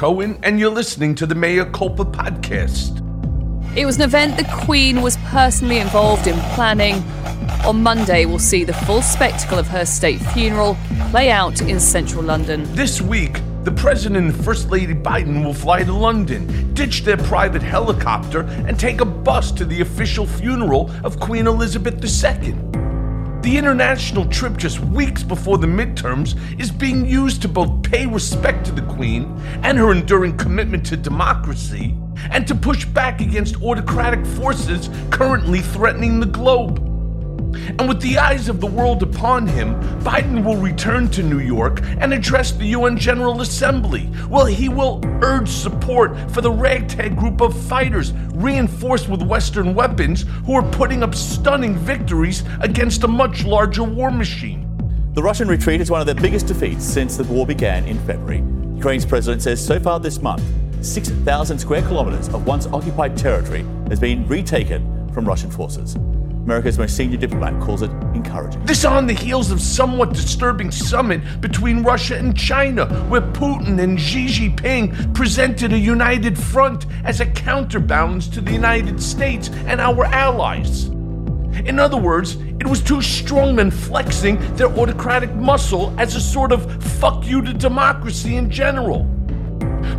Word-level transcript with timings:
This 0.00 0.06
is 0.06 0.12
Michael 0.12 0.16
Cohen, 0.16 0.38
and 0.42 0.58
you're 0.58 0.70
listening 0.70 1.14
to 1.16 1.26
the 1.26 1.34
Mea 1.34 1.64
Culpa 1.72 2.06
podcast. 2.06 3.02
It 3.76 3.84
was 3.84 3.96
an 3.96 4.02
event 4.02 4.38
the 4.38 4.48
Queen 4.64 5.02
was 5.02 5.18
personally 5.26 5.78
involved 5.78 6.26
in 6.26 6.38
planning. 6.54 7.04
On 7.66 7.82
Monday, 7.82 8.24
we'll 8.24 8.38
see 8.38 8.64
the 8.64 8.72
full 8.72 9.02
spectacle 9.02 9.58
of 9.58 9.68
her 9.68 9.84
state 9.84 10.18
funeral 10.32 10.78
play 11.10 11.30
out 11.30 11.60
in 11.60 11.78
central 11.78 12.22
London. 12.22 12.64
This 12.74 13.02
week, 13.02 13.40
the 13.64 13.72
President 13.72 14.24
and 14.24 14.44
First 14.44 14.70
Lady 14.70 14.94
Biden 14.94 15.44
will 15.44 15.52
fly 15.52 15.84
to 15.84 15.92
London, 15.92 16.72
ditch 16.72 17.02
their 17.02 17.18
private 17.18 17.62
helicopter, 17.62 18.40
and 18.66 18.80
take 18.80 19.02
a 19.02 19.04
bus 19.04 19.52
to 19.52 19.66
the 19.66 19.82
official 19.82 20.26
funeral 20.26 20.90
of 21.04 21.20
Queen 21.20 21.46
Elizabeth 21.46 22.02
II. 22.02 22.79
The 23.42 23.56
international 23.56 24.26
trip, 24.26 24.58
just 24.58 24.80
weeks 24.80 25.22
before 25.22 25.56
the 25.56 25.66
midterms, 25.66 26.36
is 26.60 26.70
being 26.70 27.06
used 27.06 27.40
to 27.40 27.48
both 27.48 27.82
pay 27.82 28.04
respect 28.06 28.66
to 28.66 28.72
the 28.72 28.82
Queen 28.82 29.34
and 29.62 29.78
her 29.78 29.92
enduring 29.92 30.36
commitment 30.36 30.84
to 30.86 30.96
democracy, 30.98 31.96
and 32.30 32.46
to 32.46 32.54
push 32.54 32.84
back 32.84 33.22
against 33.22 33.62
autocratic 33.62 34.26
forces 34.26 34.90
currently 35.10 35.60
threatening 35.60 36.20
the 36.20 36.26
globe. 36.26 36.89
And 37.78 37.88
with 37.88 38.00
the 38.00 38.18
eyes 38.18 38.48
of 38.48 38.60
the 38.60 38.66
world 38.66 39.02
upon 39.02 39.46
him, 39.46 39.74
Biden 40.00 40.44
will 40.44 40.56
return 40.56 41.08
to 41.10 41.22
New 41.22 41.40
York 41.40 41.80
and 41.98 42.12
address 42.12 42.52
the 42.52 42.66
UN 42.66 42.96
General 42.96 43.40
Assembly. 43.40 44.10
Well, 44.28 44.46
he 44.46 44.68
will 44.68 45.00
urge 45.22 45.48
support 45.48 46.16
for 46.30 46.40
the 46.40 46.50
ragtag 46.50 47.16
group 47.16 47.40
of 47.40 47.58
fighters, 47.66 48.12
reinforced 48.34 49.08
with 49.08 49.22
Western 49.22 49.74
weapons, 49.74 50.24
who 50.44 50.54
are 50.54 50.70
putting 50.70 51.02
up 51.02 51.14
stunning 51.14 51.76
victories 51.76 52.44
against 52.60 53.04
a 53.04 53.08
much 53.08 53.44
larger 53.44 53.82
war 53.82 54.10
machine. 54.10 54.66
The 55.14 55.22
Russian 55.22 55.48
retreat 55.48 55.80
is 55.80 55.90
one 55.90 56.00
of 56.00 56.06
their 56.06 56.14
biggest 56.14 56.46
defeats 56.46 56.84
since 56.84 57.16
the 57.16 57.24
war 57.24 57.46
began 57.46 57.84
in 57.86 57.98
February. 58.06 58.44
Ukraine's 58.76 59.04
president 59.04 59.42
says 59.42 59.64
so 59.64 59.78
far 59.80 60.00
this 60.00 60.22
month, 60.22 60.42
6,000 60.82 61.58
square 61.58 61.82
kilometers 61.82 62.28
of 62.28 62.46
once 62.46 62.66
occupied 62.68 63.16
territory 63.16 63.64
has 63.88 64.00
been 64.00 64.26
retaken 64.26 65.10
from 65.12 65.26
Russian 65.26 65.50
forces. 65.50 65.96
America's 66.44 66.78
most 66.78 66.96
senior 66.96 67.18
diplomat 67.18 67.60
calls 67.60 67.82
it 67.82 67.90
encouraging. 68.14 68.64
This 68.64 68.84
on 68.84 69.06
the 69.06 69.12
heels 69.12 69.50
of 69.50 69.60
somewhat 69.60 70.12
disturbing 70.14 70.70
summit 70.70 71.20
between 71.40 71.82
Russia 71.82 72.16
and 72.16 72.36
China, 72.36 72.86
where 73.08 73.20
Putin 73.20 73.78
and 73.80 74.00
Xi 74.00 74.26
Jinping 74.26 75.14
presented 75.14 75.72
a 75.72 75.78
united 75.78 76.38
front 76.38 76.86
as 77.04 77.20
a 77.20 77.26
counterbalance 77.26 78.26
to 78.28 78.40
the 78.40 78.52
United 78.52 79.02
States 79.02 79.50
and 79.66 79.80
our 79.80 80.06
allies. 80.06 80.86
In 81.66 81.78
other 81.78 81.98
words, 81.98 82.36
it 82.58 82.66
was 82.66 82.80
two 82.80 82.98
strongmen 82.98 83.72
flexing 83.72 84.38
their 84.56 84.68
autocratic 84.68 85.32
muscle 85.34 85.94
as 85.98 86.16
a 86.16 86.20
sort 86.20 86.52
of 86.52 86.82
fuck 86.82 87.26
you 87.26 87.42
to 87.42 87.52
democracy 87.52 88.36
in 88.36 88.50
general. 88.50 89.08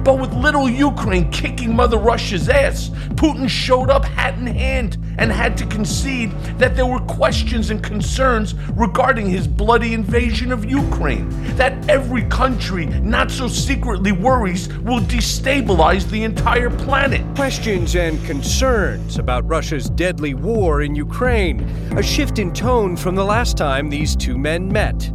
But 0.04 0.20
with 0.20 0.34
little 0.34 0.70
Ukraine 0.70 1.30
kicking 1.32 1.76
Mother 1.76 1.98
Russia's 1.98 2.50
ass, 2.50 2.90
Putin 3.16 3.50
showed 3.50 3.90
up 3.90 4.06
hat 4.06 4.38
in 4.38 4.48
hand 4.48 4.98
and 5.18 5.32
had 5.32 5.56
to 5.58 5.66
concede 5.68 6.32
that 6.58 6.76
there 6.76 6.86
were 6.86 7.00
questions 7.02 7.70
and 7.70 7.84
concerns 7.84 8.56
regarding 8.72 9.30
his 9.30 9.48
bloody 9.48 9.94
invasion 9.94 10.52
of 10.52 10.66
Ukraine. 10.66 11.30
That 11.56 11.90
every 11.90 12.24
country 12.24 12.86
not 12.86 13.30
so 13.30 13.48
secretly 13.48 14.12
worries 14.12 14.68
will 14.80 15.02
destabilize 15.02 16.10
the 16.10 16.24
entire 16.24 16.70
planet. 16.70 17.22
Questions 17.36 17.96
and 17.96 18.24
concerns 18.26 19.20
about 19.20 19.48
Russia's 19.48 19.90
deadly 19.90 20.34
war 20.34 20.82
in 20.82 20.96
Ukraine, 20.96 21.62
a 21.98 22.04
shift 22.04 22.40
in 22.40 22.52
tone 22.54 22.96
from 22.96 23.16
the 23.16 23.26
last 23.26 23.58
time 23.58 23.90
these 23.90 24.16
two 24.16 24.38
men 24.38 24.68
met. 24.68 25.12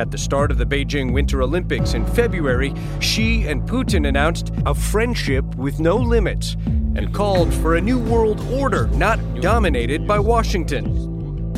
At 0.00 0.10
the 0.10 0.16
start 0.16 0.50
of 0.50 0.56
the 0.56 0.64
Beijing 0.64 1.12
Winter 1.12 1.42
Olympics 1.42 1.92
in 1.92 2.06
February, 2.06 2.72
Xi 3.00 3.46
and 3.46 3.68
Putin 3.68 4.08
announced 4.08 4.50
a 4.64 4.74
friendship 4.74 5.44
with 5.56 5.78
no 5.78 5.94
limits 5.98 6.56
and 6.96 7.12
called 7.12 7.52
for 7.52 7.76
a 7.76 7.80
new 7.82 7.98
world 7.98 8.40
order 8.50 8.86
not 8.94 9.18
dominated 9.42 10.06
by 10.06 10.18
Washington. 10.18 11.52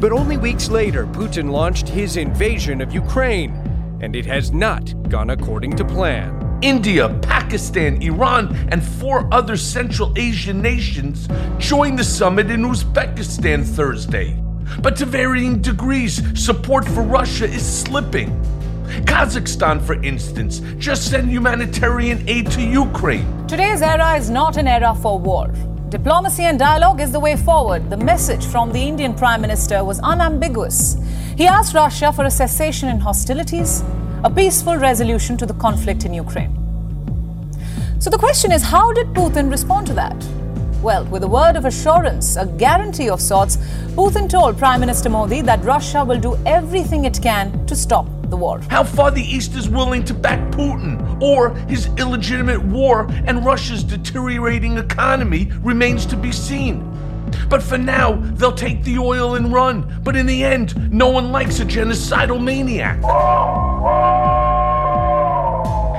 But 0.00 0.10
only 0.10 0.36
weeks 0.36 0.68
later, 0.68 1.06
Putin 1.06 1.52
launched 1.52 1.88
his 1.88 2.16
invasion 2.16 2.80
of 2.80 2.92
Ukraine, 2.92 3.52
and 4.00 4.16
it 4.16 4.26
has 4.26 4.50
not 4.50 4.92
gone 5.08 5.30
according 5.30 5.76
to 5.76 5.84
plan. 5.84 6.58
India, 6.60 7.08
Pakistan, 7.22 8.02
Iran, 8.02 8.52
and 8.72 8.82
four 8.82 9.32
other 9.32 9.56
Central 9.56 10.12
Asian 10.16 10.60
nations 10.60 11.28
joined 11.58 12.00
the 12.00 12.04
summit 12.04 12.50
in 12.50 12.62
Uzbekistan 12.62 13.64
Thursday. 13.64 14.41
But 14.80 14.96
to 14.96 15.06
varying 15.06 15.60
degrees, 15.60 16.22
support 16.38 16.86
for 16.86 17.02
Russia 17.02 17.44
is 17.44 17.64
slipping. 17.64 18.30
Kazakhstan, 19.04 19.80
for 19.80 19.94
instance, 20.02 20.60
just 20.78 21.10
sent 21.10 21.28
humanitarian 21.28 22.28
aid 22.28 22.50
to 22.52 22.62
Ukraine. 22.62 23.46
Today's 23.46 23.82
era 23.82 24.14
is 24.16 24.28
not 24.30 24.56
an 24.56 24.68
era 24.68 24.94
for 24.94 25.18
war. 25.18 25.48
Diplomacy 25.88 26.44
and 26.44 26.58
dialogue 26.58 27.00
is 27.00 27.12
the 27.12 27.20
way 27.20 27.36
forward. 27.36 27.90
The 27.90 27.96
message 27.96 28.46
from 28.46 28.72
the 28.72 28.80
Indian 28.80 29.14
Prime 29.14 29.40
Minister 29.40 29.84
was 29.84 30.00
unambiguous. 30.00 30.96
He 31.36 31.46
asked 31.46 31.74
Russia 31.74 32.12
for 32.12 32.24
a 32.24 32.30
cessation 32.30 32.88
in 32.88 32.98
hostilities, 32.98 33.82
a 34.24 34.30
peaceful 34.30 34.76
resolution 34.76 35.36
to 35.36 35.46
the 35.46 35.54
conflict 35.54 36.04
in 36.04 36.14
Ukraine. 36.14 36.56
So 37.98 38.10
the 38.10 38.18
question 38.18 38.52
is 38.52 38.62
how 38.62 38.92
did 38.92 39.08
Putin 39.08 39.50
respond 39.50 39.86
to 39.88 39.94
that? 39.94 40.16
Well, 40.82 41.04
with 41.04 41.22
a 41.22 41.28
word 41.28 41.54
of 41.54 41.64
assurance, 41.64 42.34
a 42.34 42.44
guarantee 42.44 43.08
of 43.08 43.20
sorts, 43.20 43.56
Putin 43.94 44.28
told 44.28 44.58
Prime 44.58 44.80
Minister 44.80 45.08
Modi 45.08 45.40
that 45.42 45.62
Russia 45.62 46.04
will 46.04 46.18
do 46.18 46.36
everything 46.44 47.04
it 47.04 47.22
can 47.22 47.64
to 47.66 47.76
stop 47.76 48.08
the 48.30 48.36
war. 48.36 48.60
How 48.68 48.82
far 48.82 49.12
the 49.12 49.22
East 49.22 49.54
is 49.54 49.68
willing 49.68 50.02
to 50.06 50.12
back 50.12 50.40
Putin 50.50 51.22
or 51.22 51.50
his 51.68 51.86
illegitimate 51.98 52.60
war 52.64 53.06
and 53.26 53.46
Russia's 53.46 53.84
deteriorating 53.84 54.76
economy 54.76 55.52
remains 55.60 56.04
to 56.06 56.16
be 56.16 56.32
seen. 56.32 56.88
But 57.48 57.62
for 57.62 57.78
now, 57.78 58.16
they'll 58.34 58.50
take 58.50 58.82
the 58.82 58.98
oil 58.98 59.36
and 59.36 59.52
run. 59.52 60.00
But 60.02 60.16
in 60.16 60.26
the 60.26 60.42
end, 60.42 60.92
no 60.92 61.10
one 61.10 61.30
likes 61.30 61.60
a 61.60 61.64
genocidal 61.64 62.42
maniac. 62.42 63.00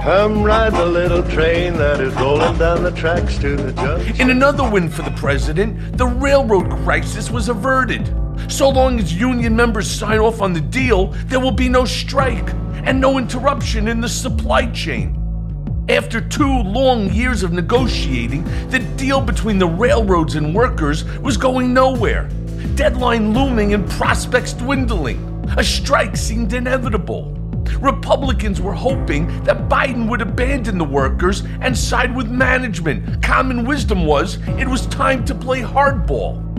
Come 0.03 0.43
ride 0.43 0.73
the 0.73 0.85
little 0.85 1.23
train 1.23 1.75
that 1.75 2.01
is 2.01 2.13
rolling 2.15 2.57
down 2.57 2.83
the 2.83 2.91
tracks 2.91 3.37
to 3.37 3.55
the 3.55 3.71
junction. 3.71 4.19
In 4.19 4.31
another 4.31 4.69
win 4.69 4.89
for 4.89 5.01
the 5.01 5.11
president, 5.11 5.97
the 5.97 6.07
railroad 6.07 6.69
crisis 6.83 7.31
was 7.31 7.47
averted. 7.47 8.13
So 8.49 8.67
long 8.67 8.99
as 8.99 9.13
union 9.13 9.55
members 9.55 9.89
sign 9.89 10.19
off 10.19 10.41
on 10.41 10.51
the 10.51 10.59
deal, 10.59 11.07
there 11.27 11.39
will 11.39 11.53
be 11.53 11.69
no 11.69 11.85
strike 11.85 12.49
and 12.83 12.99
no 12.99 13.17
interruption 13.17 13.87
in 13.87 14.01
the 14.01 14.09
supply 14.09 14.69
chain. 14.71 15.15
After 15.87 16.19
two 16.19 16.53
long 16.63 17.09
years 17.13 17.41
of 17.41 17.53
negotiating, 17.53 18.43
the 18.71 18.79
deal 18.97 19.21
between 19.21 19.57
the 19.57 19.67
railroads 19.67 20.35
and 20.35 20.53
workers 20.53 21.05
was 21.19 21.37
going 21.37 21.73
nowhere. 21.73 22.27
Deadline 22.75 23.33
looming 23.33 23.73
and 23.73 23.89
prospects 23.91 24.51
dwindling. 24.51 25.45
A 25.57 25.63
strike 25.63 26.17
seemed 26.17 26.51
inevitable. 26.51 27.39
Republicans 27.81 28.61
were 28.61 28.73
hoping 28.73 29.43
that 29.43 29.69
Biden 29.69 30.09
would 30.09 30.21
abandon 30.21 30.77
the 30.77 30.85
workers 30.85 31.43
and 31.61 31.77
side 31.77 32.15
with 32.15 32.29
management. 32.29 33.21
Common 33.23 33.65
wisdom 33.65 34.05
was 34.05 34.37
it 34.59 34.67
was 34.67 34.85
time 34.87 35.25
to 35.25 35.35
play 35.35 35.61
hardball. 35.61 36.52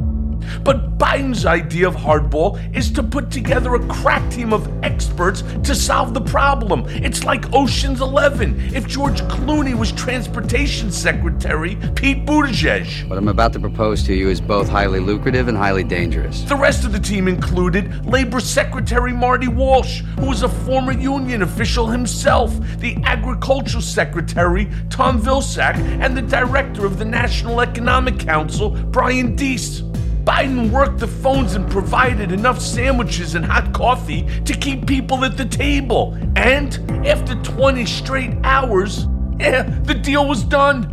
But 0.62 0.98
Biden's 0.98 1.46
idea 1.46 1.88
of 1.88 1.94
hardball 1.94 2.58
is 2.74 2.90
to 2.92 3.02
put 3.02 3.30
together 3.30 3.74
a 3.74 3.86
crack 3.88 4.28
team 4.30 4.52
of 4.52 4.68
experts 4.82 5.42
to 5.64 5.74
solve 5.74 6.14
the 6.14 6.20
problem. 6.20 6.84
It's 6.88 7.24
like 7.24 7.52
Ocean's 7.52 8.00
Eleven 8.00 8.60
if 8.74 8.86
George 8.86 9.20
Clooney 9.22 9.74
was 9.76 9.92
transportation 9.92 10.90
secretary, 10.90 11.76
Pete 11.94 12.24
Buttigieg. 12.24 13.08
What 13.08 13.18
I'm 13.18 13.28
about 13.28 13.52
to 13.54 13.60
propose 13.60 14.02
to 14.04 14.14
you 14.14 14.28
is 14.28 14.40
both 14.40 14.68
highly 14.68 15.00
lucrative 15.00 15.48
and 15.48 15.56
highly 15.56 15.84
dangerous. 15.84 16.42
The 16.42 16.56
rest 16.56 16.84
of 16.84 16.92
the 16.92 17.00
team 17.00 17.28
included 17.28 18.06
Labor 18.06 18.40
Secretary 18.40 19.12
Marty 19.12 19.48
Walsh, 19.48 20.00
who 20.18 20.26
was 20.26 20.42
a 20.42 20.48
former 20.48 20.92
union 20.92 21.42
official 21.42 21.86
himself, 21.86 22.56
the 22.78 22.96
Agricultural 23.04 23.82
Secretary 23.82 24.70
Tom 24.90 25.20
Vilsack, 25.20 25.76
and 26.00 26.16
the 26.16 26.22
Director 26.22 26.86
of 26.86 26.98
the 26.98 27.04
National 27.04 27.60
Economic 27.60 28.18
Council, 28.18 28.70
Brian 28.70 29.36
Deese. 29.36 29.82
Biden 30.24 30.70
worked 30.70 30.98
the 30.98 31.06
phones 31.06 31.54
and 31.54 31.70
provided 31.70 32.32
enough 32.32 32.58
sandwiches 32.58 33.34
and 33.34 33.44
hot 33.44 33.74
coffee 33.74 34.26
to 34.46 34.54
keep 34.54 34.86
people 34.86 35.22
at 35.22 35.36
the 35.36 35.44
table. 35.44 36.16
And 36.34 36.78
after 37.06 37.34
20 37.42 37.84
straight 37.84 38.32
hours, 38.42 39.06
yeah, 39.38 39.64
the 39.82 39.92
deal 39.92 40.26
was 40.26 40.42
done. 40.42 40.90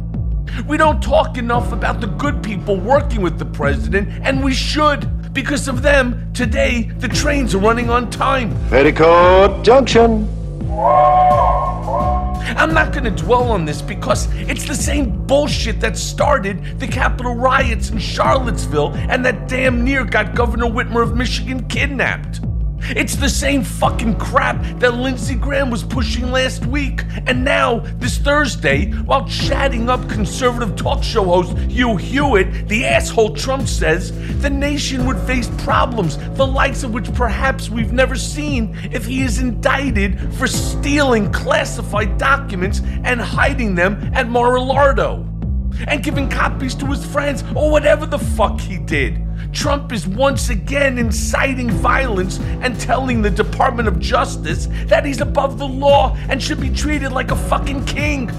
We 0.68 0.76
don't 0.76 1.02
talk 1.02 1.38
enough 1.38 1.72
about 1.72 2.02
the 2.02 2.08
good 2.08 2.44
people 2.44 2.76
working 2.76 3.22
with 3.22 3.40
the 3.40 3.46
president, 3.46 4.10
and 4.24 4.44
we 4.44 4.54
should. 4.54 5.34
Because 5.34 5.70
of 5.70 5.82
them, 5.82 6.34
today 6.34 6.92
the 6.98 7.08
trains 7.08 7.56
are 7.56 7.60
running 7.60 7.90
on 7.90 8.10
time. 8.10 8.54
Petticoat 8.70 9.64
Junction. 9.64 10.28
I'm 12.58 12.74
not 12.74 12.92
going 12.92 13.04
to 13.06 13.12
dwell 13.12 13.52
on 13.52 13.66
this 13.66 13.82
because 13.82 14.28
it's 14.34 14.68
the 14.68 14.76
same 14.76 15.26
bullshit 15.26 15.80
that 15.80 15.98
started 15.98 16.80
the 16.80 16.88
Capitol 16.88 17.36
riots 17.36 17.90
in 17.90 18.00
Charlottesville 18.00 18.94
and 18.96 19.26
that 19.26 19.48
damn 19.48 19.84
near 19.84 20.04
got 20.04 20.36
Governor 20.36 20.66
Whitmer 20.66 21.04
of 21.04 21.16
Michigan 21.16 21.68
kidnapped. 21.68 22.42
It's 22.90 23.16
the 23.16 23.30
same 23.30 23.64
fucking 23.64 24.18
crap 24.18 24.62
that 24.80 24.96
Lindsey 24.96 25.36
Graham 25.36 25.70
was 25.70 25.84
pushing 25.84 26.32
last 26.32 26.66
week. 26.66 27.04
And 27.28 27.46
now, 27.46 27.80
this 28.00 28.18
Thursday, 28.18 28.92
while 28.92 29.28
chatting 29.28 29.90
up 29.90 30.10
conservative 30.10 30.76
talk 30.76 31.04
show 31.04 31.24
host 31.24 31.58
Hugh 31.58 31.98
Hewitt, 31.98 32.68
the 32.68 32.86
asshole 32.86 33.36
Trump 33.36 33.68
says 33.68 34.12
the 34.42 34.50
nation 34.50 35.06
would 35.06 35.20
face 35.20 35.50
problems, 35.60 36.18
the 36.36 36.46
likes 36.46 36.84
of 36.84 36.94
which 36.94 37.14
perhaps 37.14 37.70
we've 37.70 37.94
never 37.94 38.16
seen 38.16 38.78
if 38.92 39.06
he 39.06 39.22
is 39.22 39.40
indicted 39.40 40.20
for 40.36 40.48
stealing 40.48 41.32
classified 41.32 42.18
documents 42.18 42.82
and 43.04 43.22
hiding 43.22 43.76
them 43.76 44.12
at 44.14 44.28
Mar-a-Lago 44.28 45.31
and 45.88 46.04
giving 46.04 46.30
copies 46.30 46.76
to 46.76 46.86
his 46.86 47.06
friends 47.06 47.44
or 47.56 47.72
whatever 47.72 48.06
the 48.06 48.20
fuck 48.20 48.60
he 48.60 48.78
did. 48.78 49.22
Trump 49.54 49.92
is 49.92 50.08
once 50.08 50.50
again 50.50 50.98
inciting 50.98 51.70
violence 51.70 52.40
and 52.62 52.80
telling 52.80 53.22
the 53.22 53.30
Department 53.30 53.88
of 53.88 54.00
Justice 54.00 54.68
that 54.86 55.06
he's 55.06 55.22
above 55.22 55.58
the 55.58 55.68
law 55.68 56.16
and 56.30 56.42
should 56.42 56.62
be 56.62 56.70
treated 56.70 57.12
like 57.12 57.32
a 57.32 57.36
fucking 57.36 57.86
king. 57.86 58.32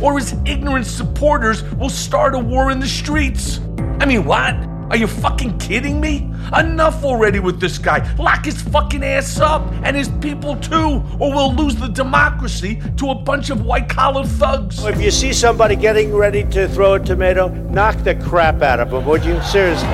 Or 0.00 0.18
his 0.18 0.34
ignorant 0.44 0.86
supporters 0.86 1.62
will 1.74 1.90
start 1.90 2.34
a 2.34 2.38
war 2.38 2.70
in 2.70 2.80
the 2.80 2.86
streets. 2.86 3.60
I 4.00 4.06
mean, 4.06 4.24
what? 4.24 4.54
Are 4.90 4.96
you 4.96 5.06
fucking 5.08 5.58
kidding 5.58 6.00
me? 6.00 6.32
Enough 6.56 7.04
already 7.04 7.40
with 7.40 7.60
this 7.60 7.76
guy. 7.76 8.14
Lock 8.16 8.44
his 8.44 8.62
fucking 8.62 9.02
ass 9.02 9.40
up 9.40 9.62
and 9.82 9.96
his 9.96 10.08
people 10.20 10.56
too, 10.56 11.02
or 11.18 11.32
we'll 11.32 11.54
lose 11.54 11.74
the 11.74 11.88
democracy 11.88 12.80
to 12.96 13.10
a 13.10 13.14
bunch 13.14 13.50
of 13.50 13.64
white 13.64 13.88
collar 13.88 14.24
thugs. 14.24 14.84
If 14.84 15.00
you 15.00 15.10
see 15.10 15.32
somebody 15.32 15.74
getting 15.74 16.14
ready 16.14 16.44
to 16.44 16.68
throw 16.68 16.94
a 16.94 17.00
tomato, 17.00 17.48
knock 17.48 17.96
the 18.04 18.14
crap 18.14 18.62
out 18.62 18.78
of 18.78 18.90
them, 18.90 19.04
would 19.06 19.24
you? 19.24 19.42
Seriously. 19.42 19.88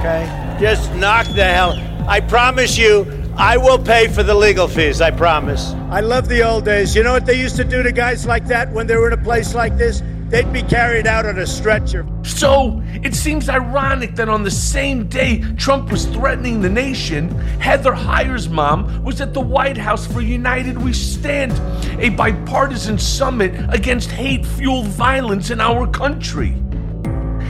Okay? 0.00 0.56
Just 0.60 0.92
knock 0.94 1.26
the 1.28 1.44
hell. 1.44 1.74
I 2.08 2.20
promise 2.20 2.76
you, 2.76 3.06
I 3.36 3.56
will 3.56 3.78
pay 3.78 4.08
for 4.08 4.22
the 4.22 4.34
legal 4.34 4.68
fees. 4.68 5.00
I 5.00 5.10
promise. 5.10 5.72
I 5.90 6.00
love 6.00 6.28
the 6.28 6.42
old 6.42 6.64
days. 6.64 6.94
You 6.94 7.02
know 7.02 7.12
what 7.12 7.26
they 7.26 7.40
used 7.40 7.56
to 7.56 7.64
do 7.64 7.82
to 7.82 7.92
guys 7.92 8.26
like 8.26 8.46
that 8.46 8.72
when 8.72 8.86
they 8.86 8.96
were 8.96 9.06
in 9.06 9.12
a 9.12 9.22
place 9.22 9.54
like 9.54 9.76
this? 9.76 10.02
They'd 10.34 10.52
be 10.52 10.64
carried 10.64 11.06
out 11.06 11.26
on 11.26 11.38
a 11.38 11.46
stretcher. 11.46 12.04
So, 12.24 12.82
it 13.04 13.14
seems 13.14 13.48
ironic 13.48 14.16
that 14.16 14.28
on 14.28 14.42
the 14.42 14.50
same 14.50 15.06
day 15.06 15.38
Trump 15.56 15.92
was 15.92 16.06
threatening 16.06 16.60
the 16.60 16.68
nation, 16.68 17.30
Heather 17.60 17.92
Heyer's 17.92 18.48
mom 18.48 19.04
was 19.04 19.20
at 19.20 19.32
the 19.32 19.40
White 19.40 19.76
House 19.76 20.08
for 20.08 20.20
United 20.20 20.76
We 20.76 20.92
Stand, 20.92 21.52
a 22.00 22.08
bipartisan 22.08 22.98
summit 22.98 23.54
against 23.72 24.10
hate 24.10 24.44
fueled 24.44 24.88
violence 24.88 25.50
in 25.50 25.60
our 25.60 25.86
country. 25.86 26.60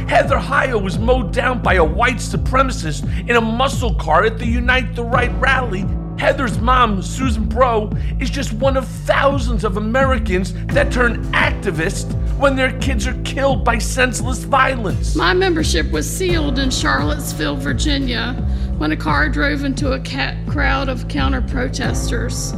Heather 0.06 0.36
Heyer 0.36 0.78
was 0.78 0.98
mowed 0.98 1.32
down 1.32 1.62
by 1.62 1.76
a 1.76 1.84
white 1.84 2.16
supremacist 2.16 3.08
in 3.26 3.36
a 3.36 3.40
muscle 3.40 3.94
car 3.94 4.24
at 4.24 4.38
the 4.38 4.46
Unite 4.46 4.94
the 4.94 5.04
Right 5.04 5.32
rally. 5.40 5.86
Heather's 6.18 6.58
mom, 6.58 7.00
Susan 7.00 7.46
Bro, 7.46 7.92
is 8.20 8.28
just 8.28 8.52
one 8.52 8.76
of 8.76 8.86
thousands 8.86 9.64
of 9.64 9.78
Americans 9.78 10.52
that 10.66 10.92
turn 10.92 11.24
activists 11.32 12.12
when 12.38 12.56
their 12.56 12.76
kids 12.80 13.06
are 13.06 13.20
killed 13.22 13.64
by 13.64 13.78
senseless 13.78 14.44
violence. 14.44 15.14
My 15.14 15.32
membership 15.32 15.90
was 15.92 16.08
sealed 16.10 16.58
in 16.58 16.70
Charlottesville, 16.70 17.56
Virginia, 17.56 18.32
when 18.78 18.90
a 18.90 18.96
car 18.96 19.28
drove 19.28 19.64
into 19.64 19.92
a 19.92 20.00
ca- 20.00 20.36
crowd 20.48 20.88
of 20.88 21.06
counter 21.08 21.42
protesters. 21.42 22.52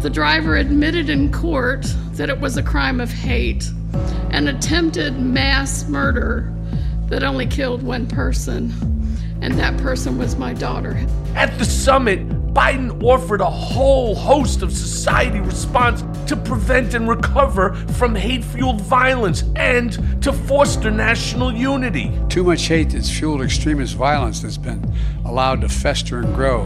The 0.00 0.10
driver 0.10 0.56
admitted 0.56 1.10
in 1.10 1.32
court 1.32 1.84
that 2.12 2.30
it 2.30 2.38
was 2.38 2.56
a 2.56 2.62
crime 2.62 3.00
of 3.00 3.10
hate, 3.10 3.68
an 4.30 4.46
attempted 4.48 5.18
mass 5.18 5.88
murder 5.88 6.52
that 7.08 7.24
only 7.24 7.46
killed 7.46 7.82
one 7.82 8.06
person, 8.06 8.72
and 9.40 9.54
that 9.54 9.76
person 9.78 10.16
was 10.16 10.36
my 10.36 10.54
daughter. 10.54 10.96
At 11.34 11.58
the 11.58 11.64
summit, 11.64 12.20
Biden 12.56 13.02
offered 13.02 13.42
a 13.42 13.50
whole 13.50 14.14
host 14.14 14.62
of 14.62 14.72
society 14.72 15.40
response 15.40 16.02
to 16.26 16.34
prevent 16.34 16.94
and 16.94 17.06
recover 17.06 17.74
from 17.98 18.14
hate 18.14 18.42
fueled 18.42 18.80
violence 18.80 19.44
and 19.56 20.22
to 20.22 20.32
foster 20.32 20.90
national 20.90 21.52
unity. 21.52 22.10
Too 22.30 22.44
much 22.44 22.62
hate 22.62 22.88
that's 22.88 23.10
fueled 23.10 23.42
extremist 23.42 23.94
violence 23.94 24.40
that's 24.40 24.56
been 24.56 24.90
allowed 25.26 25.60
to 25.60 25.68
fester 25.68 26.20
and 26.20 26.34
grow. 26.34 26.62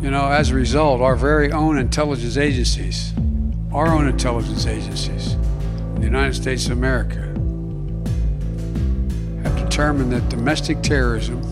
You 0.00 0.12
know, 0.12 0.28
as 0.28 0.50
a 0.50 0.54
result, 0.54 1.00
our 1.00 1.16
very 1.16 1.50
own 1.50 1.76
intelligence 1.76 2.36
agencies, 2.36 3.12
our 3.72 3.88
own 3.88 4.06
intelligence 4.06 4.66
agencies, 4.66 5.32
in 5.32 5.94
the 5.96 6.04
United 6.04 6.34
States 6.34 6.66
of 6.66 6.72
America, 6.72 7.18
have 9.42 9.56
determined 9.56 10.12
that 10.12 10.28
domestic 10.28 10.82
terrorism, 10.82 11.42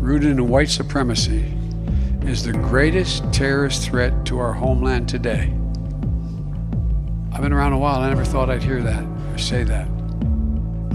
rooted 0.00 0.30
in 0.30 0.48
white 0.48 0.70
supremacy, 0.70 1.52
is 2.28 2.42
the 2.42 2.52
greatest 2.52 3.24
terrorist 3.32 3.82
threat 3.88 4.26
to 4.26 4.38
our 4.38 4.52
homeland 4.52 5.08
today. 5.08 5.52
I've 7.32 7.42
been 7.42 7.52
around 7.52 7.72
a 7.72 7.78
while, 7.78 8.00
I 8.00 8.08
never 8.08 8.24
thought 8.24 8.50
I'd 8.50 8.62
hear 8.62 8.82
that 8.82 9.04
or 9.32 9.38
say 9.38 9.62
that. 9.64 9.86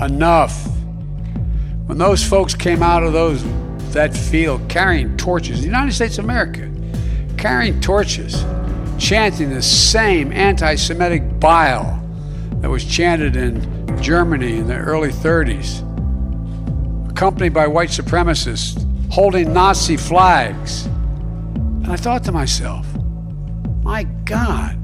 Enough. 0.02 0.66
When 1.86 1.98
those 1.98 2.24
folks 2.24 2.54
came 2.56 2.82
out 2.84 3.04
of 3.04 3.14
those 3.14 3.44
that 3.94 4.16
field 4.16 4.68
carrying 4.70 5.18
torches, 5.18 5.60
the 5.60 5.66
United 5.66 5.94
States 5.94 6.18
of 6.18 6.26
America, 6.26 6.72
carrying 7.38 7.80
torches, 7.82 8.46
chanting 8.98 9.50
the 9.50 9.62
same 9.62 10.32
anti 10.32 10.76
Semitic 10.76 11.40
bile 11.40 12.02
that 12.62 12.70
was 12.70 12.86
chanted 12.86 13.36
in 13.36 14.02
Germany 14.02 14.58
in 14.58 14.68
the 14.68 14.78
early 14.78 15.10
30s, 15.10 15.82
accompanied 17.10 17.54
by 17.54 17.68
white 17.68 17.90
supremacists 17.90 18.88
holding 19.12 19.54
Nazi 19.54 19.98
flags. 19.98 20.88
And 21.92 22.00
I 22.00 22.04
thought 22.04 22.24
to 22.24 22.32
myself, 22.32 22.88
my 23.84 24.04
God, 24.24 24.78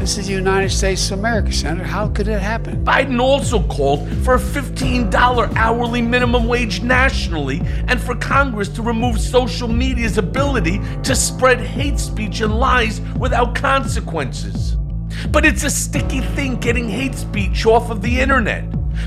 this 0.00 0.18
is 0.18 0.26
the 0.26 0.32
United 0.32 0.70
States 0.70 1.08
of 1.12 1.20
America, 1.20 1.52
Senator. 1.52 1.84
How 1.84 2.08
could 2.08 2.26
it 2.26 2.42
happen? 2.42 2.84
Biden 2.84 3.20
also 3.20 3.62
called 3.68 4.08
for 4.24 4.34
a 4.34 4.38
$15 4.40 5.54
hourly 5.54 6.02
minimum 6.02 6.48
wage 6.48 6.82
nationally 6.82 7.62
and 7.86 8.00
for 8.00 8.16
Congress 8.16 8.68
to 8.70 8.82
remove 8.82 9.20
social 9.20 9.68
media's 9.68 10.18
ability 10.18 10.80
to 11.04 11.14
spread 11.14 11.60
hate 11.60 12.00
speech 12.00 12.40
and 12.40 12.58
lies 12.58 13.00
without 13.16 13.54
consequences. 13.54 14.76
But 15.30 15.46
it's 15.46 15.62
a 15.62 15.70
sticky 15.70 16.22
thing 16.22 16.56
getting 16.56 16.88
hate 16.88 17.14
speech 17.14 17.66
off 17.66 17.88
of 17.88 18.02
the 18.02 18.18
internet. 18.18 18.64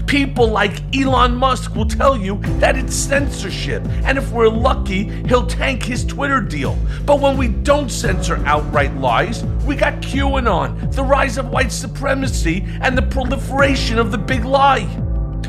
People 0.08 0.48
like 0.48 0.82
Elon 0.96 1.36
Musk 1.36 1.76
will 1.76 1.88
tell 1.88 2.16
you 2.16 2.38
that 2.60 2.78
it's 2.78 2.96
censorship, 2.96 3.84
and 4.04 4.18
if 4.18 4.32
we're 4.32 4.50
lucky, 4.50 5.06
he'll 5.28 5.48
tank 5.48 5.84
his 5.84 6.06
Twitter 6.06 6.42
deal. 6.42 6.78
But 7.06 7.20
when 7.20 7.38
we 7.38 7.48
don't 7.48 7.90
censor 7.90 8.38
outright 8.46 8.96
lies, 8.96 9.44
we 9.66 9.76
got 9.76 10.02
QAnon, 10.02 10.94
the 10.94 11.04
rise 11.04 11.38
of 11.38 11.50
white 11.50 11.72
supremacy, 11.72 12.66
and 12.82 12.98
the 12.98 13.02
proliferation 13.02 13.98
of 14.00 14.12
the 14.12 14.18
big 14.18 14.46
lie. 14.46 14.86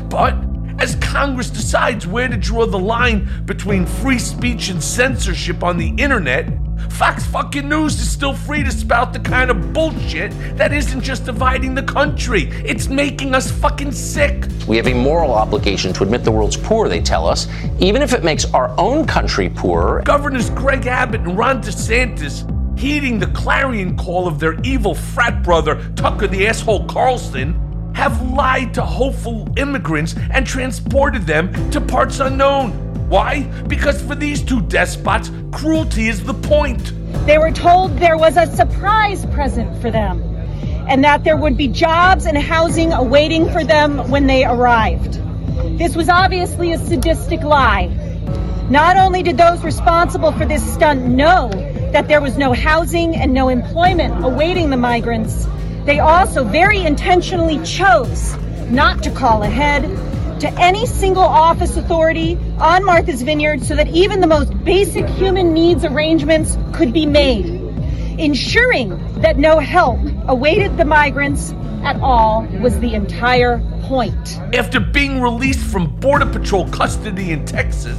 But 0.09 0.35
as 0.79 0.95
Congress 0.95 1.49
decides 1.49 2.05
where 2.05 2.27
to 2.27 2.37
draw 2.37 2.65
the 2.65 2.79
line 2.79 3.29
between 3.45 3.85
free 3.85 4.19
speech 4.19 4.69
and 4.69 4.83
censorship 4.83 5.63
on 5.63 5.77
the 5.77 5.89
internet, 5.97 6.47
Fox 6.89 7.25
fucking 7.25 7.67
News 7.67 7.99
is 7.99 8.09
still 8.09 8.33
free 8.33 8.63
to 8.63 8.71
spout 8.71 9.13
the 9.13 9.19
kind 9.19 9.51
of 9.51 9.73
bullshit 9.73 10.31
that 10.57 10.71
isn't 10.73 11.01
just 11.01 11.25
dividing 11.25 11.75
the 11.75 11.83
country, 11.83 12.43
it's 12.65 12.87
making 12.87 13.35
us 13.35 13.51
fucking 13.51 13.91
sick. 13.91 14.47
We 14.67 14.77
have 14.77 14.87
a 14.87 14.93
moral 14.93 15.33
obligation 15.33 15.93
to 15.93 16.03
admit 16.03 16.23
the 16.23 16.31
world's 16.31 16.57
poor, 16.57 16.87
they 16.87 17.01
tell 17.01 17.27
us, 17.27 17.47
even 17.79 18.01
if 18.01 18.13
it 18.13 18.23
makes 18.23 18.45
our 18.53 18.73
own 18.79 19.05
country 19.05 19.49
poorer. 19.49 20.01
Governors 20.03 20.49
Greg 20.51 20.87
Abbott 20.87 21.21
and 21.21 21.37
Ron 21.37 21.61
DeSantis 21.61 22.49
heeding 22.77 23.19
the 23.19 23.27
clarion 23.27 23.97
call 23.97 24.27
of 24.27 24.39
their 24.39 24.59
evil 24.61 24.93
frat 24.93 25.43
brother, 25.43 25.83
Tucker 25.95 26.27
the 26.27 26.47
asshole 26.47 26.85
Carlson, 26.85 27.61
have 27.95 28.21
lied 28.31 28.73
to 28.73 28.81
hopeful 28.81 29.47
immigrants 29.57 30.15
and 30.31 30.45
transported 30.45 31.25
them 31.25 31.51
to 31.71 31.79
parts 31.79 32.19
unknown. 32.19 32.84
Why? 33.07 33.43
Because 33.67 34.01
for 34.01 34.15
these 34.15 34.41
two 34.41 34.61
despots, 34.61 35.31
cruelty 35.51 36.07
is 36.07 36.23
the 36.23 36.33
point. 36.33 36.93
They 37.25 37.37
were 37.37 37.51
told 37.51 37.97
there 37.97 38.17
was 38.17 38.35
a 38.35 38.47
surprise 38.55 39.25
present 39.27 39.79
for 39.81 39.91
them 39.91 40.21
and 40.87 41.03
that 41.03 41.23
there 41.23 41.37
would 41.37 41.55
be 41.55 41.67
jobs 41.67 42.25
and 42.25 42.37
housing 42.37 42.93
awaiting 42.93 43.49
for 43.51 43.63
them 43.63 44.09
when 44.09 44.27
they 44.27 44.43
arrived. 44.43 45.21
This 45.77 45.95
was 45.95 46.09
obviously 46.09 46.73
a 46.73 46.77
sadistic 46.77 47.41
lie. 47.41 47.87
Not 48.69 48.97
only 48.97 49.21
did 49.21 49.37
those 49.37 49.63
responsible 49.63 50.31
for 50.31 50.45
this 50.45 50.73
stunt 50.73 51.05
know 51.05 51.49
that 51.91 52.07
there 52.07 52.21
was 52.21 52.37
no 52.37 52.53
housing 52.53 53.15
and 53.15 53.33
no 53.33 53.49
employment 53.49 54.23
awaiting 54.23 54.69
the 54.69 54.77
migrants, 54.77 55.47
they 55.85 55.99
also 55.99 56.43
very 56.43 56.79
intentionally 56.81 57.63
chose 57.63 58.35
not 58.69 59.03
to 59.03 59.11
call 59.11 59.43
ahead 59.43 59.85
to 60.39 60.51
any 60.59 60.85
single 60.85 61.23
office 61.23 61.77
authority 61.77 62.37
on 62.59 62.83
Martha's 62.83 63.21
Vineyard 63.21 63.63
so 63.63 63.75
that 63.75 63.87
even 63.89 64.19
the 64.19 64.27
most 64.27 64.51
basic 64.63 65.07
human 65.07 65.53
needs 65.53 65.85
arrangements 65.85 66.57
could 66.73 66.91
be 66.91 67.05
made, 67.05 67.45
ensuring 68.19 68.89
that 69.21 69.37
no 69.37 69.59
help 69.59 69.99
awaited 70.27 70.77
the 70.77 70.85
migrants 70.85 71.53
at 71.83 71.99
all 72.01 72.45
was 72.59 72.77
the 72.79 72.93
entire 72.93 73.59
point. 73.83 74.37
After 74.53 74.79
being 74.79 75.21
released 75.21 75.65
from 75.71 75.95
Border 75.99 76.25
Patrol 76.25 76.67
custody 76.69 77.31
in 77.31 77.45
Texas, 77.45 77.97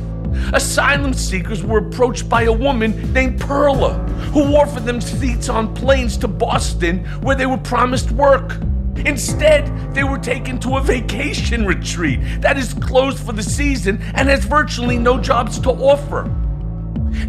Asylum 0.52 1.12
seekers 1.14 1.64
were 1.64 1.78
approached 1.78 2.28
by 2.28 2.42
a 2.42 2.52
woman 2.52 3.12
named 3.12 3.40
Perla, 3.40 3.94
who 4.32 4.56
offered 4.56 4.84
them 4.84 5.00
seats 5.00 5.48
on 5.48 5.74
planes 5.74 6.16
to 6.18 6.28
Boston 6.28 7.04
where 7.22 7.34
they 7.34 7.46
were 7.46 7.58
promised 7.58 8.10
work. 8.12 8.56
Instead, 9.04 9.94
they 9.94 10.04
were 10.04 10.18
taken 10.18 10.58
to 10.60 10.76
a 10.76 10.80
vacation 10.80 11.66
retreat 11.66 12.20
that 12.40 12.56
is 12.56 12.74
closed 12.74 13.18
for 13.18 13.32
the 13.32 13.42
season 13.42 14.00
and 14.14 14.28
has 14.28 14.44
virtually 14.44 14.98
no 14.98 15.20
jobs 15.20 15.58
to 15.60 15.70
offer. 15.70 16.24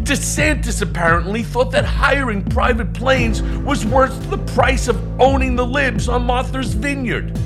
DeSantis 0.04 0.82
apparently 0.82 1.42
thought 1.42 1.70
that 1.72 1.84
hiring 1.84 2.44
private 2.44 2.92
planes 2.92 3.42
was 3.42 3.84
worth 3.86 4.30
the 4.30 4.38
price 4.38 4.88
of 4.88 5.20
owning 5.20 5.56
the 5.56 5.66
libs 5.66 6.08
on 6.08 6.22
Martha's 6.22 6.74
Vineyard. 6.74 7.38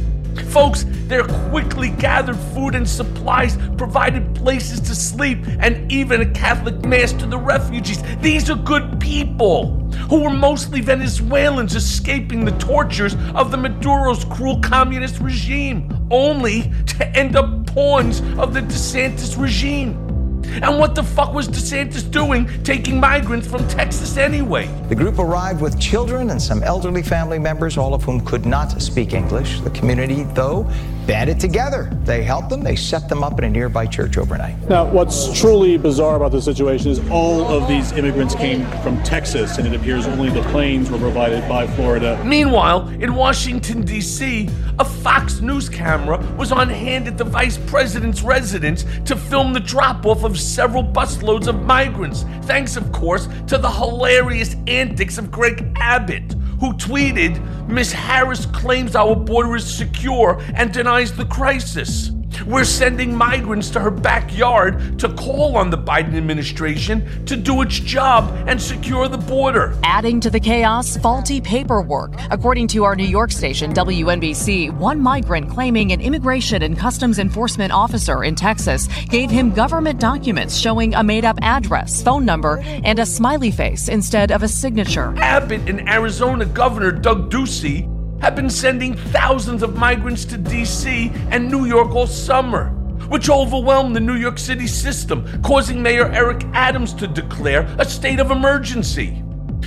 Folks, 0.51 0.85
their 1.07 1.25
quickly 1.25 1.91
gathered 1.91 2.37
food 2.55 2.75
and 2.75 2.89
supplies 2.89 3.57
provided 3.77 4.35
places 4.35 4.81
to 4.81 4.95
sleep 4.95 5.39
and 5.59 5.91
even 5.91 6.21
a 6.21 6.31
Catholic 6.33 6.85
mass 6.85 7.13
to 7.15 7.27
the 7.27 7.39
refugees. 7.39 8.03
These 8.21 8.51
are 8.51 8.57
good 8.57 9.01
people 9.01 9.79
who 10.09 10.23
were 10.23 10.31
mostly 10.31 10.81
Venezuelans 10.81 11.75
escaping 11.75 12.45
the 12.45 12.53
tortures 12.53 13.15
of 13.35 13.51
the 13.51 13.57
Maduro's 13.57 14.25
cruel 14.25 14.61
communist 14.61 15.21
regime, 15.21 16.07
only 16.11 16.73
to 16.87 17.07
end 17.17 17.37
up 17.37 17.67
pawns 17.67 18.21
of 18.39 18.55
the 18.55 18.61
DeSantis 18.61 19.41
regime. 19.41 20.12
And 20.61 20.79
what 20.79 20.95
the 20.95 21.03
fuck 21.03 21.33
was 21.33 21.49
DeSantis 21.49 22.11
doing 22.11 22.49
taking 22.63 23.01
migrants 23.01 23.47
from 23.47 23.67
Texas 23.69 24.17
anyway? 24.17 24.67
The 24.89 24.95
group 24.95 25.19
arrived 25.19 25.61
with 25.61 25.81
children 25.81 26.31
and 26.31 26.41
some 26.41 26.63
elderly 26.63 27.03
family 27.03 27.39
members, 27.39 27.79
all 27.79 27.95
of 27.95 28.03
whom 28.03 28.21
could 28.25 28.45
not 28.45 28.83
speak 28.83 29.15
English. 29.15 29.61
The 29.61 29.71
community, 29.71 30.25
though, 30.35 30.71
banded 31.07 31.41
together. 31.41 31.91
They 32.05 32.23
helped 32.23 32.51
them, 32.51 32.63
they 32.63 32.77
set 32.77 33.09
them 33.09 33.23
up 33.23 33.39
in 33.39 33.45
a 33.45 33.51
nearby 33.51 33.87
church 33.87 34.17
overnight. 34.19 34.59
Now, 34.69 34.85
what's 34.85 35.39
truly 35.39 35.77
bizarre 35.77 36.17
about 36.17 36.33
this 36.33 36.45
situation 36.45 36.91
is 36.91 37.01
all 37.11 37.43
of 37.45 37.69
these 37.69 37.93
immigrants 37.93 38.35
came 38.35 38.67
from 38.83 39.03
Texas, 39.03 39.59
and 39.59 39.67
it 39.67 39.75
appears 39.75 40.07
only 40.07 40.31
the 40.31 40.43
planes 40.51 40.91
were 40.91 40.99
provided 40.99 41.49
by 41.49 41.67
Florida. 41.67 42.23
Meanwhile, 42.25 42.89
in 43.01 43.15
Washington, 43.15 43.83
D.C., 43.83 44.49
a 44.79 44.85
Fox 44.85 45.41
News 45.41 45.69
camera 45.69 46.19
was 46.39 46.53
on 46.53 46.69
hand 46.69 47.09
at 47.09 47.19
the 47.19 47.25
vice 47.25 47.59
president's 47.59 48.23
residence 48.23 48.85
to 49.05 49.17
film 49.17 49.53
the 49.53 49.61
drop 49.61 50.07
off 50.07 50.25
of 50.25 50.39
several 50.39 50.83
busloads 50.83 51.47
of 51.47 51.63
migrants, 51.63 52.25
thanks, 52.43 52.77
of 52.77 52.91
course, 52.93 53.29
to 53.47 53.59
the 53.59 53.71
hilarious 53.71 54.57
antics 54.67 55.19
of 55.19 55.31
Greg 55.31 55.73
Abbott, 55.77 56.35
who 56.63 56.73
tweeted, 56.75 57.67
Miss 57.67 57.91
Harris 57.91 58.47
claims 58.47 58.95
our 58.95 59.17
border 59.17 59.57
is 59.57 59.69
secure 59.69 60.41
and 60.55 60.73
denies 60.73 61.13
the 61.13 61.25
crisis. 61.25 62.13
We're 62.47 62.65
sending 62.65 63.15
migrants 63.15 63.71
to 63.71 63.81
her 63.81 63.91
backyard 63.91 64.99
to 64.99 65.09
call 65.15 65.57
on 65.57 65.71
the 65.71 65.79
Biden 65.79 66.17
administration 66.17 67.25
to 67.27 67.37
do 67.37 67.63
its 67.63 67.79
job 67.79 68.35
and 68.49 68.61
secure 68.61 69.09
the 69.09 69.19
border. 69.19 69.77
Adding 69.85 70.21
to 70.21 70.31
the 70.31 70.41
chaos, 70.41 70.97
faulty 70.97 71.41
paperwork. 71.41 72.13
According 72.31 72.69
to 72.69 72.85
our 72.85 72.97
New 72.97 73.07
York 73.07 73.31
station, 73.31 73.73
WNBC, 73.73 74.77
one 74.77 75.01
migrant 75.01 75.51
claiming 75.51 75.93
an 75.93 76.01
immigration 76.01 76.63
and 76.63 76.77
customs 76.77 77.19
enforcement 77.19 77.73
officer 77.73 78.25
in 78.25 78.35
Texas 78.35 78.89
gave 79.09 79.31
him 79.31 79.51
government 79.51 80.01
documents 80.01 80.57
showing 80.57 80.95
a 80.95 81.03
made 81.03 81.25
up 81.25 81.39
address, 81.43 82.03
phone 82.03 82.25
number, 82.25 82.61
and 82.85 82.99
a 82.99 83.07
smiley 83.07 83.51
face 83.51 83.89
instead 83.89 84.33
of 84.33 84.43
a 84.43 84.49
signature. 84.49 85.15
Abbott 85.19 85.69
and 85.69 85.89
Arizona 85.89 86.45
Governor 86.45 86.91
Doug 86.93 87.31
Ducey 87.31 87.89
have 88.23 88.37
been 88.37 88.49
sending 88.49 88.97
thousands 88.97 89.65
of 89.65 89.77
migrants 89.77 90.25
to 90.25 90.39
D.C. 90.39 91.11
and 91.33 91.51
New 91.51 91.67
York 91.67 91.91
all 91.91 92.07
summer, 92.07 92.69
which 93.09 93.29
overwhelmed 93.29 93.97
the 93.97 94.01
New 94.01 94.15
York 94.15 94.39
City 94.39 94.69
system, 94.69 95.27
causing 95.43 95.83
Mayor 95.83 96.07
Eric 96.07 96.45
Adams 96.53 96.95
to 96.95 97.09
declare 97.09 97.63
a 97.81 97.85
state 97.85 98.21
of 98.21 98.31
emergency. 98.31 99.25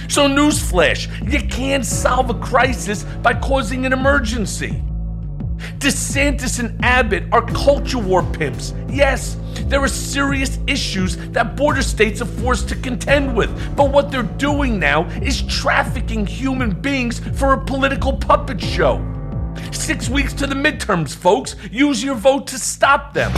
So, 0.07 0.29
newsflash, 0.29 1.09
you 1.29 1.45
can't 1.50 1.85
solve 1.85 2.29
a 2.29 2.33
crisis 2.35 3.03
by 3.03 3.33
causing 3.33 3.85
an 3.85 3.91
emergency. 3.91 4.81
DeSantis 5.77 6.59
and 6.59 6.83
Abbott 6.83 7.24
are 7.31 7.45
culture 7.47 8.00
war 8.00 8.24
pimps. 8.24 8.74
Yes, 8.89 9.38
there 9.67 9.81
are 9.81 9.88
serious 9.88 10.59
issues 10.67 11.17
that 11.31 11.55
border 11.55 11.81
states 11.81 12.21
are 12.21 12.25
forced 12.25 12.69
to 12.69 12.75
contend 12.75 13.35
with, 13.35 13.75
but 13.75 13.91
what 13.91 14.12
they're 14.12 14.24
doing 14.24 14.79
now 14.79 15.05
is 15.21 15.41
trafficking 15.43 16.25
human 16.25 16.71
beings 16.71 17.19
for 17.38 17.53
a 17.53 17.65
political 17.65 18.13
puppet 18.13 18.62
show. 18.62 19.03
Six 19.71 20.09
weeks 20.09 20.33
to 20.33 20.47
the 20.47 20.55
midterms, 20.55 21.15
folks. 21.15 21.55
Use 21.71 22.03
your 22.03 22.15
vote 22.15 22.47
to 22.47 22.59
stop 22.59 23.13
them. 23.13 23.31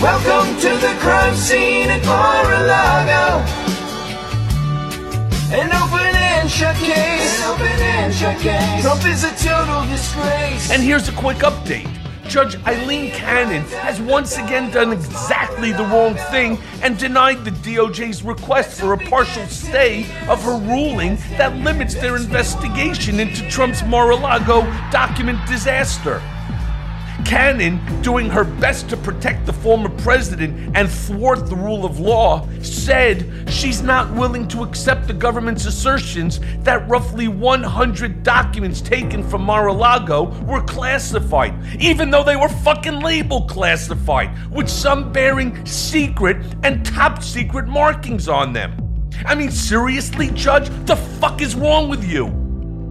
Welcome 0.00 0.56
to 0.60 0.68
the 0.68 0.94
crime 1.00 1.34
scene 1.34 1.88
at 1.90 2.04
Mar-a-Lago. 2.04 3.44
An 5.52 5.72
open 5.72 6.25
and 6.46 6.52
shut 6.52 6.76
case. 6.76 7.44
Open 7.44 7.66
and. 7.66 8.82
Trump 8.82 9.04
is 9.04 9.24
a 9.24 9.34
total 9.36 9.84
disgrace. 9.86 10.70
And 10.70 10.80
here's 10.80 11.08
a 11.08 11.12
quick 11.12 11.38
update. 11.38 11.90
Judge 12.28 12.56
Aileen 12.66 13.10
Cannon 13.10 13.62
has 13.80 14.00
once 14.00 14.36
again 14.36 14.70
done 14.70 14.92
exactly 14.92 15.72
the 15.72 15.84
wrong 15.84 16.14
thing 16.30 16.58
and 16.82 16.96
denied 16.98 17.44
the 17.44 17.50
DOJ's 17.50 18.22
request 18.22 18.80
for 18.80 18.92
a 18.92 18.98
partial 18.98 19.44
stay 19.46 20.02
of 20.28 20.42
her 20.42 20.56
ruling 20.56 21.16
that 21.30 21.56
limits 21.56 21.94
their 21.94 22.16
investigation 22.16 23.18
into 23.18 23.48
Trump's 23.48 23.82
Mar 23.84 24.10
a 24.10 24.16
Lago 24.16 24.62
document 24.90 25.44
disaster. 25.48 26.22
Cannon, 27.26 27.80
doing 28.02 28.30
her 28.30 28.44
best 28.44 28.88
to 28.88 28.96
protect 28.96 29.46
the 29.46 29.52
former 29.52 29.88
president 29.88 30.76
and 30.76 30.88
thwart 30.88 31.48
the 31.50 31.56
rule 31.56 31.84
of 31.84 31.98
law, 31.98 32.46
said 32.62 33.28
she's 33.48 33.82
not 33.82 34.14
willing 34.14 34.46
to 34.46 34.62
accept 34.62 35.08
the 35.08 35.12
government's 35.12 35.66
assertions 35.66 36.38
that 36.60 36.88
roughly 36.88 37.26
100 37.26 38.22
documents 38.22 38.80
taken 38.80 39.28
from 39.28 39.42
Mar 39.42 39.66
a 39.66 39.72
Lago 39.72 40.30
were 40.44 40.62
classified, 40.62 41.52
even 41.80 42.12
though 42.12 42.22
they 42.22 42.36
were 42.36 42.48
fucking 42.48 43.00
labeled 43.00 43.50
classified, 43.50 44.30
with 44.52 44.68
some 44.68 45.12
bearing 45.12 45.66
secret 45.66 46.36
and 46.62 46.86
top 46.86 47.24
secret 47.24 47.66
markings 47.66 48.28
on 48.28 48.52
them. 48.52 48.72
I 49.24 49.34
mean, 49.34 49.50
seriously, 49.50 50.30
Judge? 50.30 50.68
The 50.86 50.94
fuck 50.94 51.42
is 51.42 51.56
wrong 51.56 51.88
with 51.88 52.04
you? 52.04 52.45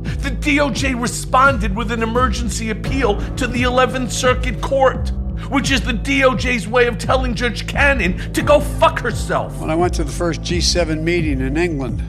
The 0.05 0.31
DOJ 0.31 1.00
responded 1.00 1.75
with 1.75 1.91
an 1.91 2.01
emergency 2.01 2.69
appeal 2.69 3.17
to 3.35 3.47
the 3.47 3.63
11th 3.63 4.12
Circuit 4.12 4.62
Court, 4.62 5.09
which 5.50 5.71
is 5.71 5.81
the 5.81 5.93
DOJ's 5.93 6.67
way 6.67 6.88
of 6.88 6.97
telling 6.97 7.35
Judge 7.35 7.67
Cannon 7.67 8.33
to 8.33 8.41
go 8.41 8.59
fuck 8.59 9.00
herself. 9.00 9.59
When 9.59 9.69
I 9.69 9.75
went 9.75 9.93
to 9.95 10.03
the 10.03 10.12
first 10.12 10.41
G7 10.41 11.01
meeting 11.01 11.41
in 11.41 11.57
England 11.57 12.01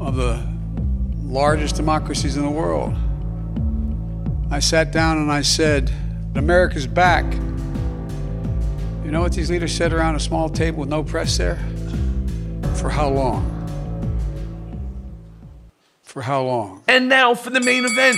of 0.00 0.16
the 0.16 0.46
largest 1.22 1.76
democracies 1.76 2.36
in 2.36 2.42
the 2.42 2.50
world, 2.50 2.94
I 4.50 4.60
sat 4.60 4.92
down 4.92 5.18
and 5.18 5.32
I 5.32 5.42
said, 5.42 5.92
America's 6.34 6.86
back. 6.86 7.24
You 9.04 9.10
know 9.10 9.20
what 9.20 9.32
these 9.32 9.50
leaders 9.50 9.72
said 9.72 9.92
around 9.92 10.16
a 10.16 10.20
small 10.20 10.48
table 10.48 10.80
with 10.80 10.88
no 10.88 11.02
press 11.02 11.36
there? 11.36 11.56
For 12.76 12.90
how 12.90 13.08
long? 13.08 13.50
For 16.14 16.22
how 16.22 16.44
long? 16.44 16.80
And 16.86 17.08
now 17.08 17.34
for 17.34 17.50
the 17.50 17.60
main 17.60 17.84
event. 17.84 18.16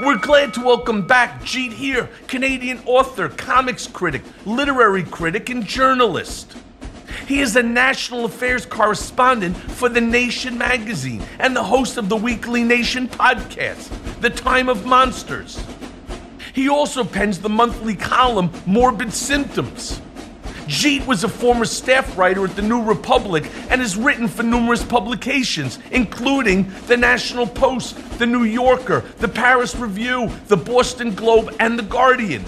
We're 0.00 0.18
glad 0.18 0.54
to 0.54 0.60
welcome 0.60 1.06
back 1.06 1.40
Jeet 1.42 1.72
Heer, 1.72 2.10
Canadian 2.26 2.80
author, 2.84 3.28
comics 3.28 3.86
critic, 3.86 4.22
literary 4.44 5.04
critic, 5.04 5.48
and 5.48 5.64
journalist. 5.64 6.52
He 7.28 7.38
is 7.38 7.54
a 7.54 7.62
national 7.62 8.24
affairs 8.24 8.66
correspondent 8.66 9.56
for 9.56 9.88
The 9.88 10.00
Nation 10.00 10.58
magazine 10.58 11.22
and 11.38 11.54
the 11.54 11.62
host 11.62 11.96
of 11.96 12.08
the 12.08 12.16
weekly 12.16 12.64
Nation 12.64 13.06
podcast, 13.06 13.88
The 14.20 14.30
Time 14.30 14.68
of 14.68 14.84
Monsters. 14.84 15.64
He 16.52 16.68
also 16.68 17.04
pens 17.04 17.38
the 17.38 17.48
monthly 17.48 17.94
column 17.94 18.50
Morbid 18.66 19.12
Symptoms. 19.12 20.00
Jeet 20.66 21.06
was 21.06 21.24
a 21.24 21.28
former 21.28 21.64
staff 21.64 22.16
writer 22.16 22.44
at 22.44 22.56
the 22.56 22.62
New 22.62 22.82
Republic 22.82 23.44
and 23.68 23.80
has 23.80 23.96
written 23.96 24.28
for 24.28 24.42
numerous 24.42 24.84
publications, 24.84 25.78
including 25.90 26.72
the 26.86 26.96
National 26.96 27.46
Post, 27.46 27.96
the 28.18 28.26
New 28.26 28.44
Yorker, 28.44 29.00
the 29.18 29.28
Paris 29.28 29.74
Review, 29.74 30.30
the 30.46 30.56
Boston 30.56 31.14
Globe, 31.14 31.54
and 31.58 31.78
the 31.78 31.82
Guardian. 31.82 32.44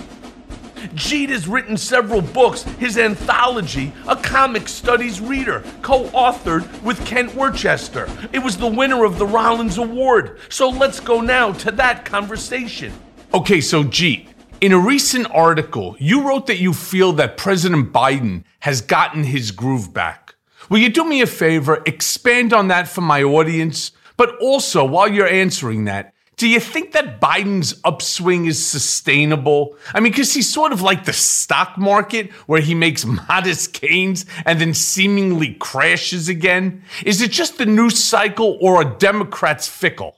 Jeet 0.94 1.30
has 1.30 1.48
written 1.48 1.76
several 1.76 2.20
books. 2.20 2.62
His 2.62 2.98
anthology, 2.98 3.92
A 4.06 4.16
Comic 4.16 4.68
Studies 4.68 5.20
Reader, 5.20 5.64
co 5.82 6.04
authored 6.10 6.82
with 6.82 7.04
Kent 7.06 7.34
Worcester. 7.34 8.08
It 8.32 8.40
was 8.40 8.56
the 8.56 8.66
winner 8.66 9.04
of 9.04 9.18
the 9.18 9.26
Rollins 9.26 9.78
Award. 9.78 10.38
So 10.50 10.68
let's 10.68 11.00
go 11.00 11.20
now 11.20 11.52
to 11.52 11.70
that 11.72 12.04
conversation. 12.04 12.92
Okay, 13.32 13.60
so 13.60 13.82
Jeet, 13.82 14.28
in 14.64 14.72
a 14.72 14.78
recent 14.78 15.26
article, 15.30 15.94
you 15.98 16.26
wrote 16.26 16.46
that 16.46 16.56
you 16.56 16.72
feel 16.72 17.12
that 17.12 17.36
President 17.36 17.92
Biden 17.92 18.44
has 18.60 18.80
gotten 18.80 19.24
his 19.24 19.50
groove 19.50 19.92
back. 19.92 20.36
Will 20.70 20.78
you 20.78 20.88
do 20.88 21.04
me 21.04 21.20
a 21.20 21.26
favor, 21.26 21.82
expand 21.84 22.54
on 22.54 22.68
that 22.68 22.88
for 22.88 23.02
my 23.02 23.22
audience? 23.22 23.92
But 24.16 24.34
also, 24.40 24.82
while 24.82 25.06
you're 25.06 25.28
answering 25.28 25.84
that, 25.84 26.14
Do 26.36 26.48
you 26.48 26.60
think 26.60 26.92
that 26.92 27.20
Biden's 27.20 27.80
upswing 27.84 28.46
is 28.46 28.64
sustainable? 28.64 29.76
I 29.94 30.00
mean, 30.00 30.12
because 30.12 30.32
he's 30.32 30.52
sort 30.52 30.72
of 30.72 30.80
like 30.82 31.04
the 31.04 31.12
stock 31.12 31.76
market 31.78 32.32
where 32.46 32.62
he 32.62 32.74
makes 32.74 33.04
modest 33.28 33.78
gains 33.78 34.24
and 34.46 34.60
then 34.60 34.72
seemingly 34.72 35.54
crashes 35.54 36.28
again. 36.28 36.82
Is 37.04 37.20
it 37.20 37.30
just 37.30 37.58
the 37.58 37.66
news 37.66 38.02
cycle 38.02 38.58
or 38.62 38.78
are 38.78 38.96
Democrats 38.98 39.68
fickle? 39.68 40.16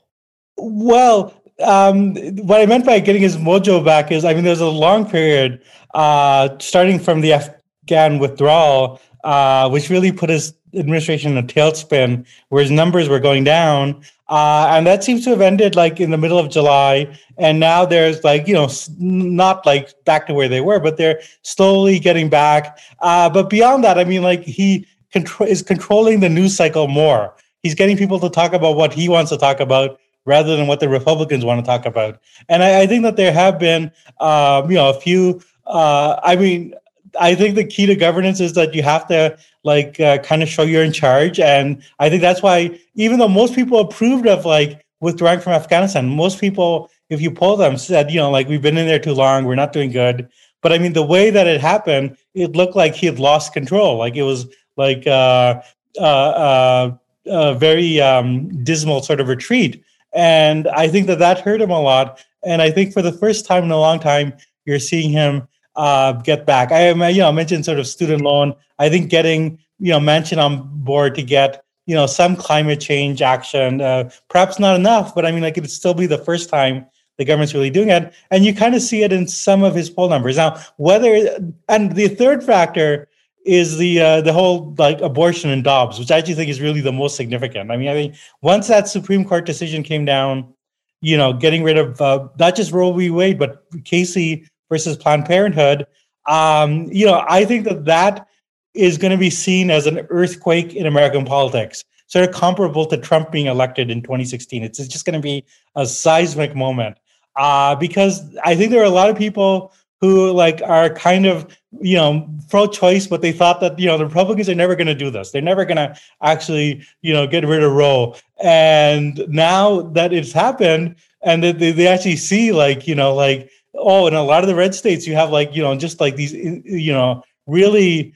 Well, 0.57 1.33
um, 1.63 2.15
what 2.45 2.61
I 2.61 2.65
meant 2.65 2.85
by 2.85 2.99
getting 2.99 3.21
his 3.21 3.37
mojo 3.37 3.83
back 3.83 4.11
is, 4.11 4.25
I 4.25 4.33
mean, 4.33 4.43
there's 4.43 4.61
a 4.61 4.67
long 4.67 5.09
period 5.09 5.61
uh, 5.93 6.49
starting 6.59 6.99
from 6.99 7.21
the 7.21 7.33
Afghan 7.33 8.19
withdrawal, 8.19 9.01
uh, 9.23 9.69
which 9.69 9.89
really 9.89 10.11
put 10.11 10.29
his 10.29 10.53
administration 10.75 11.31
in 11.31 11.37
a 11.37 11.47
tailspin, 11.47 12.25
where 12.49 12.61
his 12.61 12.71
numbers 12.71 13.09
were 13.09 13.19
going 13.19 13.43
down. 13.43 14.03
Uh, 14.29 14.67
and 14.69 14.85
that 14.85 15.03
seems 15.03 15.23
to 15.23 15.29
have 15.29 15.41
ended 15.41 15.75
like 15.75 15.99
in 15.99 16.11
the 16.11 16.17
middle 16.17 16.37
of 16.37 16.49
July. 16.49 17.17
And 17.37 17.59
now 17.59 17.85
there's 17.85 18.23
like, 18.23 18.47
you 18.47 18.53
know, 18.53 18.69
not 18.99 19.65
like 19.65 19.93
back 20.03 20.27
to 20.27 20.33
where 20.33 20.49
they 20.49 20.61
were, 20.61 20.79
but 20.79 20.97
they're 20.97 21.21
slowly 21.43 21.97
getting 21.97 22.29
back. 22.29 22.77
Uh, 22.99 23.29
but 23.29 23.49
beyond 23.49 23.83
that, 23.85 23.97
I 23.97 24.03
mean, 24.03 24.23
like 24.23 24.43
he 24.43 24.85
contro- 25.11 25.45
is 25.45 25.61
controlling 25.61 26.19
the 26.19 26.29
news 26.29 26.55
cycle 26.55 26.87
more. 26.87 27.33
He's 27.63 27.73
getting 27.73 27.97
people 27.97 28.19
to 28.19 28.29
talk 28.29 28.53
about 28.53 28.75
what 28.75 28.93
he 28.93 29.09
wants 29.09 29.31
to 29.31 29.37
talk 29.37 29.59
about 29.59 29.99
rather 30.27 30.55
than 30.57 30.67
what 30.67 30.79
the 30.79 30.89
Republicans 30.89 31.43
want 31.43 31.59
to 31.59 31.65
talk 31.65 31.85
about. 31.85 32.19
And 32.49 32.61
I, 32.61 32.81
I 32.81 32.87
think 32.87 33.01
that 33.03 33.15
there 33.15 33.31
have 33.31 33.57
been, 33.57 33.91
um, 34.19 34.69
you 34.69 34.75
know, 34.75 34.89
a 34.89 34.99
few. 34.99 35.41
Uh, 35.65 36.19
I 36.21 36.35
mean, 36.35 36.75
I 37.19 37.33
think 37.33 37.55
the 37.55 37.63
key 37.63 37.85
to 37.87 37.95
governance 37.95 38.39
is 38.39 38.53
that 38.53 38.75
you 38.75 38.83
have 38.83 39.07
to 39.07 39.37
like 39.63 39.99
uh, 39.99 40.19
kind 40.19 40.43
of 40.43 40.49
show 40.49 40.63
you're 40.63 40.83
in 40.83 40.93
charge, 40.93 41.39
and 41.39 41.81
I 41.99 42.09
think 42.09 42.21
that's 42.21 42.43
why 42.43 42.77
even 42.95 43.17
though 43.17 43.27
most 43.27 43.55
people 43.55 43.79
approved 43.79 44.27
of 44.27 44.45
like 44.45 44.85
withdrawing 44.99 45.39
from 45.39 45.53
Afghanistan, 45.53 46.09
most 46.09 46.39
people, 46.39 46.91
if 47.09 47.21
you 47.21 47.31
poll 47.31 47.57
them, 47.57 47.77
said 47.77 48.11
you 48.11 48.19
know 48.19 48.29
like 48.29 48.47
we've 48.47 48.61
been 48.61 48.77
in 48.77 48.85
there 48.85 48.99
too 48.99 49.13
long, 49.13 49.45
we're 49.45 49.55
not 49.55 49.73
doing 49.73 49.91
good. 49.91 50.29
But 50.61 50.73
I 50.73 50.77
mean, 50.77 50.93
the 50.93 51.03
way 51.03 51.29
that 51.29 51.47
it 51.47 51.61
happened, 51.61 52.17
it 52.33 52.55
looked 52.55 52.75
like 52.75 52.93
he 52.93 53.05
had 53.05 53.19
lost 53.19 53.53
control. 53.53 53.97
Like 53.97 54.15
it 54.15 54.23
was 54.23 54.47
like 54.75 55.07
uh, 55.07 55.61
uh, 55.97 56.01
uh, 56.01 56.97
a 57.25 57.53
very 57.55 58.01
um, 58.01 58.63
dismal 58.63 59.01
sort 59.01 59.19
of 59.19 59.27
retreat. 59.27 59.83
And 60.17 60.67
I 60.69 60.87
think 60.87 61.05
that 61.07 61.19
that 61.19 61.41
hurt 61.41 61.61
him 61.61 61.69
a 61.69 61.79
lot. 61.79 62.25
And 62.43 62.59
I 62.59 62.71
think 62.71 62.91
for 62.91 63.03
the 63.03 63.11
first 63.11 63.45
time 63.45 63.63
in 63.63 63.71
a 63.71 63.79
long 63.79 63.99
time, 63.99 64.33
you're 64.65 64.79
seeing 64.79 65.11
him 65.11 65.47
uh, 65.75 66.13
get 66.13 66.45
back. 66.45 66.71
I 66.71 66.89
you 66.89 67.19
know 67.19 67.31
mentioned 67.31 67.65
sort 67.65 67.79
of 67.79 67.85
student 67.87 68.21
loan. 68.21 68.55
I 68.79 68.89
think 68.89 69.09
getting 69.11 69.59
you 69.79 69.91
know 69.91 69.99
Manchin 69.99 70.43
on 70.43 70.67
board 70.83 71.13
to 71.15 71.23
get 71.23 71.63
you 71.85 71.93
know 71.93 72.07
some 72.07 72.35
climate 72.35 72.81
change 72.81 73.21
action, 73.21 73.79
uh, 73.79 74.09
perhaps 74.27 74.57
not 74.57 74.75
enough, 74.75 75.13
but 75.13 75.23
I 75.23 75.31
mean 75.31 75.43
like 75.43 75.55
it'd 75.57 75.69
still 75.69 75.93
be 75.93 76.07
the 76.07 76.17
first 76.17 76.49
time 76.49 76.87
the 77.17 77.25
government's 77.25 77.53
really 77.53 77.69
doing 77.69 77.89
it, 77.89 78.11
and 78.31 78.43
you 78.43 78.55
kind 78.55 78.73
of 78.73 78.81
see 78.81 79.03
it 79.03 79.13
in 79.13 79.27
some 79.27 79.63
of 79.63 79.75
his 79.75 79.87
poll 79.87 80.09
numbers 80.09 80.37
now. 80.37 80.59
Whether 80.77 81.39
and 81.69 81.95
the 81.95 82.07
third 82.07 82.43
factor 82.43 83.07
is 83.47 83.77
the 83.77 83.99
uh, 84.01 84.21
the 84.21 84.33
whole 84.33 84.75
like 84.77 84.99
abortion 85.01 85.49
in 85.49 85.63
Dobbs, 85.63 85.97
which 85.97 86.11
I 86.11 86.17
actually 86.17 86.35
think 86.35 86.49
is 86.49 86.61
really 86.61 86.81
the 86.81 86.91
most 86.91 87.15
significant. 87.15 87.71
I 87.71 87.77
mean, 87.77 87.87
I 87.87 87.93
think 87.93 88.15
once 88.41 88.67
that 88.67 88.87
Supreme 88.87 89.25
Court 89.25 89.45
decision 89.45 89.83
came 89.83 90.05
down, 90.05 90.53
you 91.01 91.17
know, 91.17 91.33
getting 91.33 91.63
rid 91.63 91.77
of 91.77 91.99
uh, 92.01 92.27
not 92.37 92.55
just 92.55 92.71
Roe 92.71 92.91
v. 92.91 93.09
Wade, 93.09 93.39
but 93.39 93.63
Casey 93.85 94.47
versus 94.69 94.97
Planned 94.97 95.25
Parenthood, 95.25 95.87
um, 96.27 96.87
you 96.91 97.05
know, 97.05 97.25
I 97.27 97.45
think 97.45 97.63
that 97.65 97.85
that 97.85 98.27
is 98.73 98.97
going 98.97 99.11
to 99.11 99.17
be 99.17 99.29
seen 99.29 99.71
as 99.71 99.87
an 99.87 99.99
earthquake 100.09 100.75
in 100.75 100.85
American 100.85 101.25
politics, 101.25 101.83
sort 102.07 102.27
of 102.27 102.35
comparable 102.35 102.85
to 102.85 102.97
Trump 102.97 103.31
being 103.31 103.47
elected 103.47 103.89
in 103.89 104.01
2016. 104.01 104.61
It's 104.61 104.77
just 104.87 105.05
going 105.05 105.15
to 105.15 105.19
be 105.19 105.45
a 105.75 105.85
seismic 105.85 106.55
moment 106.55 106.97
uh, 107.37 107.75
because 107.75 108.35
I 108.43 108.55
think 108.55 108.71
there 108.71 108.81
are 108.81 108.85
a 108.85 108.89
lot 108.89 109.09
of 109.09 109.17
people 109.17 109.71
who 109.99 110.31
like 110.31 110.61
are 110.63 110.89
kind 110.89 111.25
of 111.25 111.57
you 111.81 111.95
know 111.95 112.27
pro-choice 112.49 113.07
but 113.07 113.21
they 113.21 113.31
thought 113.31 113.59
that 113.59 113.77
you 113.77 113.87
know 113.87 113.97
the 113.97 114.05
republicans 114.05 114.47
are 114.49 114.55
never 114.55 114.75
going 114.75 114.87
to 114.87 114.95
do 114.95 115.09
this. 115.09 115.31
They're 115.31 115.41
never 115.41 115.65
going 115.65 115.77
to 115.77 115.97
actually 116.21 116.83
you 117.01 117.13
know 117.13 117.27
get 117.27 117.45
rid 117.45 117.63
of 117.63 117.71
roe. 117.71 118.15
And 118.41 119.23
now 119.27 119.81
that 119.81 120.13
it's 120.13 120.31
happened 120.31 120.95
and 121.21 121.43
that 121.43 121.59
they, 121.59 121.71
they 121.71 121.87
actually 121.87 122.15
see 122.15 122.51
like 122.51 122.87
you 122.87 122.95
know 122.95 123.13
like 123.13 123.49
oh 123.73 124.07
in 124.07 124.13
a 124.13 124.23
lot 124.23 124.43
of 124.43 124.47
the 124.47 124.55
red 124.55 124.75
states 124.75 125.07
you 125.07 125.15
have 125.15 125.31
like 125.31 125.55
you 125.55 125.61
know 125.61 125.75
just 125.75 125.99
like 125.99 126.15
these 126.15 126.33
you 126.33 126.93
know 126.93 127.23
really 127.47 128.13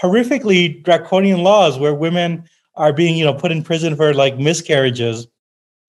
horrifically 0.00 0.82
draconian 0.84 1.42
laws 1.42 1.78
where 1.78 1.94
women 1.94 2.44
are 2.74 2.92
being 2.92 3.16
you 3.16 3.24
know 3.24 3.34
put 3.34 3.52
in 3.52 3.62
prison 3.62 3.96
for 3.96 4.14
like 4.14 4.38
miscarriages 4.38 5.26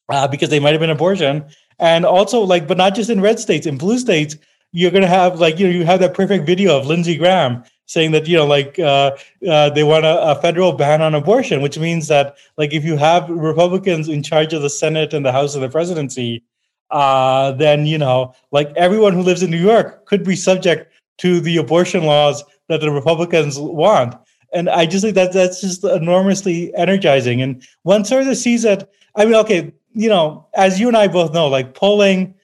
uh, 0.10 0.28
because 0.28 0.50
they 0.50 0.60
might 0.60 0.72
have 0.72 0.80
been 0.80 0.90
abortion. 0.90 1.46
And 1.80 2.06
also 2.06 2.42
like 2.42 2.68
but 2.68 2.78
not 2.78 2.94
just 2.94 3.10
in 3.10 3.22
red 3.22 3.40
states 3.40 3.66
in 3.66 3.78
blue 3.78 4.00
states 4.00 4.36
you're 4.72 4.92
going 4.92 5.04
to 5.04 5.08
have 5.08 5.40
like 5.40 5.60
you 5.60 5.68
know 5.68 5.74
you 5.74 5.86
have 5.86 6.00
that 6.00 6.14
perfect 6.14 6.46
video 6.46 6.78
of 6.78 6.86
Lindsey 6.86 7.18
Graham 7.18 7.64
saying 7.86 8.12
that 8.12 8.28
you 8.28 8.38
know 8.38 8.46
like 8.46 8.78
uh, 8.80 9.16
uh, 9.48 9.70
they 9.72 9.84
want 9.84 10.06
a, 10.06 10.32
a, 10.32 10.36
federal 10.42 10.74
ban 10.74 11.02
on 11.02 11.16
abortion, 11.16 11.62
which 11.62 11.80
means 11.80 12.08
that 12.08 12.38
like 12.58 12.74
if 12.74 12.84
you 12.84 12.96
have 12.96 13.28
Republicans 13.30 14.08
in 14.08 14.22
charge 14.22 14.54
of 14.54 14.62
the 14.62 14.70
Senate 14.70 15.14
and 15.14 15.26
the 15.26 15.32
House 15.32 15.56
of 15.56 15.62
the 15.62 15.70
presidency, 15.70 16.44
uh, 16.92 17.52
then 17.54 17.86
you 17.86 17.98
know 17.98 18.34
like 18.52 18.72
everyone 18.76 19.14
who 19.14 19.22
lives 19.22 19.42
in 19.42 19.50
New 19.50 19.58
York 19.58 20.06
could 20.06 20.24
be 20.24 20.36
subject 20.36 20.92
to 21.18 21.40
the 21.40 21.58
abortion 21.58 22.04
laws 22.04 22.44
that 22.68 22.80
the 22.80 22.92
Republicans 22.92 23.60
want. 23.60 24.16
And 24.54 24.70
I 24.70 24.86
just 24.86 25.04
think 25.04 25.16
that 25.16 25.34
that's 25.34 25.62
just 25.62 25.84
enormously 25.84 26.74
energizing. 26.76 27.42
And 27.42 27.64
one 27.84 28.06
sort 28.06 28.28
of 28.28 28.38
sees 28.38 28.64
that. 28.64 28.90
I 29.16 29.26
mean, 29.26 29.36
okay, 29.36 29.74
you 29.94 30.10
know, 30.10 30.48
as 30.54 30.80
you 30.80 30.88
and 30.88 30.98
I 30.98 31.08
both 31.08 31.34
know, 31.34 31.48
like 31.48 31.74
polling 31.74 32.36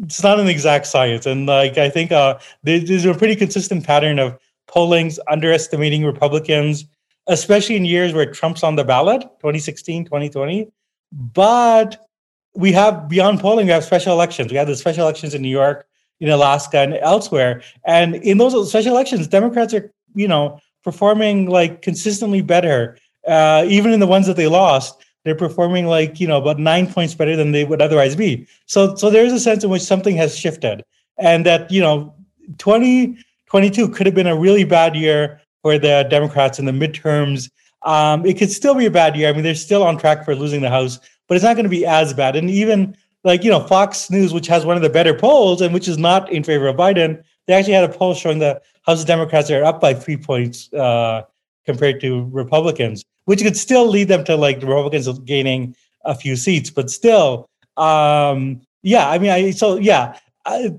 it's 0.00 0.22
not 0.22 0.40
an 0.40 0.48
exact 0.48 0.86
science. 0.86 1.26
And 1.26 1.46
like 1.46 1.78
I 1.78 1.90
think 1.90 2.12
uh, 2.12 2.38
there's 2.62 3.04
a 3.04 3.14
pretty 3.14 3.36
consistent 3.36 3.84
pattern 3.84 4.18
of 4.18 4.38
pollings 4.66 5.18
underestimating 5.28 6.04
Republicans, 6.04 6.86
especially 7.26 7.76
in 7.76 7.84
years 7.84 8.12
where 8.12 8.30
Trump's 8.30 8.62
on 8.62 8.76
the 8.76 8.84
ballot, 8.84 9.22
2016, 9.22 10.04
2020. 10.04 10.68
But 11.12 12.06
we 12.54 12.72
have 12.72 13.08
beyond 13.08 13.40
polling, 13.40 13.66
we 13.66 13.72
have 13.72 13.84
special 13.84 14.12
elections. 14.12 14.50
We 14.50 14.56
have 14.58 14.66
the 14.66 14.76
special 14.76 15.02
elections 15.02 15.34
in 15.34 15.42
New 15.42 15.48
York, 15.48 15.86
in 16.20 16.30
Alaska, 16.30 16.78
and 16.78 16.94
elsewhere. 16.94 17.62
And 17.84 18.16
in 18.16 18.38
those 18.38 18.68
special 18.68 18.92
elections, 18.92 19.26
Democrats 19.26 19.74
are, 19.74 19.92
you 20.14 20.28
know, 20.28 20.58
performing 20.84 21.48
like 21.48 21.82
consistently 21.82 22.42
better, 22.42 22.98
uh, 23.26 23.64
even 23.68 23.92
in 23.92 24.00
the 24.00 24.06
ones 24.06 24.26
that 24.26 24.36
they 24.36 24.48
lost 24.48 25.04
they're 25.24 25.34
performing 25.34 25.86
like 25.86 26.20
you 26.20 26.26
know 26.26 26.38
about 26.38 26.58
nine 26.58 26.86
points 26.86 27.14
better 27.14 27.36
than 27.36 27.52
they 27.52 27.64
would 27.64 27.82
otherwise 27.82 28.16
be. 28.16 28.46
So 28.66 28.94
so 28.94 29.10
there 29.10 29.24
is 29.24 29.32
a 29.32 29.40
sense 29.40 29.64
in 29.64 29.70
which 29.70 29.82
something 29.82 30.16
has 30.16 30.36
shifted 30.36 30.84
and 31.18 31.46
that 31.46 31.70
you 31.70 31.80
know 31.80 32.14
2022 32.58 33.88
could 33.88 34.06
have 34.06 34.14
been 34.14 34.26
a 34.26 34.36
really 34.36 34.64
bad 34.64 34.96
year 34.96 35.40
for 35.62 35.78
the 35.78 36.06
democrats 36.10 36.58
in 36.58 36.64
the 36.64 36.72
midterms. 36.72 37.50
Um, 37.82 38.24
it 38.24 38.38
could 38.38 38.50
still 38.50 38.74
be 38.74 38.86
a 38.86 38.90
bad 38.90 39.16
year. 39.16 39.28
I 39.28 39.32
mean 39.32 39.42
they're 39.42 39.54
still 39.54 39.82
on 39.82 39.98
track 39.98 40.24
for 40.24 40.34
losing 40.34 40.60
the 40.60 40.70
house 40.70 40.98
but 41.28 41.36
it's 41.36 41.44
not 41.44 41.54
going 41.54 41.64
to 41.64 41.70
be 41.70 41.86
as 41.86 42.12
bad. 42.12 42.36
And 42.36 42.50
even 42.50 42.96
like 43.24 43.44
you 43.44 43.50
know 43.50 43.60
fox 43.60 44.10
news 44.10 44.32
which 44.32 44.46
has 44.46 44.64
one 44.66 44.76
of 44.76 44.82
the 44.82 44.90
better 44.90 45.14
polls 45.14 45.60
and 45.60 45.72
which 45.72 45.88
is 45.88 45.98
not 45.98 46.30
in 46.32 46.42
favor 46.42 46.66
of 46.66 46.76
biden 46.76 47.22
they 47.46 47.54
actually 47.54 47.72
had 47.72 47.88
a 47.88 47.92
poll 47.92 48.14
showing 48.14 48.38
the 48.38 48.60
house 48.84 49.04
democrats 49.04 49.50
are 49.50 49.64
up 49.64 49.80
by 49.80 49.94
three 49.94 50.16
points 50.16 50.72
uh, 50.74 51.22
compared 51.64 52.00
to 52.00 52.28
republicans 52.32 53.04
which 53.24 53.42
could 53.42 53.56
still 53.56 53.86
lead 53.86 54.08
them 54.08 54.24
to 54.24 54.36
like 54.36 54.60
the 54.60 54.66
Republicans 54.66 55.08
gaining 55.20 55.76
a 56.04 56.14
few 56.14 56.36
seats, 56.36 56.70
but 56.70 56.90
still, 56.90 57.48
um, 57.76 58.60
yeah. 58.82 59.08
I 59.08 59.18
mean, 59.18 59.30
I 59.30 59.50
so 59.50 59.76
yeah. 59.76 60.18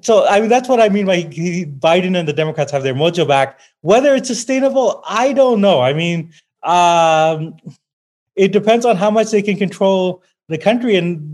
so 0.02 0.28
I 0.28 0.40
mean, 0.40 0.50
that's 0.50 0.68
what 0.68 0.80
I 0.80 0.90
mean 0.90 1.06
by 1.06 1.18
he, 1.18 1.66
Biden 1.66 2.18
and 2.18 2.28
the 2.28 2.34
Democrats 2.34 2.72
have 2.72 2.84
their 2.84 2.94
mojo 2.94 3.28
back. 3.28 3.60
Whether 3.82 4.16
it's 4.16 4.28
sustainable, 4.28 5.04
I 5.08 5.34
don't 5.34 5.62
know. 5.62 5.82
I 5.82 5.94
mean, 5.94 6.34
um, 6.64 7.56
it 8.36 8.52
depends 8.52 8.86
on 8.86 8.96
how 8.96 9.12
much 9.12 9.32
they 9.32 9.42
can 9.42 9.58
control 9.58 10.24
the 10.50 10.58
country 10.58 10.96
and 10.96 11.30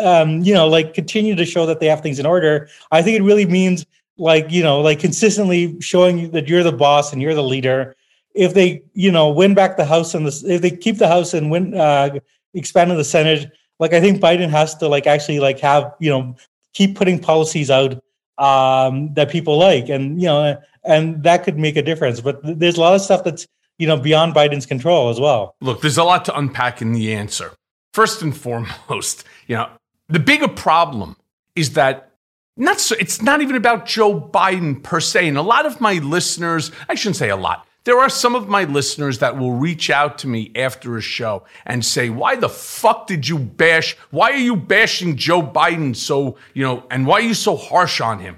um, 0.00 0.42
you 0.42 0.54
know, 0.54 0.68
like 0.68 0.94
continue 0.94 1.34
to 1.34 1.44
show 1.44 1.66
that 1.66 1.80
they 1.80 1.86
have 1.86 2.00
things 2.00 2.18
in 2.18 2.26
order. 2.26 2.68
I 2.90 3.02
think 3.02 3.18
it 3.18 3.22
really 3.22 3.46
means 3.46 3.84
like 4.16 4.50
you 4.50 4.62
know, 4.62 4.80
like 4.80 5.00
consistently 5.00 5.80
showing 5.80 6.30
that 6.30 6.48
you're 6.48 6.62
the 6.62 6.72
boss 6.72 7.12
and 7.12 7.20
you're 7.20 7.34
the 7.34 7.42
leader 7.42 7.96
if 8.38 8.54
they 8.54 8.82
you 8.94 9.10
know 9.10 9.28
win 9.28 9.54
back 9.54 9.76
the 9.76 9.84
house 9.84 10.14
and 10.14 10.26
the 10.26 10.54
if 10.54 10.62
they 10.62 10.70
keep 10.70 10.98
the 10.98 11.08
house 11.08 11.34
and 11.34 11.50
win 11.50 11.74
uh 11.74 12.08
expand 12.54 12.90
the 12.90 13.04
senate 13.04 13.50
like 13.78 13.92
i 13.92 14.00
think 14.00 14.20
biden 14.20 14.48
has 14.48 14.74
to 14.74 14.88
like 14.88 15.06
actually 15.06 15.40
like 15.40 15.58
have 15.58 15.92
you 15.98 16.10
know 16.10 16.34
keep 16.74 16.96
putting 16.96 17.18
policies 17.18 17.70
out 17.70 17.94
um 18.38 19.12
that 19.14 19.30
people 19.30 19.58
like. 19.58 19.88
And 19.88 20.20
you 20.20 20.28
know 20.28 20.56
and 20.84 21.22
that 21.24 21.44
could 21.44 21.58
make 21.58 21.76
a 21.76 21.82
difference. 21.82 22.20
But 22.20 22.40
there's 22.42 22.76
a 22.76 22.80
lot 22.80 22.94
of 22.94 23.02
stuff 23.02 23.24
that's 23.24 23.46
you 23.78 23.86
know 23.86 23.98
beyond 23.98 24.34
biden's 24.34 24.66
control 24.66 25.10
as 25.10 25.20
well. 25.20 25.56
Look 25.60 25.80
there's 25.80 25.98
a 25.98 26.04
lot 26.04 26.24
to 26.26 26.38
unpack 26.38 26.80
in 26.80 26.92
the 26.92 27.14
answer. 27.14 27.52
First 27.92 28.22
and 28.22 28.36
foremost 28.36 29.24
you 29.46 29.56
know 29.56 29.68
the 30.08 30.20
bigger 30.20 30.48
problem 30.48 31.16
is 31.54 31.72
that 31.74 32.12
not 32.56 32.80
so 32.80 32.94
it's 32.98 33.22
not 33.22 33.40
even 33.40 33.56
about 33.56 33.86
joe 33.86 34.20
biden 34.20 34.82
per 34.82 35.00
se. 35.00 35.28
And 35.28 35.36
a 35.36 35.42
lot 35.42 35.66
of 35.66 35.80
my 35.80 35.94
listeners 35.94 36.70
i 36.88 36.94
shouldn't 36.94 37.16
say 37.16 37.30
a 37.30 37.36
lot 37.36 37.66
There 37.88 38.00
are 38.00 38.10
some 38.10 38.34
of 38.34 38.50
my 38.50 38.64
listeners 38.64 39.20
that 39.20 39.38
will 39.38 39.52
reach 39.52 39.88
out 39.88 40.18
to 40.18 40.28
me 40.28 40.52
after 40.54 40.98
a 40.98 41.00
show 41.00 41.44
and 41.64 41.82
say, 41.82 42.10
Why 42.10 42.36
the 42.36 42.50
fuck 42.50 43.06
did 43.06 43.26
you 43.26 43.38
bash? 43.38 43.96
Why 44.10 44.32
are 44.32 44.36
you 44.36 44.56
bashing 44.56 45.16
Joe 45.16 45.42
Biden 45.42 45.96
so, 45.96 46.36
you 46.52 46.62
know, 46.64 46.84
and 46.90 47.06
why 47.06 47.20
are 47.20 47.22
you 47.22 47.32
so 47.32 47.56
harsh 47.56 48.02
on 48.02 48.18
him? 48.18 48.36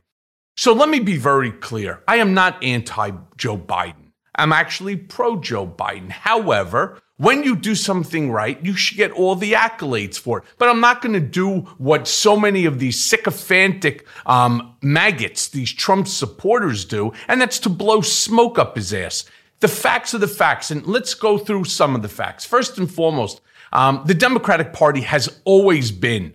So 0.57 0.73
let 0.73 0.89
me 0.89 1.01
be 1.01 1.17
very 1.17 1.51
clear. 1.51 2.01
I 2.07 2.19
am 2.19 2.33
not 2.33 2.63
anti 2.63 3.11
Joe 3.37 3.59
Biden. 3.59 4.13
I'm 4.37 4.53
actually 4.53 4.95
pro 4.95 5.41
Joe 5.41 5.67
Biden. 5.67 6.11
However, 6.11 7.01
when 7.17 7.43
you 7.43 7.57
do 7.57 7.75
something 7.75 8.31
right, 8.31 8.65
you 8.65 8.75
should 8.75 8.99
get 8.99 9.11
all 9.11 9.35
the 9.35 9.55
accolades 9.55 10.17
for 10.17 10.39
it. 10.39 10.45
But 10.59 10.69
I'm 10.69 10.81
not 10.81 11.03
going 11.03 11.15
to 11.15 11.21
do 11.21 11.63
what 11.77 12.07
so 12.07 12.37
many 12.37 12.67
of 12.67 12.79
these 12.79 13.03
sycophantic 13.03 14.07
um, 14.27 14.77
maggots, 14.81 15.49
these 15.49 15.73
Trump 15.73 16.07
supporters 16.07 16.85
do, 16.85 17.13
and 17.27 17.41
that's 17.41 17.59
to 17.59 17.69
blow 17.69 18.01
smoke 18.01 18.57
up 18.57 18.77
his 18.77 18.95
ass. 18.95 19.25
The 19.61 19.69
facts 19.69 20.15
are 20.15 20.19
the 20.19 20.29
facts, 20.29 20.71
and 20.71 20.87
let's 20.87 21.15
go 21.15 21.37
through 21.37 21.65
some 21.65 21.95
of 21.95 22.03
the 22.03 22.09
facts. 22.09 22.45
First 22.45 22.79
and 22.79 22.91
foremost, 22.91 23.41
um, 23.73 24.03
the 24.07 24.15
Democratic 24.15 24.73
Party 24.73 25.03
has 25.03 25.41
always 25.45 25.93
been 25.93 26.35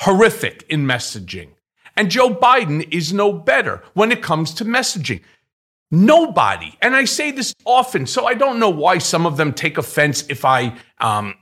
horrific 0.00 0.64
in 0.68 0.86
messaging. 0.86 1.50
And 1.96 2.10
Joe 2.10 2.30
Biden 2.30 2.86
is 2.92 3.12
no 3.12 3.32
better 3.32 3.82
when 3.94 4.12
it 4.12 4.22
comes 4.22 4.54
to 4.54 4.64
messaging. 4.64 5.20
Nobody, 5.90 6.78
and 6.80 6.94
I 6.94 7.04
say 7.04 7.32
this 7.32 7.52
often, 7.64 8.06
so 8.06 8.24
I 8.24 8.34
don't 8.34 8.60
know 8.60 8.70
why 8.70 8.98
some 8.98 9.26
of 9.26 9.36
them 9.36 9.52
take 9.52 9.76
offense 9.76 10.24
if 10.28 10.44
I 10.44 10.76
um, 10.98 11.34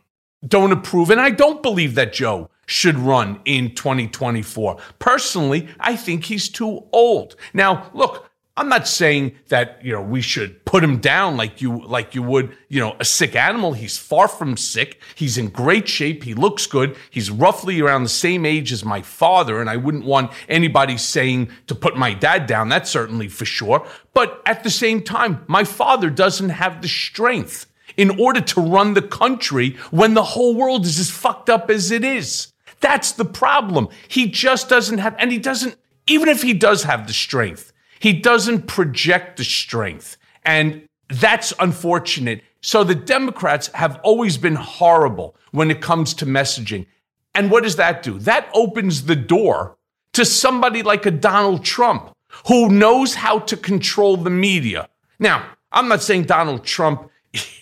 don't 0.47 0.73
approve. 0.73 1.11
And 1.11 1.21
I 1.21 1.31
don't 1.31 1.63
believe 1.63 1.95
that 1.97 2.15
Joe 2.15 2.49
should 2.65 2.97
run 2.97 3.41
in 3.45 3.75
2024. 3.75 4.79
Personally, 4.99 5.69
I 5.79 5.97
think 5.97 6.25
he's 6.25 6.49
too 6.49 6.87
old. 6.93 7.37
Now, 7.53 7.91
look, 7.93 8.28
I'm 8.59 8.69
not 8.69 8.89
saying 8.89 9.37
that, 9.51 9.79
you 9.85 9.93
know, 9.93 10.03
we 10.03 10.21
should 10.21 10.65
put 10.65 10.83
him 10.83 10.99
down 10.99 11.37
like 11.37 11.63
you 11.63 11.81
like 11.87 12.17
you 12.17 12.25
would, 12.25 12.57
you 12.69 12.81
know, 12.81 12.97
a 12.99 13.05
sick 13.05 13.37
animal. 13.37 13.73
He's 13.73 13.97
far 13.97 14.27
from 14.27 14.57
sick. 14.57 15.01
He's 15.15 15.39
in 15.39 15.51
great 15.51 15.87
shape. 15.87 16.25
He 16.25 16.35
looks 16.35 16.67
good. 16.67 16.97
He's 17.09 17.31
roughly 17.31 17.81
around 17.81 18.03
the 18.03 18.09
same 18.09 18.45
age 18.45 18.73
as 18.73 18.85
my 18.85 19.01
father, 19.01 19.61
and 19.61 19.71
I 19.71 19.77
wouldn't 19.77 20.05
want 20.05 20.33
anybody 20.49 20.99
saying 20.99 21.51
to 21.69 21.77
put 21.77 21.97
my 21.97 22.15
dad 22.15 22.49
down. 22.49 22.69
That's 22.69 22.91
certainly 22.91 23.29
for 23.29 23.45
sure. 23.45 23.87
But 24.13 24.43
at 24.45 24.65
the 24.65 24.71
same 24.71 25.03
time, 25.03 25.45
my 25.47 25.63
father 25.63 26.11
doesn't 26.11 26.51
have 26.51 26.83
the 26.83 26.89
strength 26.89 27.67
in 27.97 28.19
order 28.19 28.41
to 28.41 28.61
run 28.61 28.95
the 28.95 29.03
country 29.03 29.77
when 29.93 30.15
the 30.15 30.25
whole 30.25 30.57
world 30.57 30.85
is 30.85 30.99
as 30.99 31.11
fucked 31.13 31.49
up 31.49 31.71
as 31.71 31.93
it 31.93 32.03
is. 32.03 32.53
That's 32.81 33.13
the 33.13 33.25
problem. 33.25 33.89
He 34.09 34.29
just 34.29 34.69
doesn't 34.69 34.99
have, 34.99 35.15
and 35.21 35.31
he 35.31 35.39
doesn't, 35.39 35.77
even 36.09 36.29
if 36.29 36.43
he 36.43 36.55
does 36.55 36.83
have 36.83 37.07
the 37.07 37.13
strength, 37.13 37.73
he 38.01 38.13
doesn't 38.13 38.67
project 38.67 39.37
the 39.37 39.45
strength. 39.45 40.17
And 40.45 40.89
that's 41.09 41.53
unfortunate. 41.59 42.43
So 42.61 42.85
the 42.85 42.95
Democrats 42.95 43.69
have 43.69 44.01
always 44.03 44.37
been 44.37 44.57
horrible 44.57 45.37
when 45.53 45.71
it 45.71 45.81
comes 45.81 46.15
to 46.15 46.27
messaging. 46.27 46.87
And 47.35 47.51
what 47.51 47.63
does 47.63 47.77
that 47.77 48.03
do? 48.03 48.19
That 48.19 48.49
opens 48.55 49.05
the 49.05 49.17
door 49.17 49.77
to 50.15 50.25
somebody 50.25 50.83
like 50.83 51.07
a 51.07 51.11
Donald 51.11 51.65
Trump 51.65 52.13
who 52.47 52.69
knows 52.69 53.15
how 53.15 53.39
to 53.41 53.57
control 53.57 54.17
the 54.17 54.31
media. 54.31 54.89
Now, 55.19 55.47
I'm 55.73 55.89
not 55.89 56.03
saying 56.03 56.25
Donald 56.25 56.65
Trump 56.65 57.11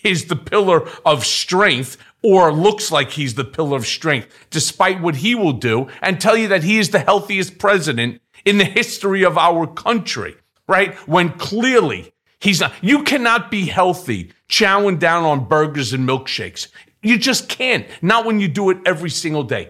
is 0.03 0.25
the 0.25 0.35
pillar 0.35 0.87
of 1.05 1.25
strength 1.25 1.97
or 2.23 2.51
looks 2.51 2.91
like 2.91 3.11
he's 3.11 3.35
the 3.35 3.43
pillar 3.43 3.77
of 3.77 3.85
strength, 3.85 4.27
despite 4.49 5.01
what 5.01 5.17
he 5.17 5.35
will 5.35 5.53
do, 5.53 5.87
and 6.01 6.19
tell 6.19 6.35
you 6.35 6.47
that 6.47 6.63
he 6.63 6.79
is 6.79 6.89
the 6.89 6.99
healthiest 6.99 7.59
president 7.59 8.21
in 8.47 8.57
the 8.57 8.65
history 8.65 9.23
of 9.23 9.37
our 9.37 9.67
country, 9.67 10.37
right? 10.69 10.95
When 11.05 11.31
clearly 11.31 12.13
he's 12.39 12.61
not, 12.61 12.73
you 12.81 13.03
cannot 13.03 13.51
be 13.51 13.65
healthy 13.65 14.31
chowing 14.47 14.99
down 14.99 15.25
on 15.25 15.49
burgers 15.49 15.91
and 15.91 16.07
milkshakes. 16.07 16.69
You 17.03 17.17
just 17.17 17.49
can't. 17.49 17.85
Not 18.01 18.25
when 18.25 18.39
you 18.39 18.47
do 18.47 18.69
it 18.69 18.77
every 18.85 19.09
single 19.09 19.43
day. 19.43 19.69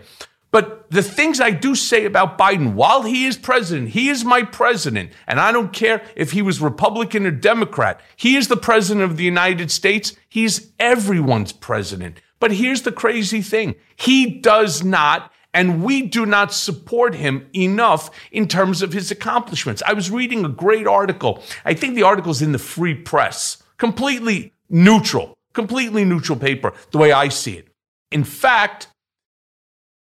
But 0.52 0.92
the 0.92 1.02
things 1.02 1.42
I 1.42 1.50
do 1.50 1.74
say 1.74 2.06
about 2.06 2.38
Biden, 2.38 2.74
while 2.74 3.02
he 3.02 3.26
is 3.26 3.36
president, 3.36 3.90
he 3.90 4.10
is 4.10 4.24
my 4.24 4.44
president. 4.44 5.12
And 5.26 5.40
I 5.40 5.52
don't 5.52 5.74
care 5.74 6.04
if 6.16 6.32
he 6.32 6.44
was 6.44 6.62
Republican 6.62 7.26
or 7.26 7.32
Democrat. 7.32 8.00
He 8.16 8.36
is 8.36 8.48
the 8.48 8.58
president 8.58 9.10
of 9.10 9.18
the 9.18 9.24
United 9.26 9.72
States. 9.72 10.16
He's 10.30 10.72
everyone's 10.80 11.52
president. 11.52 12.22
But 12.40 12.52
here's 12.52 12.84
the 12.84 12.92
crazy 12.92 13.42
thing. 13.42 13.74
He 13.96 14.40
does 14.40 14.84
not 14.84 15.32
and 15.58 15.82
we 15.84 16.04
do 16.04 16.24
not 16.24 16.54
support 16.54 17.16
him 17.16 17.48
enough 17.56 18.12
in 18.32 18.48
terms 18.48 18.84
of 18.84 18.94
his 18.94 19.10
accomplishments. 19.10 19.82
I 19.88 19.94
was 19.94 20.12
reading 20.12 20.46
a 20.46 20.50
great 20.50 20.86
article. 20.86 21.42
I 21.66 21.74
think 21.74 21.96
the 21.96 22.04
article's 22.04 22.44
in 22.44 22.52
the 22.52 22.60
Free 22.60 22.94
Press, 22.94 23.64
completely 23.78 24.54
neutral, 24.70 25.34
completely 25.54 26.06
neutral 26.06 26.38
paper, 26.38 26.74
the 26.92 27.00
way 27.00 27.12
I 27.12 27.30
see 27.30 27.54
it. 27.54 27.70
In 28.12 28.24
fact, 28.24 28.90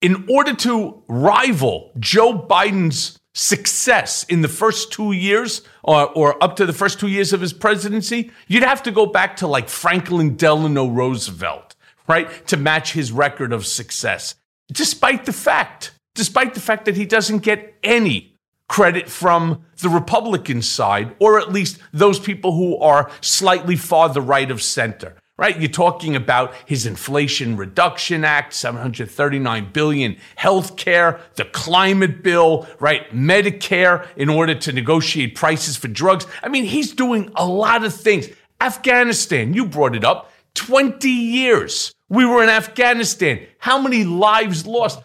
in 0.01 0.27
order 0.29 0.53
to 0.55 1.03
rival 1.07 1.93
Joe 1.97 2.37
Biden's 2.37 3.17
success 3.33 4.25
in 4.25 4.41
the 4.41 4.49
first 4.49 4.91
two 4.91 5.13
years 5.13 5.61
or, 5.83 6.09
or 6.17 6.43
up 6.43 6.57
to 6.57 6.65
the 6.65 6.73
first 6.73 6.99
two 6.99 7.07
years 7.07 7.31
of 7.31 7.39
his 7.39 7.53
presidency, 7.53 8.29
you'd 8.49 8.63
have 8.63 8.83
to 8.83 8.91
go 8.91 9.05
back 9.05 9.37
to 9.37 9.47
like 9.47 9.69
Franklin 9.69 10.35
Delano 10.35 10.85
Roosevelt, 10.85 11.77
right? 12.09 12.45
To 12.47 12.57
match 12.57 12.91
his 12.91 13.13
record 13.13 13.53
of 13.53 13.65
success 13.65 14.35
despite 14.71 15.25
the 15.25 15.33
fact, 15.33 15.91
despite 16.15 16.53
the 16.53 16.59
fact 16.59 16.85
that 16.85 16.95
he 16.95 17.05
doesn't 17.05 17.39
get 17.39 17.75
any 17.83 18.35
credit 18.67 19.09
from 19.09 19.65
the 19.81 19.89
Republican 19.89 20.61
side, 20.61 21.15
or 21.19 21.39
at 21.39 21.51
least 21.51 21.79
those 21.91 22.19
people 22.19 22.53
who 22.53 22.77
are 22.77 23.11
slightly 23.19 23.75
farther 23.75 24.21
right 24.21 24.49
of 24.49 24.61
center. 24.61 25.15
Right? 25.37 25.57
You're 25.57 25.69
talking 25.69 26.17
about 26.17 26.53
his 26.65 26.85
Inflation 26.85 27.55
Reduction 27.55 28.25
Act, 28.25 28.53
739 28.53 29.69
billion, 29.71 30.17
health 30.35 30.75
care, 30.75 31.21
the 31.35 31.45
climate 31.45 32.21
bill, 32.23 32.67
right? 32.81 33.09
Medicare 33.13 34.05
in 34.17 34.27
order 34.27 34.53
to 34.55 34.73
negotiate 34.73 35.35
prices 35.35 35.77
for 35.77 35.87
drugs. 35.87 36.27
I 36.43 36.49
mean, 36.49 36.65
he's 36.65 36.91
doing 36.91 37.31
a 37.37 37.45
lot 37.45 37.85
of 37.85 37.93
things. 37.95 38.27
Afghanistan, 38.59 39.53
you 39.53 39.65
brought 39.65 39.95
it 39.95 40.03
up, 40.03 40.29
20 40.55 41.07
years 41.07 41.93
we 42.09 42.25
were 42.25 42.43
in 42.43 42.49
Afghanistan. 42.49 43.45
How 43.59 43.79
many 43.79 44.03
lives 44.03 44.65
lost? 44.65 45.01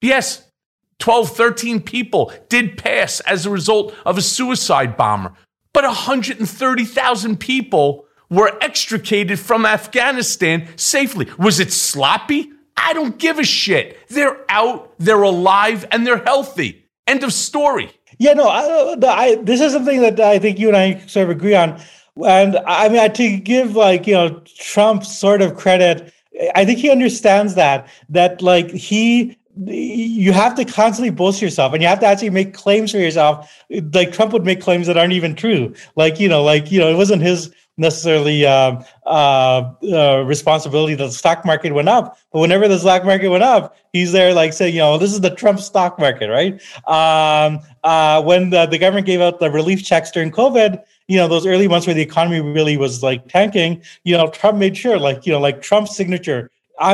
Yes, 0.00 0.50
12, 0.98 1.36
13 1.36 1.80
people 1.82 2.32
did 2.48 2.78
pass 2.78 3.20
as 3.20 3.46
a 3.46 3.50
result 3.50 3.94
of 4.04 4.18
a 4.18 4.22
suicide 4.22 4.96
bomber, 4.96 5.32
but 5.72 5.84
130,000 5.84 7.38
people 7.38 8.06
were 8.30 8.56
extricated 8.60 9.38
from 9.38 9.66
Afghanistan 9.66 10.68
safely. 10.76 11.28
Was 11.38 11.60
it 11.60 11.72
sloppy? 11.72 12.50
I 12.76 12.92
don't 12.92 13.18
give 13.18 13.38
a 13.38 13.44
shit. 13.44 13.98
They're 14.08 14.38
out, 14.48 14.94
they're 14.98 15.22
alive, 15.22 15.86
and 15.90 16.06
they're 16.06 16.24
healthy. 16.24 16.86
End 17.06 17.22
of 17.22 17.32
story. 17.32 17.90
Yeah, 18.18 18.34
no, 18.34 18.48
I, 18.48 18.96
I, 19.02 19.34
this 19.36 19.60
is 19.60 19.72
something 19.72 20.00
that 20.02 20.20
I 20.20 20.38
think 20.38 20.58
you 20.58 20.68
and 20.68 20.76
I 20.76 20.98
sort 21.06 21.24
of 21.24 21.30
agree 21.30 21.54
on. 21.54 21.80
And 22.24 22.56
I 22.66 22.88
mean, 22.88 23.12
to 23.12 23.36
give 23.38 23.76
like, 23.76 24.06
you 24.06 24.14
know, 24.14 24.42
Trump 24.58 25.04
sort 25.04 25.42
of 25.42 25.56
credit 25.56 26.12
I 26.54 26.64
think 26.64 26.78
he 26.78 26.90
understands 26.90 27.54
that 27.54 27.88
that 28.08 28.42
like 28.42 28.70
he 28.70 29.36
you 29.66 30.32
have 30.32 30.54
to 30.54 30.64
constantly 30.64 31.10
boast 31.10 31.42
yourself 31.42 31.72
and 31.72 31.82
you 31.82 31.88
have 31.88 32.00
to 32.00 32.06
actually 32.06 32.30
make 32.30 32.54
claims 32.54 32.92
for 32.92 32.98
yourself. 32.98 33.50
Like 33.92 34.12
trump 34.12 34.32
would 34.32 34.44
make 34.44 34.60
claims 34.60 34.86
that 34.86 34.96
aren't 34.96 35.12
even 35.12 35.34
true. 35.34 35.74
Like 35.96 36.20
you 36.20 36.28
know 36.28 36.42
like 36.42 36.70
you 36.70 36.80
know 36.80 36.88
it 36.88 36.96
wasn't 36.96 37.22
his 37.22 37.52
necessarily 37.76 38.44
uh, 38.44 38.82
uh, 39.06 39.72
uh, 39.90 40.22
responsibility 40.26 40.94
that 40.94 41.04
the 41.04 41.12
stock 41.12 41.44
market 41.46 41.72
went 41.72 41.88
up. 41.88 42.18
But 42.32 42.40
whenever 42.40 42.68
the 42.68 42.78
stock 42.78 43.04
market 43.04 43.28
went 43.28 43.42
up 43.42 43.76
he's 43.92 44.12
there 44.12 44.32
like 44.32 44.52
saying 44.52 44.74
you 44.74 44.80
know 44.80 44.98
this 44.98 45.12
is 45.12 45.20
the 45.20 45.34
trump 45.34 45.60
stock 45.60 45.98
market 45.98 46.28
right? 46.28 46.54
Um, 46.86 47.60
uh, 47.82 48.22
when 48.22 48.50
the, 48.50 48.66
the 48.66 48.78
government 48.78 49.06
gave 49.06 49.20
out 49.20 49.40
the 49.40 49.50
relief 49.50 49.84
checks 49.84 50.10
during 50.10 50.30
covid 50.30 50.82
you 51.10 51.16
know 51.16 51.26
those 51.26 51.44
early 51.44 51.66
months 51.66 51.88
where 51.88 51.94
the 51.94 52.00
economy 52.00 52.40
really 52.40 52.76
was 52.76 53.02
like 53.02 53.26
tanking 53.26 53.82
you 54.04 54.16
know 54.16 54.28
trump 54.28 54.56
made 54.56 54.76
sure 54.76 54.96
like 54.96 55.26
you 55.26 55.32
know 55.32 55.40
like 55.40 55.60
trump's 55.60 55.96
signature 55.96 56.50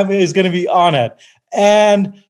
is 0.09 0.33
going 0.33 0.45
to 0.45 0.51
be 0.51 0.67
on 0.67 0.95
it. 0.95 1.15
And 1.53 2.21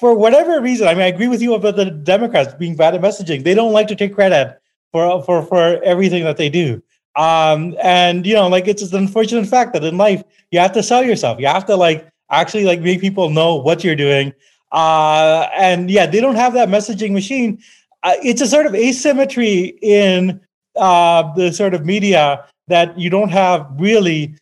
for 0.00 0.14
whatever 0.14 0.60
reason 0.60 0.88
i 0.88 0.94
mean 0.94 1.02
i 1.02 1.06
agree 1.06 1.28
with 1.28 1.40
you 1.40 1.54
about 1.54 1.76
the 1.76 1.84
democrats 1.84 2.52
being 2.54 2.74
bad 2.74 2.94
at 2.94 3.00
messaging. 3.00 3.44
They 3.44 3.54
don't 3.54 3.72
like 3.72 3.86
to 3.88 3.94
take 3.94 4.14
credit 4.14 4.58
for 4.92 5.22
for 5.22 5.42
for 5.42 5.80
everything 5.84 6.24
that 6.24 6.38
they 6.38 6.48
do. 6.48 6.82
Um 7.14 7.76
and 7.82 8.26
you 8.26 8.34
know 8.34 8.48
like 8.48 8.66
it's 8.66 8.82
an 8.82 8.98
unfortunate 8.98 9.46
fact 9.46 9.74
that 9.74 9.84
in 9.84 9.98
life 9.98 10.24
you 10.50 10.58
have 10.58 10.72
to 10.72 10.82
sell 10.82 11.04
yourself. 11.04 11.38
You 11.38 11.48
have 11.48 11.66
to 11.66 11.76
like 11.76 12.08
actually 12.30 12.64
like 12.64 12.80
make 12.80 13.00
people 13.00 13.28
know 13.28 13.56
what 13.56 13.84
you're 13.84 13.94
doing. 13.94 14.32
Uh 14.72 15.46
and 15.52 15.90
yeah 15.90 16.06
they 16.06 16.20
don't 16.20 16.36
have 16.36 16.54
that 16.54 16.70
messaging 16.70 17.12
machine. 17.12 17.62
Uh, 18.02 18.14
it's 18.22 18.40
a 18.40 18.46
sort 18.46 18.66
of 18.66 18.74
asymmetry 18.74 19.78
in 19.82 20.40
uh, 20.78 21.34
the 21.34 21.52
sort 21.52 21.74
of 21.74 21.84
media 21.84 22.44
that 22.68 22.98
you 22.98 23.10
don't 23.10 23.30
have 23.30 23.66
really 23.78 24.36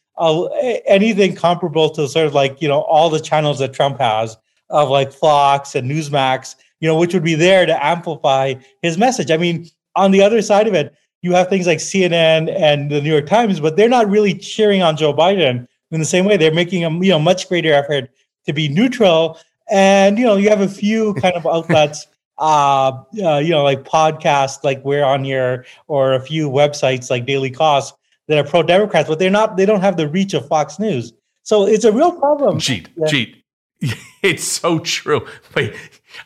anything 0.86 1.34
comparable 1.34 1.90
to 1.90 2.06
sort 2.08 2.26
of 2.26 2.34
like 2.34 2.62
you 2.62 2.68
know 2.68 2.82
all 2.82 3.10
the 3.10 3.20
channels 3.20 3.58
that 3.58 3.72
Trump 3.72 3.98
has 4.00 4.36
of 4.70 4.88
like 4.88 5.12
Fox 5.12 5.74
and 5.74 5.90
Newsmax, 5.90 6.56
you 6.80 6.88
know, 6.88 6.96
which 6.96 7.14
would 7.14 7.24
be 7.24 7.34
there 7.34 7.66
to 7.66 7.84
amplify 7.84 8.54
his 8.82 8.96
message. 8.96 9.30
I 9.30 9.36
mean, 9.36 9.68
on 9.94 10.10
the 10.10 10.22
other 10.22 10.42
side 10.42 10.66
of 10.66 10.74
it, 10.74 10.94
you 11.22 11.32
have 11.32 11.48
things 11.48 11.66
like 11.66 11.78
CNN 11.78 12.54
and 12.54 12.90
the 12.90 13.00
New 13.00 13.10
York 13.10 13.26
Times, 13.26 13.60
but 13.60 13.76
they're 13.76 13.88
not 13.88 14.08
really 14.10 14.34
cheering 14.34 14.82
on 14.82 14.96
Joe 14.96 15.14
Biden 15.14 15.66
in 15.90 16.00
the 16.00 16.06
same 16.06 16.24
way. 16.24 16.36
They're 16.36 16.52
making 16.52 16.84
a 16.84 16.90
you 16.90 17.10
know 17.10 17.18
much 17.18 17.48
greater 17.48 17.72
effort 17.72 18.10
to 18.46 18.52
be 18.52 18.68
neutral. 18.68 19.38
And 19.70 20.18
you 20.18 20.26
know, 20.26 20.36
you 20.36 20.50
have 20.50 20.60
a 20.60 20.68
few 20.68 21.14
kind 21.14 21.34
of 21.34 21.46
outlets, 21.46 22.06
uh, 22.38 23.02
uh, 23.22 23.38
you 23.38 23.50
know, 23.50 23.62
like 23.62 23.84
podcasts, 23.84 24.64
like 24.64 24.84
we're 24.84 25.04
on 25.04 25.24
here, 25.24 25.64
or 25.86 26.14
a 26.14 26.20
few 26.20 26.50
websites 26.50 27.10
like 27.10 27.26
Daily 27.26 27.50
Kos 27.50 27.92
that 28.28 28.38
are 28.38 28.48
pro 28.48 28.62
Democrats, 28.62 29.08
but 29.08 29.18
they're 29.18 29.30
not. 29.30 29.56
They 29.56 29.66
don't 29.66 29.80
have 29.80 29.96
the 29.96 30.08
reach 30.08 30.34
of 30.34 30.46
Fox 30.48 30.78
News. 30.78 31.12
So 31.42 31.66
it's 31.66 31.84
a 31.84 31.92
real 31.92 32.12
problem. 32.12 32.58
Jeet, 32.58 32.88
yeah. 32.96 33.06
Jeet. 33.06 33.34
It's 34.22 34.44
so 34.44 34.78
true. 34.78 35.26
Wait, 35.54 35.74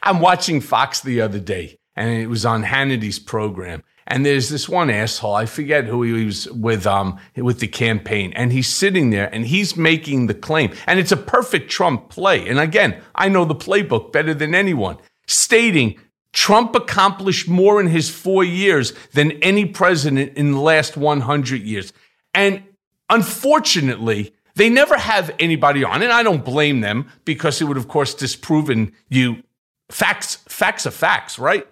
I'm 0.04 0.20
watching 0.20 0.60
Fox 0.60 1.00
the 1.00 1.20
other 1.20 1.40
day, 1.40 1.80
and 1.96 2.08
it 2.10 2.28
was 2.28 2.46
on 2.46 2.62
Hannity's 2.62 3.18
program. 3.18 3.82
And 4.06 4.24
there's 4.24 4.48
this 4.48 4.68
one 4.68 4.88
asshole, 4.88 5.34
I 5.34 5.46
forget 5.46 5.84
who 5.84 6.04
he 6.04 6.24
was 6.24 6.48
with, 6.52 6.86
um, 6.86 7.18
with 7.36 7.58
the 7.58 7.66
campaign, 7.66 8.32
and 8.36 8.52
he's 8.52 8.68
sitting 8.68 9.10
there 9.10 9.28
and 9.34 9.44
he's 9.44 9.76
making 9.76 10.28
the 10.28 10.34
claim, 10.34 10.72
and 10.86 11.00
it's 11.00 11.10
a 11.10 11.16
perfect 11.16 11.70
Trump 11.70 12.08
play. 12.08 12.48
And 12.48 12.60
again, 12.60 13.02
I 13.16 13.28
know 13.28 13.44
the 13.44 13.54
playbook 13.54 14.12
better 14.12 14.32
than 14.32 14.54
anyone, 14.54 14.96
stating 15.28 16.00
Trump 16.32 16.74
accomplished 16.74 17.48
more 17.48 17.80
in 17.80 17.86
his 17.86 18.10
four 18.10 18.42
years 18.42 18.92
than 19.12 19.32
any 19.42 19.64
president 19.64 20.36
in 20.36 20.52
the 20.52 20.60
last 20.60 20.96
100 20.96 21.62
years. 21.62 21.92
And 22.34 22.62
unfortunately, 23.08 24.34
they 24.56 24.68
never 24.68 24.98
have 24.98 25.34
anybody 25.38 25.84
on, 25.84 26.02
and 26.02 26.12
I 26.12 26.24
don't 26.24 26.44
blame 26.44 26.80
them 26.80 27.08
because 27.24 27.60
it 27.60 27.64
would, 27.64 27.76
of 27.76 27.86
course, 27.88 28.14
disproven 28.14 28.92
you. 29.08 29.42
Facts, 29.90 30.36
facts 30.48 30.86
are 30.86 30.90
facts, 30.90 31.38
right? 31.38 31.66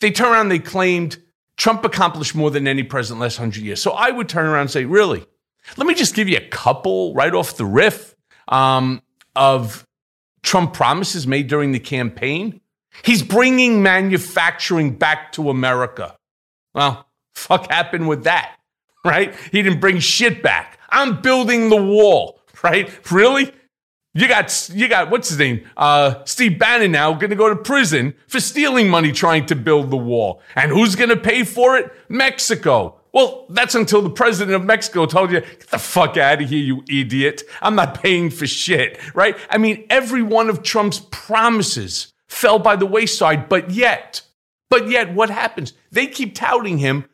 They 0.00 0.10
turn 0.10 0.32
around, 0.32 0.48
they 0.48 0.58
claimed 0.58 1.18
Trump 1.56 1.84
accomplished 1.84 2.34
more 2.34 2.50
than 2.50 2.66
any 2.66 2.82
president 2.82 3.20
last 3.20 3.36
hundred 3.36 3.62
years. 3.62 3.82
So 3.82 3.90
I 3.90 4.10
would 4.10 4.28
turn 4.28 4.46
around 4.46 4.62
and 4.62 4.70
say, 4.70 4.84
really? 4.84 5.26
Let 5.76 5.86
me 5.86 5.94
just 5.94 6.14
give 6.14 6.28
you 6.28 6.38
a 6.38 6.48
couple 6.48 7.14
right 7.14 7.32
off 7.34 7.56
the 7.56 7.66
riff 7.66 8.16
um, 8.48 9.02
of 9.36 9.86
Trump 10.42 10.72
promises 10.72 11.26
made 11.26 11.46
during 11.46 11.72
the 11.72 11.78
campaign. 11.78 12.60
He's 13.04 13.22
bringing 13.22 13.82
manufacturing 13.82 14.92
back 14.92 15.32
to 15.32 15.50
America. 15.50 16.16
Well, 16.74 17.06
fuck 17.34 17.70
happened 17.70 18.08
with 18.08 18.24
that, 18.24 18.56
right? 19.04 19.34
He 19.50 19.62
didn't 19.62 19.80
bring 19.80 19.98
shit 19.98 20.42
back. 20.42 20.78
I'm 20.90 21.22
building 21.22 21.70
the 21.70 21.82
wall, 21.82 22.40
right? 22.62 22.90
Really? 23.10 23.52
You 24.14 24.28
got 24.28 24.70
you 24.74 24.88
got 24.88 25.10
what's 25.10 25.30
his 25.30 25.38
name? 25.38 25.64
Uh, 25.74 26.22
Steve 26.26 26.58
Bannon 26.58 26.92
now 26.92 27.14
going 27.14 27.30
to 27.30 27.36
go 27.36 27.48
to 27.48 27.56
prison 27.56 28.12
for 28.28 28.40
stealing 28.40 28.90
money 28.90 29.10
trying 29.10 29.46
to 29.46 29.56
build 29.56 29.90
the 29.90 29.96
wall. 29.96 30.42
And 30.54 30.70
who's 30.70 30.96
going 30.96 31.08
to 31.08 31.16
pay 31.16 31.44
for 31.44 31.78
it? 31.78 31.90
Mexico. 32.10 33.00
Well, 33.12 33.46
that's 33.48 33.74
until 33.74 34.02
the 34.02 34.10
president 34.10 34.54
of 34.54 34.64
Mexico 34.64 35.06
told 35.06 35.32
you, 35.32 35.40
get 35.40 35.68
the 35.68 35.78
fuck 35.78 36.16
out 36.16 36.42
of 36.42 36.48
here, 36.48 36.58
you 36.58 36.84
idiot. 36.90 37.42
I'm 37.60 37.74
not 37.74 38.02
paying 38.02 38.30
for 38.30 38.46
shit, 38.46 38.98
right? 39.14 39.36
I 39.50 39.58
mean, 39.58 39.86
every 39.90 40.22
one 40.22 40.48
of 40.48 40.62
Trump's 40.62 41.00
promises 41.10 42.12
fell 42.32 42.58
by 42.58 42.76
the 42.76 42.86
wayside, 42.86 43.48
but 43.48 43.70
yet, 43.70 44.22
but 44.70 44.88
yet 44.88 45.14
what 45.14 45.30
happens? 45.30 45.72
They 45.90 46.06
keep 46.06 46.34
touting 46.34 46.78
him 46.78 47.04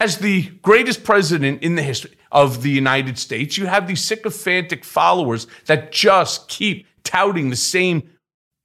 as 0.00 0.18
the 0.18 0.50
greatest 0.62 1.04
president 1.04 1.62
in 1.62 1.76
the 1.76 1.82
history 1.82 2.16
of 2.32 2.62
the 2.62 2.70
United 2.70 3.16
States, 3.16 3.56
you 3.56 3.66
have 3.66 3.86
these 3.86 4.02
sycophantic 4.02 4.84
followers 4.84 5.46
that 5.66 5.92
just 5.92 6.48
keep 6.48 6.86
touting 7.04 7.48
the 7.48 7.56
same 7.56 8.10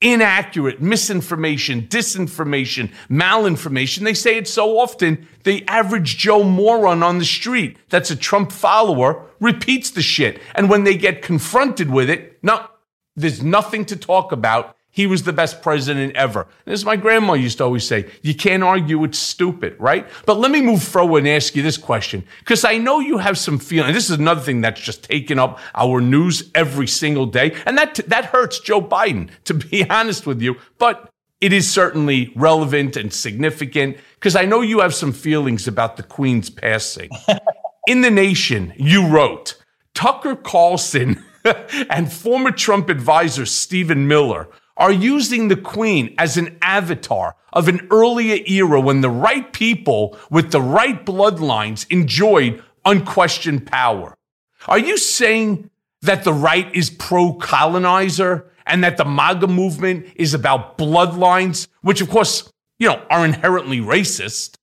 inaccurate 0.01 0.81
misinformation, 0.81 1.83
disinformation, 1.83 2.91
malinformation. 3.09 4.03
They 4.03 4.13
say 4.13 4.37
it 4.37 4.47
so 4.47 4.79
often, 4.79 5.27
the 5.43 5.65
average 5.67 6.17
Joe 6.17 6.43
moron 6.43 7.03
on 7.03 7.19
the 7.19 7.25
street 7.25 7.77
that's 7.89 8.09
a 8.09 8.15
Trump 8.15 8.51
follower 8.51 9.25
repeats 9.39 9.91
the 9.91 10.01
shit. 10.01 10.41
And 10.55 10.69
when 10.69 10.83
they 10.83 10.95
get 10.95 11.21
confronted 11.21 11.91
with 11.91 12.09
it, 12.09 12.39
no, 12.41 12.65
there's 13.15 13.43
nothing 13.43 13.85
to 13.85 13.95
talk 13.95 14.31
about. 14.31 14.75
He 14.91 15.05
was 15.05 15.23
the 15.23 15.33
best 15.33 15.61
president 15.61 16.15
ever. 16.15 16.47
And 16.65 16.73
as 16.73 16.83
my 16.83 16.95
grandma 16.95 17.33
used 17.33 17.59
to 17.59 17.63
always 17.63 17.87
say, 17.87 18.09
you 18.21 18.33
can't 18.33 18.63
argue 18.63 19.03
it's 19.03 19.19
stupid, 19.19 19.75
right? 19.79 20.07
But 20.25 20.39
let 20.39 20.51
me 20.51 20.61
move 20.61 20.83
forward 20.83 21.19
and 21.19 21.27
ask 21.27 21.55
you 21.55 21.61
this 21.61 21.77
question, 21.77 22.23
because 22.39 22.65
I 22.65 22.77
know 22.77 22.99
you 22.99 23.19
have 23.19 23.37
some 23.37 23.59
feeling. 23.59 23.93
This 23.93 24.09
is 24.09 24.19
another 24.19 24.41
thing 24.41 24.61
that's 24.61 24.81
just 24.81 25.03
taken 25.03 25.37
up 25.37 25.59
our 25.75 26.01
news 26.01 26.49
every 26.55 26.87
single 26.87 27.27
day. 27.27 27.55
And 27.65 27.77
that, 27.77 27.95
that 28.07 28.25
hurts 28.25 28.59
Joe 28.59 28.81
Biden, 28.81 29.29
to 29.45 29.53
be 29.53 29.83
honest 29.89 30.25
with 30.25 30.41
you. 30.41 30.55
But 30.79 31.09
it 31.39 31.53
is 31.53 31.71
certainly 31.71 32.33
relevant 32.35 32.97
and 32.97 33.13
significant 33.13 33.97
because 34.15 34.35
I 34.35 34.45
know 34.45 34.61
you 34.61 34.81
have 34.81 34.93
some 34.93 35.13
feelings 35.13 35.67
about 35.67 35.95
the 35.95 36.03
Queen's 36.03 36.49
passing. 36.49 37.09
In 37.87 38.01
the 38.01 38.11
Nation, 38.11 38.73
you 38.75 39.07
wrote 39.07 39.55
Tucker 39.93 40.35
Carlson 40.35 41.23
and 41.89 42.11
former 42.11 42.51
Trump 42.51 42.89
advisor 42.89 43.45
Stephen 43.45 44.07
Miller 44.07 44.49
are 44.79 44.91
using 44.91 45.49
the 45.49 45.55
queen 45.55 46.15
as 46.17 46.37
an 46.37 46.57
avatar 46.61 47.35
of 47.53 47.67
an 47.67 47.87
earlier 47.91 48.41
era 48.47 48.79
when 48.79 49.01
the 49.01 49.09
right 49.09 49.51
people 49.53 50.17
with 50.31 50.51
the 50.51 50.61
right 50.61 51.05
bloodlines 51.05 51.85
enjoyed 51.91 52.63
unquestioned 52.85 53.67
power. 53.67 54.17
Are 54.67 54.79
you 54.79 54.97
saying 54.97 55.69
that 56.01 56.23
the 56.23 56.33
right 56.33 56.73
is 56.73 56.89
pro 56.89 57.33
colonizer 57.33 58.49
and 58.65 58.83
that 58.83 58.97
the 58.97 59.05
MAGA 59.05 59.47
movement 59.47 60.07
is 60.15 60.33
about 60.33 60.77
bloodlines, 60.77 61.67
which 61.81 62.01
of 62.01 62.09
course, 62.09 62.51
you 62.77 62.87
know, 62.87 63.05
are 63.09 63.25
inherently 63.25 63.79
racist? 63.79 64.55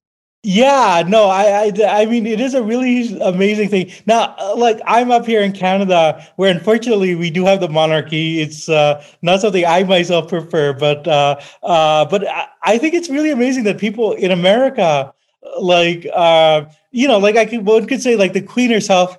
Yeah, 0.48 1.02
no, 1.08 1.24
I, 1.24 1.72
I, 1.82 2.02
I 2.02 2.06
mean, 2.06 2.24
it 2.24 2.40
is 2.40 2.54
a 2.54 2.62
really 2.62 3.18
amazing 3.18 3.68
thing. 3.68 3.90
Now, 4.06 4.32
uh, 4.38 4.54
like 4.56 4.78
I'm 4.86 5.10
up 5.10 5.26
here 5.26 5.42
in 5.42 5.50
Canada, 5.50 6.24
where 6.36 6.52
unfortunately 6.52 7.16
we 7.16 7.30
do 7.30 7.44
have 7.44 7.58
the 7.58 7.68
monarchy. 7.68 8.40
It's 8.40 8.68
uh, 8.68 9.04
not 9.22 9.40
something 9.40 9.66
I 9.66 9.82
myself 9.82 10.28
prefer, 10.28 10.72
but 10.72 11.08
uh, 11.08 11.40
uh, 11.64 12.04
but 12.04 12.28
I, 12.62 12.78
think 12.78 12.94
it's 12.94 13.10
really 13.10 13.32
amazing 13.32 13.64
that 13.64 13.78
people 13.78 14.12
in 14.12 14.30
America, 14.30 15.12
like 15.58 16.06
uh, 16.14 16.66
you 16.92 17.08
know, 17.08 17.18
like 17.18 17.36
I 17.36 17.44
could 17.44 17.66
one 17.66 17.84
could 17.84 18.00
say 18.00 18.14
like 18.14 18.32
the 18.32 18.40
Queen 18.40 18.70
herself, 18.70 19.18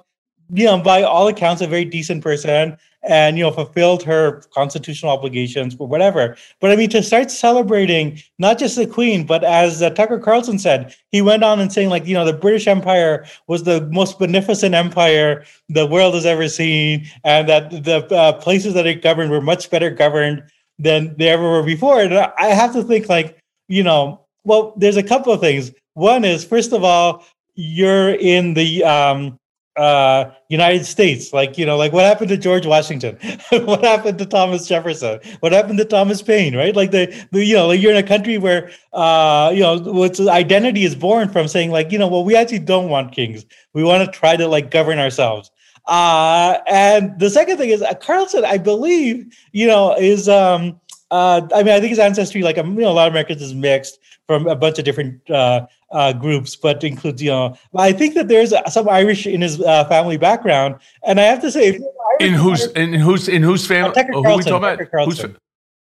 you 0.54 0.63
know, 0.63 0.80
by 0.80 1.04
all 1.04 1.28
accounts, 1.28 1.62
a 1.62 1.68
very 1.68 1.84
decent 1.84 2.24
person, 2.24 2.78
and 3.08 3.38
you 3.38 3.43
know 3.43 3.52
fulfilled 3.52 4.04
her 4.04 4.41
constitutional 4.54 5.12
obligations 5.12 5.76
or 5.80 5.88
whatever. 5.88 6.36
But 6.60 6.72
i 6.72 6.76
mean 6.76 6.89
to 6.89 7.04
start 7.04 7.32
celebrating 7.32 8.20
not 8.39 8.60
just 8.60 8.76
the 8.76 8.88
queen 8.88 9.26
but 9.26 9.43
as 9.43 9.82
uh, 9.82 9.89
tucker 9.91 10.20
carlson 10.20 10.60
said 10.60 10.96
he 11.12 11.22
went 11.22 11.43
on 11.43 11.60
and 11.60 11.72
saying 11.72 11.89
like 11.89 12.06
you 12.06 12.13
know 12.13 12.26
the 12.26 12.34
british 12.34 12.67
empire 12.67 13.26
was 13.48 13.63
the 13.63 13.82
most 13.91 14.20
beneficent 14.20 14.76
empire 14.76 15.43
the 15.70 15.86
world 15.86 16.13
has 16.13 16.26
ever 16.26 16.48
seen 16.48 17.06
and 17.24 17.48
that 17.50 17.70
the 17.72 18.06
uh, 18.15 18.34
places 18.34 18.74
that 18.74 18.86
it 18.86 19.02
governed 19.02 19.32
were 19.32 19.41
much 19.41 19.70
better 19.70 19.89
governed 19.89 20.43
than 20.80 21.15
they 21.17 21.28
ever 21.30 21.43
were 21.43 21.63
before. 21.63 22.02
And 22.02 22.13
i 22.13 22.48
have 22.48 22.74
to 22.74 22.84
think 22.84 23.10
like 23.10 23.38
you 23.67 23.84
know 23.84 24.22
well 24.43 24.74
there's 24.78 24.98
a 24.98 25.04
couple 25.04 25.34
of 25.34 25.41
things. 25.41 25.72
One 25.93 26.24
is 26.24 26.43
first 26.46 26.74
of 26.74 26.84
all 26.84 27.26
you're 27.56 28.13
in 28.13 28.54
the 28.54 28.84
um 28.84 29.39
uh, 29.78 30.32
United 30.50 30.86
States. 30.86 31.34
Like, 31.34 31.58
you 31.58 31.66
know, 31.66 31.78
like 31.78 31.94
what 31.94 32.06
happened 32.06 32.30
to 32.30 32.38
George 32.38 32.66
Washington? 32.66 33.18
what 33.52 33.84
happened 33.84 34.18
to 34.20 34.26
Thomas 34.26 34.68
Jefferson? 34.68 35.20
What 35.40 35.52
happened 35.52 35.78
to 35.80 35.86
Thomas 35.86 36.22
Paine? 36.22 36.56
Right? 36.56 36.76
Like 36.76 36.92
the, 36.92 37.13
the 37.32 37.46
you 37.46 37.56
know, 37.56 37.68
like 37.68 37.82
you're 37.82 37.92
in 37.92 37.98
a 37.98 38.08
country 38.08 38.38
where 38.38 38.72
uh, 38.94 39.52
you 39.54 39.62
know, 39.62 39.78
what's 39.80 40.20
identity 40.20 40.84
is 40.84 40.96
born 40.96 41.30
from 41.30 41.48
saying 41.48 41.72
like, 41.72 41.92
you 41.92 42.00
know, 42.00 42.08
well, 42.08 42.26
we 42.26 42.36
actually 42.36 42.60
don't 42.60 42.90
want 42.90 43.13
kings. 43.13 43.46
We 43.74 43.84
want 43.84 44.06
to 44.06 44.20
try 44.20 44.36
to 44.36 44.48
like 44.48 44.72
govern 44.72 45.00
ourselves. 45.00 45.52
Uh, 45.86 46.58
and 46.68 47.18
the 47.18 47.30
second 47.30 47.58
thing 47.58 47.70
is 47.70 47.82
uh, 47.82 47.94
Carlson, 47.94 48.44
I 48.44 48.58
believe, 48.58 49.34
you 49.54 49.68
know, 49.68 49.96
is 49.96 50.28
um 50.28 50.80
uh, 51.12 51.48
I 51.54 51.63
mean, 51.63 51.74
I 51.74 51.80
think 51.80 51.89
his 51.89 52.00
ancestry, 52.00 52.41
like 52.41 52.58
um, 52.58 52.76
you 52.76 52.82
know, 52.82 52.91
a 52.91 52.93
lot 52.93 53.08
of 53.08 53.13
Americans 53.13 53.41
is 53.41 53.54
mixed 53.54 54.00
from 54.28 54.48
a 54.48 54.56
bunch 54.56 54.78
of 54.78 54.86
different 54.86 55.30
uh, 55.30 55.65
uh, 55.91 56.13
groups, 56.13 56.56
but 56.56 56.84
includes 56.84 57.22
you 57.22 57.32
know. 57.32 57.58
I 57.76 57.93
think 57.93 58.13
that 58.15 58.28
there's 58.28 58.54
some 58.70 58.89
Irish 58.89 59.26
in 59.26 59.41
his 59.41 59.62
uh, 59.62 59.86
family 59.86 60.17
background, 60.17 60.76
and 61.06 61.20
I 61.20 61.24
have 61.24 61.41
to 61.41 61.52
say, 61.52 61.80
in 62.20 62.34
whose 62.34 62.65
in 62.67 62.93
whose 62.93 63.30
in 63.30 63.41
whose 63.41 63.65
family? 63.65 63.93
Tucker 63.93 64.13
who 64.13 64.24
Carlson, 64.24 64.54
we 64.54 64.60
talking 64.60 64.78
Tucker 64.78 64.89
about? 64.93 65.06
Who's, 65.06 65.20
Carlson. 65.20 65.38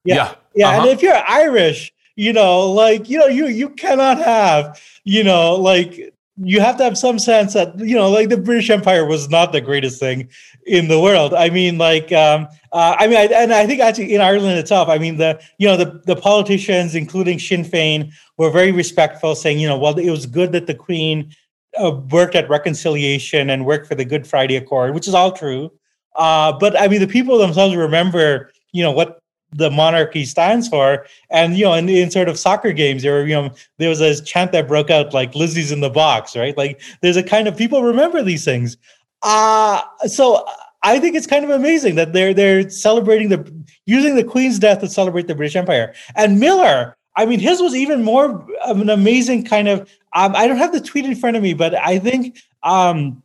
yeah, 0.05 0.15
yeah, 0.15 0.35
yeah. 0.55 0.71
and 0.71 0.81
uh-huh. 0.83 0.89
if 0.91 1.03
you're 1.03 1.17
Irish, 1.17 1.93
you 2.15 2.33
know, 2.33 2.71
like 2.71 3.09
you 3.09 3.19
know, 3.19 3.27
you 3.27 3.49
you 3.49 3.71
cannot 3.71 4.19
have 4.19 4.81
you 5.09 5.25
know, 5.25 5.55
like 5.55 6.15
you 6.41 6.61
have 6.61 6.77
to 6.77 6.85
have 6.85 6.97
some 6.97 7.19
sense 7.19 7.53
that 7.55 7.79
you 7.79 7.95
know 7.95 8.09
like 8.11 8.29
the 8.29 8.37
british 8.37 8.71
empire 8.71 9.05
was 9.05 9.29
not 9.29 9.53
the 9.53 9.61
greatest 9.61 9.99
thing 9.99 10.29
in 10.67 10.89
the 10.89 11.01
world. 11.01 11.35
I 11.35 11.51
mean 11.51 11.79
like 11.79 12.13
um 12.13 12.47
uh, 12.73 12.95
i 12.99 13.07
mean 13.07 13.17
I, 13.17 13.25
and 13.25 13.53
i 13.53 13.67
think 13.67 13.81
actually 13.81 14.15
in 14.15 14.21
ireland 14.21 14.59
itself 14.59 14.89
i 14.89 14.99
mean 14.99 15.17
the 15.17 15.41
you 15.59 15.67
know 15.67 15.77
the 15.77 16.01
the 16.05 16.17
politicians 16.17 16.95
including 16.95 17.39
sinn 17.39 17.65
fein 17.65 18.13
were 18.37 18.51
very 18.51 18.73
respectful 18.73 19.35
saying 19.35 19.59
you 19.59 19.67
know 19.67 19.79
well 19.79 19.99
it 19.99 20.11
was 20.11 20.27
good 20.27 20.53
that 20.53 20.67
the 20.67 20.75
queen 20.75 21.35
uh, 21.83 21.93
worked 22.11 22.35
at 22.35 22.49
reconciliation 22.49 23.51
and 23.51 23.65
worked 23.65 23.87
for 23.87 23.95
the 23.95 24.05
good 24.05 24.27
friday 24.27 24.57
accord 24.57 24.95
which 24.95 25.09
is 25.09 25.15
all 25.15 25.33
true. 25.33 25.73
Uh 26.15 26.53
but 26.53 26.79
i 26.79 26.89
mean 26.89 27.01
the 27.01 27.09
people 27.09 27.39
themselves 27.39 27.75
remember 27.75 28.51
you 28.73 28.83
know 28.83 28.93
what 28.93 29.23
the 29.53 29.71
monarchy 29.71 30.25
stands 30.25 30.69
for. 30.69 31.07
And 31.31 31.57
you 31.57 31.65
know, 31.65 31.75
in, 31.75 31.89
in 31.89 32.11
sort 32.11 32.29
of 32.29 32.39
soccer 32.39 32.73
games, 32.73 33.03
there 33.03 33.15
were, 33.15 33.27
you 33.27 33.35
know, 33.35 33.51
there 33.79 33.89
was 33.89 34.01
a 34.01 34.23
chant 34.23 34.53
that 34.53 34.69
broke 34.69 34.91
out 34.91 35.15
like 35.15 35.35
Lizzie's 35.35 35.73
in 35.73 35.81
the 35.81 35.91
box, 35.91 36.37
right? 36.37 36.57
Like 36.57 36.81
there's 37.01 37.17
a 37.17 37.23
kind 37.23 37.49
of 37.49 37.57
people 37.57 37.83
remember 37.83 38.23
these 38.23 38.45
things. 38.45 38.77
Uh 39.23 39.83
so 40.07 40.47
I 40.83 41.01
think 41.01 41.17
it's 41.17 41.27
kind 41.27 41.45
of 41.45 41.51
amazing 41.51 41.97
that 41.97 42.13
they're 42.13 42.35
they're 42.35 42.71
celebrating 42.71 43.31
the 43.31 43.53
using 43.87 44.15
the 44.15 44.25
Queen's 44.25 44.59
death 44.59 44.81
to 44.81 44.89
celebrate 44.89 45.27
the 45.27 45.35
British 45.35 45.57
Empire. 45.57 45.95
And 46.15 46.39
Miller, 46.39 46.97
I 47.17 47.27
mean, 47.27 47.41
his 47.41 47.61
was 47.61 47.75
even 47.75 48.05
more 48.05 48.47
of 48.65 48.81
an 48.81 48.91
amazing 48.91 49.45
kind 49.45 49.69
of. 49.69 49.81
Um, 50.15 50.35
I 50.37 50.47
don't 50.47 50.57
have 50.57 50.73
the 50.73 50.81
tweet 50.81 51.05
in 51.05 51.17
front 51.17 51.37
of 51.37 51.43
me, 51.43 51.53
but 51.53 51.75
I 51.75 51.99
think 51.99 52.39
um, 52.63 53.23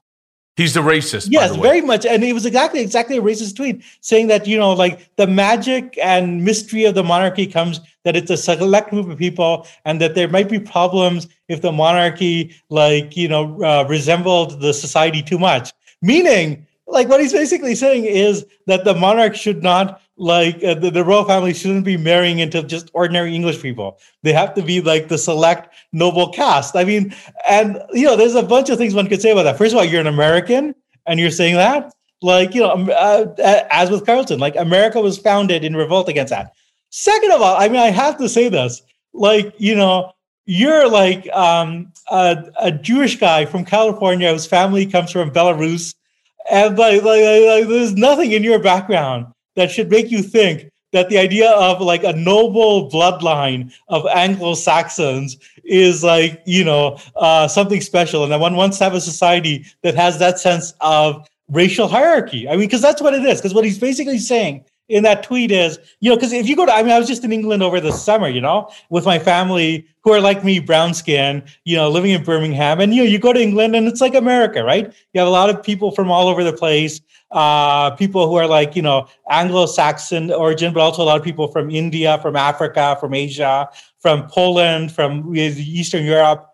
He's 0.56 0.76
the 0.76 0.82
racist. 0.82 1.30
Yes, 1.32 1.52
the 1.52 1.58
very 1.58 1.82
much. 1.82 2.06
And 2.06 2.24
it 2.24 2.34
was 2.34 2.46
exactly 2.46 2.82
exactly 2.82 3.18
a 3.18 3.22
racist 3.22 3.56
tweet 3.56 3.84
saying 4.02 4.28
that, 4.28 4.46
you 4.46 4.56
know, 4.56 4.74
like 4.74 5.10
the 5.16 5.26
magic 5.26 5.98
and 6.02 6.46
mystery 6.46 6.86
of 6.86 6.94
the 6.94 7.04
monarchy 7.04 7.48
comes 7.48 7.80
that 8.04 8.16
it's 8.16 8.30
a 8.30 8.38
select 8.38 8.92
group 8.92 9.10
of 9.10 9.18
people 9.18 9.66
and 9.86 10.00
that 10.00 10.14
there 10.14 10.28
might 10.28 10.50
be 10.50 10.60
problems 10.60 11.28
if 11.48 11.62
the 11.62 11.72
monarchy, 11.72 12.56
like, 12.70 13.18
you 13.18 13.28
know, 13.28 13.60
uh, 13.64 13.84
resembled 13.90 14.62
the 14.62 14.74
society 14.74 15.24
too 15.24 15.40
much. 15.40 15.74
Meaning, 16.04 16.68
like, 16.86 17.10
what 17.10 17.20
he's 17.20 17.34
basically 17.34 17.74
saying 17.74 18.06
is 18.06 18.46
that 18.68 18.86
the 18.86 18.94
monarch 18.94 19.36
should 19.36 19.64
not 19.64 20.02
like 20.18 20.64
uh, 20.64 20.76
the, 20.76 20.92
the, 20.92 21.04
royal 21.04 21.26
family 21.26 21.54
shouldn't 21.54 21.86
be 21.86 21.98
marrying 21.98 22.40
into 22.40 22.62
just 22.64 22.92
ordinary 22.94 23.34
English 23.34 23.62
people. 23.62 23.98
They 24.22 24.34
have 24.34 24.54
to 24.56 24.62
be 24.62 24.80
like 24.82 25.08
the 25.08 25.18
select 25.18 25.74
noble 25.92 26.32
caste. 26.32 26.76
I 26.76 26.84
mean, 26.84 27.16
and 27.50 27.82
you 27.94 28.06
know, 28.06 28.16
there's 28.16 28.36
a 28.36 28.44
bunch 28.44 28.70
of 28.70 28.78
things 28.78 28.94
one 28.94 29.08
could 29.08 29.22
say 29.22 29.32
about 29.32 29.44
that. 29.44 29.58
First 29.58 29.74
of 29.74 29.80
all, 29.80 29.86
you're 29.86 30.02
an 30.02 30.08
American 30.08 30.76
and 31.08 31.20
you're 31.20 31.32
saying 31.32 31.56
that. 31.56 31.94
Like, 32.22 32.54
you 32.56 32.62
know, 32.62 32.72
um, 32.72 32.90
uh, 32.96 33.26
as 33.70 33.90
with 33.90 34.06
Carlson, 34.06 34.40
like 34.40 34.56
America 34.56 35.02
was 35.02 35.18
founded 35.18 35.64
in 35.66 35.76
revolt 35.76 36.08
against 36.08 36.32
that. 36.32 36.54
Second 36.90 37.32
of 37.32 37.42
all, 37.42 37.58
I 37.58 37.68
mean, 37.68 37.82
I 37.82 37.90
have 37.90 38.18
to 38.20 38.30
say 38.30 38.50
this, 38.50 38.82
like, 39.14 39.54
you 39.58 39.76
know, 39.76 40.14
you're 40.46 40.88
like 40.88 41.28
um, 41.34 41.92
a, 42.12 42.46
a 42.60 42.72
Jewish 42.72 43.20
guy 43.20 43.46
from 43.46 43.66
California 43.66 44.32
whose 44.32 44.46
family 44.46 44.86
comes 44.86 45.12
from 45.12 45.32
Belarus, 45.32 45.96
and 46.50 46.78
like, 46.78 47.04
like, 47.04 47.24
like, 47.24 47.68
there's 47.68 47.94
nothing 47.96 48.32
in 48.32 48.44
your 48.44 48.60
background 48.60 49.28
that 49.56 49.72
should 49.72 49.90
make 49.90 50.12
you 50.12 50.22
think 50.22 50.70
that 50.92 51.10
the 51.10 51.18
idea 51.18 51.50
of 51.52 51.82
like 51.82 52.04
a 52.04 52.14
noble 52.14 52.90
bloodline 52.90 53.74
of 53.90 54.06
Anglo 54.08 54.54
Saxons 54.54 55.38
is 55.64 56.04
like, 56.04 56.42
you 56.46 56.64
know, 56.64 57.00
uh, 57.16 57.48
something 57.48 57.82
special. 57.82 58.24
And 58.24 58.32
that 58.32 58.40
one 58.40 58.56
wants 58.56 58.78
to 58.78 58.84
have 58.84 58.94
a 58.94 59.02
society 59.02 59.66
that 59.82 59.96
has 59.96 60.20
that 60.20 60.40
sense 60.40 60.74
of 60.82 61.28
racial 61.50 61.88
hierarchy. 61.88 62.48
I 62.48 62.52
mean, 62.52 62.62
because 62.62 62.82
that's 62.82 63.02
what 63.02 63.14
it 63.14 63.26
is. 63.26 63.40
Because 63.40 63.54
what 63.54 63.66
he's 63.66 63.80
basically 63.80 64.20
saying 64.20 64.66
in 64.90 65.04
that 65.04 65.24
tweet 65.24 65.52
is, 65.52 65.80
you 66.02 66.10
know, 66.10 66.16
because 66.16 66.34
if 66.34 66.48
you 66.48 66.56
go 66.56 66.66
to, 66.66 66.74
I 66.74 66.84
mean, 66.84 66.92
I 66.92 67.00
was 67.00 67.08
just 67.08 67.24
in 67.24 67.32
England 67.32 67.64
over 67.64 67.80
the 67.80 67.92
summer, 67.92 68.28
you 68.28 68.42
know, 68.42 68.70
with 68.90 69.06
my 69.06 69.18
family 69.18 69.88
who 70.04 70.12
are 70.12 70.20
like 70.20 70.44
me, 70.44 70.60
brown 70.60 70.94
skin, 70.94 71.44
you 71.64 71.76
know, 71.78 71.90
living 71.90 72.12
in 72.12 72.24
Birmingham. 72.24 72.82
And, 72.82 72.94
you 72.94 73.04
know, 73.04 73.10
you 73.10 73.18
go 73.18 73.32
to 73.32 73.42
England 73.42 73.76
and 73.76 73.88
it's 73.88 74.02
like 74.02 74.14
America, 74.14 74.64
right? 74.64 74.94
You 75.14 75.20
have 75.20 75.28
a 75.28 75.32
lot 75.32 75.50
of 75.50 75.64
people 75.64 75.92
from 75.92 76.12
all 76.12 76.28
over 76.28 76.44
the 76.44 76.54
place, 76.54 77.00
uh, 77.32 77.92
people 77.92 78.28
who 78.28 78.36
are 78.36 78.48
like, 78.48 78.76
you 78.76 78.82
know, 78.82 79.08
Anglo 79.30 79.66
Saxon 79.66 80.32
origin, 80.32 80.74
but 80.74 80.82
also 80.82 81.02
a 81.02 81.06
lot 81.06 81.18
of 81.18 81.24
people 81.24 81.48
from 81.48 81.72
India, 81.72 82.20
from 82.22 82.36
Africa, 82.36 82.98
from 83.00 83.14
Asia, 83.14 83.70
from 84.00 84.28
Poland, 84.28 84.92
from 84.92 85.34
Eastern 85.36 86.04
Europe 86.04 86.50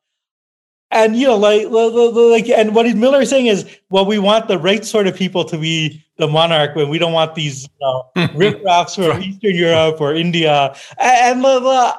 and 0.92 1.16
you 1.16 1.28
know, 1.28 1.38
like, 1.38 1.68
like, 1.70 2.50
and 2.50 2.74
what 2.74 2.88
Miller 2.96 3.22
is 3.22 3.30
saying 3.30 3.46
is, 3.46 3.80
well, 3.90 4.06
we 4.06 4.18
want 4.18 4.48
the 4.48 4.58
right 4.58 4.84
sort 4.84 5.06
of 5.06 5.16
people 5.16 5.46
to 5.46 5.58
be 5.58 6.04
the 6.20 6.28
monarch, 6.28 6.76
when 6.76 6.90
we 6.90 7.00
don't 7.00 7.14
want 7.14 7.34
these 7.34 7.64
you 7.64 7.70
know, 7.82 8.10
riffraffs 8.36 8.96
from 8.96 9.22
Eastern 9.22 9.56
Europe 9.56 10.00
or 10.00 10.14
India, 10.14 10.76
and, 11.00 11.44
and 11.44 11.94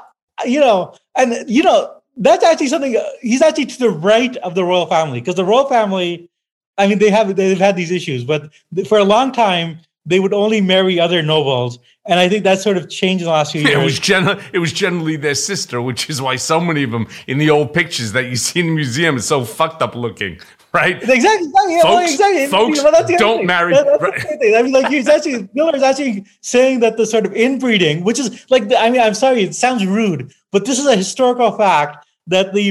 you 0.45 0.61
know, 0.61 0.95
and 1.17 1.49
you 1.51 1.63
know, 1.63 1.97
that's 2.17 2.45
actually 2.45 2.69
something. 2.69 3.01
He's 3.21 3.43
actually 3.43 3.67
to 3.67 3.79
the 3.79 3.91
right 3.91 4.37
of 4.39 4.55
the 4.55 4.65
royal 4.65 4.87
family 4.87 5.21
because 5.21 5.35
the 5.35 5.45
royal 5.45 5.69
family, 5.69 6.31
I 6.79 6.87
mean, 6.87 6.99
they 6.99 7.11
have 7.11 7.35
they've 7.35 7.59
had 7.59 7.77
these 7.77 7.91
issues, 7.91 8.25
but 8.25 8.51
for 8.87 8.99
a 8.99 9.05
long 9.05 9.33
time 9.33 9.81
they 10.07 10.21
would 10.21 10.33
only 10.33 10.61
marry 10.61 10.99
other 10.99 11.23
nobles. 11.23 11.79
And 12.07 12.19
I 12.19 12.29
think 12.29 12.45
that 12.45 12.59
sort 12.59 12.77
of 12.77 12.89
changed 12.89 13.23
in 13.23 13.27
the 13.27 13.33
last 13.33 13.53
few 13.53 13.61
years. 13.63 13.75
It 13.81 13.85
was, 13.85 13.99
gen- 13.99 14.41
it 14.53 14.59
was 14.59 14.73
generally 14.73 15.17
their 15.17 15.35
sister, 15.35 15.81
which 15.83 16.09
is 16.09 16.21
why 16.23 16.37
so 16.37 16.61
many 16.61 16.83
of 16.83 16.91
them 16.91 17.07
in 17.27 17.39
the 17.39 17.51
old 17.51 17.75
pictures 17.75 18.13
that 18.13 18.25
you 18.25 18.37
see 18.37 18.61
in 18.61 18.67
the 18.67 18.73
museum 18.73 19.17
is 19.17 19.27
so 19.27 19.45
fucked 19.45 19.83
up 19.83 19.95
looking, 19.95 20.41
right? 20.75 20.97
Exactly. 21.03 21.49
exactly 21.49 21.81
folks, 21.81 22.13
exactly. 22.13 22.47
folks 22.47 22.83
well, 22.83 23.19
don't 23.19 23.45
marry. 23.45 23.75
That, 23.75 24.01
right. 24.01 24.57
I 24.57 24.63
mean, 24.63 24.73
like 24.73 24.89
he's 24.89 25.09
actually 25.09 25.49
Miller 25.53 25.75
is 25.75 25.83
actually 25.83 26.27
saying 26.43 26.81
that 26.81 26.97
the 26.97 27.07
sort 27.07 27.27
of 27.27 27.33
inbreeding, 27.35 28.05
which 28.05 28.19
is 28.19 28.47
like, 28.51 28.69
the, 28.69 28.81
I 28.81 28.91
mean, 28.91 29.01
I'm 29.01 29.15
sorry, 29.15 29.43
it 29.43 29.55
sounds 29.55 29.85
rude, 29.85 30.33
but 30.53 30.65
this 30.65 30.79
is 30.79 30.87
a 30.87 30.95
historical 30.95 31.51
fact 31.57 32.07
that 32.29 32.53
the 32.55 32.71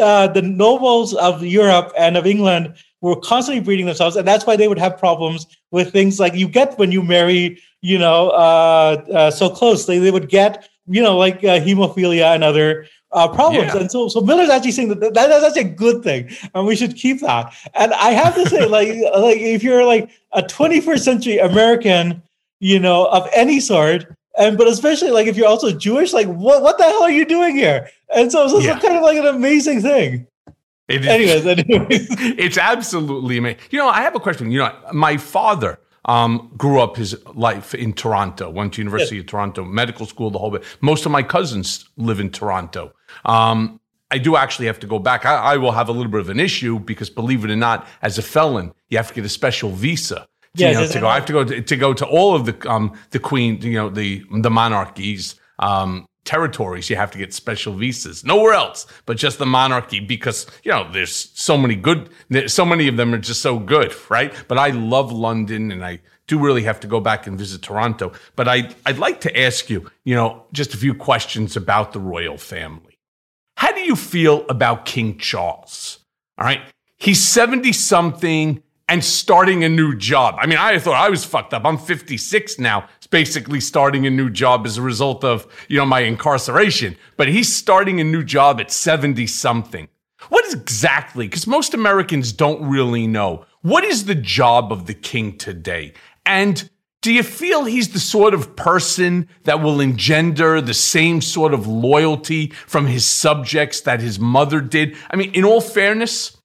uh, 0.00 0.28
the 0.28 0.42
nobles 0.42 1.14
of 1.14 1.44
Europe 1.44 1.92
and 1.98 2.16
of 2.16 2.26
England 2.26 2.74
were 3.00 3.16
constantly 3.16 3.62
breeding 3.62 3.86
themselves, 3.86 4.16
and 4.16 4.26
that's 4.26 4.46
why 4.46 4.56
they 4.56 4.68
would 4.68 4.78
have 4.78 4.96
problems 4.96 5.46
with 5.70 5.92
things 5.92 6.20
like 6.20 6.34
you 6.34 6.46
get 6.46 6.78
when 6.78 6.92
you 6.92 7.02
marry, 7.02 7.60
you 7.80 7.98
know, 7.98 8.28
uh, 8.30 9.04
uh, 9.12 9.30
so 9.30 9.50
closely. 9.50 9.98
They 9.98 10.10
would 10.10 10.28
get, 10.28 10.68
you 10.86 11.02
know, 11.02 11.16
like 11.16 11.38
uh, 11.38 11.58
hemophilia 11.58 12.34
and 12.34 12.44
other 12.44 12.86
uh, 13.12 13.28
problems. 13.28 13.74
Yeah. 13.74 13.80
And 13.80 13.90
so, 13.90 14.08
so 14.08 14.20
Miller's 14.20 14.50
actually 14.50 14.72
saying 14.72 14.88
that, 14.88 15.00
that 15.00 15.14
that's 15.14 15.44
actually 15.44 15.72
a 15.72 15.74
good 15.74 16.02
thing, 16.02 16.30
and 16.54 16.66
we 16.66 16.76
should 16.76 16.96
keep 16.96 17.20
that. 17.20 17.52
And 17.74 17.92
I 17.94 18.10
have 18.10 18.34
to 18.36 18.48
say, 18.48 18.64
like, 18.66 18.88
like 18.88 19.38
if 19.38 19.62
you're 19.62 19.84
like 19.84 20.10
a 20.32 20.42
21st 20.42 21.00
century 21.00 21.38
American, 21.38 22.22
you 22.60 22.78
know, 22.78 23.06
of 23.06 23.28
any 23.34 23.60
sort, 23.60 24.06
and 24.38 24.56
but 24.56 24.68
especially 24.68 25.10
like 25.10 25.26
if 25.26 25.36
you're 25.36 25.48
also 25.48 25.72
Jewish, 25.72 26.12
like 26.12 26.28
what 26.28 26.62
what 26.62 26.78
the 26.78 26.84
hell 26.84 27.02
are 27.02 27.10
you 27.10 27.24
doing 27.24 27.56
here? 27.56 27.90
And 28.14 28.30
so, 28.30 28.48
so 28.48 28.58
it's 28.58 28.66
yeah. 28.66 28.78
kind 28.78 28.96
of 28.96 29.02
like 29.02 29.18
an 29.18 29.26
amazing 29.26 29.82
thing. 29.82 30.26
It 30.88 31.04
anyways, 31.04 31.46
anyways. 31.46 32.08
it's 32.38 32.58
absolutely 32.58 33.38
amazing. 33.38 33.60
You 33.70 33.78
know, 33.78 33.88
I 33.88 34.02
have 34.02 34.14
a 34.14 34.20
question. 34.20 34.50
You 34.50 34.60
know, 34.60 34.76
my 34.92 35.16
father 35.16 35.78
um, 36.04 36.50
grew 36.56 36.80
up 36.80 36.96
his 36.96 37.16
life 37.34 37.74
in 37.74 37.92
Toronto, 37.92 38.50
went 38.50 38.74
to 38.74 38.80
University 38.80 39.16
yes. 39.16 39.24
of 39.24 39.26
Toronto, 39.26 39.64
medical 39.64 40.06
school, 40.06 40.30
the 40.30 40.38
whole 40.38 40.50
bit. 40.50 40.64
Most 40.80 41.06
of 41.06 41.12
my 41.12 41.22
cousins 41.22 41.88
live 41.96 42.20
in 42.20 42.30
Toronto. 42.30 42.92
Um, 43.24 43.80
I 44.10 44.18
do 44.18 44.36
actually 44.36 44.66
have 44.66 44.80
to 44.80 44.86
go 44.86 44.98
back. 44.98 45.24
I, 45.24 45.36
I, 45.36 45.56
will 45.56 45.72
have 45.72 45.88
a 45.88 45.92
little 45.92 46.10
bit 46.10 46.20
of 46.20 46.30
an 46.30 46.40
issue 46.40 46.80
because, 46.80 47.08
believe 47.08 47.44
it 47.44 47.50
or 47.50 47.56
not, 47.56 47.86
as 48.02 48.18
a 48.18 48.22
felon, 48.22 48.72
you 48.88 48.96
have 48.96 49.08
to 49.08 49.14
get 49.14 49.24
a 49.24 49.28
special 49.28 49.70
visa. 49.70 50.26
To, 50.56 50.62
yes, 50.62 50.74
you 50.74 50.80
know, 50.80 50.86
to 50.88 51.00
go. 51.00 51.08
I 51.08 51.14
have 51.14 51.26
to 51.26 51.32
go 51.32 51.44
to, 51.44 51.62
to 51.62 51.76
go 51.76 51.94
to 51.94 52.04
all 52.04 52.34
of 52.34 52.44
the 52.44 52.68
um, 52.68 52.98
the 53.10 53.20
queen, 53.20 53.62
you 53.62 53.74
know, 53.74 53.88
the 53.88 54.24
the 54.32 54.50
monarchies, 54.50 55.36
um, 55.60 56.08
territories 56.24 56.90
you 56.90 56.96
have 56.96 57.10
to 57.10 57.18
get 57.18 57.32
special 57.32 57.72
visas 57.72 58.24
nowhere 58.24 58.52
else 58.52 58.86
but 59.06 59.16
just 59.16 59.38
the 59.38 59.46
monarchy 59.46 60.00
because 60.00 60.46
you 60.62 60.70
know 60.70 60.86
there's 60.92 61.30
so 61.34 61.56
many 61.56 61.74
good 61.74 62.10
so 62.46 62.64
many 62.64 62.88
of 62.88 62.96
them 62.96 63.14
are 63.14 63.18
just 63.18 63.40
so 63.40 63.58
good 63.58 63.94
right 64.10 64.32
but 64.46 64.58
i 64.58 64.68
love 64.68 65.10
london 65.10 65.72
and 65.72 65.84
i 65.84 65.98
do 66.26 66.38
really 66.38 66.62
have 66.62 66.78
to 66.78 66.86
go 66.86 67.00
back 67.00 67.26
and 67.26 67.38
visit 67.38 67.62
toronto 67.62 68.12
but 68.36 68.46
i 68.46 68.68
i'd 68.86 68.98
like 68.98 69.20
to 69.20 69.40
ask 69.40 69.70
you 69.70 69.90
you 70.04 70.14
know 70.14 70.44
just 70.52 70.74
a 70.74 70.76
few 70.76 70.94
questions 70.94 71.56
about 71.56 71.92
the 71.92 72.00
royal 72.00 72.36
family 72.36 72.98
how 73.56 73.72
do 73.72 73.80
you 73.80 73.96
feel 73.96 74.44
about 74.50 74.84
king 74.84 75.16
charles 75.16 76.00
all 76.36 76.44
right 76.44 76.60
he's 76.98 77.26
70 77.26 77.72
something 77.72 78.62
and 78.90 79.04
starting 79.04 79.62
a 79.62 79.68
new 79.68 79.96
job. 79.96 80.34
I 80.38 80.46
mean, 80.46 80.58
I 80.58 80.80
thought 80.80 80.96
I 80.96 81.10
was 81.10 81.24
fucked 81.24 81.54
up. 81.54 81.64
I'm 81.64 81.78
56 81.78 82.58
now. 82.58 82.88
Basically 83.10 83.60
starting 83.60 84.06
a 84.06 84.10
new 84.10 84.30
job 84.30 84.66
as 84.66 84.78
a 84.78 84.82
result 84.82 85.24
of, 85.24 85.46
you 85.68 85.76
know, 85.76 85.86
my 85.86 86.00
incarceration. 86.00 86.96
But 87.16 87.28
he's 87.28 87.54
starting 87.54 88.00
a 88.00 88.04
new 88.04 88.24
job 88.24 88.60
at 88.60 88.70
70 88.70 89.26
something. 89.26 89.88
What 90.28 90.44
exactly, 90.52 91.26
because 91.26 91.46
most 91.46 91.74
Americans 91.74 92.32
don't 92.32 92.68
really 92.68 93.06
know, 93.06 93.46
what 93.62 93.84
is 93.84 94.04
the 94.04 94.14
job 94.14 94.72
of 94.72 94.86
the 94.86 94.94
king 94.94 95.38
today? 95.38 95.94
And 96.26 96.68
do 97.02 97.12
you 97.12 97.22
feel 97.22 97.64
he's 97.64 97.92
the 97.92 98.00
sort 98.00 98.34
of 98.34 98.56
person 98.56 99.28
that 99.44 99.62
will 99.62 99.80
engender 99.80 100.60
the 100.60 100.74
same 100.74 101.22
sort 101.22 101.54
of 101.54 101.66
loyalty 101.66 102.48
from 102.66 102.86
his 102.86 103.06
subjects 103.06 103.80
that 103.82 104.00
his 104.00 104.18
mother 104.18 104.60
did? 104.60 104.96
I 105.10 105.16
mean, 105.16 105.32
in 105.32 105.44
all 105.44 105.62
fairness, 105.62 106.36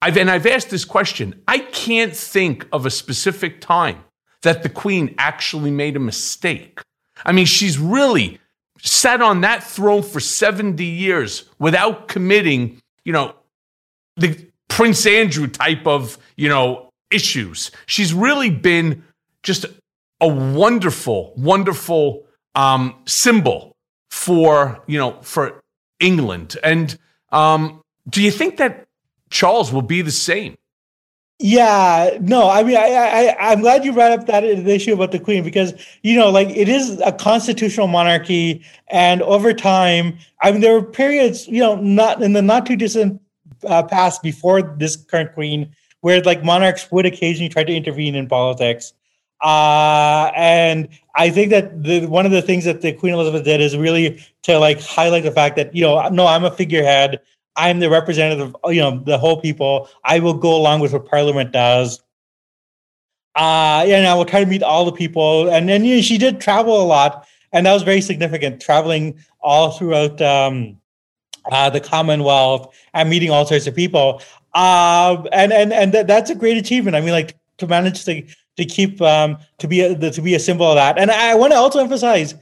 I've, 0.00 0.16
and 0.16 0.30
I've 0.30 0.46
asked 0.46 0.70
this 0.70 0.84
question. 0.84 1.42
I 1.48 1.58
can't 1.58 2.14
think 2.14 2.68
of 2.72 2.86
a 2.86 2.90
specific 2.90 3.60
time 3.60 4.04
that 4.44 4.62
the 4.62 4.68
queen 4.68 5.14
actually 5.18 5.70
made 5.70 5.96
a 5.96 6.00
mistake. 6.00 6.80
I 7.26 7.32
mean, 7.32 7.46
she's 7.46 7.78
really 7.78 8.38
sat 8.80 9.20
on 9.20 9.42
that 9.42 9.62
throne 9.62 10.02
for 10.02 10.20
70 10.20 10.84
years 10.84 11.44
without 11.58 12.08
committing, 12.08 12.80
you 13.04 13.12
know, 13.12 13.34
the 14.16 14.48
Prince 14.68 15.06
Andrew 15.06 15.46
type 15.46 15.86
of, 15.86 16.18
you 16.36 16.48
know, 16.48 16.90
issues. 17.10 17.70
She's 17.86 18.14
really 18.14 18.50
been 18.50 19.04
just 19.42 19.66
a 20.20 20.28
wonderful, 20.28 21.34
wonderful 21.36 22.24
um, 22.54 22.94
symbol 23.06 23.76
for, 24.10 24.82
you 24.86 24.98
know, 24.98 25.18
for 25.22 25.60
England. 26.00 26.56
And 26.62 26.96
um, 27.30 27.82
do 28.08 28.22
you 28.22 28.30
think 28.30 28.56
that 28.58 28.84
Charles 29.34 29.72
will 29.72 29.82
be 29.82 30.00
the 30.00 30.12
same. 30.12 30.56
Yeah, 31.40 32.16
no, 32.20 32.48
I 32.48 32.62
mean, 32.62 32.76
I, 32.76 32.80
I, 33.36 33.50
I'm 33.50 33.60
glad 33.60 33.84
you 33.84 33.92
brought 33.92 34.12
up 34.12 34.26
that 34.26 34.44
issue 34.44 34.94
about 34.94 35.10
the 35.10 35.18
queen 35.18 35.42
because 35.42 35.74
you 36.02 36.16
know, 36.16 36.30
like, 36.30 36.48
it 36.50 36.68
is 36.68 37.00
a 37.04 37.10
constitutional 37.10 37.88
monarchy, 37.88 38.64
and 38.88 39.20
over 39.22 39.52
time, 39.52 40.16
I 40.42 40.52
mean, 40.52 40.60
there 40.60 40.74
were 40.74 40.82
periods, 40.82 41.48
you 41.48 41.60
know, 41.60 41.74
not 41.74 42.22
in 42.22 42.34
the 42.34 42.42
not 42.42 42.66
too 42.66 42.76
distant 42.76 43.20
uh, 43.66 43.82
past 43.82 44.22
before 44.22 44.62
this 44.62 44.96
current 44.96 45.34
queen, 45.34 45.74
where 46.02 46.20
like 46.22 46.44
monarchs 46.44 46.90
would 46.92 47.04
occasionally 47.04 47.48
try 47.48 47.64
to 47.64 47.74
intervene 47.74 48.14
in 48.14 48.28
politics. 48.28 48.92
Uh, 49.40 50.30
and 50.36 50.88
I 51.16 51.30
think 51.30 51.50
that 51.50 51.82
the, 51.82 52.06
one 52.06 52.24
of 52.26 52.32
the 52.32 52.42
things 52.42 52.64
that 52.64 52.80
the 52.80 52.92
Queen 52.92 53.12
Elizabeth 53.12 53.44
did 53.44 53.60
is 53.60 53.76
really 53.76 54.24
to 54.44 54.58
like 54.58 54.80
highlight 54.80 55.24
the 55.24 55.32
fact 55.32 55.56
that 55.56 55.74
you 55.74 55.82
know, 55.82 56.08
no, 56.08 56.26
I'm 56.26 56.44
a 56.44 56.50
figurehead. 56.50 57.20
I'm 57.56 57.78
the 57.78 57.90
representative 57.90 58.54
of 58.62 58.74
you 58.74 58.80
know 58.80 58.98
the 58.98 59.18
whole 59.18 59.40
people. 59.40 59.88
I 60.04 60.18
will 60.18 60.34
go 60.34 60.56
along 60.56 60.80
with 60.80 60.92
what 60.92 61.06
Parliament 61.06 61.52
does. 61.52 62.00
Uh, 63.36 63.84
and 63.86 64.06
I 64.06 64.14
will 64.14 64.24
try 64.24 64.44
to 64.44 64.46
meet 64.48 64.62
all 64.62 64.84
the 64.84 64.92
people. 64.92 65.50
And 65.50 65.68
then 65.68 65.84
you 65.84 65.96
know, 65.96 66.02
she 66.02 66.18
did 66.18 66.40
travel 66.40 66.80
a 66.80 66.84
lot, 66.84 67.26
and 67.52 67.66
that 67.66 67.72
was 67.72 67.82
very 67.82 68.00
significant. 68.00 68.60
Traveling 68.60 69.18
all 69.40 69.72
throughout 69.72 70.20
um, 70.22 70.76
uh, 71.50 71.70
the 71.70 71.80
Commonwealth 71.80 72.74
and 72.94 73.10
meeting 73.10 73.30
all 73.30 73.44
sorts 73.44 73.66
of 73.66 73.74
people. 73.74 74.22
Uh, 74.54 75.22
and 75.32 75.52
and 75.52 75.72
and 75.72 75.92
th- 75.92 76.06
that's 76.06 76.30
a 76.30 76.34
great 76.34 76.56
achievement. 76.56 76.96
I 76.96 77.00
mean, 77.00 77.10
like 77.10 77.36
to 77.58 77.66
manage 77.66 78.04
to 78.04 78.22
to 78.56 78.64
keep 78.64 79.00
um, 79.02 79.38
to 79.58 79.68
be 79.68 79.80
a, 79.80 80.10
to 80.10 80.22
be 80.22 80.34
a 80.34 80.40
symbol 80.40 80.66
of 80.66 80.76
that. 80.76 80.98
And 80.98 81.10
I 81.10 81.34
want 81.34 81.52
to 81.52 81.58
also 81.58 81.80
emphasize, 81.80 82.34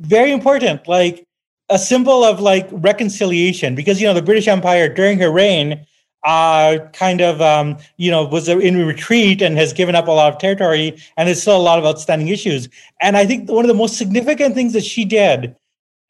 very 0.00 0.30
important, 0.30 0.86
like 0.86 1.23
a 1.68 1.78
symbol 1.78 2.24
of 2.24 2.40
like 2.40 2.68
reconciliation 2.70 3.74
because 3.74 4.00
you 4.00 4.06
know 4.06 4.14
the 4.14 4.22
British 4.22 4.48
Empire 4.48 4.88
during 4.88 5.18
her 5.18 5.30
reign 5.30 5.84
uh, 6.24 6.78
kind 6.92 7.20
of 7.20 7.40
um, 7.40 7.76
you 7.96 8.10
know 8.10 8.24
was 8.24 8.48
in 8.48 8.84
retreat 8.86 9.42
and 9.42 9.56
has 9.56 9.72
given 9.72 9.94
up 9.94 10.08
a 10.08 10.10
lot 10.10 10.32
of 10.32 10.38
territory 10.38 10.96
and 11.16 11.28
there's 11.28 11.40
still 11.40 11.56
a 11.56 11.58
lot 11.58 11.78
of 11.78 11.84
outstanding 11.84 12.28
issues. 12.28 12.68
And 13.00 13.16
I 13.16 13.26
think 13.26 13.50
one 13.50 13.64
of 13.64 13.68
the 13.68 13.74
most 13.74 13.96
significant 13.96 14.54
things 14.54 14.72
that 14.72 14.84
she 14.84 15.04
did, 15.04 15.56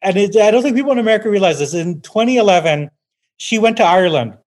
and 0.02 0.16
it, 0.16 0.36
I 0.36 0.50
don't 0.50 0.62
think 0.62 0.76
people 0.76 0.92
in 0.92 0.98
America 0.98 1.28
realize 1.30 1.58
this, 1.58 1.74
in 1.74 2.00
2011 2.00 2.90
she 3.36 3.58
went 3.58 3.76
to 3.78 3.84
Ireland. 3.84 4.38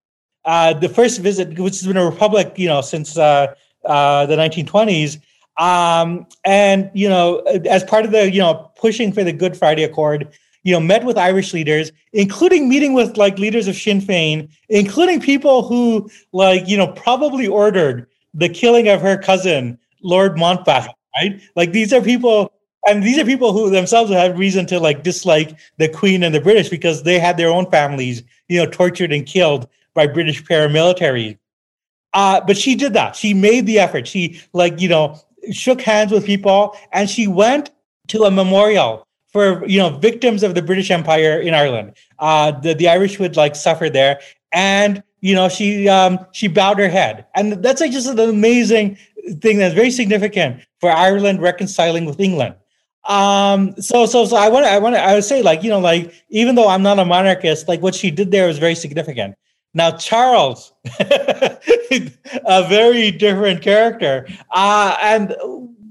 Uh, 0.46 0.74
the 0.74 0.88
first 0.88 1.20
visit, 1.20 1.60
which 1.60 1.74
has 1.74 1.86
been 1.86 1.98
a 1.98 2.06
republic, 2.06 2.54
you 2.56 2.68
know, 2.68 2.82
since 2.82 3.18
uh, 3.18 3.54
uh 3.86 4.26
the 4.26 4.36
1920s, 4.36 5.20
um, 5.58 6.26
and 6.46 6.90
you 6.94 7.10
know, 7.10 7.40
as 7.70 7.84
part 7.84 8.06
of 8.06 8.12
the 8.12 8.32
you 8.32 8.40
know 8.40 8.72
pushing 8.78 9.12
for 9.12 9.24
the 9.24 9.34
Good 9.34 9.58
Friday 9.58 9.84
Accord, 9.84 10.30
you 10.68 10.74
know, 10.74 10.82
met 10.82 11.06
with 11.06 11.18
Irish 11.18 11.54
leaders, 11.54 11.94
including 12.12 12.68
meeting 12.68 12.94
with 12.94 13.16
like 13.16 13.40
leaders 13.40 13.70
of 13.70 13.76
Sinn 13.78 14.02
Féin, 14.02 14.50
including 14.68 15.22
people 15.22 15.64
who 15.64 16.12
like, 16.34 16.68
you 16.68 16.76
know, 16.76 16.88
probably 16.88 17.48
ordered 17.48 18.06
the 18.34 18.50
killing 18.50 18.90
of 18.90 19.00
her 19.00 19.18
cousin, 19.18 19.80
Lord 20.04 20.36
Mountbatten, 20.36 20.92
right? 21.16 21.40
Like 21.56 21.72
these 21.72 21.94
are 21.94 22.02
people 22.02 22.52
and 22.86 23.02
these 23.02 23.18
are 23.18 23.24
people 23.24 23.54
who 23.54 23.70
themselves 23.70 24.12
have 24.12 24.38
reason 24.38 24.66
to 24.66 24.78
like 24.78 25.04
dislike 25.04 25.58
the 25.78 25.88
Queen 25.88 26.22
and 26.22 26.36
the 26.36 26.42
British 26.42 26.68
because 26.68 27.04
they 27.04 27.18
had 27.18 27.38
their 27.38 27.50
own 27.50 27.72
families, 27.72 28.22
you 28.50 28.62
know, 28.62 28.70
tortured 28.70 29.14
and 29.14 29.26
killed 29.26 29.70
by 29.94 30.06
British 30.06 30.44
paramilitary. 30.44 31.38
Uh, 32.12 32.42
but 32.46 32.58
she 32.58 32.76
did 32.76 32.92
that. 32.92 33.16
She 33.16 33.34
made 33.34 33.68
the 33.68 33.80
effort. 33.80 34.06
She 34.06 34.42
like, 34.52 34.82
you 34.82 34.90
know, 34.90 35.18
shook 35.50 35.80
hands 35.80 36.12
with 36.12 36.26
people 36.26 36.76
and 36.92 37.10
she 37.10 37.26
went 37.26 37.72
to 38.10 38.24
a 38.24 38.32
memorial 38.32 39.07
for 39.32 39.66
you 39.68 39.78
know 39.78 39.90
victims 39.98 40.44
of 40.44 40.56
the 40.56 40.62
British 40.62 40.92
Empire 40.92 41.40
in 41.40 41.54
Ireland. 41.54 41.94
Uh, 42.20 42.52
the 42.52 42.74
the 42.74 42.88
Irish 42.88 43.20
would 43.20 43.36
like 43.36 43.56
suffer 43.56 43.90
there, 43.90 44.20
and 44.52 45.04
you 45.22 45.36
know 45.36 45.50
she 45.50 45.88
um, 45.88 46.20
she 46.32 46.48
bowed 46.48 46.80
her 46.80 46.90
head, 46.90 47.26
and 47.36 47.54
that's 47.64 47.82
like 47.82 47.92
just 47.92 48.08
an 48.08 48.20
amazing 48.20 48.98
thing 49.42 49.58
that's 49.58 49.76
very 49.76 49.92
significant 49.92 50.62
for 50.80 50.90
Ireland 50.90 51.42
reconciling 51.42 52.06
with 52.06 52.20
England. 52.20 52.56
Um, 53.06 53.74
so 53.82 54.06
so 54.06 54.26
so 54.26 54.36
I 54.36 54.50
want 54.50 54.66
I 54.66 54.80
want 54.80 54.96
I 54.96 55.14
would 55.16 55.24
say 55.24 55.42
like 55.42 55.64
you 55.64 55.70
know 55.70 55.80
like 55.80 56.14
even 56.30 56.56
though 56.56 56.68
I'm 56.68 56.84
not 56.84 57.00
a 57.00 57.06
monarchist, 57.06 57.68
like 57.68 57.82
what 57.82 57.96
she 57.96 58.12
did 58.12 58.32
there 58.32 58.48
was 58.48 58.58
very 58.58 58.76
significant. 58.76 59.36
Now 59.74 59.92
Charles, 59.92 60.74
a 61.00 62.66
very 62.68 63.12
different 63.12 63.62
character, 63.62 64.28
uh, 64.52 64.98
and 65.02 65.30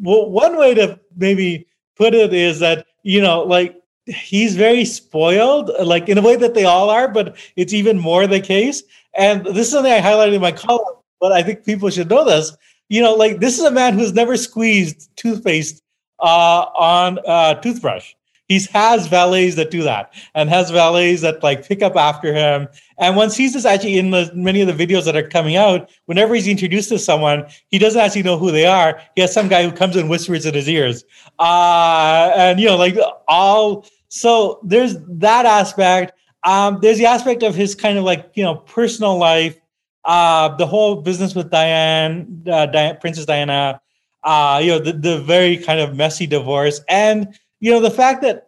w- 0.02 0.28
one 0.28 0.58
way 0.58 0.74
to 0.74 0.98
maybe 1.16 1.66
put 1.96 2.14
it 2.14 2.32
is 2.32 2.60
that 2.60 2.86
you 3.06 3.20
know, 3.20 3.44
like 3.44 3.80
he's 4.06 4.56
very 4.56 4.84
spoiled, 4.84 5.70
like 5.80 6.08
in 6.08 6.18
a 6.18 6.22
way 6.22 6.34
that 6.34 6.54
they 6.54 6.64
all 6.64 6.90
are, 6.90 7.06
but 7.06 7.36
it's 7.54 7.72
even 7.72 7.98
more 7.98 8.26
the 8.26 8.40
case. 8.40 8.82
And 9.14 9.46
this 9.46 9.68
is 9.68 9.70
something 9.70 9.92
I 9.92 10.00
highlighted 10.00 10.34
in 10.34 10.40
my 10.40 10.50
column, 10.50 10.96
but 11.20 11.30
I 11.30 11.44
think 11.44 11.64
people 11.64 11.88
should 11.88 12.10
know 12.10 12.24
this. 12.24 12.56
You 12.88 13.00
know, 13.00 13.14
like 13.14 13.38
this 13.38 13.58
is 13.58 13.64
a 13.64 13.70
man 13.70 13.94
who's 13.94 14.12
never 14.12 14.36
squeezed 14.36 15.08
toothpaste 15.16 15.82
uh, 16.18 16.66
on 16.74 17.20
a 17.26 17.60
toothbrush. 17.62 18.15
He 18.48 18.60
has 18.72 19.08
valets 19.08 19.56
that 19.56 19.70
do 19.70 19.82
that 19.82 20.14
and 20.34 20.48
has 20.48 20.70
valets 20.70 21.22
that 21.22 21.42
like 21.42 21.66
pick 21.66 21.82
up 21.82 21.96
after 21.96 22.32
him. 22.32 22.68
And 22.98 23.16
once 23.16 23.36
he's 23.36 23.66
actually 23.66 23.98
in 23.98 24.10
the 24.10 24.30
many 24.34 24.60
of 24.60 24.68
the 24.68 24.86
videos 24.86 25.04
that 25.06 25.16
are 25.16 25.26
coming 25.28 25.56
out, 25.56 25.90
whenever 26.06 26.34
he's 26.34 26.46
introduced 26.46 26.88
to 26.90 26.98
someone, 26.98 27.46
he 27.68 27.78
doesn't 27.78 28.00
actually 28.00 28.22
know 28.22 28.38
who 28.38 28.52
they 28.52 28.66
are. 28.66 29.00
He 29.14 29.20
has 29.20 29.34
some 29.34 29.48
guy 29.48 29.64
who 29.64 29.72
comes 29.72 29.96
and 29.96 30.08
whispers 30.08 30.46
in 30.46 30.54
his 30.54 30.68
ears. 30.68 31.04
Uh, 31.38 32.32
and 32.36 32.60
you 32.60 32.66
know, 32.66 32.76
like 32.76 32.96
all 33.26 33.84
so 34.08 34.60
there's 34.62 34.96
that 35.08 35.46
aspect. 35.46 36.12
Um, 36.44 36.78
there's 36.80 36.98
the 36.98 37.06
aspect 37.06 37.42
of 37.42 37.54
his 37.54 37.74
kind 37.74 37.98
of 37.98 38.04
like, 38.04 38.30
you 38.34 38.44
know, 38.44 38.54
personal 38.54 39.18
life, 39.18 39.58
uh, 40.04 40.54
the 40.56 40.66
whole 40.66 41.02
business 41.02 41.34
with 41.34 41.50
Diane, 41.50 42.44
uh, 42.46 42.94
Princess 43.00 43.26
Diana, 43.26 43.80
uh, 44.22 44.60
you 44.62 44.70
know, 44.70 44.78
the, 44.78 44.92
the 44.92 45.20
very 45.20 45.56
kind 45.56 45.80
of 45.80 45.96
messy 45.96 46.26
divorce 46.26 46.80
and 46.88 47.36
you 47.66 47.72
know, 47.72 47.80
the 47.80 47.90
fact 47.90 48.22
that 48.22 48.46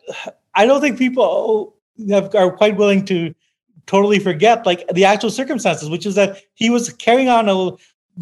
I 0.54 0.64
don't 0.64 0.80
think 0.80 0.96
people 0.96 1.74
have, 2.08 2.32
are 2.36 2.52
quite 2.52 2.76
willing 2.76 3.04
to 3.06 3.34
totally 3.86 4.20
forget 4.20 4.64
like 4.64 4.86
the 4.94 5.04
actual 5.04 5.30
circumstances, 5.30 5.90
which 5.90 6.06
is 6.06 6.14
that 6.14 6.40
he 6.54 6.70
was 6.70 6.92
carrying 6.92 7.28
on 7.28 7.48
a 7.48 7.72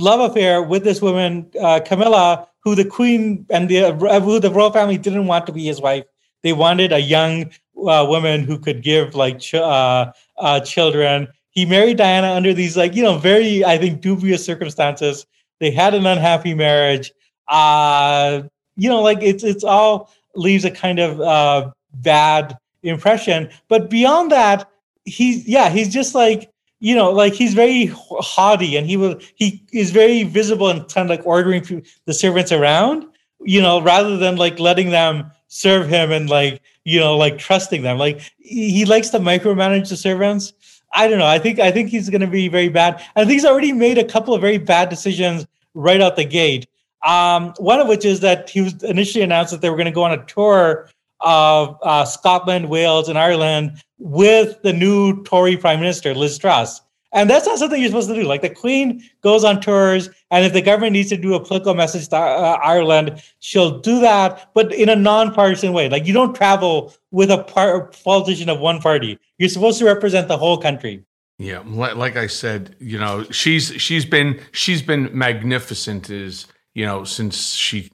love 0.02 0.20
affair 0.30 0.62
with 0.62 0.84
this 0.84 1.02
woman, 1.02 1.50
uh, 1.60 1.80
Camilla, 1.80 2.48
who 2.60 2.74
the 2.74 2.86
queen 2.86 3.44
and 3.50 3.68
the 3.68 3.92
who 4.24 4.40
the 4.40 4.50
royal 4.50 4.72
family 4.72 4.96
didn't 4.96 5.26
want 5.26 5.46
to 5.48 5.52
be 5.52 5.66
his 5.66 5.82
wife. 5.82 6.06
They 6.42 6.54
wanted 6.54 6.92
a 6.94 7.00
young 7.00 7.50
uh, 7.76 8.06
woman 8.08 8.44
who 8.44 8.58
could 8.58 8.82
give 8.82 9.14
like 9.14 9.38
ch- 9.38 9.56
uh, 9.56 10.12
uh, 10.38 10.60
children. 10.60 11.28
He 11.50 11.66
married 11.66 11.98
Diana 11.98 12.32
under 12.32 12.54
these 12.54 12.74
like 12.74 12.94
you 12.94 13.02
know 13.02 13.18
very 13.18 13.62
I 13.66 13.76
think 13.76 14.00
dubious 14.00 14.42
circumstances. 14.42 15.26
They 15.60 15.70
had 15.70 15.92
an 15.92 16.06
unhappy 16.06 16.54
marriage. 16.54 17.12
Uh, 17.48 18.44
you 18.76 18.88
know, 18.88 19.02
like 19.02 19.18
it's 19.20 19.44
it's 19.44 19.62
all 19.62 20.10
leaves 20.36 20.64
a 20.64 20.70
kind 20.70 20.98
of 20.98 21.20
uh, 21.20 21.70
bad 21.94 22.56
impression. 22.82 23.50
But 23.68 23.90
beyond 23.90 24.30
that, 24.32 24.70
he's 25.04 25.46
yeah, 25.46 25.70
he's 25.70 25.92
just 25.92 26.14
like 26.14 26.50
you 26.80 26.94
know, 26.94 27.10
like 27.10 27.32
he's 27.32 27.54
very 27.54 27.86
haughty, 27.86 28.76
and 28.76 28.86
he 28.86 28.96
will 28.96 29.18
he 29.34 29.64
is 29.72 29.90
very 29.90 30.24
visible 30.24 30.68
and 30.68 30.88
kind 30.88 31.10
of 31.10 31.16
like 31.16 31.26
ordering 31.26 31.84
the 32.04 32.14
servants 32.14 32.52
around, 32.52 33.06
you 33.40 33.60
know, 33.60 33.80
rather 33.80 34.16
than 34.16 34.36
like 34.36 34.58
letting 34.58 34.90
them 34.90 35.30
serve 35.48 35.88
him 35.88 36.10
and 36.12 36.28
like 36.28 36.60
you 36.84 37.00
know 37.00 37.16
like 37.16 37.38
trusting 37.38 37.82
them. 37.82 37.98
Like 37.98 38.20
he 38.38 38.84
likes 38.84 39.08
to 39.10 39.18
micromanage 39.18 39.88
the 39.88 39.96
servants. 39.96 40.52
I 40.92 41.08
don't 41.08 41.18
know. 41.18 41.26
I 41.26 41.38
think 41.38 41.58
I 41.58 41.70
think 41.70 41.88
he's 41.88 42.10
going 42.10 42.20
to 42.20 42.26
be 42.26 42.48
very 42.48 42.68
bad. 42.68 43.02
I 43.16 43.20
think 43.20 43.32
he's 43.32 43.44
already 43.44 43.72
made 43.72 43.98
a 43.98 44.04
couple 44.04 44.34
of 44.34 44.40
very 44.40 44.58
bad 44.58 44.88
decisions 44.88 45.46
right 45.74 46.00
out 46.00 46.16
the 46.16 46.24
gate. 46.24 46.66
Um, 47.04 47.54
one 47.58 47.80
of 47.80 47.88
which 47.88 48.04
is 48.04 48.20
that 48.20 48.50
he 48.50 48.62
was 48.62 48.82
initially 48.82 49.22
announced 49.22 49.52
that 49.52 49.60
they 49.60 49.70
were 49.70 49.76
going 49.76 49.86
to 49.86 49.92
go 49.92 50.02
on 50.02 50.12
a 50.12 50.24
tour 50.24 50.88
of 51.20 51.78
uh, 51.82 52.04
Scotland, 52.04 52.68
Wales, 52.68 53.08
and 53.08 53.18
Ireland 53.18 53.82
with 53.98 54.60
the 54.62 54.72
new 54.72 55.22
Tory 55.24 55.56
Prime 55.56 55.80
Minister, 55.80 56.14
Liz 56.14 56.38
Truss. 56.38 56.80
And 57.12 57.30
that's 57.30 57.46
not 57.46 57.58
something 57.58 57.80
you're 57.80 57.88
supposed 57.88 58.08
to 58.08 58.14
do. 58.14 58.24
Like 58.24 58.42
the 58.42 58.50
Queen 58.50 59.02
goes 59.22 59.44
on 59.44 59.60
tours, 59.60 60.10
and 60.30 60.44
if 60.44 60.52
the 60.52 60.60
government 60.60 60.92
needs 60.92 61.08
to 61.10 61.16
do 61.16 61.34
a 61.34 61.40
political 61.42 61.72
message 61.72 62.08
to 62.08 62.16
uh, 62.16 62.58
Ireland, 62.62 63.22
she'll 63.38 63.78
do 63.78 64.00
that, 64.00 64.50
but 64.54 64.72
in 64.74 64.88
a 64.88 64.96
non-partisan 64.96 65.72
way. 65.72 65.88
Like 65.88 66.06
you 66.06 66.12
don't 66.12 66.34
travel 66.34 66.92
with 67.12 67.30
a 67.30 67.42
par- 67.44 67.90
politician 68.04 68.50
of 68.50 68.60
one 68.60 68.80
party. 68.80 69.18
You're 69.38 69.48
supposed 69.48 69.78
to 69.78 69.86
represent 69.86 70.28
the 70.28 70.36
whole 70.36 70.58
country. 70.58 71.04
Yeah, 71.38 71.62
like 71.66 72.16
I 72.16 72.26
said, 72.26 72.76
you 72.80 72.98
know, 72.98 73.24
she's 73.30 73.68
she's 73.80 74.04
been 74.04 74.40
she's 74.52 74.82
been 74.82 75.08
magnificent. 75.16 76.10
Is 76.10 76.46
you 76.76 76.84
know, 76.84 77.04
since 77.04 77.54
she 77.54 77.90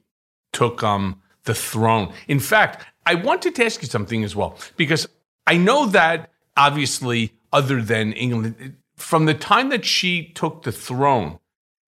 took 0.53 0.83
um, 0.83 1.22
the 1.45 1.55
throne. 1.55 2.12
In 2.26 2.41
fact, 2.41 2.85
I 3.07 3.14
wanted 3.14 3.55
to 3.55 3.64
ask 3.64 3.80
you 3.80 3.87
something 3.89 4.24
as 4.24 4.35
well, 4.35 4.59
because 4.76 5.09
I 5.47 5.57
know 5.57 5.87
that 5.87 6.30
obviously, 6.57 7.33
other 7.53 7.80
than 7.80 8.12
England, 8.12 8.76
from 8.97 9.26
the 9.26 9.35
time 9.35 9.68
that 9.68 9.85
she 9.85 10.33
took 10.35 10.64
the 10.64 10.72
throne, 10.72 11.39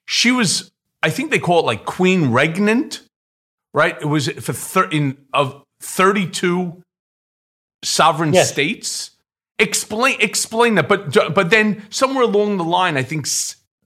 she 0.06 0.30
was, 0.30 0.70
I 1.02 1.10
think 1.10 1.32
they 1.32 1.40
call 1.40 1.58
it 1.60 1.66
like 1.66 1.84
Queen 1.84 2.26
Regnant, 2.30 3.02
right? 3.72 4.00
It 4.00 4.06
was 4.06 4.28
for 4.28 4.52
thir- 4.52 4.88
in 4.90 5.18
of 5.32 5.64
32 5.80 6.80
sovereign 7.82 8.32
yes. 8.32 8.52
states. 8.52 9.10
Explain 9.58 10.16
explain 10.20 10.76
that, 10.76 10.88
but 10.88 11.34
but 11.34 11.50
then 11.50 11.84
somewhere 11.90 12.24
along 12.24 12.56
the 12.56 12.64
line, 12.64 12.96
I 12.96 13.04
think 13.04 13.28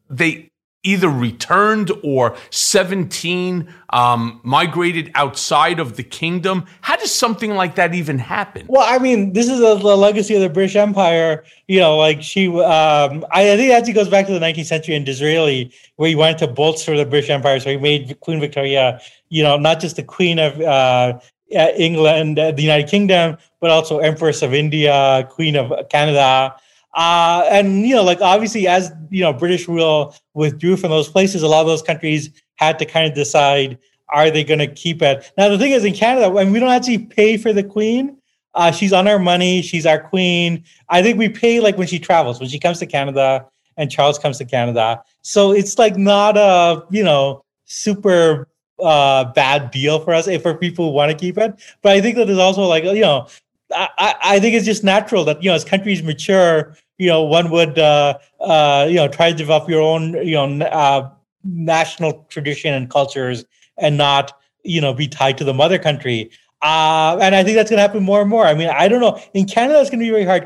they 0.08 0.50
either 0.88 1.10
returned 1.10 1.92
or 2.02 2.34
17 2.48 3.68
um, 3.90 4.40
migrated 4.42 5.10
outside 5.14 5.78
of 5.78 5.96
the 5.96 6.02
kingdom. 6.02 6.64
How 6.80 6.96
does 6.96 7.14
something 7.14 7.54
like 7.54 7.74
that 7.74 7.94
even 7.94 8.18
happen? 8.18 8.64
Well, 8.68 8.86
I 8.88 8.98
mean, 8.98 9.34
this 9.34 9.48
is 9.48 9.60
a, 9.60 9.78
the 9.82 9.96
legacy 9.96 10.34
of 10.34 10.40
the 10.40 10.48
British 10.48 10.76
Empire. 10.76 11.44
You 11.66 11.80
know, 11.80 11.98
like 11.98 12.22
she, 12.22 12.48
um, 12.48 13.26
I, 13.30 13.52
I 13.52 13.56
think 13.56 13.70
it 13.70 13.74
actually 13.74 13.92
goes 13.92 14.08
back 14.08 14.26
to 14.26 14.32
the 14.32 14.40
19th 14.40 14.64
century 14.64 14.94
in 14.94 15.04
Disraeli, 15.04 15.70
where 15.96 16.08
he 16.08 16.14
wanted 16.14 16.38
to 16.38 16.48
bolster 16.48 16.96
the 16.96 17.04
British 17.04 17.28
Empire. 17.28 17.60
So 17.60 17.68
he 17.70 17.76
made 17.76 18.18
Queen 18.20 18.40
Victoria, 18.40 18.98
you 19.28 19.42
know, 19.42 19.58
not 19.58 19.80
just 19.80 19.96
the 19.96 20.02
Queen 20.02 20.38
of 20.38 20.58
uh, 20.60 21.18
England, 21.50 22.38
uh, 22.38 22.52
the 22.52 22.62
United 22.62 22.88
Kingdom, 22.88 23.36
but 23.60 23.70
also 23.70 23.98
Empress 23.98 24.40
of 24.40 24.54
India, 24.54 25.28
Queen 25.30 25.54
of 25.54 25.70
Canada. 25.90 26.56
Uh, 26.98 27.46
and 27.48 27.86
you 27.86 27.94
know, 27.94 28.02
like 28.02 28.20
obviously, 28.20 28.66
as 28.66 28.90
you 29.08 29.22
know, 29.22 29.32
British 29.32 29.68
rule 29.68 30.16
withdrew 30.34 30.76
from 30.76 30.90
those 30.90 31.08
places. 31.08 31.44
A 31.44 31.48
lot 31.48 31.60
of 31.60 31.68
those 31.68 31.80
countries 31.80 32.30
had 32.56 32.76
to 32.80 32.84
kind 32.84 33.08
of 33.08 33.14
decide: 33.14 33.78
are 34.08 34.30
they 34.32 34.42
going 34.42 34.58
to 34.58 34.66
keep 34.66 35.00
it? 35.00 35.30
Now, 35.38 35.48
the 35.48 35.56
thing 35.58 35.70
is, 35.70 35.84
in 35.84 35.94
Canada, 35.94 36.28
when 36.28 36.52
we 36.52 36.58
don't 36.58 36.70
actually 36.70 36.98
pay 36.98 37.36
for 37.36 37.52
the 37.52 37.62
Queen, 37.62 38.18
uh, 38.54 38.72
she's 38.72 38.92
on 38.92 39.06
our 39.06 39.20
money. 39.20 39.62
She's 39.62 39.86
our 39.86 40.00
queen. 40.00 40.64
I 40.88 41.00
think 41.00 41.18
we 41.18 41.28
pay 41.28 41.60
like 41.60 41.78
when 41.78 41.86
she 41.86 42.00
travels, 42.00 42.40
when 42.40 42.48
she 42.48 42.58
comes 42.58 42.80
to 42.80 42.86
Canada, 42.86 43.46
and 43.76 43.92
Charles 43.92 44.18
comes 44.18 44.36
to 44.38 44.44
Canada. 44.44 45.00
So 45.22 45.52
it's 45.52 45.78
like 45.78 45.96
not 45.96 46.36
a 46.36 46.84
you 46.90 47.04
know 47.04 47.44
super 47.66 48.48
uh, 48.82 49.26
bad 49.26 49.70
deal 49.70 50.00
for 50.00 50.12
us 50.12 50.26
if 50.26 50.42
for 50.42 50.54
people 50.54 50.86
who 50.86 50.90
want 50.90 51.12
to 51.12 51.16
keep 51.16 51.38
it. 51.38 51.54
But 51.80 51.92
I 51.92 52.00
think 52.00 52.16
that 52.16 52.26
there's 52.26 52.38
also 52.38 52.62
like 52.62 52.82
you 52.82 53.02
know 53.02 53.28
I, 53.72 54.14
I 54.22 54.40
think 54.40 54.54
it's 54.54 54.66
just 54.66 54.82
natural 54.82 55.24
that 55.26 55.42
you 55.42 55.50
know 55.50 55.54
as 55.54 55.64
countries 55.64 56.02
mature, 56.02 56.76
you 56.98 57.08
know 57.08 57.22
one 57.22 57.50
would 57.50 57.78
uh, 57.78 58.18
uh, 58.40 58.86
you 58.88 58.96
know 58.96 59.08
try 59.08 59.30
to 59.30 59.36
develop 59.36 59.68
your 59.68 59.80
own 59.80 60.14
you 60.26 60.34
know 60.34 60.66
uh, 60.66 61.10
national 61.44 62.26
tradition 62.28 62.74
and 62.74 62.90
cultures 62.90 63.44
and 63.78 63.96
not 63.96 64.38
you 64.64 64.80
know 64.80 64.92
be 64.92 65.08
tied 65.08 65.38
to 65.38 65.44
the 65.44 65.54
mother 65.54 65.78
country. 65.78 66.30
Uh, 66.60 67.16
and 67.22 67.36
I 67.36 67.44
think 67.44 67.54
that's 67.54 67.70
going 67.70 67.78
to 67.78 67.82
happen 67.82 68.02
more 68.02 68.20
and 68.20 68.28
more. 68.28 68.44
I 68.44 68.52
mean, 68.52 68.68
I 68.68 68.88
don't 68.88 69.00
know. 69.00 69.20
In 69.32 69.46
Canada, 69.46 69.80
it's 69.80 69.90
going 69.90 70.00
to 70.00 70.04
be 70.04 70.10
very 70.10 70.24
hard. 70.24 70.44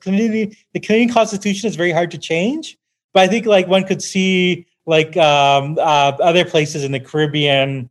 Canadian, 0.00 0.54
the 0.74 0.80
Canadian 0.80 1.08
Constitution 1.08 1.68
is 1.68 1.74
very 1.74 1.90
hard 1.90 2.10
to 2.10 2.18
change, 2.18 2.76
but 3.14 3.22
I 3.22 3.28
think 3.28 3.46
like 3.46 3.66
one 3.66 3.84
could 3.84 4.02
see 4.02 4.66
like 4.84 5.16
um, 5.16 5.78
uh, 5.78 6.12
other 6.20 6.44
places 6.44 6.84
in 6.84 6.92
the 6.92 7.00
Caribbean, 7.00 7.88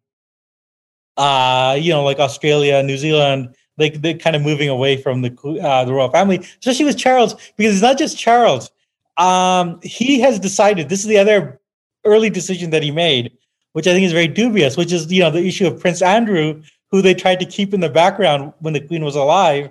uh, 1.17 1.75
you 1.79 1.91
know, 1.91 2.03
like 2.03 2.19
Australia, 2.19 2.83
New 2.83 2.97
Zealand 2.97 3.55
they 3.77 3.89
they're 3.89 4.17
kind 4.17 4.35
of 4.35 4.41
moving 4.41 4.69
away 4.69 4.97
from 4.97 5.21
the 5.21 5.31
uh, 5.61 5.85
the 5.85 5.93
royal 5.93 6.09
family, 6.09 6.39
especially 6.59 6.85
with 6.85 6.97
Charles, 6.97 7.35
because 7.57 7.73
it's 7.73 7.81
not 7.81 7.97
just 7.97 8.17
Charles. 8.17 8.71
Um, 9.17 9.79
he 9.83 10.19
has 10.21 10.39
decided 10.39 10.89
this 10.89 11.01
is 11.01 11.07
the 11.07 11.17
other 11.17 11.59
early 12.05 12.29
decision 12.29 12.71
that 12.71 12.83
he 12.83 12.91
made, 12.91 13.31
which 13.73 13.87
I 13.87 13.93
think 13.93 14.05
is 14.05 14.11
very 14.11 14.27
dubious, 14.27 14.77
which 14.77 14.91
is 14.91 15.11
you 15.11 15.21
know 15.21 15.31
the 15.31 15.45
issue 15.45 15.67
of 15.67 15.79
Prince 15.79 16.01
Andrew, 16.01 16.61
who 16.91 17.01
they 17.01 17.13
tried 17.13 17.39
to 17.39 17.45
keep 17.45 17.73
in 17.73 17.79
the 17.79 17.89
background 17.89 18.53
when 18.59 18.73
the 18.73 18.81
Queen 18.81 19.03
was 19.03 19.15
alive, 19.15 19.69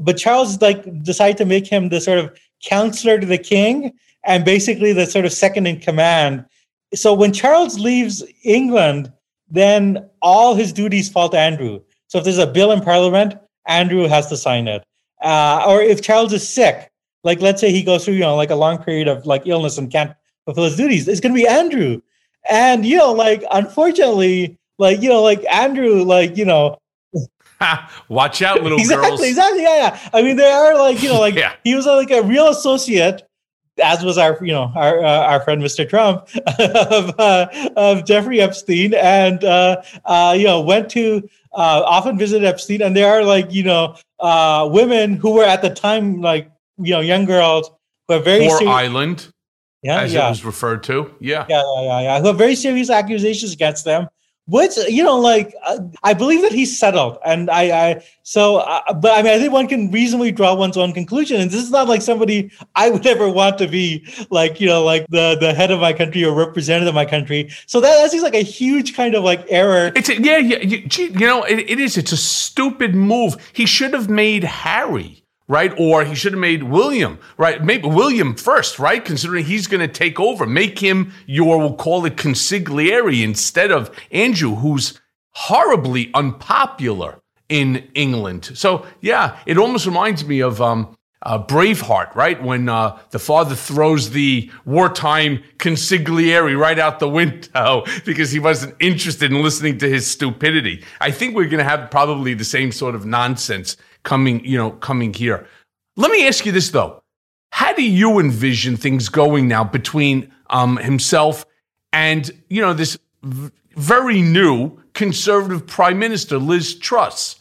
but 0.00 0.16
Charles 0.16 0.60
like 0.60 1.02
decided 1.02 1.36
to 1.38 1.44
make 1.44 1.66
him 1.66 1.88
the 1.88 2.00
sort 2.00 2.18
of 2.18 2.36
counselor 2.62 3.18
to 3.18 3.26
the 3.26 3.38
king 3.38 3.92
and 4.24 4.44
basically 4.44 4.92
the 4.92 5.06
sort 5.06 5.24
of 5.24 5.32
second 5.32 5.66
in 5.66 5.80
command. 5.80 6.44
So 6.94 7.12
when 7.12 7.32
Charles 7.32 7.78
leaves 7.78 8.22
England, 8.42 9.12
then 9.50 10.08
all 10.22 10.54
his 10.54 10.72
duties 10.72 11.08
fall 11.08 11.28
to 11.28 11.38
Andrew. 11.38 11.80
So 12.14 12.18
if 12.18 12.24
there's 12.24 12.38
a 12.38 12.46
bill 12.46 12.70
in 12.70 12.80
Parliament, 12.80 13.34
Andrew 13.66 14.06
has 14.06 14.28
to 14.28 14.36
sign 14.36 14.68
it. 14.68 14.84
Uh, 15.20 15.64
or 15.66 15.82
if 15.82 16.00
Charles 16.00 16.32
is 16.32 16.48
sick, 16.48 16.92
like 17.24 17.40
let's 17.40 17.60
say 17.60 17.72
he 17.72 17.82
goes 17.82 18.04
through, 18.04 18.14
you 18.14 18.20
know, 18.20 18.36
like 18.36 18.50
a 18.50 18.54
long 18.54 18.78
period 18.78 19.08
of 19.08 19.26
like 19.26 19.48
illness 19.48 19.78
and 19.78 19.90
can't 19.90 20.14
fulfill 20.44 20.62
his 20.62 20.76
duties, 20.76 21.08
it's 21.08 21.18
going 21.18 21.34
to 21.34 21.36
be 21.36 21.44
Andrew. 21.44 22.00
And 22.48 22.86
you 22.86 22.98
know, 22.98 23.10
like 23.10 23.42
unfortunately, 23.50 24.56
like 24.78 25.02
you 25.02 25.08
know, 25.08 25.22
like 25.22 25.44
Andrew, 25.50 26.04
like 26.04 26.36
you 26.36 26.44
know, 26.44 26.78
watch 28.08 28.42
out, 28.42 28.62
little 28.62 28.78
exactly, 28.78 29.08
girls. 29.08 29.22
Exactly, 29.24 29.62
yeah, 29.64 29.76
yeah. 29.76 30.10
I 30.12 30.22
mean, 30.22 30.36
there 30.36 30.54
are 30.54 30.78
like 30.78 31.02
you 31.02 31.08
know, 31.08 31.18
like 31.18 31.34
yeah. 31.34 31.54
he 31.64 31.74
was 31.74 31.84
like 31.84 32.12
a 32.12 32.22
real 32.22 32.46
associate 32.46 33.24
as 33.82 34.04
was 34.04 34.18
our, 34.18 34.38
you 34.40 34.52
know, 34.52 34.70
our 34.74 35.04
uh, 35.04 35.26
our 35.26 35.40
friend 35.40 35.62
Mr. 35.62 35.88
Trump 35.88 36.28
of 36.58 37.18
uh, 37.18 37.46
of 37.76 38.04
Jeffrey 38.04 38.40
Epstein, 38.40 38.94
and 38.94 39.42
uh, 39.44 39.82
uh 40.04 40.34
you 40.36 40.44
know 40.44 40.60
went 40.60 40.90
to 40.90 41.28
uh, 41.54 41.82
often 41.84 42.18
visited 42.18 42.44
Epstein, 42.44 42.82
and 42.82 42.96
there 42.96 43.12
are 43.12 43.24
like 43.24 43.52
you 43.52 43.62
know 43.62 43.96
uh, 44.20 44.68
women 44.70 45.14
who 45.16 45.32
were 45.32 45.44
at 45.44 45.62
the 45.62 45.70
time 45.70 46.20
like 46.20 46.50
you 46.78 46.92
know 46.92 47.00
young 47.00 47.24
girls 47.24 47.70
who 48.08 48.14
are 48.14 48.20
very 48.20 48.46
or 48.46 48.58
serious, 48.58 48.74
Island, 48.74 49.28
yeah, 49.82 50.00
as 50.00 50.12
yeah. 50.12 50.26
it 50.26 50.30
was 50.30 50.44
referred 50.44 50.82
to, 50.84 51.14
yeah, 51.20 51.46
yeah, 51.48 51.62
yeah, 51.62 51.82
yeah, 51.82 52.00
yeah, 52.00 52.20
who 52.20 52.26
have 52.26 52.38
very 52.38 52.54
serious 52.54 52.90
accusations 52.90 53.52
against 53.52 53.84
them 53.84 54.08
which 54.46 54.76
you 54.88 55.02
know 55.02 55.18
like 55.18 55.54
i 56.02 56.14
believe 56.14 56.42
that 56.42 56.52
he's 56.52 56.78
settled 56.78 57.18
and 57.24 57.50
i 57.50 57.88
i 57.88 58.04
so 58.22 58.56
uh, 58.56 58.92
but 58.94 59.18
i 59.18 59.22
mean 59.22 59.32
i 59.32 59.38
think 59.38 59.52
one 59.52 59.66
can 59.66 59.90
reasonably 59.90 60.30
draw 60.30 60.54
one's 60.54 60.76
own 60.76 60.92
conclusion 60.92 61.40
and 61.40 61.50
this 61.50 61.62
is 61.62 61.70
not 61.70 61.88
like 61.88 62.02
somebody 62.02 62.50
i 62.76 62.90
would 62.90 63.06
ever 63.14 63.28
want 63.28 63.58
to 63.58 63.66
be 63.66 64.06
like 64.30 64.60
you 64.60 64.66
know 64.66 64.84
like 64.84 65.06
the 65.08 65.36
the 65.40 65.54
head 65.54 65.70
of 65.70 65.80
my 65.80 65.92
country 65.92 66.24
or 66.24 66.34
representative 66.34 66.84
of 66.88 66.94
my 66.94 67.04
country. 67.04 67.50
So 67.66 67.80
that, 67.80 68.02
that 68.02 68.10
seems 68.10 68.22
like 68.22 68.34
a 68.34 68.42
huge 68.42 68.94
kind 68.94 69.14
of 69.14 69.24
like 69.24 69.44
error. 69.48 69.92
It's 69.94 70.08
a, 70.08 70.20
yeah 70.20 70.38
yeah 70.38 70.58
you, 70.58 70.88
you 70.96 71.26
know 71.26 71.42
it, 71.42 71.58
it 71.58 71.80
is. 71.80 71.96
It's 71.96 72.12
a 72.12 72.16
stupid 72.16 72.94
move. 72.94 73.36
He 73.52 73.66
should 73.66 73.92
have 73.92 74.08
made 74.08 74.44
harry 74.44 75.23
right? 75.48 75.72
Or 75.78 76.04
he 76.04 76.14
should 76.14 76.32
have 76.32 76.40
made 76.40 76.62
William, 76.62 77.18
right? 77.36 77.62
Maybe 77.62 77.88
William 77.88 78.34
first, 78.34 78.78
right? 78.78 79.04
Considering 79.04 79.44
he's 79.44 79.66
going 79.66 79.80
to 79.80 79.92
take 79.92 80.18
over, 80.18 80.46
make 80.46 80.78
him 80.78 81.12
your, 81.26 81.58
we'll 81.58 81.76
call 81.76 82.04
it 82.06 82.16
consigliere 82.16 83.22
instead 83.22 83.70
of 83.70 83.94
Andrew, 84.10 84.54
who's 84.56 85.00
horribly 85.30 86.10
unpopular 86.14 87.20
in 87.48 87.88
England. 87.94 88.50
So 88.54 88.86
yeah, 89.00 89.38
it 89.46 89.58
almost 89.58 89.86
reminds 89.86 90.24
me 90.24 90.40
of, 90.40 90.60
um, 90.62 90.96
uh, 91.24 91.42
Braveheart, 91.42 92.14
right? 92.14 92.42
When 92.42 92.68
uh, 92.68 92.98
the 93.10 93.18
father 93.18 93.54
throws 93.54 94.10
the 94.10 94.50
wartime 94.64 95.42
consigliere 95.56 96.58
right 96.58 96.78
out 96.78 96.98
the 96.98 97.08
window 97.08 97.84
because 98.04 98.30
he 98.30 98.38
wasn't 98.38 98.76
interested 98.78 99.32
in 99.32 99.42
listening 99.42 99.78
to 99.78 99.88
his 99.88 100.10
stupidity. 100.10 100.84
I 101.00 101.10
think 101.10 101.34
we're 101.34 101.48
going 101.48 101.64
to 101.64 101.68
have 101.68 101.90
probably 101.90 102.34
the 102.34 102.44
same 102.44 102.72
sort 102.72 102.94
of 102.94 103.06
nonsense 103.06 103.76
coming, 104.04 104.44
you 104.44 104.56
know, 104.56 104.70
coming 104.70 105.12
here. 105.12 105.46
Let 105.96 106.10
me 106.10 106.26
ask 106.26 106.46
you 106.46 106.52
this 106.52 106.70
though. 106.70 107.02
How 107.50 107.72
do 107.72 107.82
you 107.82 108.18
envision 108.18 108.76
things 108.76 109.08
going 109.08 109.48
now 109.48 109.64
between 109.64 110.32
um, 110.50 110.76
himself 110.76 111.44
and, 111.92 112.30
you 112.48 112.60
know, 112.60 112.74
this 112.74 112.98
v- 113.22 113.50
very 113.76 114.22
new 114.22 114.78
conservative 114.92 115.66
prime 115.66 115.98
minister, 115.98 116.38
Liz 116.38 116.76
Truss? 116.78 117.36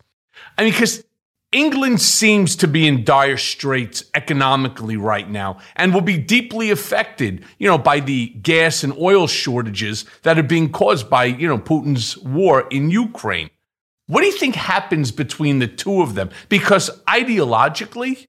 I 0.58 0.64
mean, 0.64 0.72
because 0.72 1.04
England 1.52 2.02
seems 2.02 2.56
to 2.58 2.68
be 2.68 2.88
in 2.88 3.04
dire 3.04 3.38
straits 3.38 4.04
economically 4.16 4.98
right 4.98 5.30
now 5.30 5.60
and 5.76 5.94
will 5.94 6.02
be 6.02 6.18
deeply 6.18 6.72
affected, 6.72 7.44
you 7.60 7.68
know, 7.68 7.78
by 7.78 8.00
the 8.00 8.28
gas 8.42 8.84
and 8.84 8.94
oil 8.98 9.28
shortages 9.28 10.06
that 10.24 10.38
are 10.38 10.44
being 10.44 10.72
caused 10.72 11.10
by, 11.10 11.26
you 11.26 11.48
know, 11.48 11.60
Putin's 11.60 12.18
war 12.18 12.68
in 12.70 12.90
Ukraine. 12.90 13.50
What 14.08 14.22
do 14.22 14.28
you 14.28 14.38
think 14.38 14.56
happens 14.56 15.12
between 15.12 15.60
the 15.60 15.68
two 15.68 16.02
of 16.02 16.16
them? 16.16 16.30
Because 16.50 16.90
ideologically, 17.08 18.26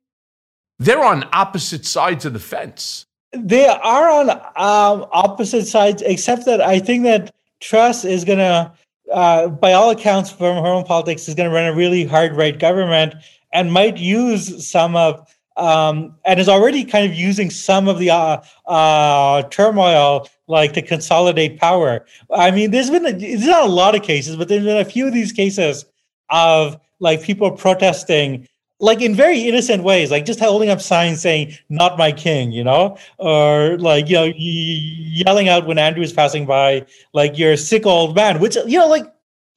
they're 0.79 1.05
on 1.05 1.29
opposite 1.33 1.85
sides 1.85 2.25
of 2.25 2.33
the 2.33 2.39
fence. 2.39 3.07
They 3.33 3.66
are 3.66 4.09
on 4.09 4.31
um, 4.31 5.09
opposite 5.11 5.66
sides, 5.66 6.03
except 6.03 6.45
that 6.47 6.61
I 6.61 6.79
think 6.79 7.03
that 7.05 7.35
Truss 7.61 8.05
is 8.05 8.25
going 8.25 8.39
to, 8.39 8.72
uh, 9.12 9.49
by 9.49 9.72
all 9.72 9.91
accounts 9.91 10.31
from 10.31 10.62
her 10.62 10.70
own 10.70 10.85
politics, 10.85 11.29
is 11.29 11.35
going 11.35 11.49
to 11.49 11.55
run 11.55 11.66
a 11.66 11.75
really 11.75 12.05
hard 12.05 12.37
right 12.37 12.57
government 12.57 13.14
and 13.53 13.72
might 13.72 13.97
use 13.97 14.68
some 14.68 14.95
of 14.95 15.27
um, 15.57 16.16
and 16.25 16.41
is 16.41 16.49
already 16.49 16.85
kind 16.85 17.09
of 17.09 17.16
using 17.16 17.51
some 17.51 17.89
of 17.89 17.99
the 17.99 18.11
uh, 18.11 18.43
uh, 18.66 19.43
turmoil 19.45 20.29
like 20.47 20.72
to 20.74 20.82
consolidate 20.82 21.59
power. 21.59 22.05
I 22.30 22.51
mean, 22.51 22.70
there's 22.70 22.90
been 22.90 23.07
a, 23.07 23.12
there's 23.12 23.47
not 23.47 23.64
a 23.64 23.72
lot 23.72 23.95
of 23.95 24.03
cases, 24.03 24.36
but 24.36 24.49
there's 24.49 24.64
been 24.64 24.76
a 24.76 24.84
few 24.84 25.07
of 25.07 25.14
these 25.14 25.32
cases 25.32 25.84
of 26.30 26.78
like 27.01 27.22
people 27.22 27.51
protesting 27.51 28.49
like 28.80 29.01
in 29.01 29.14
very 29.14 29.40
innocent 29.40 29.82
ways, 29.82 30.11
like 30.11 30.26
just 30.26 30.40
holding 30.40 30.68
up 30.68 30.80
signs 30.80 31.20
saying 31.20 31.55
"Not 31.68 31.97
my 31.97 32.12
king," 32.12 32.53
you 32.53 32.64
know, 32.64 32.99
or 33.18 33.78
like 33.78 34.09
you 34.09 34.16
know 34.16 34.32
yelling 34.36 35.49
out 35.49 35.66
when 35.66 35.78
Andrew 35.78 36.03
is 36.03 36.12
passing 36.12 36.45
by, 36.45 36.84
like 37.12 37.38
"You're 37.38 37.53
a 37.53 37.57
sick 37.57 37.86
old 37.86 38.14
man," 38.16 38.40
which 38.40 38.57
you 38.57 38.78
know, 38.78 38.88
like 38.88 39.07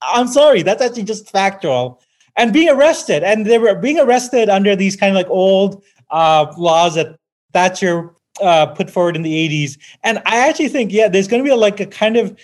I'm 0.01 0.27
sorry, 0.27 0.61
that's 0.61 0.81
actually 0.81 1.03
just 1.03 1.29
factual 1.29 2.01
and 2.37 2.53
being 2.53 2.69
arrested. 2.69 3.23
And 3.23 3.45
they 3.45 3.57
were 3.57 3.75
being 3.75 3.99
arrested 3.99 4.49
under 4.49 4.75
these 4.75 4.95
kind 4.95 5.11
of 5.11 5.15
like 5.15 5.29
old 5.29 5.83
uh, 6.11 6.53
laws 6.57 6.95
that 6.95 7.17
Thatcher 7.53 8.11
uh, 8.41 8.67
put 8.67 8.89
forward 8.89 9.15
in 9.15 9.21
the 9.21 9.33
80s. 9.33 9.77
And 10.03 10.21
I 10.25 10.47
actually 10.47 10.69
think, 10.69 10.91
yeah, 10.91 11.07
there's 11.07 11.27
going 11.27 11.43
to 11.43 11.49
be 11.49 11.55
like 11.55 11.79
a 11.79 11.85
kind 11.85 12.17
of, 12.17 12.37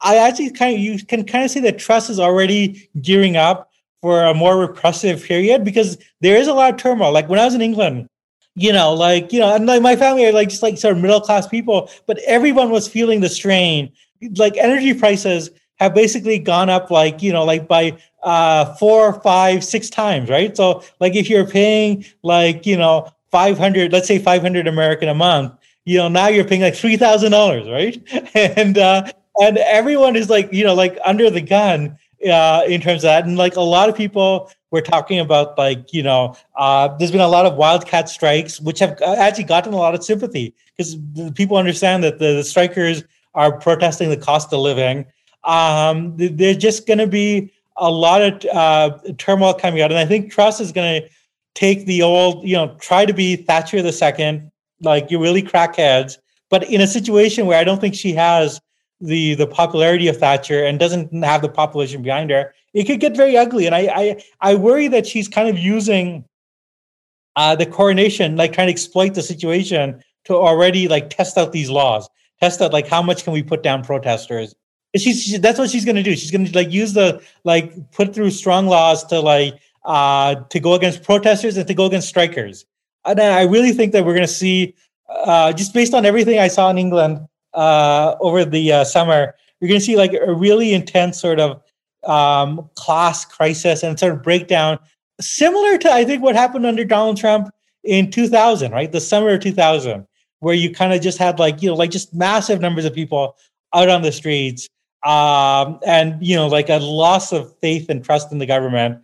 I 0.00 0.16
actually 0.16 0.50
kind 0.50 0.74
of, 0.74 0.80
you 0.80 1.04
can 1.04 1.24
kind 1.24 1.44
of 1.44 1.50
see 1.50 1.60
that 1.60 1.78
Truss 1.78 2.10
is 2.10 2.20
already 2.20 2.88
gearing 3.00 3.36
up 3.36 3.70
for 4.02 4.24
a 4.24 4.34
more 4.34 4.58
repressive 4.58 5.22
period 5.22 5.64
because 5.64 5.98
there 6.20 6.36
is 6.36 6.48
a 6.48 6.54
lot 6.54 6.72
of 6.72 6.78
turmoil. 6.78 7.12
Like 7.12 7.28
when 7.28 7.38
I 7.38 7.44
was 7.44 7.54
in 7.54 7.62
England, 7.62 8.08
you 8.54 8.72
know, 8.72 8.94
like, 8.94 9.32
you 9.32 9.40
know, 9.40 9.54
and 9.54 9.66
like 9.66 9.82
my 9.82 9.96
family 9.96 10.24
are 10.26 10.32
like 10.32 10.48
just 10.48 10.62
like 10.62 10.78
sort 10.78 10.96
of 10.96 11.02
middle 11.02 11.20
class 11.20 11.46
people, 11.46 11.90
but 12.06 12.18
everyone 12.26 12.70
was 12.70 12.88
feeling 12.88 13.20
the 13.20 13.28
strain. 13.28 13.92
Like 14.36 14.56
energy 14.56 14.94
prices 14.94 15.50
have 15.76 15.94
basically 15.94 16.38
gone 16.38 16.70
up 16.70 16.90
like, 16.90 17.22
you 17.22 17.32
know, 17.32 17.44
like 17.44 17.68
by 17.68 17.96
uh 18.22 18.74
four, 18.76 19.20
five, 19.20 19.62
six 19.62 19.90
times, 19.90 20.30
right? 20.30 20.56
So 20.56 20.82
like 21.00 21.14
if 21.14 21.28
you're 21.28 21.46
paying 21.46 22.04
like, 22.22 22.64
you 22.64 22.76
know, 22.76 23.12
500, 23.30 23.92
let's 23.92 24.08
say 24.08 24.18
500 24.18 24.66
American 24.66 25.08
a 25.08 25.14
month, 25.14 25.52
you 25.84 25.98
know, 25.98 26.08
now 26.08 26.28
you're 26.28 26.44
paying 26.44 26.62
like 26.62 26.74
$3,000, 26.74 27.70
right? 27.70 28.30
And, 28.58 28.78
uh, 28.78 29.10
and 29.40 29.58
everyone 29.58 30.16
is 30.16 30.30
like, 30.30 30.52
you 30.52 30.64
know, 30.64 30.74
like 30.74 30.98
under 31.04 31.30
the 31.30 31.40
gun 31.40 31.96
uh, 32.28 32.62
in 32.66 32.80
terms 32.80 33.04
of 33.04 33.08
that. 33.08 33.26
And 33.26 33.36
like 33.36 33.56
a 33.56 33.60
lot 33.60 33.88
of 33.88 33.96
people 33.96 34.50
were 34.70 34.80
talking 34.80 35.20
about 35.20 35.56
like, 35.58 35.92
you 35.92 36.02
know, 36.02 36.36
uh, 36.56 36.88
there's 36.96 37.10
been 37.10 37.20
a 37.20 37.28
lot 37.28 37.46
of 37.46 37.54
wildcat 37.56 38.08
strikes, 38.08 38.60
which 38.60 38.78
have 38.78 39.00
uh, 39.00 39.14
actually 39.18 39.44
gotten 39.44 39.72
a 39.72 39.76
lot 39.76 39.94
of 39.94 40.02
sympathy 40.02 40.54
because 40.76 40.96
people 41.34 41.56
understand 41.56 42.02
that 42.04 42.18
the, 42.18 42.34
the 42.34 42.44
strikers 42.44 43.04
are 43.34 43.58
protesting 43.58 44.10
the 44.10 44.16
cost 44.16 44.52
of 44.52 44.60
living. 44.60 45.06
Um, 45.44 46.14
there's 46.16 46.56
just 46.56 46.86
going 46.86 46.98
to 46.98 47.06
be 47.06 47.52
a 47.76 47.90
lot 47.90 48.22
of 48.22 48.44
uh, 48.52 48.98
turmoil 49.18 49.54
coming 49.54 49.82
out. 49.82 49.90
And 49.90 49.98
I 49.98 50.06
think 50.06 50.32
Truss 50.32 50.60
is 50.60 50.72
going 50.72 51.02
to 51.02 51.08
take 51.56 51.86
the 51.86 52.02
old, 52.02 52.46
you 52.46 52.54
know, 52.54 52.76
try 52.80 53.06
to 53.06 53.14
be 53.14 53.34
Thatcher 53.34 53.82
the 53.82 53.92
second, 53.92 54.52
like 54.82 55.10
you 55.10 55.20
really 55.20 55.42
crackheads, 55.42 56.18
but 56.50 56.70
in 56.70 56.82
a 56.82 56.86
situation 56.86 57.46
where 57.46 57.58
I 57.58 57.64
don't 57.64 57.80
think 57.80 57.94
she 57.94 58.12
has 58.12 58.60
the 59.00 59.34
the 59.34 59.46
popularity 59.46 60.06
of 60.06 60.16
Thatcher 60.18 60.64
and 60.64 60.78
doesn't 60.78 61.12
have 61.24 61.42
the 61.42 61.48
population 61.48 62.02
behind 62.02 62.30
her, 62.30 62.54
it 62.74 62.84
could 62.84 63.00
get 63.00 63.16
very 63.16 63.36
ugly. 63.36 63.66
And 63.66 63.74
I 63.74 63.80
I, 63.80 64.24
I 64.40 64.54
worry 64.54 64.86
that 64.88 65.06
she's 65.06 65.28
kind 65.28 65.48
of 65.48 65.58
using 65.58 66.24
uh, 67.36 67.56
the 67.56 67.66
coronation, 67.66 68.36
like 68.36 68.52
trying 68.52 68.68
to 68.68 68.72
exploit 68.72 69.14
the 69.14 69.22
situation 69.22 70.02
to 70.24 70.34
already 70.34 70.88
like 70.88 71.10
test 71.10 71.38
out 71.38 71.52
these 71.52 71.70
laws, 71.70 72.08
test 72.40 72.60
out 72.60 72.72
like 72.72 72.86
how 72.86 73.02
much 73.02 73.24
can 73.24 73.32
we 73.32 73.42
put 73.42 73.62
down 73.62 73.82
protesters. 73.82 74.54
She's 74.94 75.22
she, 75.22 75.38
that's 75.38 75.58
what 75.58 75.70
she's 75.70 75.84
going 75.84 75.96
to 75.96 76.02
do. 76.02 76.16
She's 76.16 76.30
going 76.30 76.46
to 76.46 76.54
like 76.54 76.70
use 76.70 76.92
the 76.92 77.22
like 77.44 77.92
put 77.92 78.14
through 78.14 78.30
strong 78.30 78.66
laws 78.66 79.04
to 79.06 79.20
like 79.20 79.54
uh 79.86 80.34
to 80.50 80.60
go 80.60 80.74
against 80.74 81.02
protesters 81.02 81.56
and 81.56 81.66
to 81.66 81.74
go 81.74 81.86
against 81.86 82.08
strikers. 82.08 82.66
And 83.04 83.20
I 83.20 83.42
really 83.42 83.72
think 83.72 83.92
that 83.92 84.04
we're 84.04 84.14
going 84.14 84.26
to 84.26 84.32
see 84.32 84.74
uh 85.08 85.52
just 85.52 85.72
based 85.72 85.94
on 85.94 86.04
everything 86.04 86.38
I 86.38 86.48
saw 86.48 86.68
in 86.70 86.78
England 86.78 87.26
uh, 87.56 88.16
over 88.20 88.44
the 88.44 88.70
uh, 88.70 88.84
summer, 88.84 89.34
you're 89.60 89.68
going 89.68 89.80
to 89.80 89.84
see 89.84 89.96
like 89.96 90.12
a 90.12 90.32
really 90.32 90.74
intense 90.74 91.18
sort 91.18 91.40
of 91.40 91.62
um, 92.04 92.68
class 92.74 93.24
crisis 93.24 93.82
and 93.82 93.98
sort 93.98 94.12
of 94.12 94.22
breakdown, 94.22 94.78
similar 95.20 95.78
to 95.78 95.90
I 95.90 96.04
think 96.04 96.22
what 96.22 96.36
happened 96.36 96.66
under 96.66 96.84
Donald 96.84 97.16
Trump 97.16 97.48
in 97.82 98.10
2000, 98.10 98.70
right? 98.70 98.92
The 98.92 99.00
summer 99.00 99.30
of 99.30 99.40
2000, 99.40 100.06
where 100.40 100.54
you 100.54 100.72
kind 100.72 100.92
of 100.92 101.00
just 101.00 101.18
had 101.18 101.38
like 101.38 101.62
you 101.62 101.70
know 101.70 101.74
like 101.74 101.90
just 101.90 102.14
massive 102.14 102.60
numbers 102.60 102.84
of 102.84 102.94
people 102.94 103.36
out 103.74 103.88
on 103.88 104.02
the 104.02 104.12
streets, 104.12 104.68
um, 105.02 105.80
and 105.86 106.22
you 106.24 106.36
know 106.36 106.46
like 106.46 106.68
a 106.68 106.78
loss 106.78 107.32
of 107.32 107.56
faith 107.58 107.88
and 107.88 108.04
trust 108.04 108.30
in 108.30 108.38
the 108.38 108.46
government. 108.46 109.02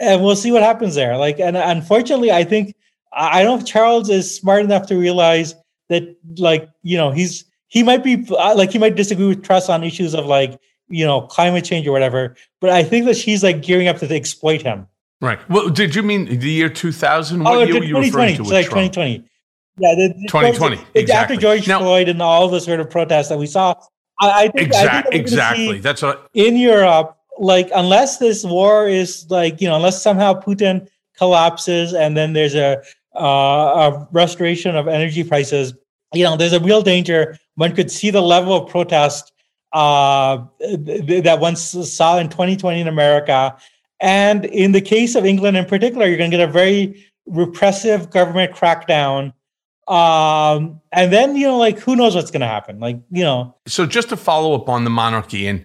And 0.00 0.22
we'll 0.22 0.36
see 0.36 0.52
what 0.52 0.62
happens 0.62 0.94
there. 0.94 1.16
Like, 1.16 1.40
and 1.40 1.56
unfortunately, 1.56 2.30
I 2.30 2.44
think 2.44 2.74
I 3.12 3.42
don't 3.42 3.56
know 3.56 3.62
if 3.62 3.66
Charles 3.66 4.10
is 4.10 4.34
smart 4.34 4.62
enough 4.62 4.86
to 4.88 4.96
realize 4.96 5.54
that, 5.88 6.16
like, 6.36 6.68
you 6.82 6.96
know, 6.96 7.10
he's 7.10 7.44
he 7.68 7.82
might 7.82 8.04
be 8.04 8.26
uh, 8.30 8.54
like 8.54 8.70
he 8.70 8.78
might 8.78 8.94
disagree 8.94 9.26
with 9.26 9.42
Truss 9.42 9.68
on 9.68 9.82
issues 9.82 10.14
of 10.14 10.26
like 10.26 10.58
you 10.88 11.04
know 11.04 11.22
climate 11.22 11.64
change 11.64 11.86
or 11.86 11.92
whatever, 11.92 12.36
but 12.60 12.70
I 12.70 12.84
think 12.84 13.06
that 13.06 13.16
she's 13.16 13.42
like 13.42 13.62
gearing 13.62 13.88
up 13.88 13.98
to 13.98 14.14
exploit 14.14 14.62
him. 14.62 14.86
Right. 15.20 15.38
Well, 15.48 15.70
did 15.70 15.94
you 15.94 16.02
mean 16.02 16.38
the 16.38 16.50
year 16.50 16.68
2000? 16.68 17.42
What 17.42 17.54
oh, 17.54 17.62
year 17.62 17.78
were 17.78 17.84
you 17.84 17.98
referring 17.98 18.36
to? 18.36 18.42
Like 18.42 18.66
2020. 18.66 19.24
Yeah, 19.78 19.94
the, 19.94 20.14
2020. 20.28 20.78
exactly. 20.94 21.12
After 21.12 21.36
George 21.36 21.68
now, 21.68 21.80
Floyd 21.80 22.08
and 22.08 22.22
all 22.22 22.48
the 22.48 22.60
sort 22.60 22.80
of 22.80 22.88
protests 22.88 23.28
that 23.28 23.38
we 23.38 23.46
saw, 23.46 23.74
I, 24.20 24.44
I 24.44 24.48
think, 24.48 24.68
exact, 24.68 25.06
I 25.08 25.10
think 25.10 25.14
exactly. 25.14 25.80
That's 25.80 26.02
what 26.02 26.30
in 26.34 26.56
Europe. 26.56 27.15
Like, 27.38 27.70
unless 27.74 28.18
this 28.18 28.44
war 28.44 28.88
is 28.88 29.26
like 29.30 29.60
you 29.60 29.68
know, 29.68 29.76
unless 29.76 30.02
somehow 30.02 30.40
Putin 30.40 30.88
collapses 31.16 31.94
and 31.94 32.16
then 32.16 32.32
there's 32.32 32.54
a 32.54 32.82
uh, 33.14 33.90
a 33.92 34.08
restoration 34.12 34.76
of 34.76 34.88
energy 34.88 35.24
prices, 35.24 35.74
you 36.12 36.24
know, 36.24 36.36
there's 36.36 36.52
a 36.52 36.60
real 36.60 36.82
danger 36.82 37.38
one 37.56 37.74
could 37.74 37.90
see 37.90 38.10
the 38.10 38.22
level 38.22 38.54
of 38.54 38.70
protest 38.70 39.32
uh, 39.72 40.36
that 40.60 41.38
one 41.40 41.56
saw 41.56 42.18
in 42.18 42.28
2020 42.28 42.80
in 42.80 42.88
America. 42.88 43.56
And 44.00 44.44
in 44.44 44.72
the 44.72 44.80
case 44.80 45.14
of 45.14 45.26
England 45.26 45.56
in 45.56 45.64
particular, 45.64 46.06
you're 46.06 46.18
going 46.18 46.30
to 46.30 46.36
get 46.36 46.48
a 46.48 46.52
very 46.52 47.04
repressive 47.26 48.10
government 48.10 48.54
crackdown. 48.54 49.32
Um, 49.88 50.80
and 50.92 51.12
then, 51.12 51.36
you 51.36 51.46
know, 51.46 51.58
like 51.58 51.78
who 51.78 51.96
knows 51.96 52.14
what's 52.14 52.30
going 52.30 52.40
to 52.42 52.46
happen? 52.46 52.78
Like, 52.78 53.00
you 53.10 53.24
know. 53.24 53.54
So 53.66 53.86
just 53.86 54.10
to 54.10 54.16
follow 54.16 54.54
up 54.54 54.68
on 54.68 54.84
the 54.84 54.90
monarchy, 54.90 55.46
and 55.46 55.64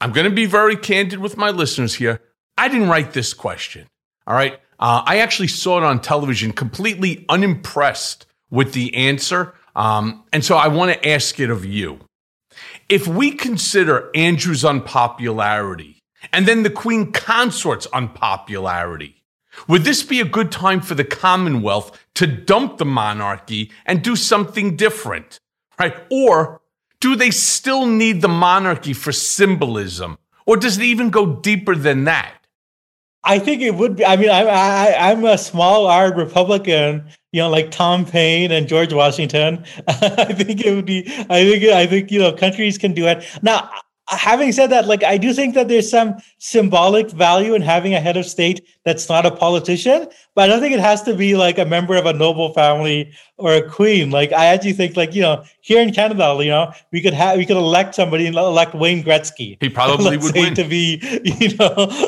I'm 0.00 0.12
going 0.12 0.28
to 0.28 0.34
be 0.34 0.46
very 0.46 0.76
candid 0.76 1.18
with 1.18 1.36
my 1.36 1.50
listeners 1.50 1.94
here. 1.94 2.20
I 2.56 2.68
didn't 2.68 2.88
write 2.88 3.12
this 3.12 3.34
question. 3.34 3.86
All 4.26 4.34
right. 4.34 4.54
Uh, 4.78 5.02
I 5.04 5.18
actually 5.18 5.48
saw 5.48 5.78
it 5.78 5.84
on 5.84 6.00
television, 6.00 6.52
completely 6.52 7.26
unimpressed 7.28 8.26
with 8.50 8.72
the 8.72 8.94
answer. 8.94 9.54
Um, 9.76 10.24
and 10.32 10.44
so 10.44 10.56
I 10.56 10.68
want 10.68 10.92
to 10.92 11.08
ask 11.08 11.38
it 11.38 11.50
of 11.50 11.64
you. 11.64 12.00
If 12.88 13.06
we 13.06 13.32
consider 13.32 14.10
Andrew's 14.14 14.64
unpopularity 14.64 16.00
and 16.32 16.46
then 16.46 16.62
the 16.62 16.70
Queen 16.70 17.12
Consort's 17.12 17.86
unpopularity, 17.92 19.22
would 19.68 19.84
this 19.84 20.02
be 20.02 20.20
a 20.20 20.24
good 20.24 20.50
time 20.50 20.80
for 20.80 20.94
the 20.94 21.04
Commonwealth 21.04 21.98
to 22.14 22.26
dump 22.26 22.78
the 22.78 22.84
monarchy 22.84 23.70
and 23.84 24.02
do 24.02 24.16
something 24.16 24.76
different? 24.76 25.38
Right? 25.78 25.96
Or 26.10 26.59
do 27.00 27.16
they 27.16 27.30
still 27.30 27.86
need 27.86 28.20
the 28.20 28.28
monarchy 28.28 28.92
for 28.92 29.12
symbolism? 29.12 30.18
Or 30.46 30.56
does 30.56 30.78
it 30.78 30.84
even 30.84 31.10
go 31.10 31.36
deeper 31.36 31.74
than 31.74 32.04
that? 32.04 32.34
I 33.22 33.38
think 33.38 33.60
it 33.60 33.74
would 33.74 33.96
be. 33.96 34.04
I 34.04 34.16
mean, 34.16 34.30
I'm 34.30 34.48
I, 34.48 34.94
I'm 34.94 35.24
a 35.24 35.36
small 35.36 35.86
R 35.86 36.14
Republican, 36.14 37.06
you 37.32 37.42
know, 37.42 37.50
like 37.50 37.70
Tom 37.70 38.06
Paine 38.06 38.50
and 38.50 38.66
George 38.66 38.94
Washington. 38.94 39.64
I 39.88 40.32
think 40.32 40.64
it 40.64 40.74
would 40.74 40.86
be. 40.86 41.04
I 41.28 41.44
think 41.44 41.64
I 41.64 41.86
think 41.86 42.10
you 42.10 42.18
know 42.18 42.32
countries 42.32 42.78
can 42.78 42.94
do 42.94 43.06
it. 43.06 43.24
Now, 43.42 43.70
having 44.10 44.52
said 44.52 44.68
that, 44.68 44.86
like 44.86 45.04
I 45.04 45.16
do 45.16 45.32
think 45.32 45.54
that 45.54 45.68
there's 45.68 45.90
some 45.90 46.16
symbolic 46.38 47.10
value 47.10 47.54
in 47.54 47.62
having 47.62 47.94
a 47.94 48.00
head 48.00 48.16
of 48.16 48.26
state 48.26 48.66
that's 48.84 49.08
not 49.08 49.24
a 49.24 49.30
politician, 49.30 50.08
but 50.34 50.44
I 50.44 50.46
don't 50.48 50.60
think 50.60 50.74
it 50.74 50.80
has 50.80 51.02
to 51.02 51.14
be 51.14 51.36
like 51.36 51.58
a 51.58 51.64
member 51.64 51.96
of 51.96 52.06
a 52.06 52.12
noble 52.12 52.52
family 52.52 53.12
or 53.36 53.54
a 53.54 53.68
queen. 53.68 54.10
Like 54.10 54.32
I 54.32 54.46
actually 54.46 54.72
think, 54.72 54.96
like 54.96 55.14
you 55.14 55.22
know, 55.22 55.44
here 55.60 55.80
in 55.80 55.92
Canada, 55.92 56.36
you 56.40 56.48
know, 56.48 56.72
we 56.92 57.00
could 57.00 57.14
have 57.14 57.38
we 57.38 57.46
could 57.46 57.56
elect 57.56 57.94
somebody 57.94 58.26
and 58.26 58.36
elect 58.36 58.74
Wayne 58.74 59.02
Gretzky. 59.04 59.56
He 59.60 59.68
probably 59.68 60.16
would 60.22 60.34
win 60.34 60.54
to 60.54 60.64
be, 60.64 60.98
you 61.24 61.56
know, 61.56 61.66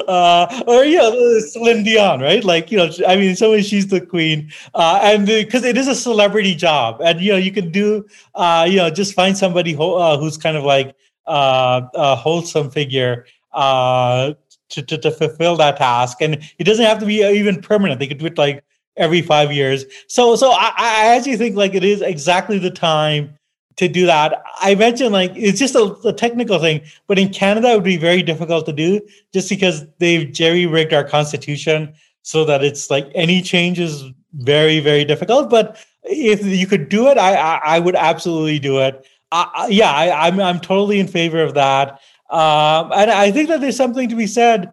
uh, 0.09 0.63
or 0.67 0.85
you 0.85 0.97
know, 0.97 1.39
Celine 1.41 1.85
Dion, 1.85 2.21
right? 2.21 2.43
Like 2.43 2.73
you 2.73 2.79
know, 2.79 2.91
I 3.07 3.17
mean, 3.17 3.37
so 3.37 3.61
she's 3.61 3.87
the 3.87 4.01
queen, 4.01 4.51
uh, 4.75 5.01
and 5.03 5.27
because 5.27 5.65
it 5.65 5.77
is 5.77 5.89
a 5.89 5.95
celebrity 5.95 6.55
job, 6.55 7.01
and 7.05 7.21
you 7.21 7.33
know, 7.33 7.39
you 7.39 7.53
can 7.53 7.71
do, 7.71 8.07
uh, 8.35 8.67
you 8.69 8.77
know, 8.77 8.91
just 8.91 9.15
find 9.15 9.37
somebody 9.37 9.73
who, 9.73 9.95
uh, 9.95 10.19
who's 10.19 10.37
kind 10.37 10.57
of 10.57 10.65
like 10.65 10.97
uh, 11.27 11.83
a 11.95 12.17
wholesome 12.17 12.71
figure 12.71 13.27
uh, 13.53 14.33
to, 14.71 14.83
to, 14.83 14.99
to 14.99 15.11
fulfill 15.11 15.57
that 15.57 15.77
task. 15.77 16.19
And 16.21 16.43
it 16.59 16.65
doesn't 16.65 16.85
have 16.85 16.99
to 17.01 17.07
be 17.07 17.23
even 17.23 17.61
permanent. 17.61 18.01
They 18.01 18.07
could 18.07 18.19
do 18.19 18.27
it 18.27 18.39
like 18.39 18.65
every 18.97 19.23
five 19.23 19.53
years. 19.53 19.85
So 20.09 20.37
so 20.37 20.51
I, 20.53 20.73
I 20.77 21.17
actually 21.17 21.37
think 21.37 21.57
like 21.57 21.75
it 21.75 21.85
is 21.85 22.03
exactly 22.03 22.59
the 22.59 22.71
time 22.71 23.39
to 23.77 23.89
do 23.89 24.07
that. 24.07 24.43
I 24.61 24.75
mentioned 24.75 25.13
like 25.13 25.33
it's 25.35 25.59
just 25.59 25.75
a, 25.75 25.97
a, 26.05 26.13
technical 26.13 26.59
thing, 26.59 26.83
but 27.07 27.19
in 27.19 27.31
Canada 27.31 27.71
it 27.71 27.75
would 27.75 27.85
be 27.85 27.97
very 27.97 28.23
difficult 28.23 28.67
to 28.67 28.73
do 28.73 29.01
just 29.33 29.49
because 29.49 29.87
they've 29.99 30.31
jerry 30.31 30.67
rigged 30.67 30.93
our 30.93 31.05
constitution 31.05 31.95
so 32.23 32.45
that 32.45 32.63
it's 32.63 32.91
like 32.91 33.11
any 33.15 33.41
change 33.41 33.81
is 33.81 34.05
very 34.35 34.81
very 34.81 35.05
difficult. 35.05 35.49
But 35.49 35.83
if 36.05 36.45
you 36.45 36.67
could 36.67 36.89
do 36.89 37.09
it, 37.09 37.17
I 37.17 37.35
I, 37.35 37.61
I 37.77 37.79
would 37.79 37.97
absolutely 37.97 38.59
do 38.59 38.79
it 38.79 39.07
yeah, 39.69 39.91
I, 39.91 40.29
am 40.29 40.35
I'm, 40.35 40.41
I'm 40.41 40.61
totally 40.61 41.01
in 41.01 41.09
favor 41.09 41.43
of 41.43 41.55
that. 41.55 42.01
Um, 42.31 42.93
and 42.95 43.11
I 43.11 43.31
think 43.31 43.49
that 43.49 43.61
there's 43.61 43.77
something 43.77 44.09
to 44.09 44.17
be 44.17 44.27
said. 44.27 44.73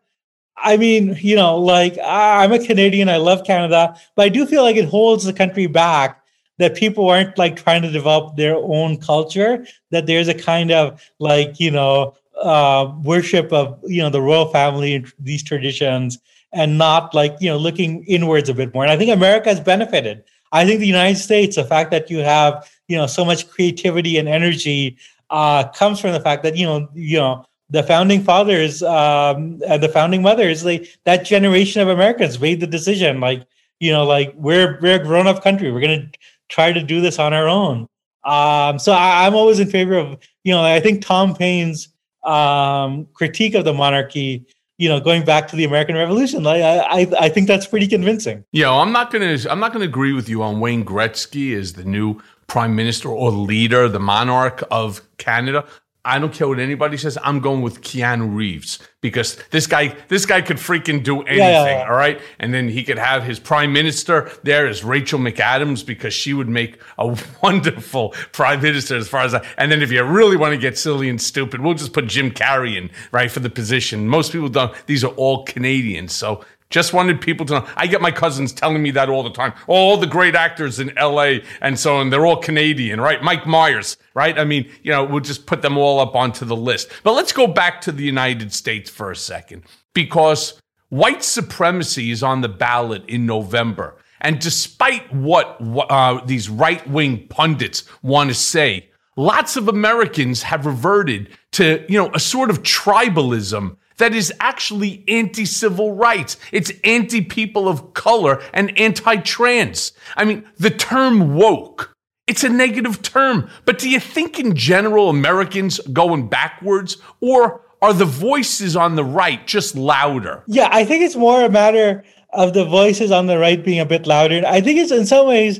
I 0.57 0.77
mean, 0.77 1.17
you 1.21 1.35
know, 1.35 1.57
like 1.57 1.97
I'm 2.03 2.51
a 2.51 2.65
Canadian, 2.65 3.09
I 3.09 3.17
love 3.17 3.45
Canada, 3.45 3.95
but 4.15 4.23
I 4.23 4.29
do 4.29 4.45
feel 4.45 4.63
like 4.63 4.75
it 4.75 4.85
holds 4.85 5.23
the 5.23 5.33
country 5.33 5.67
back 5.67 6.21
that 6.57 6.75
people 6.75 7.09
aren't 7.09 7.37
like 7.37 7.55
trying 7.55 7.81
to 7.81 7.91
develop 7.91 8.35
their 8.35 8.55
own 8.55 8.97
culture, 8.97 9.65
that 9.91 10.05
there's 10.05 10.27
a 10.27 10.33
kind 10.33 10.71
of 10.71 11.01
like, 11.19 11.59
you 11.59 11.71
know, 11.71 12.15
uh, 12.41 12.93
worship 13.03 13.51
of, 13.53 13.79
you 13.85 14.01
know, 14.01 14.09
the 14.09 14.21
royal 14.21 14.47
family 14.47 14.95
and 14.95 15.11
these 15.19 15.43
traditions 15.43 16.19
and 16.51 16.77
not 16.77 17.13
like, 17.13 17.35
you 17.39 17.49
know, 17.49 17.57
looking 17.57 18.03
inwards 18.05 18.49
a 18.49 18.53
bit 18.53 18.73
more. 18.73 18.83
And 18.83 18.91
I 18.91 18.97
think 18.97 19.11
America 19.11 19.49
has 19.49 19.59
benefited. 19.59 20.23
I 20.51 20.65
think 20.65 20.79
the 20.79 20.87
United 20.87 21.17
States, 21.17 21.55
the 21.55 21.63
fact 21.63 21.91
that 21.91 22.09
you 22.09 22.19
have 22.19 22.69
you 22.89 22.97
know 22.97 23.07
so 23.07 23.23
much 23.23 23.49
creativity 23.49 24.17
and 24.17 24.27
energy 24.27 24.97
uh, 25.29 25.65
comes 25.69 26.01
from 26.01 26.11
the 26.11 26.19
fact 26.19 26.43
that 26.43 26.57
you 26.57 26.65
know 26.65 26.89
you 26.93 27.17
know 27.17 27.45
the 27.69 27.83
founding 27.83 28.21
fathers 28.21 28.83
um, 28.83 29.61
and 29.65 29.81
the 29.81 29.89
founding 29.89 30.21
mothers 30.21 30.63
they 30.63 30.85
that 31.05 31.23
generation 31.23 31.81
of 31.81 31.87
americans 31.87 32.39
made 32.41 32.59
the 32.59 32.67
decision 32.67 33.21
like 33.21 33.47
you 33.79 33.91
know, 33.91 34.05
like 34.05 34.33
we're 34.35 34.77
we're 34.81 35.01
a 35.01 35.03
grown 35.03 35.27
up 35.27 35.41
country. 35.41 35.71
We're 35.71 35.81
gonna 35.81 36.09
try 36.49 36.71
to 36.71 36.83
do 36.83 37.01
this 37.01 37.19
on 37.19 37.33
our 37.33 37.47
own. 37.47 37.87
Um, 38.25 38.77
so 38.79 38.91
I, 38.91 39.25
I'm 39.25 39.35
always 39.35 39.59
in 39.59 39.69
favor 39.69 39.95
of 39.95 40.17
you 40.43 40.53
know. 40.53 40.63
I 40.63 40.79
think 40.79 41.01
Tom 41.03 41.33
Paine's 41.33 41.89
um, 42.23 43.07
critique 43.13 43.55
of 43.55 43.65
the 43.65 43.73
monarchy 43.73 44.45
you 44.77 44.87
know, 44.87 44.97
going 44.97 45.25
back 45.25 45.45
to 45.45 45.57
the 45.57 45.65
American 45.65 45.93
Revolution. 45.97 46.41
Like, 46.41 46.61
I, 46.61 47.01
I, 47.01 47.07
I 47.19 47.27
think 47.27 47.49
that's 47.49 47.67
pretty 47.67 47.85
convincing. 47.85 48.45
Yeah, 48.53 48.71
I'm 48.71 48.93
not 48.93 49.11
gonna, 49.11 49.37
I'm 49.49 49.59
not 49.59 49.73
gonna 49.73 49.83
agree 49.83 50.13
with 50.13 50.29
you 50.29 50.41
on 50.41 50.61
Wayne 50.61 50.85
Gretzky 50.85 51.53
as 51.53 51.73
the 51.73 51.83
new 51.83 52.21
prime 52.49 52.75
minister 52.75 53.09
or 53.09 53.31
leader, 53.31 53.87
the 53.87 53.99
monarch 53.99 54.63
of 54.69 55.01
Canada. 55.17 55.65
I 56.05 56.17
don't 56.17 56.33
care 56.33 56.47
what 56.47 56.59
anybody 56.59 56.97
says. 56.97 57.17
I'm 57.23 57.39
going 57.39 57.61
with 57.61 57.81
Keanu 57.81 58.33
Reeves 58.33 58.79
because 59.01 59.35
this 59.51 59.67
guy, 59.67 59.95
this 60.07 60.25
guy 60.25 60.41
could 60.41 60.57
freaking 60.57 61.03
do 61.03 61.21
anything. 61.21 61.37
Yeah, 61.37 61.65
yeah, 61.65 61.79
yeah. 61.79 61.89
All 61.89 61.95
right, 61.95 62.19
and 62.39 62.53
then 62.53 62.69
he 62.69 62.83
could 62.83 62.97
have 62.97 63.23
his 63.23 63.37
prime 63.37 63.73
minister 63.73 64.31
there 64.43 64.65
as 64.65 64.83
Rachel 64.83 65.19
McAdams 65.19 65.85
because 65.85 66.13
she 66.13 66.33
would 66.33 66.47
make 66.47 66.81
a 66.97 67.15
wonderful 67.43 68.09
prime 68.31 68.61
minister 68.61 68.95
as 68.95 69.09
far 69.09 69.21
as 69.21 69.33
that. 69.33 69.45
And 69.57 69.71
then 69.71 69.81
if 69.81 69.91
you 69.91 70.01
really 70.03 70.37
want 70.37 70.53
to 70.53 70.57
get 70.57 70.77
silly 70.77 71.09
and 71.09 71.21
stupid, 71.21 71.59
we'll 71.61 71.73
just 71.73 71.93
put 71.93 72.07
Jim 72.07 72.31
Carrey 72.31 72.77
in 72.77 72.89
right 73.11 73.29
for 73.29 73.41
the 73.41 73.49
position. 73.49 74.07
Most 74.07 74.31
people 74.31 74.49
don't. 74.49 74.73
These 74.87 75.03
are 75.03 75.11
all 75.11 75.43
Canadians, 75.43 76.13
so 76.13 76.45
just 76.69 76.93
wanted 76.93 77.19
people 77.19 77.45
to 77.47 77.53
know. 77.53 77.67
I 77.75 77.87
get 77.87 78.01
my 78.01 78.11
cousins 78.11 78.53
telling 78.53 78.81
me 78.81 78.91
that 78.91 79.09
all 79.09 79.23
the 79.23 79.31
time. 79.31 79.53
All 79.67 79.97
the 79.97 80.07
great 80.07 80.35
actors 80.35 80.79
in 80.79 80.93
LA 80.95 81.39
and 81.61 81.79
so 81.79 81.97
on, 81.97 82.09
they're 82.09 82.25
all 82.25 82.37
Canadian, 82.37 83.01
right? 83.01 83.23
Mike 83.23 83.47
Myers, 83.47 83.97
right? 84.13 84.37
I 84.37 84.45
mean, 84.45 84.69
you 84.83 84.91
know, 84.91 85.03
we'll 85.03 85.19
just 85.19 85.47
put 85.47 85.61
them 85.61 85.77
all 85.77 85.99
up 85.99 86.15
onto 86.15 86.45
the 86.45 86.55
list. 86.55 86.89
But 87.03 87.13
let's 87.13 87.33
go 87.33 87.47
back 87.47 87.81
to 87.81 87.91
the 87.91 88.03
United 88.03 88.53
States 88.53 88.89
for 88.89 89.09
a 89.09 89.15
second 89.15 89.63
because 89.93 90.61
white 90.89 91.23
supremacy 91.23 92.11
is 92.11 92.21
on 92.21 92.41
the 92.41 92.49
ballot 92.49 93.03
in 93.07 93.25
November. 93.25 93.97
And 94.21 94.39
despite 94.39 95.11
what 95.13 95.57
uh, 95.61 96.23
these 96.25 96.49
right 96.49 96.87
wing 96.87 97.27
pundits 97.29 97.83
want 98.03 98.29
to 98.29 98.35
say, 98.35 98.89
lots 99.15 99.55
of 99.55 99.67
Americans 99.67 100.43
have 100.43 100.65
reverted 100.65 101.29
to, 101.53 101.83
you 101.89 101.97
know, 101.97 102.11
a 102.13 102.19
sort 102.19 102.49
of 102.49 102.61
tribalism 102.61 103.77
that 103.99 104.13
is 104.13 104.33
actually 104.39 105.03
anti 105.07 105.45
civil 105.45 105.93
rights. 105.93 106.37
It's 106.51 106.71
anti 106.83 107.21
people 107.21 107.69
of 107.69 107.93
color 107.93 108.41
and 108.53 108.77
anti 108.77 109.17
trans. 109.17 109.93
I 110.17 110.25
mean, 110.25 110.45
the 110.57 110.71
term 110.71 111.35
woke. 111.35 111.95
It's 112.27 112.43
a 112.43 112.49
negative 112.49 113.01
term, 113.01 113.49
but 113.65 113.79
do 113.79 113.89
you 113.89 113.99
think 113.99 114.39
in 114.39 114.55
general 114.55 115.09
Americans 115.09 115.79
going 115.91 116.29
backwards 116.29 116.97
or 117.21 117.61
are 117.81 117.93
the 117.93 118.05
voices 118.05 118.75
on 118.75 118.95
the 118.95 119.03
right 119.03 119.45
just 119.47 119.75
louder? 119.75 120.43
Yeah, 120.45 120.69
I 120.71 120.85
think 120.85 121.03
it's 121.03 121.15
more 121.15 121.43
a 121.43 121.49
matter 121.49 122.03
of 122.33 122.53
the 122.53 122.65
voices 122.65 123.11
on 123.11 123.25
the 123.25 123.39
right 123.39 123.63
being 123.63 123.79
a 123.79 123.85
bit 123.85 124.05
louder. 124.05 124.43
I 124.45 124.61
think 124.61 124.77
it's 124.77 124.91
in 124.91 125.07
some 125.07 125.27
ways 125.27 125.59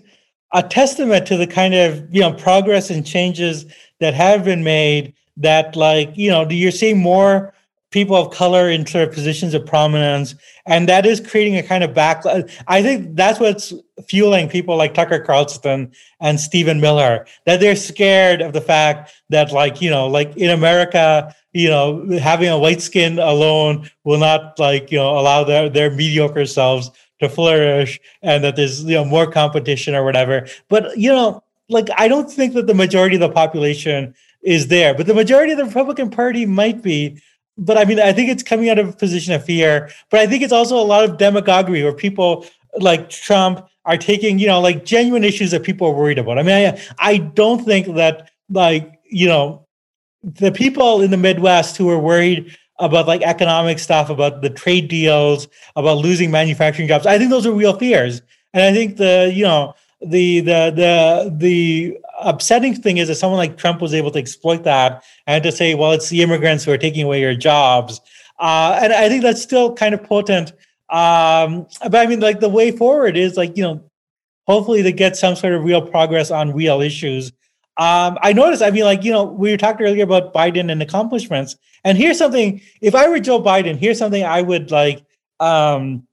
a 0.54 0.62
testament 0.62 1.26
to 1.28 1.38
the 1.38 1.48
kind 1.48 1.74
of, 1.74 2.06
you 2.14 2.22
know, 2.22 2.34
progress 2.34 2.92
and 2.92 3.06
changes 3.06 3.66
that 4.00 4.14
have 4.14 4.46
been 4.46 4.64
made 4.64 5.14
that 5.38 5.76
like, 5.76 6.16
you 6.16 6.30
know, 6.30 6.46
do 6.46 6.54
you're 6.54 6.72
seeing 6.72 7.00
more 7.00 7.54
people 7.92 8.16
of 8.16 8.32
color 8.32 8.70
in 8.70 8.86
sort 8.86 9.08
of 9.08 9.14
positions 9.14 9.54
of 9.54 9.66
prominence 9.66 10.36
and 10.66 10.88
that 10.88 11.06
is 11.06 11.20
creating 11.20 11.58
a 11.58 11.64
kind 11.64 11.84
of 11.84 11.92
backlash 11.92 12.50
i 12.68 12.82
think 12.82 13.16
that's 13.16 13.40
what's 13.40 13.74
fueling 14.08 14.48
people 14.48 14.78
like 14.78 14.94
tucker 14.94 15.20
carlson 15.20 15.92
and 16.20 16.40
stephen 16.40 16.80
miller 16.80 17.26
that 17.46 17.60
they're 17.60 17.76
scared 17.76 18.42
of 18.42 18.54
the 18.54 18.62
fact 18.62 19.12
that 19.30 19.52
like 19.52 19.82
you 19.82 19.90
know 19.90 20.08
like 20.08 20.36
in 20.38 20.50
america 20.50 21.34
you 21.54 21.70
know 21.70 22.08
having 22.20 22.50
a 22.50 22.60
white 22.60 22.82
skin 22.82 23.18
alone 23.20 23.90
will 24.04 24.20
not 24.20 24.58
like 24.60 24.92
you 24.92 24.98
know 24.98 25.18
allow 25.18 25.44
their 25.44 25.70
their 25.70 25.90
mediocre 25.90 26.46
selves 26.46 26.92
to 27.20 27.28
flourish 27.28 28.00
and 28.22 28.44
that 28.44 28.56
there's 28.56 28.84
you 28.84 28.96
know 28.96 29.04
more 29.04 29.30
competition 29.30 29.94
or 29.94 30.06
whatever. 30.06 30.48
But 30.70 30.98
you 30.98 31.12
know 31.12 31.44
like 31.70 31.88
i 31.98 32.08
don't 32.08 32.32
think 32.32 32.54
that 32.54 32.68
the 32.68 32.74
majority 32.74 33.16
of 33.16 33.22
the 33.22 33.30
population 33.30 34.14
is 34.42 34.68
there 34.68 34.94
but 34.94 35.06
the 35.06 35.14
majority 35.14 35.52
of 35.52 35.58
the 35.58 35.66
republican 35.66 36.10
party 36.10 36.46
might 36.46 36.82
be 36.82 37.22
but 37.60 37.78
I 37.78 37.86
mean, 37.86 38.00
I 38.00 38.14
think 38.14 38.30
it's 38.30 38.42
coming 38.42 38.70
out 38.70 38.80
of 38.80 38.90
a 38.90 38.94
position 38.94 39.34
of 39.34 39.44
fear. 39.44 39.90
But 40.10 40.22
I 40.22 40.28
think 40.28 40.42
it's 40.44 40.54
also 40.54 40.78
a 40.78 40.82
lot 40.84 41.04
of 41.04 41.18
demagoguery 41.18 41.84
where 41.84 41.94
people 41.94 42.46
like 42.80 43.10
Trump 43.10 43.68
are 43.86 43.98
taking, 43.98 44.40
you 44.40 44.48
know, 44.48 44.62
like 44.62 44.86
genuine 44.86 45.24
issues 45.24 45.52
that 45.52 45.64
people 45.64 45.88
are 45.88 45.94
worried 45.94 46.18
about. 46.18 46.40
I 46.40 46.44
mean, 46.44 46.56
I, 46.56 46.82
I 46.98 47.18
don't 47.18 47.66
think 47.66 47.96
that 47.96 48.32
like, 48.50 49.00
you 49.10 49.28
know, 49.28 49.68
the 50.24 50.52
people 50.52 51.02
in 51.02 51.12
the 51.12 51.18
Midwest 51.18 51.78
who 51.78 51.90
are 51.90 52.00
worried 52.00 52.56
about 52.80 53.08
like 53.08 53.22
economic 53.24 53.78
stuff, 53.80 54.10
about 54.10 54.42
the 54.42 54.50
trade 54.50 54.88
deals, 54.88 55.48
about 55.76 55.98
losing 55.98 56.32
manufacturing 56.32 56.88
jobs, 56.88 57.06
I 57.06 57.18
think 57.18 57.30
those 57.30 57.46
are 57.46 57.52
real 57.52 57.78
fears. 57.78 58.22
And 58.54 58.64
I 58.64 58.74
think 58.74 58.98
the, 58.98 59.32
you 59.34 59.44
know, 59.44 59.76
the 60.02 60.40
the 60.40 60.72
the 60.76 61.36
the 61.38 61.98
upsetting 62.20 62.76
thing 62.76 62.98
is 62.98 63.08
that 63.08 63.16
someone 63.16 63.38
like 63.38 63.58
Trump 63.58 63.82
was 63.82 63.94
able 63.94 64.12
to 64.12 64.20
exploit 64.20 64.64
that 64.64 65.04
and 65.28 65.44
to 65.44 65.52
say, 65.52 65.76
well, 65.76 65.92
it's 65.92 66.10
the 66.10 66.22
immigrants 66.22 66.64
who 66.64 66.72
are 66.72 66.78
taking 66.78 67.06
away 67.06 67.22
your 67.22 67.36
jobs. 67.36 68.02
Uh, 68.40 68.80
and 68.82 68.94
I 68.94 69.10
think 69.10 69.24
that's 69.24 69.42
still 69.42 69.74
kind 69.74 69.94
of 69.94 70.04
potent. 70.04 70.52
Um, 70.90 71.68
but 71.84 71.96
I 71.96 72.08
mean, 72.08 72.20
like 72.20 72.40
the 72.40 72.50
way 72.50 72.72
forward 72.72 73.18
is 73.18 73.38
like, 73.38 73.56
you 73.56 73.64
know, 73.64 73.84
hopefully 74.48 74.82
to 74.84 74.92
get 74.92 75.16
some 75.16 75.36
sort 75.36 75.54
of 75.54 75.64
real 75.64 75.82
progress 75.82 76.32
on 76.32 76.54
real 76.54 76.82
issues. 76.82 77.32
Um, 77.78 78.18
I 78.22 78.34
noticed, 78.34 78.62
I 78.62 78.72
mean, 78.72 78.84
like, 78.84 79.04
you 79.04 79.12
know, 79.12 79.24
we 79.24 79.52
were 79.52 79.58
talking 79.58 79.86
earlier 79.86 80.04
about 80.04 80.34
Biden 80.34 80.72
and 80.72 80.82
accomplishments. 80.82 81.56
And 81.84 81.98
here's 81.98 82.18
something, 82.18 82.62
if 82.82 82.96
I 82.96 83.08
were 83.08 83.20
Joe 83.20 83.42
Biden, 83.42 83.78
here's 83.78 83.98
something 83.98 84.24
I 84.24 84.42
would 84.42 84.72
like 84.72 85.04
um, 85.40 86.06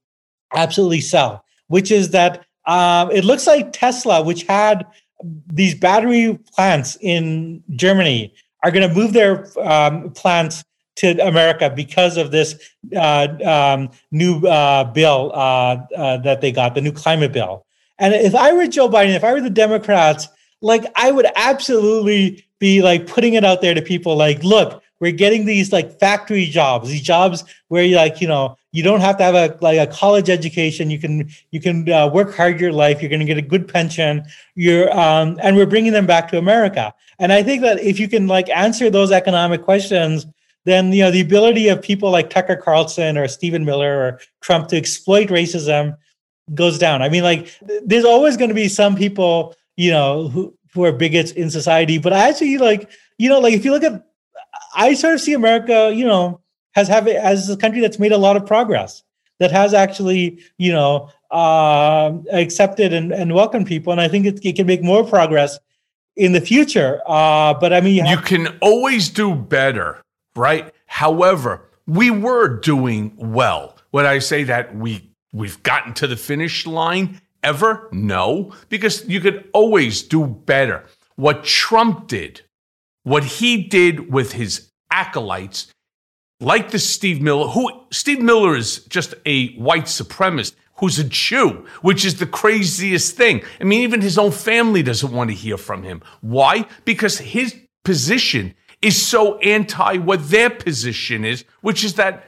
absolutely 0.55 1.01
sell, 1.01 1.45
which 1.69 1.91
is 1.91 2.11
that 2.11 2.45
um, 2.67 3.11
it 3.11 3.25
looks 3.25 3.47
like 3.47 3.73
Tesla, 3.73 4.23
which 4.23 4.45
had 4.45 4.87
these 5.23 5.75
battery 5.75 6.39
plants 6.55 6.97
in 7.01 7.63
Germany, 7.71 8.35
are 8.63 8.71
going 8.71 8.89
to 8.89 8.95
move 8.95 9.13
their 9.13 9.47
um, 9.61 10.11
plants 10.11 10.65
to 10.97 11.11
America 11.27 11.71
because 11.75 12.17
of 12.17 12.31
this 12.31 12.59
uh, 12.97 13.29
um, 13.45 13.91
new 14.11 14.47
uh, 14.47 14.85
bill 14.85 15.31
uh, 15.35 15.77
uh, 15.97 16.17
that 16.19 16.41
they 16.41 16.51
got, 16.51 16.75
the 16.75 16.81
new 16.81 16.93
climate 16.93 17.33
bill. 17.33 17.65
And 17.99 18.15
if 18.15 18.35
I 18.35 18.53
were 18.53 18.67
Joe 18.67 18.89
Biden, 18.89 19.15
if 19.15 19.25
I 19.25 19.33
were 19.33 19.41
the 19.41 19.51
Democrats, 19.51 20.29
like 20.63 20.85
I 20.97 21.13
would 21.13 21.27
absolutely 21.37 22.45
be 22.59 22.83
like 22.83 23.07
putting 23.07 23.35
it 23.35 23.45
out 23.45 23.61
there 23.61 23.75
to 23.75 23.83
people 23.83 24.17
like, 24.17 24.43
look, 24.43 24.83
we're 25.01 25.13
getting 25.13 25.45
these 25.45 25.73
like 25.73 25.99
factory 26.01 26.47
jobs, 26.47 26.89
these 26.89 27.03
jobs 27.03 27.45
where 27.69 27.85
you 27.85 27.97
like, 27.97 28.21
you 28.21 28.29
know, 28.29 28.57
you 28.77 28.83
don't 28.83 29.01
have 29.01 29.17
to 29.17 29.25
have 29.25 29.35
a 29.35 29.57
like 29.63 29.79
a 29.79 29.91
college 29.91 30.29
education. 30.29 30.91
You 30.91 30.99
can 30.99 31.31
you 31.51 31.61
can 31.61 31.91
uh, 31.91 32.09
work 32.09 32.35
hard 32.35 32.61
your 32.61 32.73
life. 32.73 33.01
You're 33.01 33.09
going 33.09 33.21
to 33.21 33.33
get 33.33 33.39
a 33.39 33.49
good 33.55 33.67
pension. 33.67 34.23
You're 34.55 34.95
um, 34.95 35.41
and 35.43 35.57
we're 35.57 35.65
bringing 35.65 35.95
them 35.95 36.05
back 36.05 36.29
to 36.29 36.37
America. 36.37 36.93
And 37.19 37.33
I 37.33 37.43
think 37.43 37.63
that 37.63 37.81
if 37.81 37.99
you 37.99 38.07
can 38.07 38.27
like 38.27 38.51
answer 38.51 38.91
those 38.91 39.13
economic 39.13 39.63
questions, 39.63 40.27
then 40.65 40.93
you 40.93 41.03
know 41.03 41.11
the 41.11 41.23
ability 41.23 41.69
of 41.69 41.81
people 41.81 42.11
like 42.11 42.29
Tucker 42.29 42.55
Carlson 42.55 43.17
or 43.17 43.27
Stephen 43.29 43.65
Miller 43.65 43.97
or 43.97 44.21
Trump 44.43 44.69
to 44.69 44.77
exploit 44.77 45.29
racism 45.29 45.97
goes 46.53 46.79
down. 46.79 47.01
I 47.01 47.09
mean, 47.09 47.23
like 47.23 47.59
there's 47.83 48.05
always 48.05 48.37
going 48.37 48.51
to 48.51 48.55
be 48.55 48.69
some 48.69 48.95
people, 48.95 49.55
you 49.77 49.91
know, 49.91 50.29
who 50.29 50.55
who 50.75 50.85
are 50.85 50.93
bigots 50.93 51.31
in 51.31 51.49
society. 51.49 51.97
But 51.97 52.13
I 52.13 52.29
actually 52.29 52.59
like, 52.59 52.91
you 53.17 53.31
know, 53.31 53.41
like 53.41 53.55
if 53.55 53.65
you 53.65 53.71
look 53.71 53.85
at 53.85 54.05
I 54.75 54.93
sort 54.93 55.15
of 55.15 55.23
see 55.23 55.33
America, 55.33 55.91
you 55.95 56.05
know, 56.05 56.43
has 56.77 56.87
have 56.89 57.09
as 57.09 57.51
a 57.51 57.57
country 57.57 57.81
that's 57.81 57.99
made 57.99 58.13
a 58.13 58.19
lot 58.19 58.37
of 58.37 58.47
progress, 58.47 59.03
that 59.41 59.51
has 59.51 59.75
actually, 59.75 60.39
you 60.59 60.71
know, 60.71 61.11
uh, 61.31 62.13
accepted 62.31 62.93
and, 62.93 63.13
and 63.13 63.35
welcomed 63.35 63.67
people, 63.67 63.91
and 63.91 64.01
I 64.01 64.07
think 64.07 64.27
it, 64.27 64.45
it 64.45 64.55
can 64.55 64.67
make 64.67 64.83
more 64.83 65.03
progress 65.03 65.59
in 66.15 66.33
the 66.33 66.41
future. 66.41 67.01
Uh, 67.07 67.55
but 67.55 67.73
I 67.73 67.81
mean, 67.81 68.05
you, 68.05 68.13
you 68.13 68.19
can 68.19 68.59
always 68.61 69.09
do 69.09 69.35
better, 69.35 70.01
right? 70.37 70.73
However, 70.87 71.63
we 71.87 72.11
were 72.11 72.61
doing 72.61 73.13
well. 73.17 73.77
Would 73.93 74.05
I 74.07 74.21
say 74.21 74.45
that 74.45 74.77
we 74.77 75.11
we've 75.33 75.61
gotten 75.63 75.95
to 75.95 76.07
the 76.07 76.17
finish 76.17 76.67
line 76.67 77.21
ever? 77.43 77.89
No, 77.91 78.53
because 78.69 79.09
you 79.09 79.21
could 79.21 79.49
always 79.53 80.03
do 80.03 80.27
better. 80.27 80.85
What 81.17 81.45
Trump 81.45 82.07
did 82.07 82.43
what 83.07 83.23
he 83.23 83.63
did 83.63 84.13
with 84.13 84.33
his 84.33 84.73
acolytes, 84.91 85.73
like 86.41 86.71
this 86.71 86.89
Steve 86.89 87.21
Miller, 87.21 87.49
who 87.49 87.71
Steve 87.91 88.21
Miller 88.21 88.57
is 88.57 88.81
just 88.85 89.15
a 89.25 89.55
white 89.55 89.85
supremacist 89.85 90.55
who's 90.79 90.99
a 90.99 91.05
Jew, 91.05 91.67
which 91.81 92.05
is 92.05 92.19
the 92.19 92.27
craziest 92.27 93.17
thing. 93.17 93.43
I 93.61 93.65
mean, 93.65 93.83
even 93.83 94.01
his 94.01 94.19
own 94.19 94.31
family 94.31 94.83
doesn't 94.83 95.13
want 95.13 95.31
to 95.31 95.37
hear 95.37 95.57
from 95.57 95.83
him. 95.83 96.03
Why? 96.21 96.67
Because 96.85 97.19
his 97.19 97.57
position 97.85 98.55
is 98.83 99.01
so 99.01 99.39
anti 99.39 99.97
what 99.99 100.29
their 100.29 100.51
position 100.51 101.25
is, 101.25 101.45
which 101.63 101.83
is 101.83 101.95
that 101.95 102.27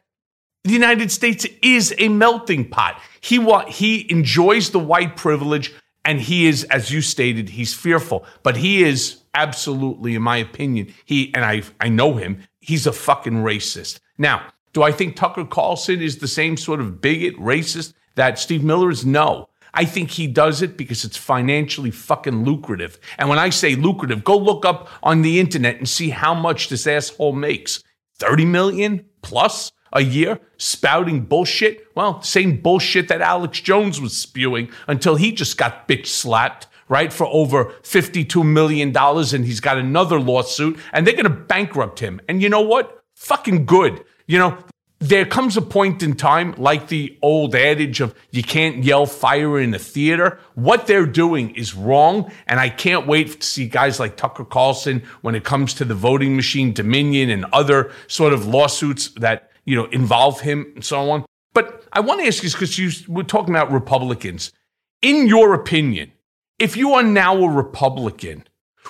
the 0.65 0.73
United 0.73 1.11
States 1.13 1.47
is 1.63 1.95
a 1.99 2.09
melting 2.09 2.69
pot. 2.69 3.01
He 3.21 3.39
wa- 3.39 3.67
he 3.67 4.11
enjoys 4.11 4.71
the 4.71 4.79
white 4.79 5.17
privilege 5.17 5.73
and 6.05 6.21
he 6.21 6.47
is 6.47 6.65
as 6.65 6.91
you 6.91 7.03
stated 7.03 7.51
he's 7.51 7.75
fearful, 7.75 8.25
but 8.43 8.57
he 8.57 8.83
is 8.83 9.23
absolutely, 9.35 10.15
in 10.15 10.23
my 10.23 10.39
opinion, 10.39 10.93
he 11.05 11.33
and 11.35 11.45
I 11.45 11.63
I 11.81 11.89
know 11.91 12.15
him. 12.15 12.43
He's 12.69 12.87
a 12.87 12.93
fucking 12.93 13.33
racist. 13.33 13.99
Now, 14.19 14.43
do 14.75 14.83
I 14.83 14.93
think 14.93 15.17
Tucker 15.17 15.47
Carlson 15.47 16.03
is 16.03 16.19
the 16.19 16.29
same 16.29 16.59
sort 16.59 16.81
of 16.81 17.01
bigot, 17.01 17.35
racist 17.39 17.95
that 18.17 18.39
Steve 18.39 18.63
Miller 18.63 18.91
is? 18.91 19.07
No. 19.07 19.49
I 19.73 19.87
think 19.87 20.11
he 20.11 20.27
does 20.27 20.61
it 20.61 20.77
because 20.77 21.03
it's 21.03 21.17
financially 21.17 21.91
fucking 21.91 22.45
lucrative. 22.45 23.01
And 23.17 23.31
when 23.31 23.39
I 23.39 23.49
say 23.49 23.75
lucrative, 23.75 24.23
go 24.23 24.37
look 24.37 24.67
up 24.67 24.91
on 25.03 25.23
the 25.23 25.41
internet 25.41 25.79
and 25.79 25.89
see 25.89 26.11
how 26.11 26.35
much 26.35 26.69
this 26.69 26.87
asshole 26.87 27.33
makes. 27.33 27.83
30 28.19 28.45
million 28.45 29.07
plus 29.23 29.73
a 29.95 30.03
year 30.03 30.39
spouting 30.59 31.23
bullshit. 31.23 31.87
Well, 31.95 32.21
same 32.21 32.61
bullshit 32.61 33.09
that 33.09 33.23
Alex 33.23 33.63
Jones 33.63 33.99
was 33.99 34.15
spewing 34.15 34.69
until 34.87 35.17
he 35.17 35.33
just 35.33 35.57
got 35.57 35.89
bitch 35.89 36.09
slapped, 36.09 36.67
right? 36.89 37.13
For 37.13 37.27
over 37.27 37.67
$52 37.83 38.45
million. 38.45 38.97
And 38.97 39.45
he's 39.45 39.61
got 39.61 39.79
another 39.79 40.21
lawsuit 40.21 40.79
and 40.93 41.07
they're 41.07 41.15
going 41.15 41.25
to 41.25 41.31
bankrupt 41.31 42.01
him. 42.01 42.21
And 42.29 42.43
you 42.43 42.49
know 42.49 42.61
what? 42.61 43.03
Fucking 43.15 43.67
good. 43.67 44.05
You 44.27 44.39
know, 44.39 44.59
there 45.01 45.25
comes 45.25 45.57
a 45.57 45.63
point 45.63 46.03
in 46.03 46.15
time, 46.15 46.55
like 46.57 46.89
the 46.89 47.17
old 47.23 47.55
adage 47.55 48.01
of 48.01 48.15
you 48.31 48.43
can't 48.43 48.83
yell 48.83 49.07
fire 49.07 49.61
in 49.61 49.73
a 49.73 49.79
theater. 49.79 50.41
What 50.55 50.87
they're 50.87 51.07
doing 51.07 51.55
is 51.55 51.75
wrong. 51.75 52.33
And 52.47 52.59
I 52.59 52.69
can't 52.69 53.07
wait 53.07 53.41
to 53.41 53.47
see 53.47 53.69
guys 53.69 54.01
like 54.01 54.17
Tucker 54.17 54.45
Carlson 54.45 55.03
when 55.21 55.35
it 55.35 55.45
comes 55.45 55.75
to 55.75 55.85
the 55.85 55.95
voting 55.95 56.35
machine 56.35 56.73
dominion 56.73 57.31
and 57.31 57.45
other 57.53 57.93
sort 58.09 58.33
of 58.33 58.47
lawsuits 58.47 59.11
that, 59.17 59.51
you 59.65 59.77
know, 59.77 59.87
involve 59.87 60.41
him 60.41 60.73
and 60.75 60.85
so 60.85 61.11
on. 61.11 61.25
But 61.55 61.85
I 61.93 62.01
want 62.01 62.21
to 62.21 62.27
ask 62.27 62.43
you 62.43 62.51
because 62.51 62.79
you 62.79 62.91
were 63.13 63.25
talking 63.25 63.55
about 63.55 63.71
Republicans. 63.71 64.53
In 65.01 65.29
your 65.29 65.55
opinion, 65.55 66.13
if 66.59 66.77
you 66.77 66.93
are 66.95 67.03
now 67.03 67.37
a 67.37 67.49
Republican, 67.49 68.45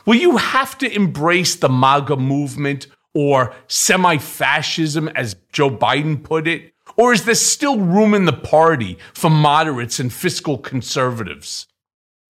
will 0.07 0.17
you 0.17 0.37
have 0.37 0.79
to 0.79 0.95
embrace 0.95 1.57
the 1.57 1.69
MAGA 1.69 2.17
movement 2.17 2.87
or 3.15 3.55
semi 3.67 4.19
fascism, 4.19 5.09
as 5.09 5.37
Joe 5.53 5.71
Biden 5.71 6.23
put 6.23 6.47
it? 6.47 6.73
Or 6.97 7.13
is 7.13 7.25
there 7.25 7.35
still 7.35 7.79
room 7.79 8.15
in 8.15 8.25
the 8.25 8.33
party 8.33 8.99
for 9.15 9.31
moderates 9.31 10.01
and 10.01 10.13
fiscal 10.13 10.59
conservatives? 10.59 11.67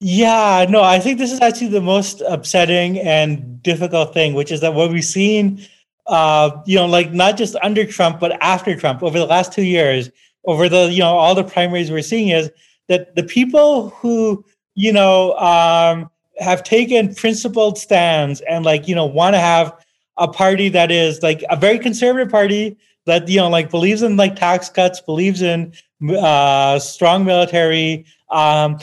Yeah, 0.00 0.66
no, 0.68 0.82
I 0.82 1.00
think 1.00 1.18
this 1.18 1.32
is 1.32 1.40
actually 1.40 1.68
the 1.68 1.80
most 1.80 2.22
upsetting 2.28 2.98
and 3.00 3.62
difficult 3.62 4.14
thing, 4.14 4.34
which 4.34 4.52
is 4.52 4.60
that 4.60 4.74
what 4.74 4.90
we've 4.90 5.04
seen, 5.04 5.66
uh, 6.06 6.50
you 6.66 6.76
know, 6.76 6.86
like 6.86 7.12
not 7.12 7.36
just 7.36 7.56
under 7.62 7.84
Trump, 7.84 8.20
but 8.20 8.40
after 8.40 8.76
Trump 8.76 9.02
over 9.02 9.18
the 9.18 9.26
last 9.26 9.52
two 9.52 9.64
years, 9.64 10.10
over 10.44 10.68
the, 10.68 10.90
you 10.92 11.00
know, 11.00 11.16
all 11.16 11.34
the 11.34 11.42
primaries 11.42 11.90
we're 11.90 12.02
seeing 12.02 12.28
is 12.28 12.50
that 12.88 13.16
the 13.16 13.24
people 13.24 13.90
who, 13.90 14.44
you 14.78 14.92
know, 14.92 15.36
um, 15.38 16.10
have 16.38 16.62
taken 16.62 17.14
principled 17.14 17.78
stands 17.78 18.40
and 18.42 18.64
like, 18.64 18.86
you 18.88 18.94
know, 18.94 19.06
want 19.06 19.34
to 19.34 19.40
have 19.40 19.74
a 20.18 20.28
party 20.28 20.68
that 20.68 20.90
is 20.90 21.22
like 21.22 21.42
a 21.50 21.56
very 21.56 21.78
conservative 21.78 22.30
party 22.30 22.76
that 23.06 23.26
you 23.28 23.38
know 23.38 23.48
like 23.48 23.70
believes 23.70 24.02
in 24.02 24.16
like 24.16 24.36
tax 24.36 24.68
cuts 24.68 25.00
believes 25.00 25.40
in 25.40 25.72
uh 26.18 26.78
strong 26.78 27.24
military 27.24 28.04
um 28.30 28.78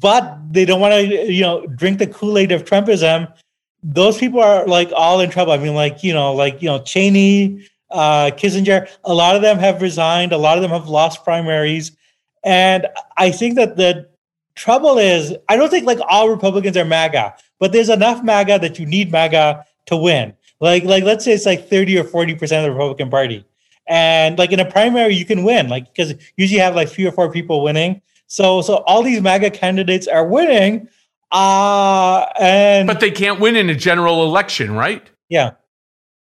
but 0.00 0.38
they 0.52 0.64
don't 0.64 0.80
want 0.80 0.94
to 0.94 1.32
you 1.32 1.42
know 1.42 1.66
drink 1.66 1.98
the 1.98 2.06
kool-aid 2.06 2.52
of 2.52 2.64
trumpism. 2.64 3.30
Those 3.82 4.18
people 4.18 4.40
are 4.40 4.66
like 4.66 4.90
all 4.94 5.20
in 5.20 5.30
trouble. 5.30 5.52
I 5.52 5.58
mean 5.58 5.74
like 5.74 6.04
you 6.04 6.14
know 6.14 6.32
like 6.32 6.62
you 6.62 6.68
know 6.68 6.80
cheney 6.82 7.66
uh 7.90 8.30
Kinzinger 8.36 8.88
a 9.04 9.14
lot 9.14 9.34
of 9.34 9.42
them 9.42 9.58
have 9.58 9.82
resigned. 9.82 10.32
A 10.32 10.38
lot 10.38 10.56
of 10.56 10.62
them 10.62 10.70
have 10.70 10.88
lost 10.88 11.24
primaries. 11.24 11.92
And 12.44 12.86
i 13.16 13.30
think 13.30 13.56
that 13.56 13.76
the 13.76 14.08
trouble 14.58 14.98
is 14.98 15.34
i 15.48 15.56
don't 15.56 15.70
think 15.70 15.86
like 15.86 15.98
all 16.08 16.28
republicans 16.28 16.76
are 16.76 16.84
maga 16.84 17.34
but 17.58 17.72
there's 17.72 17.88
enough 17.88 18.22
maga 18.22 18.58
that 18.58 18.78
you 18.78 18.86
need 18.86 19.10
maga 19.10 19.64
to 19.88 19.96
win. 19.96 20.34
Like, 20.60 20.84
like 20.84 21.04
let's 21.04 21.24
say 21.24 21.32
it's 21.32 21.46
like 21.46 21.68
30 21.68 21.98
or 21.98 22.04
40% 22.04 22.42
of 22.42 22.64
the 22.64 22.72
Republican 22.72 23.10
Party. 23.10 23.44
And 23.86 24.38
like 24.38 24.52
in 24.52 24.60
a 24.60 24.70
primary, 24.70 25.14
you 25.14 25.24
can 25.24 25.44
win, 25.44 25.68
like 25.68 25.92
because 25.92 26.14
usually 26.36 26.58
you 26.58 26.62
have 26.62 26.76
like 26.76 26.88
three 26.90 27.06
or 27.06 27.12
four 27.12 27.32
people 27.32 27.62
winning. 27.62 28.02
So 28.26 28.60
so 28.60 28.76
all 28.86 29.02
these 29.02 29.22
MAGA 29.22 29.50
candidates 29.50 30.06
are 30.06 30.26
winning. 30.26 30.88
Uh 31.32 32.26
and 32.38 32.86
But 32.86 33.00
they 33.00 33.10
can't 33.10 33.40
win 33.40 33.56
in 33.56 33.70
a 33.70 33.74
general 33.74 34.24
election, 34.24 34.72
right? 34.72 35.08
Yeah. 35.30 35.52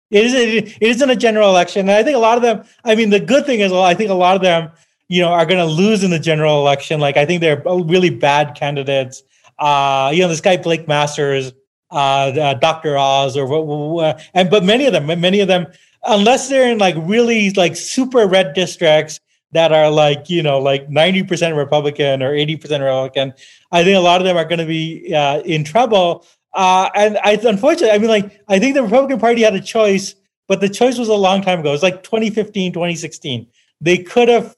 It 0.09 0.25
is 0.25 0.33
it 0.33 0.81
isn't 0.81 1.09
a 1.09 1.17
general 1.17 1.49
election. 1.49 1.81
And 1.89 1.91
I 1.91 2.03
think 2.03 2.15
a 2.15 2.19
lot 2.19 2.37
of 2.37 2.43
them, 2.43 2.63
I 2.85 2.95
mean, 2.95 3.09
the 3.09 3.19
good 3.19 3.45
thing 3.45 3.59
is 3.59 3.73
I 3.73 3.93
think 3.93 4.09
a 4.09 4.13
lot 4.13 4.37
of 4.37 4.41
them, 4.41 4.71
you 5.09 5.21
know, 5.21 5.29
are 5.29 5.45
gonna 5.45 5.65
lose 5.65 6.03
in 6.03 6.11
the 6.11 6.19
general 6.19 6.59
election. 6.61 6.99
Like 6.99 7.17
I 7.17 7.25
think 7.25 7.41
they're 7.41 7.61
really 7.65 8.09
bad 8.09 8.55
candidates. 8.55 9.23
Uh, 9.57 10.11
you 10.13 10.21
know, 10.21 10.29
this 10.29 10.39
guy 10.39 10.55
Blake 10.55 10.87
Masters 10.87 11.51
uh, 11.91 12.31
uh, 12.39 12.53
Dr. 12.55 12.97
Oz 12.97 13.35
or 13.35 13.45
what, 13.47 14.23
and 14.33 14.49
but 14.49 14.63
many 14.63 14.85
of 14.85 14.93
them, 14.93 15.07
many 15.19 15.39
of 15.39 15.47
them, 15.47 15.67
unless 16.03 16.47
they're 16.47 16.71
in 16.71 16.77
like 16.77 16.95
really 16.99 17.49
like 17.51 17.75
super 17.75 18.27
red 18.27 18.53
districts 18.53 19.19
that 19.51 19.71
are 19.71 19.89
like 19.89 20.29
you 20.29 20.43
know 20.43 20.59
like 20.59 20.87
90% 20.87 21.57
Republican 21.57 22.21
or 22.21 22.31
80% 22.31 22.61
Republican, 22.61 23.33
I 23.71 23.83
think 23.83 23.97
a 23.97 24.01
lot 24.01 24.21
of 24.21 24.25
them 24.25 24.37
are 24.37 24.45
going 24.45 24.59
to 24.59 24.65
be 24.65 25.13
uh, 25.13 25.41
in 25.41 25.63
trouble. 25.63 26.25
Uh, 26.53 26.89
and 26.95 27.17
I 27.23 27.39
unfortunately, 27.43 27.91
I 27.91 27.97
mean 27.97 28.09
like 28.09 28.39
I 28.47 28.59
think 28.59 28.75
the 28.75 28.83
Republican 28.83 29.19
Party 29.19 29.41
had 29.41 29.55
a 29.55 29.61
choice, 29.61 30.13
but 30.47 30.61
the 30.61 30.69
choice 30.69 30.99
was 30.99 31.09
a 31.09 31.15
long 31.15 31.41
time 31.41 31.59
ago. 31.59 31.69
It 31.69 31.73
was 31.73 31.83
like 31.83 32.03
2015, 32.03 32.73
2016. 32.73 33.47
They 33.81 33.97
could 33.97 34.27
have 34.27 34.55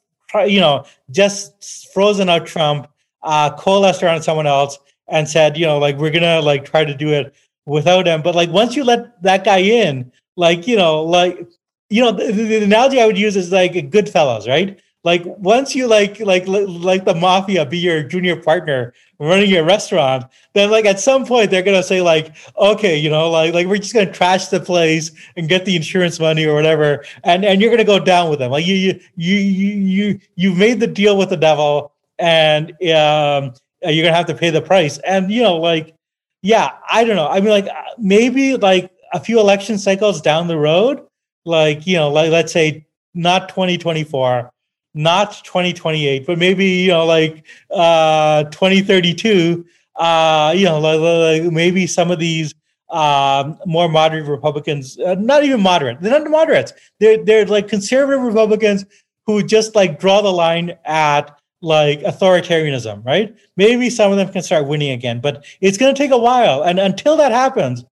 you 0.47 0.59
know 0.59 0.85
just 1.09 1.91
frozen 1.93 2.29
out 2.29 2.45
Trump, 2.45 2.87
uh, 3.23 3.55
coalesced 3.55 4.03
around 4.03 4.21
someone 4.21 4.47
else 4.47 4.77
and 5.07 5.27
said, 5.27 5.57
you 5.57 5.65
know, 5.65 5.77
like 5.77 5.97
we're 5.97 6.11
gonna 6.11 6.41
like 6.41 6.65
try 6.65 6.85
to 6.85 6.95
do 6.95 7.09
it 7.09 7.33
without 7.65 8.07
him. 8.07 8.21
But 8.21 8.35
like 8.35 8.49
once 8.49 8.75
you 8.75 8.83
let 8.83 9.21
that 9.23 9.43
guy 9.43 9.59
in, 9.59 10.11
like 10.35 10.67
you 10.67 10.75
know, 10.75 11.03
like 11.03 11.47
you 11.89 12.01
know, 12.01 12.11
the, 12.11 12.31
the 12.31 12.63
analogy 12.63 13.01
I 13.01 13.05
would 13.05 13.17
use 13.17 13.35
is 13.35 13.51
like 13.51 13.73
Goodfellas, 13.73 14.47
right? 14.47 14.79
Like 15.03 15.23
once 15.25 15.73
you 15.75 15.87
like 15.87 16.19
like 16.19 16.43
like 16.47 17.05
the 17.05 17.15
mafia 17.15 17.65
be 17.65 17.79
your 17.79 18.03
junior 18.03 18.35
partner 18.35 18.93
running 19.19 19.49
your 19.49 19.63
restaurant, 19.63 20.25
then 20.53 20.69
like 20.69 20.85
at 20.85 20.99
some 20.99 21.25
point 21.25 21.49
they're 21.49 21.63
gonna 21.63 21.81
say 21.81 22.01
like, 22.01 22.35
okay, 22.57 22.97
you 22.97 23.09
know, 23.09 23.29
like 23.31 23.53
like 23.53 23.65
we're 23.65 23.77
just 23.77 23.93
gonna 23.95 24.11
trash 24.11 24.47
the 24.47 24.59
place 24.59 25.11
and 25.35 25.49
get 25.49 25.65
the 25.65 25.75
insurance 25.75 26.19
money 26.19 26.45
or 26.45 26.53
whatever, 26.53 27.03
and 27.23 27.43
and 27.43 27.61
you're 27.61 27.71
gonna 27.71 27.83
go 27.83 27.99
down 27.99 28.29
with 28.29 28.37
them. 28.39 28.51
Like 28.51 28.67
you 28.67 28.75
you 28.75 28.99
you 29.15 29.35
you 29.37 30.19
you 30.35 30.53
made 30.53 30.79
the 30.79 30.87
deal 30.87 31.17
with 31.17 31.29
the 31.29 31.37
devil, 31.37 31.93
and 32.19 32.71
um 32.93 33.53
you're 33.83 34.05
gonna 34.05 34.15
have 34.15 34.27
to 34.27 34.35
pay 34.35 34.49
the 34.51 34.61
price. 34.61 34.99
And 34.99 35.31
you 35.31 35.41
know, 35.41 35.57
like, 35.57 35.95
yeah, 36.41 36.73
I 36.91 37.03
don't 37.03 37.15
know. 37.15 37.27
I 37.27 37.39
mean, 37.39 37.49
like 37.49 37.67
maybe 37.97 38.55
like 38.55 38.91
a 39.13 39.19
few 39.19 39.39
election 39.39 39.77
cycles 39.77 40.21
down 40.21 40.47
the 40.47 40.57
road, 40.57 41.05
like 41.45 41.87
you 41.87 41.95
know, 41.95 42.09
like 42.11 42.31
let's 42.31 42.53
say 42.53 42.85
not 43.13 43.49
2024, 43.49 44.50
not 44.93 45.43
2028, 45.43 46.25
but 46.25 46.37
maybe 46.37 46.65
you 46.65 46.89
know, 46.89 47.05
like 47.05 47.45
uh 47.69 48.43
2032. 48.45 49.65
Uh, 49.97 50.53
you 50.55 50.65
know, 50.65 50.79
like, 50.79 50.99
like 50.99 51.51
maybe 51.51 51.85
some 51.85 52.11
of 52.11 52.17
these 52.17 52.55
um, 52.91 53.57
more 53.65 53.89
moderate 53.89 54.25
Republicans, 54.25 54.99
uh, 54.99 55.15
not 55.15 55.43
even 55.43 55.61
moderate. 55.61 55.99
They're 56.01 56.19
not 56.19 56.29
moderates. 56.29 56.73
They're 56.99 57.23
they're 57.23 57.45
like 57.45 57.67
conservative 57.67 58.21
Republicans 58.21 58.85
who 59.25 59.43
just 59.43 59.75
like 59.75 59.99
draw 59.99 60.21
the 60.21 60.31
line 60.31 60.77
at 60.85 61.37
like 61.61 62.01
authoritarianism, 62.01 63.05
right? 63.05 63.35
Maybe 63.55 63.89
some 63.89 64.11
of 64.11 64.17
them 64.17 64.31
can 64.31 64.41
start 64.41 64.67
winning 64.67 64.91
again, 64.91 65.21
but 65.21 65.45
it's 65.61 65.77
going 65.77 65.93
to 65.93 65.97
take 65.97 66.11
a 66.11 66.17
while. 66.17 66.63
And 66.63 66.79
until 66.79 67.15
that 67.17 67.31
happens, 67.31 67.85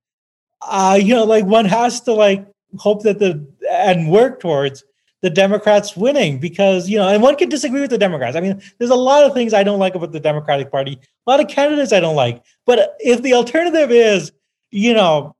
uh, 0.68 1.00
you 1.02 1.14
know, 1.14 1.24
like 1.24 1.46
one 1.46 1.66
has 1.66 2.02
to 2.02 2.14
like 2.14 2.46
hope 2.78 3.04
that 3.04 3.20
the 3.20 3.46
and 3.72 4.10
work 4.10 4.40
towards 4.40 4.84
the 5.22 5.30
Democrats 5.30 5.98
winning 5.98 6.40
because 6.40 6.90
you 6.90 6.98
know, 6.98 7.08
and 7.08 7.22
one 7.22 7.36
can 7.36 7.50
disagree 7.50 7.82
with 7.82 7.90
the 7.90 7.98
Democrats. 7.98 8.38
I 8.38 8.42
mean, 8.42 8.62
there's 8.78 8.92
a 8.92 8.96
lot 8.96 9.24
of 9.24 9.34
things 9.34 9.54
I 9.54 9.64
don't 9.64 9.80
like 9.80 9.96
about 9.96 10.12
the 10.12 10.20
Democratic 10.20 10.72
Party, 10.72 11.00
a 11.28 11.30
lot 11.30 11.40
of 11.40 11.48
candidates 11.48 11.94
I 11.94 12.00
don't 12.00 12.16
like. 12.16 12.44
But 12.66 12.96
if 13.00 13.22
the 13.22 13.34
alternative 13.34 13.92
is, 13.92 14.32
you 14.72 14.94
know, 14.94 15.36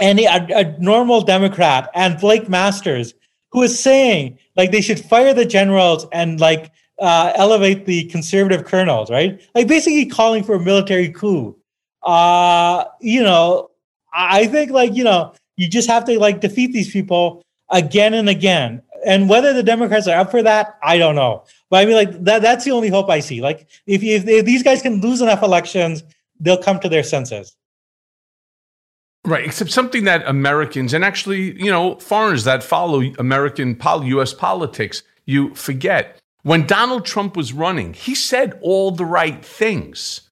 any 0.00 0.26
a, 0.26 0.46
a 0.50 0.78
normal 0.78 1.22
Democrat 1.22 1.90
and 1.94 2.20
Blake 2.20 2.48
Masters 2.48 3.14
who 3.52 3.62
is 3.62 3.78
saying 3.78 4.38
like 4.56 4.70
they 4.70 4.80
should 4.80 5.00
fire 5.00 5.32
the 5.32 5.44
generals 5.44 6.06
and 6.12 6.40
like 6.40 6.70
uh, 6.98 7.32
elevate 7.36 7.86
the 7.86 8.04
conservative 8.04 8.64
colonels, 8.64 9.10
right? 9.10 9.40
Like 9.54 9.68
basically 9.68 10.06
calling 10.06 10.44
for 10.44 10.56
a 10.56 10.60
military 10.60 11.10
coup. 11.10 11.56
Uh, 12.02 12.84
you 13.00 13.22
know, 13.22 13.70
I 14.14 14.46
think 14.46 14.70
like, 14.70 14.94
you 14.94 15.04
know, 15.04 15.34
you 15.56 15.68
just 15.68 15.88
have 15.88 16.04
to 16.04 16.18
like 16.18 16.40
defeat 16.40 16.72
these 16.72 16.90
people 16.90 17.42
again 17.70 18.14
and 18.14 18.28
again. 18.28 18.82
And 19.04 19.28
whether 19.28 19.52
the 19.52 19.62
Democrats 19.62 20.08
are 20.08 20.18
up 20.18 20.30
for 20.30 20.42
that, 20.42 20.78
I 20.82 20.98
don't 20.98 21.14
know. 21.14 21.44
But 21.70 21.78
I 21.78 21.86
mean, 21.86 21.94
like 21.94 22.24
that, 22.24 22.42
that's 22.42 22.64
the 22.64 22.72
only 22.72 22.88
hope 22.88 23.10
I 23.10 23.20
see. 23.20 23.40
Like 23.40 23.68
if, 23.86 24.02
if, 24.02 24.26
if 24.26 24.44
these 24.44 24.62
guys 24.62 24.82
can 24.82 25.00
lose 25.00 25.20
enough 25.20 25.42
elections, 25.42 26.02
they'll 26.40 26.62
come 26.62 26.80
to 26.80 26.88
their 26.88 27.02
senses. 27.02 27.56
Right, 29.24 29.44
except 29.44 29.72
something 29.72 30.04
that 30.04 30.22
Americans 30.26 30.94
and 30.94 31.04
actually, 31.04 31.60
you 31.60 31.70
know, 31.70 31.96
foreigners 31.96 32.44
that 32.44 32.62
follow 32.62 33.02
American 33.18 33.74
pol- 33.74 34.04
US 34.04 34.32
politics, 34.32 35.02
you 35.24 35.52
forget 35.56 36.20
when 36.46 36.64
Donald 36.64 37.04
Trump 37.04 37.36
was 37.36 37.52
running, 37.52 37.92
he 37.92 38.14
said 38.14 38.56
all 38.62 38.92
the 38.92 39.04
right 39.04 39.44
things. 39.44 40.25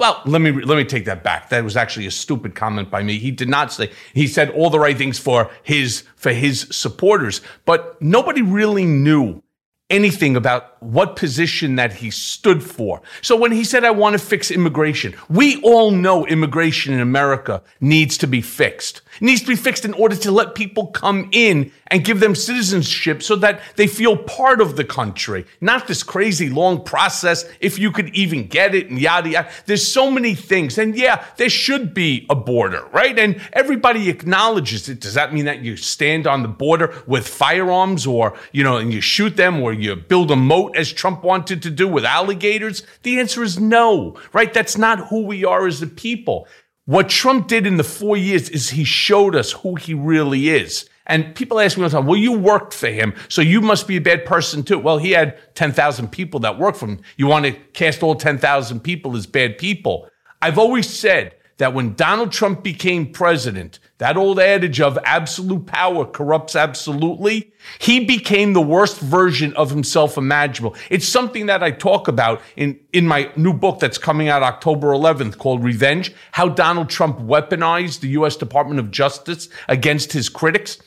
Well, 0.00 0.22
let 0.24 0.40
me 0.40 0.50
let 0.50 0.78
me 0.78 0.84
take 0.84 1.04
that 1.04 1.22
back. 1.22 1.50
That 1.50 1.62
was 1.62 1.76
actually 1.76 2.06
a 2.06 2.10
stupid 2.10 2.54
comment 2.54 2.90
by 2.90 3.02
me. 3.02 3.18
He 3.18 3.30
did 3.30 3.50
not 3.50 3.70
say 3.70 3.90
he 4.14 4.26
said 4.26 4.48
all 4.48 4.70
the 4.70 4.78
right 4.78 4.96
things 4.96 5.18
for 5.18 5.50
his 5.62 6.04
for 6.16 6.32
his 6.32 6.66
supporters, 6.70 7.42
but 7.66 8.00
nobody 8.00 8.40
really 8.40 8.86
knew 8.86 9.42
anything 9.90 10.36
about 10.36 10.82
what 10.82 11.16
position 11.16 11.76
that 11.76 11.92
he 11.92 12.10
stood 12.10 12.62
for. 12.62 13.02
So 13.20 13.36
when 13.36 13.52
he 13.52 13.64
said, 13.64 13.84
I 13.84 13.90
want 13.90 14.14
to 14.14 14.18
fix 14.18 14.50
immigration, 14.50 15.14
we 15.28 15.60
all 15.62 15.90
know 15.90 16.24
immigration 16.26 16.94
in 16.94 17.00
America 17.00 17.62
needs 17.80 18.16
to 18.18 18.26
be 18.26 18.40
fixed. 18.40 19.02
Needs 19.20 19.42
to 19.42 19.48
be 19.48 19.56
fixed 19.56 19.84
in 19.84 19.94
order 19.94 20.16
to 20.16 20.30
let 20.30 20.54
people 20.54 20.86
come 20.88 21.28
in 21.32 21.72
and 21.88 22.04
give 22.04 22.20
them 22.20 22.34
citizenship 22.34 23.22
so 23.22 23.36
that 23.36 23.60
they 23.76 23.86
feel 23.86 24.16
part 24.16 24.60
of 24.60 24.76
the 24.76 24.84
country, 24.84 25.44
not 25.60 25.88
this 25.88 26.02
crazy 26.02 26.48
long 26.48 26.84
process, 26.84 27.44
if 27.60 27.78
you 27.78 27.90
could 27.90 28.14
even 28.14 28.46
get 28.46 28.74
it 28.74 28.88
and 28.88 28.98
yada 28.98 29.28
yada. 29.28 29.50
There's 29.66 29.86
so 29.86 30.10
many 30.10 30.34
things. 30.34 30.78
And 30.78 30.96
yeah, 30.96 31.24
there 31.36 31.50
should 31.50 31.92
be 31.92 32.26
a 32.30 32.34
border, 32.34 32.86
right? 32.92 33.18
And 33.18 33.40
everybody 33.52 34.08
acknowledges 34.08 34.88
it. 34.88 35.00
Does 35.00 35.14
that 35.14 35.34
mean 35.34 35.44
that 35.44 35.60
you 35.60 35.76
stand 35.76 36.26
on 36.26 36.42
the 36.42 36.48
border 36.48 36.94
with 37.06 37.26
firearms 37.26 38.06
or, 38.06 38.38
you 38.52 38.62
know, 38.62 38.76
and 38.76 38.92
you 38.92 39.00
shoot 39.00 39.36
them 39.36 39.60
or 39.60 39.72
you 39.72 39.96
build 39.96 40.30
a 40.30 40.36
moat 40.36 40.76
as 40.76 40.92
Trump 40.92 41.24
wanted 41.24 41.62
to 41.62 41.70
do 41.70 41.88
with 41.88 42.04
alligators? 42.04 42.84
The 43.02 43.18
answer 43.18 43.42
is 43.42 43.58
no, 43.58 44.16
right? 44.32 44.52
That's 44.54 44.78
not 44.78 45.08
who 45.08 45.22
we 45.22 45.44
are 45.44 45.66
as 45.66 45.82
a 45.82 45.86
people. 45.86 46.46
What 46.90 47.08
Trump 47.08 47.46
did 47.46 47.68
in 47.68 47.76
the 47.76 47.84
four 47.84 48.16
years 48.16 48.48
is 48.48 48.70
he 48.70 48.82
showed 48.82 49.36
us 49.36 49.52
who 49.52 49.76
he 49.76 49.94
really 49.94 50.48
is. 50.48 50.90
And 51.06 51.36
people 51.36 51.60
ask 51.60 51.76
me 51.78 51.84
all 51.84 51.88
the 51.88 51.96
time, 51.96 52.04
well, 52.04 52.16
you 52.16 52.32
worked 52.32 52.74
for 52.74 52.88
him, 52.88 53.14
so 53.28 53.42
you 53.42 53.60
must 53.60 53.86
be 53.86 53.96
a 53.96 54.00
bad 54.00 54.24
person 54.24 54.64
too. 54.64 54.80
Well, 54.80 54.98
he 54.98 55.12
had 55.12 55.38
10,000 55.54 56.08
people 56.08 56.40
that 56.40 56.58
worked 56.58 56.78
for 56.78 56.86
him. 56.86 57.00
You 57.16 57.28
want 57.28 57.44
to 57.44 57.52
cast 57.52 58.02
all 58.02 58.16
10,000 58.16 58.80
people 58.80 59.16
as 59.16 59.28
bad 59.28 59.56
people. 59.56 60.08
I've 60.42 60.58
always 60.58 60.88
said 60.88 61.36
that 61.60 61.74
when 61.74 61.92
Donald 61.92 62.32
Trump 62.32 62.62
became 62.62 63.12
president, 63.12 63.80
that 63.98 64.16
old 64.16 64.40
adage 64.40 64.80
of 64.80 64.98
absolute 65.04 65.66
power 65.66 66.06
corrupts 66.06 66.56
absolutely, 66.56 67.52
he 67.78 68.02
became 68.02 68.54
the 68.54 68.62
worst 68.62 68.98
version 68.98 69.52
of 69.56 69.68
himself 69.68 70.16
imaginable. 70.16 70.74
It's 70.88 71.06
something 71.06 71.46
that 71.46 71.62
I 71.62 71.70
talk 71.70 72.08
about 72.08 72.40
in, 72.56 72.80
in 72.94 73.06
my 73.06 73.30
new 73.36 73.52
book 73.52 73.78
that's 73.78 73.98
coming 73.98 74.28
out 74.28 74.42
October 74.42 74.88
11th 74.88 75.36
called 75.36 75.62
Revenge, 75.62 76.14
how 76.32 76.48
Donald 76.48 76.88
Trump 76.88 77.18
weaponized 77.18 78.00
the 78.00 78.08
U.S. 78.08 78.36
Department 78.36 78.80
of 78.80 78.90
Justice 78.90 79.50
against 79.68 80.14
his 80.14 80.30
critics. 80.30 80.78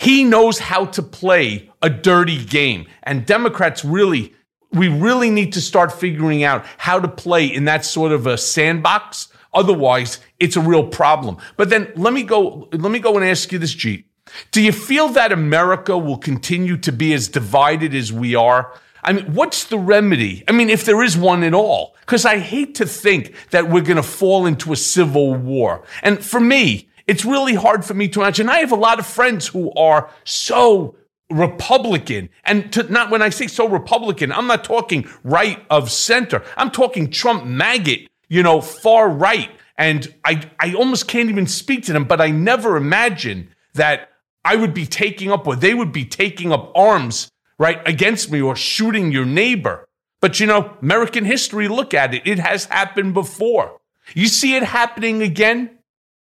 He 0.00 0.24
knows 0.24 0.58
how 0.58 0.86
to 0.86 1.02
play 1.02 1.70
a 1.80 1.88
dirty 1.88 2.44
game. 2.44 2.86
And 3.04 3.24
Democrats 3.24 3.84
really, 3.84 4.34
we 4.72 4.88
really 4.88 5.30
need 5.30 5.52
to 5.52 5.60
start 5.60 5.92
figuring 5.92 6.42
out 6.42 6.66
how 6.76 6.98
to 6.98 7.06
play 7.06 7.46
in 7.46 7.66
that 7.66 7.84
sort 7.84 8.10
of 8.10 8.26
a 8.26 8.36
sandbox 8.36 9.28
Otherwise, 9.54 10.20
it's 10.38 10.56
a 10.56 10.60
real 10.60 10.86
problem. 10.86 11.36
But 11.56 11.70
then 11.70 11.92
let 11.96 12.12
me 12.12 12.22
go, 12.22 12.68
let 12.72 12.90
me 12.90 12.98
go 12.98 13.16
and 13.16 13.24
ask 13.24 13.52
you 13.52 13.58
this, 13.58 13.74
Jeet. 13.74 14.04
Do 14.50 14.62
you 14.62 14.72
feel 14.72 15.08
that 15.08 15.32
America 15.32 15.98
will 15.98 16.16
continue 16.16 16.76
to 16.78 16.92
be 16.92 17.12
as 17.12 17.28
divided 17.28 17.94
as 17.94 18.12
we 18.12 18.34
are? 18.34 18.72
I 19.02 19.12
mean, 19.12 19.34
what's 19.34 19.64
the 19.64 19.78
remedy? 19.78 20.44
I 20.46 20.52
mean, 20.52 20.70
if 20.70 20.84
there 20.84 21.02
is 21.02 21.16
one 21.16 21.42
at 21.42 21.54
all, 21.54 21.96
because 22.00 22.24
I 22.24 22.38
hate 22.38 22.76
to 22.76 22.86
think 22.86 23.34
that 23.50 23.68
we're 23.68 23.82
going 23.82 23.96
to 23.96 24.02
fall 24.02 24.46
into 24.46 24.72
a 24.72 24.76
civil 24.76 25.34
war. 25.34 25.82
And 26.02 26.24
for 26.24 26.40
me, 26.40 26.88
it's 27.06 27.24
really 27.24 27.54
hard 27.54 27.84
for 27.84 27.94
me 27.94 28.08
to 28.08 28.20
imagine. 28.20 28.48
I 28.48 28.58
have 28.58 28.72
a 28.72 28.76
lot 28.76 29.00
of 29.00 29.06
friends 29.06 29.48
who 29.48 29.72
are 29.72 30.08
so 30.24 30.94
Republican. 31.30 32.28
And 32.44 32.72
to, 32.72 32.84
not 32.84 33.10
when 33.10 33.22
I 33.22 33.30
say 33.30 33.48
so 33.48 33.68
Republican, 33.68 34.30
I'm 34.30 34.46
not 34.46 34.62
talking 34.62 35.08
right 35.24 35.64
of 35.68 35.90
center. 35.90 36.44
I'm 36.56 36.70
talking 36.70 37.10
Trump 37.10 37.44
maggot 37.44 38.08
you 38.32 38.42
know, 38.42 38.62
far 38.62 39.10
right. 39.10 39.50
And 39.76 40.12
I, 40.24 40.42
I 40.58 40.72
almost 40.72 41.06
can't 41.06 41.28
even 41.28 41.46
speak 41.46 41.84
to 41.84 41.92
them, 41.92 42.04
but 42.04 42.18
I 42.18 42.30
never 42.30 42.78
imagined 42.78 43.48
that 43.74 44.08
I 44.42 44.56
would 44.56 44.72
be 44.72 44.86
taking 44.86 45.30
up 45.30 45.46
or 45.46 45.54
they 45.54 45.74
would 45.74 45.92
be 45.92 46.06
taking 46.06 46.50
up 46.50 46.72
arms, 46.74 47.30
right, 47.58 47.86
against 47.86 48.30
me 48.30 48.40
or 48.40 48.56
shooting 48.56 49.12
your 49.12 49.26
neighbor. 49.26 49.86
But 50.22 50.40
you 50.40 50.46
know, 50.46 50.74
American 50.80 51.26
history, 51.26 51.68
look 51.68 51.92
at 51.92 52.14
it. 52.14 52.22
It 52.24 52.38
has 52.38 52.64
happened 52.64 53.12
before. 53.12 53.80
You 54.14 54.28
see 54.28 54.56
it 54.56 54.62
happening 54.62 55.20
again? 55.20 55.78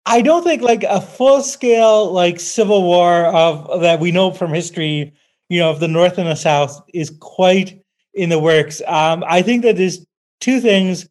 I 0.04 0.20
don't 0.20 0.44
think 0.44 0.60
like 0.60 0.82
a 0.82 1.00
full 1.00 1.40
scale 1.40 2.12
like 2.12 2.38
civil 2.40 2.82
war 2.82 3.24
of 3.24 3.80
that 3.80 4.00
we 4.00 4.12
know 4.12 4.32
from 4.32 4.52
history, 4.52 5.14
you 5.48 5.60
know, 5.60 5.70
of 5.70 5.80
the 5.80 5.88
North 5.88 6.18
and 6.18 6.28
the 6.28 6.34
South 6.34 6.78
is 6.92 7.10
quite 7.20 7.82
in 8.12 8.28
the 8.28 8.38
works. 8.38 8.82
Um, 8.86 9.24
I 9.26 9.40
think 9.40 9.62
that 9.62 9.78
there's 9.78 10.04
two 10.40 10.60
things 10.60 11.08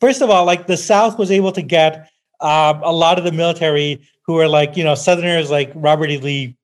first 0.00 0.22
of 0.22 0.30
all, 0.30 0.44
like 0.44 0.66
the 0.66 0.76
South 0.76 1.18
was 1.18 1.30
able 1.30 1.52
to 1.52 1.62
get 1.62 2.10
uh, 2.40 2.78
a 2.82 2.92
lot 2.92 3.18
of 3.18 3.24
the 3.24 3.32
military 3.32 4.00
who 4.22 4.34
were 4.34 4.48
like, 4.48 4.76
you 4.76 4.84
know, 4.84 4.94
Southerners 4.94 5.50
like 5.50 5.72
Robert 5.74 6.10
E. 6.10 6.18
Lee 6.18 6.56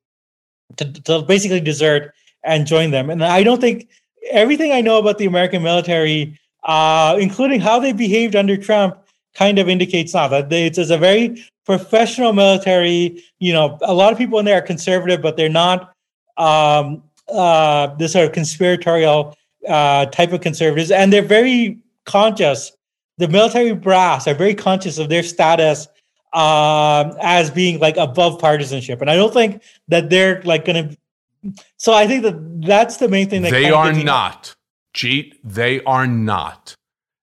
to, 0.77 0.93
to 1.03 1.23
basically 1.23 1.61
desert 1.61 2.14
and 2.45 2.66
join 2.66 2.91
them. 2.91 3.11
And 3.11 3.25
I 3.25 3.43
don't 3.43 3.61
think 3.61 3.89
everything 4.31 4.73
I 4.73 4.81
know 4.81 4.99
about 4.99 5.18
the 5.18 5.27
American 5.27 5.62
military, 5.62 6.39
uh, 6.64 7.16
including 7.21 7.61
how 7.61 7.79
they 7.79 7.93
behaved 7.93 8.37
under 8.37 8.57
Trump, 8.57 8.97
kind 9.35 9.59
of 9.59 9.68
indicates 9.68 10.14
not 10.14 10.29
that 10.29 10.49
they, 10.49 10.66
it's, 10.66 10.79
it's 10.79 10.91
a 10.91 10.99
very 10.99 11.45
professional 11.64 12.33
military. 12.33 13.23
You 13.39 13.53
know, 13.53 13.79
a 13.83 13.95
lot 13.95 14.12
of 14.12 14.18
people 14.18 14.39
in 14.39 14.45
there 14.45 14.59
are 14.59 14.62
conservative, 14.62 15.23
but 15.23 15.37
they're 15.37 15.49
not 15.49 15.93
um, 16.37 17.03
uh, 17.29 17.89
this 17.97 18.12
sort 18.12 18.27
of 18.27 18.33
conspiratorial 18.33 19.37
uh, 19.68 20.07
type 20.07 20.33
of 20.33 20.41
conservatives, 20.41 20.91
and 20.91 21.12
they're 21.12 21.23
very 21.23 21.79
conscious 22.05 22.72
the 23.20 23.28
military 23.28 23.74
brass 23.74 24.26
are 24.26 24.34
very 24.34 24.55
conscious 24.55 24.98
of 24.98 25.11
their 25.11 25.22
status 25.22 25.86
um, 26.32 27.14
as 27.20 27.51
being 27.51 27.78
like 27.78 27.96
above 27.96 28.40
partisanship, 28.40 29.01
and 29.01 29.11
I 29.11 29.16
don't 29.16 29.32
think 29.32 29.62
that 29.88 30.11
they're 30.11 30.42
like 30.42 30.64
going 30.64 30.88
to. 30.88 31.55
So 31.76 31.92
I 31.92 32.07
think 32.07 32.22
that 32.22 32.62
that's 32.66 32.96
the 32.96 33.09
main 33.09 33.28
thing 33.28 33.42
that 33.42 33.51
they 33.51 33.70
are 33.70 33.92
not. 33.92 34.55
Jeet, 34.94 35.34
they 35.44 35.82
are 35.84 36.07
not. 36.07 36.74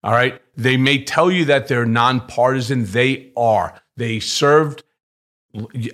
All 0.03 0.11
right. 0.13 0.41
They 0.55 0.77
may 0.77 1.03
tell 1.03 1.29
you 1.29 1.45
that 1.45 1.67
they're 1.67 1.85
nonpartisan. 1.85 2.85
They 2.85 3.31
are. 3.35 3.79
They 3.97 4.19
served 4.19 4.83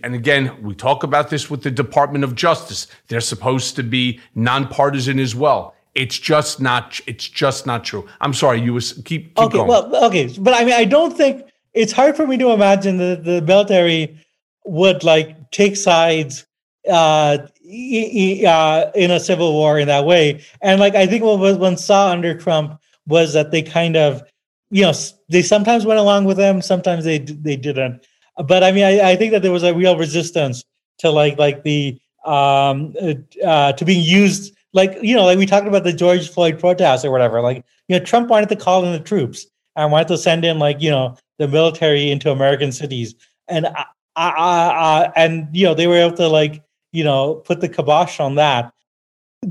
and 0.03 0.13
again, 0.13 0.61
we 0.61 0.75
talk 0.75 1.03
about 1.03 1.29
this 1.29 1.49
with 1.49 1.63
the 1.63 1.71
Department 1.71 2.25
of 2.25 2.35
Justice. 2.35 2.87
They're 3.07 3.21
supposed 3.21 3.77
to 3.77 3.83
be 3.83 4.19
nonpartisan 4.35 5.19
as 5.19 5.35
well. 5.35 5.72
It's 5.95 6.17
just 6.17 6.59
not. 6.59 6.99
It's 7.05 7.27
just 7.27 7.65
not 7.65 7.83
true. 7.83 8.07
I'm 8.19 8.33
sorry. 8.33 8.61
You 8.61 8.73
was 8.73 8.93
keep, 9.05 9.35
keep 9.35 9.39
okay. 9.39 9.57
Going. 9.57 9.67
Well, 9.67 10.05
okay, 10.05 10.33
but 10.39 10.53
I 10.53 10.63
mean, 10.65 10.73
I 10.73 10.85
don't 10.85 11.15
think 11.15 11.45
it's 11.73 11.91
hard 11.91 12.15
for 12.15 12.25
me 12.25 12.37
to 12.37 12.51
imagine 12.51 12.97
that 12.97 13.23
the 13.23 13.41
military 13.41 14.17
would 14.65 15.03
like 15.03 15.51
take 15.51 15.75
sides 15.75 16.45
uh, 16.89 17.37
uh, 17.67 18.91
in 18.95 19.11
a 19.11 19.19
civil 19.19 19.53
war 19.53 19.79
in 19.79 19.87
that 19.87 20.05
way. 20.05 20.43
And 20.61 20.79
like, 20.79 20.95
I 20.95 21.05
think 21.05 21.23
what 21.23 21.39
was 21.39 21.57
one 21.57 21.77
saw 21.77 22.09
under 22.09 22.37
Trump 22.37 22.79
was 23.07 23.33
that 23.33 23.51
they 23.51 23.61
kind 23.61 23.95
of, 23.95 24.23
you 24.69 24.83
know, 24.83 24.93
they 25.29 25.41
sometimes 25.41 25.85
went 25.85 25.99
along 25.99 26.25
with 26.25 26.37
them, 26.37 26.61
sometimes 26.61 27.05
they 27.05 27.19
they 27.19 27.55
didn't. 27.55 28.05
But 28.47 28.63
I 28.63 28.71
mean, 28.71 28.83
I, 28.83 29.11
I 29.11 29.15
think 29.15 29.31
that 29.31 29.43
there 29.43 29.51
was 29.51 29.63
a 29.63 29.73
real 29.73 29.97
resistance 29.97 30.63
to 30.99 31.11
like 31.11 31.37
like 31.37 31.63
the 31.63 31.99
um 32.25 32.95
uh, 33.01 33.13
uh 33.45 33.73
to 33.73 33.85
being 33.85 34.03
used 34.03 34.52
like 34.73 34.97
you 35.01 35.15
know, 35.15 35.23
like 35.23 35.37
we 35.37 35.45
talked 35.45 35.67
about 35.67 35.83
the 35.83 35.93
George 35.93 36.29
Floyd 36.29 36.59
protests 36.59 37.05
or 37.05 37.11
whatever. 37.11 37.41
Like 37.41 37.63
you 37.87 37.97
know, 37.97 38.03
Trump 38.03 38.29
wanted 38.29 38.49
to 38.49 38.55
call 38.55 38.83
in 38.85 38.91
the 38.91 38.99
troops 38.99 39.45
and 39.75 39.91
wanted 39.91 40.07
to 40.09 40.17
send 40.17 40.43
in 40.43 40.59
like 40.59 40.81
you 40.81 40.89
know 40.89 41.15
the 41.37 41.47
military 41.47 42.11
into 42.11 42.31
American 42.31 42.71
cities, 42.71 43.15
and 43.47 43.67
I, 43.67 43.85
I, 44.15 44.29
I, 44.29 45.11
and 45.15 45.47
you 45.51 45.65
know 45.65 45.73
they 45.73 45.87
were 45.87 45.97
able 45.97 46.17
to 46.17 46.27
like 46.27 46.63
you 46.91 47.03
know 47.03 47.35
put 47.35 47.61
the 47.61 47.69
kibosh 47.69 48.19
on 48.19 48.35
that. 48.35 48.73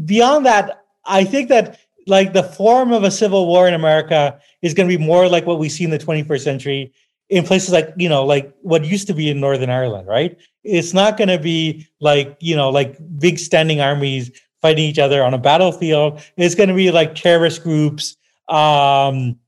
Beyond 0.04 0.46
that, 0.46 0.84
I 1.04 1.24
think 1.24 1.48
that 1.50 1.78
like 2.06 2.32
the 2.32 2.42
form 2.42 2.92
of 2.92 3.04
a 3.04 3.10
civil 3.10 3.46
war 3.46 3.68
in 3.68 3.74
America 3.74 4.38
is 4.60 4.74
going 4.74 4.88
to 4.88 4.98
be 4.98 5.02
more 5.02 5.28
like 5.28 5.46
what 5.46 5.58
we 5.58 5.68
see 5.68 5.84
in 5.84 5.90
the 5.90 5.98
21st 5.98 6.40
century 6.40 6.92
in 7.28 7.44
places 7.44 7.70
like 7.70 7.94
you 7.96 8.08
know 8.08 8.24
like 8.24 8.52
what 8.62 8.84
used 8.84 9.06
to 9.06 9.14
be 9.14 9.30
in 9.30 9.40
northern 9.40 9.70
ireland 9.70 10.06
right 10.06 10.36
it's 10.64 10.92
not 10.92 11.16
going 11.16 11.28
to 11.28 11.38
be 11.38 11.86
like 12.00 12.36
you 12.40 12.54
know 12.54 12.68
like 12.68 12.98
big 13.18 13.38
standing 13.38 13.80
armies 13.80 14.30
fighting 14.62 14.84
each 14.84 14.98
other 14.98 15.22
on 15.22 15.34
a 15.34 15.38
battlefield. 15.38 16.22
It's 16.36 16.54
going 16.54 16.68
to 16.68 16.74
be 16.74 16.90
like 16.90 17.14
terrorist 17.14 17.62
groups. 17.62 18.16
Um, 18.48 19.38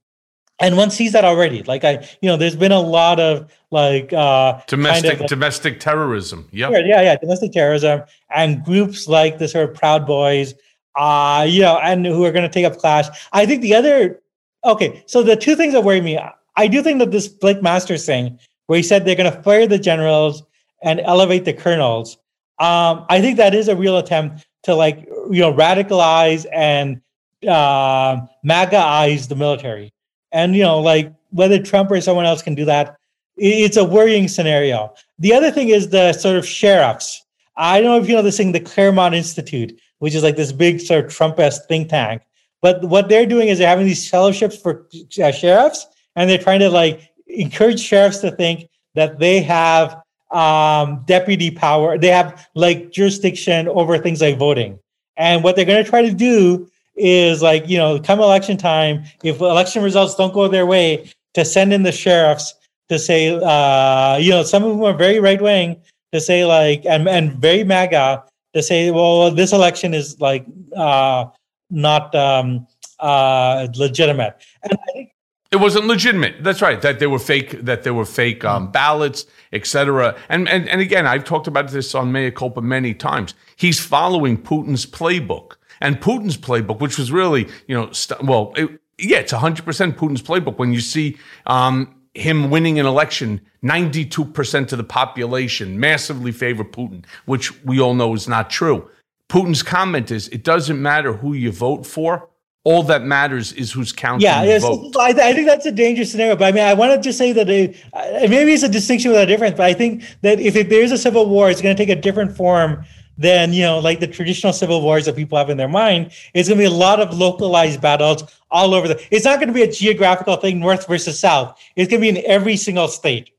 and 0.61 0.77
one 0.77 0.91
sees 0.91 1.12
that 1.12 1.25
already. 1.25 1.62
Like 1.62 1.85
I, 1.85 2.07
you 2.21 2.29
know, 2.29 2.37
there's 2.37 2.57
been 2.57 2.73
a 2.73 2.81
lot 2.81 3.19
of 3.19 3.51
like 3.71 4.12
uh, 4.12 4.61
domestic 4.67 5.12
kind 5.12 5.23
of, 5.23 5.29
domestic 5.29 5.81
terrorism. 5.81 6.49
Yeah, 6.53 6.71
yeah, 6.71 7.03
yeah, 7.03 7.17
domestic 7.17 7.53
terrorism, 7.53 8.03
and 8.31 8.65
groups 8.65 9.09
like 9.09 9.39
the 9.39 9.49
sort 9.49 9.69
of 9.69 9.75
Proud 9.75 10.07
Boys, 10.07 10.55
uh, 10.97 11.45
you 11.49 11.62
know, 11.62 11.79
and 11.79 12.07
who 12.07 12.25
are 12.25 12.33
going 12.33 12.49
to 12.49 12.53
take 12.53 12.65
up 12.65 12.79
clash. 12.79 13.07
I 13.33 13.47
think 13.47 13.62
the 13.62 13.75
other, 13.75 14.21
okay, 14.65 15.03
so 15.07 15.23
the 15.23 15.37
two 15.37 15.57
things 15.57 15.73
that 15.73 15.83
worry 15.83 16.01
me, 16.01 16.21
I 16.57 16.69
do 16.69 16.83
think 16.83 17.01
that 17.01 17.11
this 17.11 17.27
Blake 17.27 17.62
Masters 17.62 18.07
thing, 18.07 18.39
where 18.67 18.77
he 18.77 18.83
said 18.83 19.05
they're 19.05 19.17
going 19.17 19.33
to 19.33 19.43
fire 19.43 19.67
the 19.67 19.79
generals 19.79 20.45
and 20.83 21.01
elevate 21.01 21.45
the 21.45 21.53
colonels, 21.53 22.17
um, 22.61 23.05
I 23.11 23.21
think 23.21 23.39
that 23.39 23.55
is 23.55 23.67
a 23.67 23.75
real 23.75 23.99
attempt 23.99 24.47
to 24.65 24.75
like 24.75 25.07
you 25.31 25.41
know 25.41 25.53
radicalize 25.53 26.47
and 26.53 27.01
uh, 27.49 28.21
MAGAize 28.45 29.29
the 29.29 29.37
military. 29.37 29.93
And 30.33 30.55
you 30.57 30.62
know, 30.62 30.81
like 30.81 31.12
whether 31.31 31.62
Trump 31.62 31.91
or 31.91 32.01
someone 32.01 32.27
else 32.27 32.43
can 32.43 32.55
do 32.55 32.65
that, 32.65 32.97
it's 33.37 33.77
a 33.77 33.85
worrying 33.85 34.29
scenario. 34.29 34.95
The 35.19 35.33
other 35.33 35.51
thing 35.51 35.69
is 35.69 35.89
the 35.89 36.12
sort 36.12 36.37
of 36.37 36.47
sheriffs. 36.47 37.25
I 37.57 37.81
don't 37.81 37.91
know 37.91 38.03
if 38.03 38.09
you 38.09 38.17
know 38.17 38.23
this 38.23 38.37
thing, 38.37 38.53
the 38.53 38.61
Claremont 38.61 39.15
Institute, 39.15 39.79
which 39.99 40.15
is 40.15 40.23
like 40.23 40.37
this 40.37 40.53
big 40.53 40.81
sort 40.81 41.05
of 41.05 41.12
Trump-esque 41.12 41.69
think 41.69 41.89
tank. 41.89 42.23
But 42.62 42.85
what 42.85 43.09
they're 43.09 43.27
doing 43.27 43.49
is 43.49 43.59
they're 43.59 43.69
having 43.69 43.87
these 43.87 44.09
fellowships 44.09 44.57
for 44.57 44.87
uh, 45.23 45.31
sheriffs, 45.31 45.87
and 46.17 46.29
they're 46.29 46.39
trying 46.39 46.61
to 46.61 46.71
like 46.71 47.11
encourage 47.27 47.81
sheriffs 47.81 48.19
to 48.19 48.31
think 48.31 48.69
that 48.95 49.19
they 49.19 49.41
have 49.43 50.01
um, 50.35 51.03
deputy 51.07 51.51
power. 51.51 51.97
They 51.97 52.09
have 52.09 52.49
like 52.55 52.91
jurisdiction 52.91 53.68
over 53.68 53.97
things 53.99 54.20
like 54.20 54.39
voting. 54.39 54.78
And 55.16 55.45
what 55.45 55.57
they're 55.57 55.64
going 55.64 55.82
to 55.82 55.89
try 55.89 56.03
to 56.03 56.12
do 56.12 56.68
is 56.97 57.41
like, 57.41 57.68
you 57.68 57.78
know, 57.78 58.01
come 58.01 58.20
election 58.20 58.57
time, 58.57 59.05
if 59.22 59.41
election 59.41 59.82
results 59.82 60.14
don't 60.14 60.35
go 60.35 60.49
their 60.49 60.66
way, 60.66 61.11
to 61.35 61.45
send 61.45 61.72
in 61.72 61.82
the 61.82 61.93
sheriffs 61.93 62.55
to 62.89 62.99
say, 62.99 63.35
uh, 63.35 64.16
you 64.16 64.30
know, 64.30 64.43
some 64.43 64.64
of 64.64 64.70
them 64.70 64.82
are 64.82 64.93
very 64.93 65.20
right 65.20 65.41
wing 65.41 65.80
to 66.12 66.20
say 66.20 66.45
like, 66.45 66.85
and, 66.87 67.09
and 67.09 67.32
very 67.35 67.64
MAGA 67.64 68.24
to 68.55 68.62
say, 68.62 68.91
well, 68.91 69.30
this 69.30 69.53
election 69.53 69.95
is 69.95 70.20
like 70.20 70.47
uh, 70.76 71.26
not 71.70 72.14
um, 72.14 72.66
uh, 73.01 73.66
legitimate. 73.74 74.37
And 74.62 74.72
I 74.72 74.93
think 74.93 75.14
it 75.55 75.61
wasn't 75.61 75.87
legitimate. 75.87 76.43
That's 76.43 76.61
right. 76.61 76.83
That 76.83 76.99
there 76.99 77.09
were 77.09 77.21
fake. 77.21 77.63
That 77.65 77.85
there 77.85 77.95
were 77.95 78.05
fake 78.05 78.45
um, 78.45 78.73
ballots, 78.73 79.25
etc. 79.53 80.17
And, 80.29 80.49
and 80.49 80.69
and 80.69 80.81
again, 80.81 81.07
I've 81.07 81.23
talked 81.23 81.47
about 81.47 81.71
this 81.71 81.95
on 81.95 82.11
Mea 82.11 82.33
Culpa 82.33 82.61
many 82.61 82.93
times. 82.93 83.35
He's 83.55 83.79
following 83.79 84.37
Putin's 84.37 84.85
playbook, 84.85 85.53
and 85.81 86.01
Putin's 86.01 86.37
playbook, 86.37 86.81
which 86.81 86.99
was 86.99 87.13
really, 87.13 87.47
you 87.69 87.77
know, 87.77 87.93
st- 87.93 88.25
well, 88.25 88.53
it, 88.57 88.81
yeah, 88.99 89.19
it's 89.19 89.33
100% 89.33 89.63
Putin's 89.95 90.23
playbook. 90.23 90.59
When 90.59 90.73
you 90.73 90.81
see 90.81 91.19
um, 91.47 91.95
him 92.15 92.51
winning 92.51 92.81
an 92.81 92.87
election, 92.87 93.41
92% 93.63 94.73
of 94.73 94.79
the 94.79 94.85
population 94.85 95.79
massively 95.79 96.33
favor 96.33 96.65
Putin, 96.65 97.05
which 97.27 97.65
we 97.65 97.81
all 97.81 97.95
know 97.95 98.13
is 98.15 98.27
not 98.27 98.51
true. 98.51 98.91
Putin's 99.29 99.63
comment 99.63 100.11
is 100.11 100.27
it 100.29 100.43
doesn't 100.43 100.83
matter 100.83 101.13
who 101.13 101.33
you 101.33 101.53
vote 101.53 101.87
for. 101.87 102.29
All 102.65 102.83
that 102.85 103.03
matters 103.03 103.53
is 103.53 103.71
who's 103.71 103.93
counting 103.93 104.23
yeah, 104.23 104.43
yes, 104.43 104.62
vote. 104.62 104.97
I, 104.99 105.11
I 105.11 105.35
think 105.35 105.47
that's 105.47 105.67
a 105.67 105.73
dangerous 105.73 106.11
scenario. 106.11 106.35
But 106.35 106.47
I 106.47 106.53
mean, 106.53 106.65
I 106.65 106.73
wanted 106.73 107.03
to 107.03 107.12
say 107.12 107.33
that 107.33 107.51
it, 107.51 107.77
uh, 107.93 108.27
maybe 108.29 108.55
it's 108.55 108.62
a 108.62 108.69
distinction 108.71 109.11
without 109.11 109.25
a 109.25 109.27
difference. 109.27 109.57
But 109.57 109.67
I 109.67 109.75
think 109.75 110.03
that 110.23 110.41
if 110.41 110.57
it, 110.57 110.71
there's 110.71 110.91
a 110.91 110.97
civil 110.97 111.29
war, 111.29 111.51
it's 111.51 111.61
going 111.61 111.77
to 111.77 111.87
take 111.87 111.95
a 111.95 112.01
different 112.01 112.35
form 112.35 112.85
than 113.19 113.53
you 113.53 113.62
know, 113.62 113.79
like 113.79 114.01
the 114.01 114.07
traditional 114.07 114.53
civil 114.53 114.81
wars 114.81 115.05
that 115.05 115.15
people 115.15 115.39
have 115.39 115.51
in 115.51 115.57
their 115.57 115.69
mind. 115.69 116.11
It's 116.33 116.49
going 116.49 116.59
to 116.59 116.62
be 116.62 116.67
a 116.67 116.71
lot 116.71 117.01
of 117.01 117.17
localized 117.17 117.81
battles 117.81 118.25
all 118.51 118.75
over 118.75 118.89
the. 118.89 119.15
It's 119.15 119.25
not 119.25 119.39
going 119.39 119.49
to 119.49 119.55
be 119.55 119.62
a 119.62 119.71
geographical 119.71 120.37
thing, 120.37 120.59
north 120.59 120.87
versus 120.87 121.19
south. 121.19 121.61
It's 121.77 121.91
going 121.91 122.01
to 122.01 122.12
be 122.12 122.19
in 122.19 122.25
every 122.27 122.57
single 122.57 122.89
state, 122.89 123.31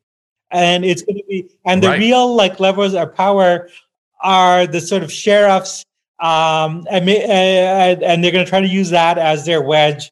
and 0.52 0.86
it's 0.86 1.02
going 1.02 1.18
to 1.18 1.24
be 1.28 1.50
and 1.66 1.82
the 1.82 1.90
Right. 1.90 2.00
real 2.00 2.34
like 2.36 2.60
levels 2.60 2.94
of 2.94 3.16
power 3.16 3.70
are 4.22 4.66
the 4.66 4.82
sort 4.82 5.04
of 5.04 5.12
sheriffs, 5.12 5.86
um, 6.20 6.88
and, 6.90 7.10
and 7.10 8.24
they're 8.24 8.32
going 8.32 8.46
to 8.46 8.50
try 8.50 8.62
to 8.62 8.68
use 8.68 8.90
that 8.92 9.18
as 9.18 9.46
their 9.46 9.62
wedge. 9.62 10.12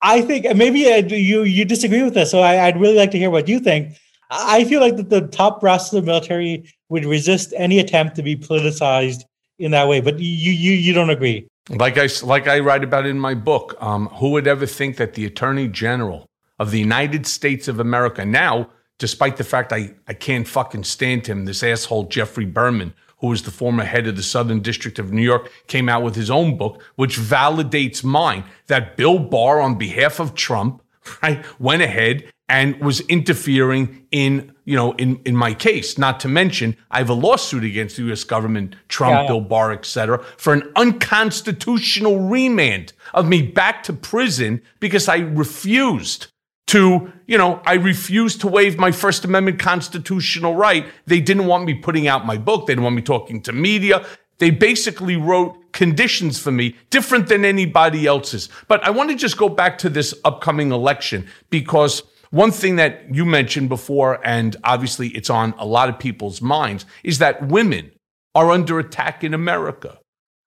I 0.00 0.20
think 0.20 0.54
maybe 0.56 0.90
uh, 0.92 0.98
you 0.98 1.42
you 1.42 1.64
disagree 1.64 2.02
with 2.02 2.14
this, 2.14 2.30
so 2.30 2.40
I, 2.40 2.66
I'd 2.66 2.80
really 2.80 2.96
like 2.96 3.10
to 3.12 3.18
hear 3.18 3.30
what 3.30 3.48
you 3.48 3.58
think. 3.58 3.96
I 4.30 4.64
feel 4.64 4.80
like 4.80 4.96
that 4.96 5.10
the 5.10 5.22
top 5.22 5.60
brass 5.60 5.92
of 5.92 6.04
the 6.04 6.06
military 6.06 6.72
would 6.88 7.04
resist 7.04 7.52
any 7.56 7.78
attempt 7.78 8.14
to 8.16 8.22
be 8.22 8.36
politicized 8.36 9.24
in 9.58 9.72
that 9.72 9.88
way, 9.88 10.00
but 10.00 10.18
you 10.20 10.52
you 10.52 10.72
you 10.72 10.92
don't 10.92 11.10
agree. 11.10 11.48
Like 11.68 11.98
I 11.98 12.08
like 12.22 12.46
I 12.46 12.60
write 12.60 12.84
about 12.84 13.06
in 13.06 13.18
my 13.18 13.34
book, 13.34 13.76
um, 13.80 14.06
who 14.08 14.30
would 14.30 14.46
ever 14.46 14.66
think 14.66 14.96
that 14.96 15.14
the 15.14 15.26
Attorney 15.26 15.68
General 15.68 16.26
of 16.58 16.70
the 16.70 16.78
United 16.78 17.26
States 17.26 17.66
of 17.66 17.80
America 17.80 18.24
now, 18.24 18.70
despite 18.98 19.36
the 19.36 19.44
fact 19.44 19.72
I 19.72 19.94
I 20.06 20.14
can't 20.14 20.46
fucking 20.46 20.84
stand 20.84 21.26
him, 21.26 21.44
this 21.44 21.62
asshole 21.62 22.04
Geoffrey 22.04 22.46
Berman, 22.46 22.94
who 23.20 23.28
was 23.28 23.42
the 23.42 23.50
former 23.50 23.84
head 23.84 24.06
of 24.06 24.16
the 24.16 24.22
Southern 24.22 24.60
District 24.60 24.98
of 24.98 25.12
New 25.12 25.22
York, 25.22 25.50
came 25.66 25.88
out 25.88 26.02
with 26.02 26.14
his 26.14 26.30
own 26.30 26.56
book, 26.56 26.82
which 26.96 27.18
validates 27.18 28.04
mine 28.04 28.44
that 28.66 28.96
Bill 28.96 29.18
Barr, 29.18 29.60
on 29.60 29.76
behalf 29.76 30.20
of 30.20 30.34
Trump, 30.34 30.82
right, 31.22 31.44
went 31.60 31.82
ahead 31.82 32.30
and 32.48 32.80
was 32.80 33.00
interfering 33.00 34.06
in, 34.10 34.54
you 34.64 34.74
know, 34.74 34.92
in, 34.92 35.20
in 35.26 35.36
my 35.36 35.52
case. 35.52 35.98
Not 35.98 36.18
to 36.20 36.28
mention, 36.28 36.76
I 36.90 36.98
have 36.98 37.10
a 37.10 37.14
lawsuit 37.14 37.62
against 37.62 37.96
the 37.96 38.10
US 38.10 38.24
government, 38.24 38.74
Trump, 38.88 39.12
Yeah, 39.12 39.22
yeah. 39.22 39.28
Bill 39.28 39.40
Barr, 39.42 39.72
et 39.72 39.84
cetera, 39.84 40.24
for 40.38 40.54
an 40.54 40.62
unconstitutional 40.76 42.20
remand 42.20 42.94
of 43.12 43.28
me 43.28 43.42
back 43.42 43.82
to 43.84 43.92
prison 43.92 44.62
because 44.80 45.08
I 45.08 45.18
refused 45.18 46.28
to, 46.68 47.12
you 47.26 47.38
know, 47.38 47.60
I 47.66 47.74
refused 47.74 48.40
to 48.42 48.48
waive 48.48 48.78
my 48.78 48.92
First 48.92 49.24
Amendment 49.24 49.58
constitutional 49.58 50.54
right. 50.54 50.86
They 51.06 51.20
didn't 51.20 51.46
want 51.46 51.64
me 51.64 51.74
putting 51.74 52.06
out 52.06 52.26
my 52.26 52.36
book. 52.36 52.66
They 52.66 52.72
didn't 52.72 52.84
want 52.84 52.96
me 52.96 53.02
talking 53.02 53.42
to 53.42 53.52
media. 53.52 54.06
They 54.38 54.50
basically 54.50 55.16
wrote 55.16 55.72
conditions 55.72 56.38
for 56.38 56.52
me 56.52 56.76
different 56.90 57.28
than 57.28 57.44
anybody 57.44 58.06
else's. 58.06 58.48
But 58.68 58.84
I 58.84 58.90
want 58.90 59.10
to 59.10 59.16
just 59.16 59.36
go 59.36 59.48
back 59.48 59.78
to 59.78 59.88
this 59.88 60.14
upcoming 60.24 60.70
election 60.70 61.26
because 61.50 62.02
one 62.30 62.50
thing 62.50 62.76
that 62.76 63.14
you 63.14 63.24
mentioned 63.24 63.68
before, 63.68 64.20
and 64.24 64.54
obviously 64.62 65.08
it's 65.08 65.30
on 65.30 65.54
a 65.58 65.64
lot 65.64 65.88
of 65.88 65.98
people's 65.98 66.42
minds, 66.42 66.84
is 67.02 67.18
that 67.18 67.48
women 67.48 67.90
are 68.34 68.50
under 68.50 68.78
attack 68.78 69.24
in 69.24 69.32
America. 69.32 69.98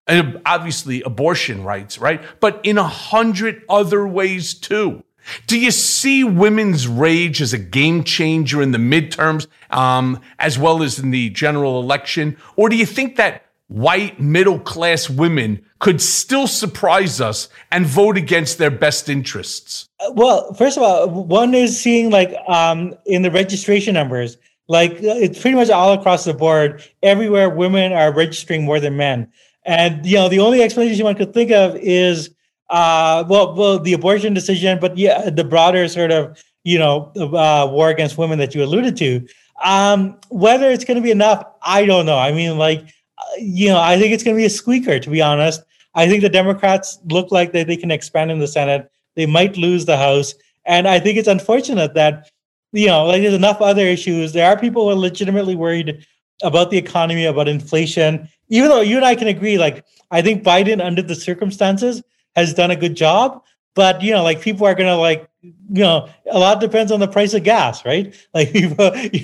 And 0.07 0.41
obviously 0.45 1.01
abortion 1.03 1.63
rights, 1.63 1.97
right? 1.97 2.21
But 2.39 2.59
in 2.63 2.77
a 2.77 2.87
hundred 2.87 3.63
other 3.69 4.07
ways 4.07 4.53
too. 4.53 5.03
Do 5.47 5.59
you 5.59 5.71
see 5.71 6.23
women's 6.23 6.87
rage 6.87 7.41
as 7.41 7.53
a 7.53 7.57
game 7.57 8.03
changer 8.03 8.61
in 8.61 8.71
the 8.71 8.77
midterms, 8.77 9.47
um, 9.69 10.19
as 10.39 10.57
well 10.57 10.83
as 10.83 10.99
in 10.99 11.11
the 11.11 11.29
general 11.29 11.79
election? 11.79 12.37
Or 12.55 12.69
do 12.69 12.75
you 12.75 12.85
think 12.85 13.15
that 13.15 13.45
white 13.67 14.19
middle 14.19 14.59
class 14.59 15.09
women 15.09 15.65
could 15.79 16.01
still 16.01 16.45
surprise 16.45 17.21
us 17.21 17.47
and 17.71 17.85
vote 17.85 18.17
against 18.17 18.57
their 18.57 18.71
best 18.71 19.09
interests? 19.09 19.87
Uh, 19.99 20.11
Well, 20.13 20.53
first 20.53 20.77
of 20.77 20.83
all, 20.83 21.09
one 21.09 21.53
is 21.53 21.79
seeing 21.79 22.09
like 22.09 22.33
um, 22.47 22.93
in 23.05 23.21
the 23.21 23.31
registration 23.31 23.93
numbers, 23.93 24.37
like 24.67 24.91
uh, 24.91 25.17
it's 25.17 25.39
pretty 25.39 25.55
much 25.55 25.69
all 25.69 25.93
across 25.93 26.25
the 26.25 26.33
board. 26.33 26.83
Everywhere, 27.01 27.49
women 27.49 27.93
are 27.93 28.13
registering 28.13 28.63
more 28.63 28.79
than 28.79 28.97
men, 28.97 29.31
and 29.65 30.05
you 30.05 30.17
know 30.17 30.29
the 30.29 30.39
only 30.39 30.61
explanation 30.61 31.03
one 31.03 31.15
could 31.15 31.33
think 31.33 31.51
of 31.51 31.75
is 31.77 32.29
uh, 32.71 33.23
well, 33.27 33.53
well, 33.53 33.79
the 33.79 33.93
abortion 33.93 34.33
decision, 34.33 34.79
but 34.79 34.97
yeah, 34.97 35.29
the 35.29 35.43
broader 35.43 35.87
sort 35.87 36.11
of 36.11 36.41
you 36.63 36.79
know 36.79 37.11
uh, 37.15 37.67
war 37.69 37.89
against 37.89 38.17
women 38.17 38.39
that 38.39 38.55
you 38.55 38.63
alluded 38.63 38.97
to. 38.97 39.27
Um, 39.63 40.17
whether 40.29 40.71
it's 40.71 40.85
going 40.85 40.95
to 40.95 41.03
be 41.03 41.11
enough, 41.11 41.45
I 41.61 41.85
don't 41.85 42.07
know. 42.07 42.17
I 42.17 42.31
mean, 42.31 42.57
like 42.57 42.81
uh, 43.17 43.23
you 43.37 43.69
know, 43.69 43.79
I 43.79 43.99
think 43.99 44.13
it's 44.13 44.23
going 44.23 44.35
to 44.35 44.41
be 44.41 44.45
a 44.45 44.49
squeaker, 44.49 44.99
to 44.99 45.09
be 45.09 45.21
honest. 45.21 45.61
I 45.93 46.07
think 46.07 46.21
the 46.21 46.29
Democrats 46.29 46.99
look 47.05 47.31
like 47.31 47.51
that 47.51 47.67
they 47.67 47.77
can 47.77 47.91
expand 47.91 48.31
in 48.31 48.39
the 48.39 48.47
Senate. 48.47 48.89
They 49.15 49.25
might 49.25 49.57
lose 49.57 49.85
the 49.85 49.97
House. 49.97 50.33
And 50.65 50.87
I 50.87 50.99
think 50.99 51.17
it's 51.17 51.27
unfortunate 51.27 51.93
that, 51.95 52.29
you 52.71 52.87
know, 52.87 53.05
like 53.05 53.21
there's 53.21 53.33
enough 53.33 53.61
other 53.61 53.85
issues. 53.85 54.33
There 54.33 54.47
are 54.47 54.57
people 54.57 54.83
who 54.83 54.91
are 54.91 54.95
legitimately 54.95 55.55
worried 55.55 56.05
about 56.43 56.71
the 56.71 56.77
economy, 56.77 57.25
about 57.25 57.47
inflation. 57.47 58.29
Even 58.49 58.69
though 58.69 58.81
you 58.81 58.95
and 58.95 59.05
I 59.05 59.15
can 59.15 59.27
agree, 59.27 59.57
like, 59.57 59.83
I 60.11 60.21
think 60.21 60.43
Biden, 60.43 60.83
under 60.83 61.01
the 61.01 61.15
circumstances, 61.15 62.01
has 62.35 62.53
done 62.53 62.71
a 62.71 62.75
good 62.75 62.95
job. 62.95 63.43
But, 63.73 64.01
you 64.01 64.11
know, 64.11 64.21
like 64.23 64.41
people 64.41 64.67
are 64.67 64.75
going 64.75 64.89
to, 64.89 64.97
like, 64.97 65.29
you 65.41 65.53
know, 65.83 66.09
a 66.29 66.37
lot 66.37 66.59
depends 66.59 66.91
on 66.91 66.99
the 66.99 67.07
price 67.07 67.33
of 67.33 67.43
gas, 67.43 67.85
right? 67.85 68.13
Like, 68.33 68.53
you 68.53 68.69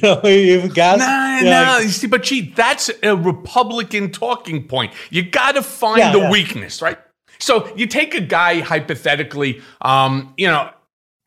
know, 0.01 0.21
if 0.23 0.73
gas. 0.73 0.99
No, 0.99 1.38
you 1.39 1.51
know, 1.51 1.63
no, 1.65 1.71
like- 1.73 1.84
you 1.84 1.89
see, 1.89 2.07
but 2.07 2.23
gee, 2.23 2.53
that's 2.55 2.89
a 3.03 3.15
Republican 3.15 4.11
talking 4.11 4.67
point. 4.67 4.93
You 5.09 5.29
got 5.29 5.53
to 5.55 5.61
find 5.61 5.99
Yeah, 5.99 6.11
the 6.13 6.19
yeah. 6.19 6.31
weakness, 6.31 6.81
right? 6.81 6.97
So 7.39 7.71
you 7.75 7.85
take 7.88 8.15
a 8.15 8.21
guy 8.21 8.61
hypothetically, 8.61 9.61
um, 9.81 10.34
you 10.38 10.47
know, 10.47 10.69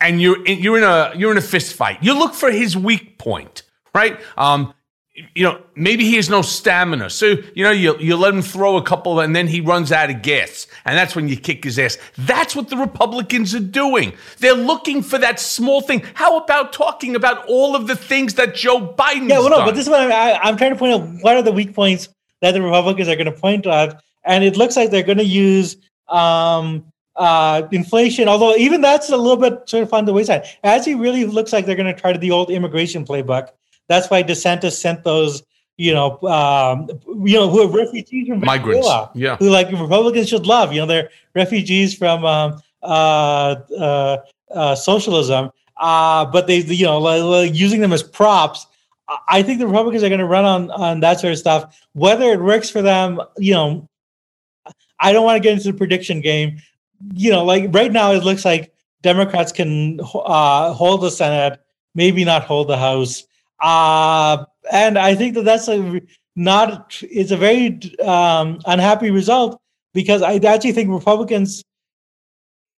and 0.01 0.21
you're 0.21 0.45
in, 0.47 0.59
you're 0.59 0.79
in 0.79 0.83
a 0.83 1.13
you're 1.15 1.31
in 1.31 1.39
a 1.39 1.43
fist 1.43 1.75
fight. 1.75 1.99
You 2.03 2.19
look 2.19 2.35
for 2.35 2.51
his 2.51 2.77
weak 2.77 3.19
point, 3.19 3.63
right? 3.95 4.19
Um, 4.39 4.73
you 5.35 5.45
know, 5.45 5.61
maybe 5.75 6.05
he 6.05 6.17
has 6.17 6.31
no 6.31 6.41
stamina. 6.41 7.11
So, 7.11 7.35
you 7.55 7.65
know, 7.65 7.73
you, 7.73 7.99
you 7.99 8.17
let 8.17 8.33
him 8.33 8.43
throw 8.43 8.77
a 8.77 8.83
couple 8.83 9.21
and 9.21 9.35
then 9.35 9.49
he 9.49 9.61
runs 9.61 9.91
out 9.91 10.09
of 10.09 10.23
gas. 10.23 10.67
And 10.85 10.97
that's 10.97 11.17
when 11.17 11.29
you 11.29 11.37
kick 11.37 11.65
his 11.65 11.79
ass. 11.79 11.99
That's 12.17 12.55
what 12.55 12.69
the 12.69 12.77
Republicans 12.77 13.55
are 13.55 13.61
doing. 13.61 14.13
They're 14.39 14.55
looking 14.55 15.03
for 15.03 15.19
that 15.19 15.41
small 15.41 15.81
thing. 15.81 16.05
How 16.15 16.39
about 16.39 16.73
talking 16.73 17.17
about 17.17 17.45
all 17.49 17.75
of 17.75 17.87
the 17.87 17.97
things 17.97 18.35
that 18.35 18.55
Joe 18.55 18.95
Biden 18.95 19.29
Yeah, 19.29 19.41
well, 19.41 19.51
no, 19.51 19.57
done? 19.59 19.67
but 19.67 19.75
this 19.75 19.87
is 19.87 19.91
what 19.91 20.01
I'm, 20.01 20.13
I, 20.13 20.39
I'm 20.43 20.57
trying 20.57 20.73
to 20.73 20.79
point 20.79 20.95
out. 20.95 21.09
What 21.23 21.37
are 21.37 21.43
the 21.43 21.53
weak 21.53 21.75
points 21.75 22.09
that 22.41 22.53
the 22.53 22.63
Republicans 22.63 23.09
are 23.09 23.17
going 23.17 23.27
to 23.27 23.33
point 23.33 23.67
out? 23.67 24.01
And 24.25 24.45
it 24.45 24.57
looks 24.57 24.77
like 24.77 24.91
they're 24.91 25.03
going 25.03 25.19
to 25.19 25.25
use 25.25 25.77
um, 26.09 26.85
uh, 27.17 27.67
inflation, 27.73 28.29
although 28.29 28.55
even 28.57 28.81
that's 28.81 29.11
a 29.11 29.17
little 29.17 29.37
bit 29.37 29.69
sort 29.69 29.83
of 29.83 29.93
on 29.93 30.05
the 30.05 30.13
wayside. 30.13 30.45
As 30.63 30.85
he 30.85 30.95
really 30.95 31.25
looks 31.25 31.53
like 31.53 31.67
they're 31.67 31.77
going 31.77 31.93
to 31.93 32.01
try 32.01 32.13
to 32.13 32.19
the 32.19 32.31
old 32.31 32.51
immigration 32.51 33.05
playbook. 33.05 33.49
That's 33.91 34.09
why 34.09 34.23
DeSantis 34.23 34.75
sent 34.81 35.03
those, 35.03 35.43
you 35.77 35.93
know, 35.93 36.23
um, 36.23 36.89
you 37.27 37.35
know, 37.35 37.51
who 37.51 37.63
are 37.63 37.69
refugees 37.69 38.29
from 38.29 38.39
Migrants, 38.39 38.87
Venezuela, 38.87 39.11
yeah. 39.17 39.37
who 39.37 39.51
like 39.51 39.69
Republicans 39.73 40.29
should 40.29 40.47
love. 40.47 40.73
You 40.73 40.83
know, 40.83 40.87
they're 40.87 41.11
refugees 41.35 41.93
from 41.93 42.25
um, 42.25 42.63
uh, 42.85 43.57
uh, 43.77 44.17
uh, 44.55 44.75
socialism, 44.77 45.51
uh, 45.77 46.25
but 46.25 46.47
they, 46.47 46.59
you 46.59 46.87
know, 46.87 46.99
like, 46.99 47.23
like 47.23 47.55
using 47.59 47.81
them 47.81 47.93
as 47.93 48.05
props. 48.05 48.69
I- 49.09 49.19
I 49.27 49.43
think 49.43 49.59
the 49.59 49.67
Republicans 49.67 50.05
are 50.05 50.09
going 50.09 50.21
to 50.21 50.25
run 50.37 50.45
on 50.45 50.71
on 50.71 51.01
that 51.01 51.19
sort 51.19 51.33
of 51.33 51.39
stuff. 51.41 51.77
Whether 51.95 52.27
it 52.31 52.41
works 52.41 52.71
for 52.71 52.83
them, 52.83 53.21
you 53.39 53.55
know, 53.55 53.89
I 55.01 55.13
don't 55.13 55.25
want 55.25 55.35
to 55.35 55.41
get 55.41 55.55
into 55.55 55.73
the 55.73 55.77
prediction 55.77 56.21
game. 56.21 56.59
You 57.15 57.33
know, 57.33 57.45
like 57.45 57.75
right 57.75 57.91
now, 57.91 58.13
it 58.13 58.23
looks 58.23 58.45
like 58.45 58.73
Democrats 59.03 59.51
can 59.51 59.99
uh, 59.99 60.73
hold 60.75 61.01
the 61.03 61.11
Senate, 61.11 61.59
maybe 61.97 62.25
not 62.25 62.45
hold 62.45 62.69
the 62.69 62.77
House. 62.79 63.25
Uh, 63.61 64.45
and 64.73 64.99
I 64.99 65.15
think 65.15 65.35
that 65.35 65.45
that's 65.45 65.69
a 65.69 66.01
not, 66.37 66.99
it's 67.03 67.31
a 67.31 67.37
very 67.37 67.81
um, 68.03 68.61
unhappy 68.67 69.11
result 69.11 69.61
because 69.93 70.23
I 70.23 70.37
actually 70.37 70.73
think 70.73 70.91
Republicans 70.91 71.63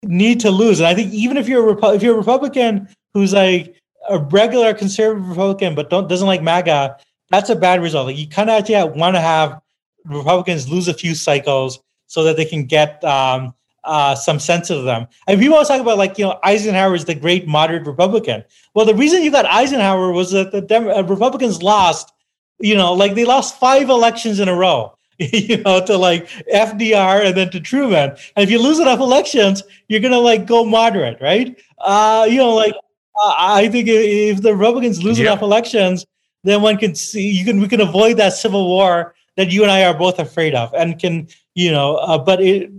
need 0.02 0.40
to 0.40 0.50
lose. 0.50 0.80
And 0.80 0.86
I 0.86 0.94
think 0.94 1.12
even 1.12 1.36
if 1.36 1.48
you're 1.48 1.78
a 1.78 1.88
if 1.94 2.02
you're 2.02 2.14
a 2.14 2.18
Republican 2.18 2.88
who's 3.14 3.32
like 3.32 3.76
a 4.08 4.18
regular 4.18 4.74
conservative 4.74 5.28
Republican 5.28 5.74
but 5.74 5.90
don't 5.90 6.08
doesn't 6.08 6.26
like 6.26 6.42
MAGA, 6.42 6.96
that's 7.30 7.50
a 7.50 7.56
bad 7.56 7.82
result. 7.82 8.06
Like 8.06 8.16
you 8.16 8.28
kind 8.28 8.50
of 8.50 8.58
actually 8.58 8.98
want 8.98 9.16
to 9.16 9.20
have 9.20 9.60
Republicans 10.04 10.68
lose 10.68 10.88
a 10.88 10.94
few 10.94 11.14
cycles 11.14 11.80
so 12.06 12.24
that 12.24 12.36
they 12.36 12.44
can 12.44 12.64
get 12.64 13.02
um, 13.04 13.54
uh, 13.84 14.14
some 14.14 14.38
sense 14.38 14.70
of 14.70 14.84
them. 14.84 15.06
And 15.26 15.40
people 15.40 15.54
always 15.54 15.68
talk 15.68 15.80
about 15.80 15.98
like 15.98 16.18
you 16.18 16.24
know 16.24 16.38
Eisenhower 16.42 16.94
is 16.94 17.04
the 17.04 17.14
great 17.14 17.46
moderate 17.46 17.86
Republican. 17.86 18.44
Well, 18.74 18.86
the 18.86 18.94
reason 18.94 19.22
you 19.22 19.30
got 19.30 19.46
Eisenhower 19.46 20.12
was 20.12 20.30
that 20.32 20.52
the 20.52 20.60
Dem- 20.60 20.88
uh, 20.88 21.02
Republicans 21.02 21.62
lost. 21.62 22.12
You 22.60 22.76
know, 22.76 22.92
like 22.92 23.14
they 23.14 23.24
lost 23.24 23.58
five 23.58 23.88
elections 23.88 24.40
in 24.40 24.48
a 24.48 24.54
row. 24.54 24.96
You 25.18 25.58
know, 25.58 25.84
to 25.84 25.96
like 25.96 26.28
FDR 26.52 27.26
and 27.26 27.36
then 27.36 27.50
to 27.50 27.60
Truman. 27.60 28.16
And 28.34 28.42
if 28.42 28.50
you 28.50 28.60
lose 28.60 28.80
enough 28.80 28.98
elections, 28.98 29.62
you're 29.86 30.00
gonna 30.00 30.18
like 30.18 30.46
go 30.46 30.64
moderate, 30.64 31.20
right? 31.20 31.56
Uh, 31.78 32.26
you 32.28 32.38
know, 32.38 32.54
like 32.54 32.74
uh, 32.74 33.34
I 33.38 33.68
think 33.68 33.86
if 33.88 34.42
the 34.42 34.56
Republicans 34.56 35.04
lose 35.04 35.20
enough 35.20 35.42
elections, 35.42 36.06
then 36.42 36.62
one 36.62 36.76
can 36.76 36.94
see 36.94 37.30
you 37.30 37.44
can 37.44 37.60
we 37.60 37.68
can 37.68 37.80
avoid 37.80 38.16
that 38.16 38.32
civil 38.32 38.66
war 38.66 39.14
that 39.36 39.52
you 39.52 39.62
and 39.62 39.70
I 39.70 39.84
are 39.84 39.94
both 39.94 40.18
afraid 40.18 40.54
of, 40.54 40.72
and 40.74 40.98
can 40.98 41.28
you 41.54 41.70
know. 41.70 41.96
Uh, 41.96 42.18
but 42.18 42.40
it, 42.42 42.72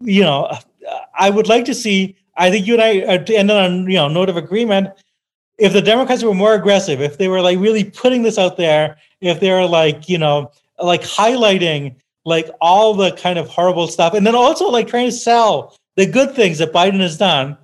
you 0.00 0.22
know, 0.22 0.50
I 1.14 1.30
would 1.30 1.48
like 1.48 1.64
to 1.66 1.74
see. 1.74 2.16
I 2.36 2.50
think 2.50 2.66
you 2.66 2.74
and 2.74 2.82
I 2.82 3.00
uh, 3.00 3.24
end 3.28 3.50
on 3.50 3.86
you 3.86 3.96
know 3.96 4.08
note 4.08 4.28
of 4.28 4.36
agreement. 4.36 4.88
If 5.58 5.72
the 5.72 5.82
Democrats 5.82 6.22
were 6.22 6.34
more 6.34 6.54
aggressive, 6.54 7.00
if 7.02 7.18
they 7.18 7.28
were 7.28 7.42
like 7.42 7.58
really 7.58 7.84
putting 7.84 8.22
this 8.22 8.38
out 8.38 8.56
there, 8.56 8.96
if 9.20 9.40
they 9.40 9.50
were 9.50 9.66
like 9.66 10.08
you 10.08 10.18
know 10.18 10.50
like 10.78 11.02
highlighting 11.02 11.96
like 12.24 12.50
all 12.60 12.94
the 12.94 13.12
kind 13.12 13.38
of 13.38 13.48
horrible 13.48 13.88
stuff, 13.88 14.14
and 14.14 14.26
then 14.26 14.34
also 14.34 14.68
like 14.68 14.88
trying 14.88 15.06
to 15.06 15.12
sell 15.12 15.76
the 15.96 16.06
good 16.06 16.34
things 16.34 16.58
that 16.58 16.72
Biden 16.72 17.00
has 17.00 17.18
done, 17.18 17.58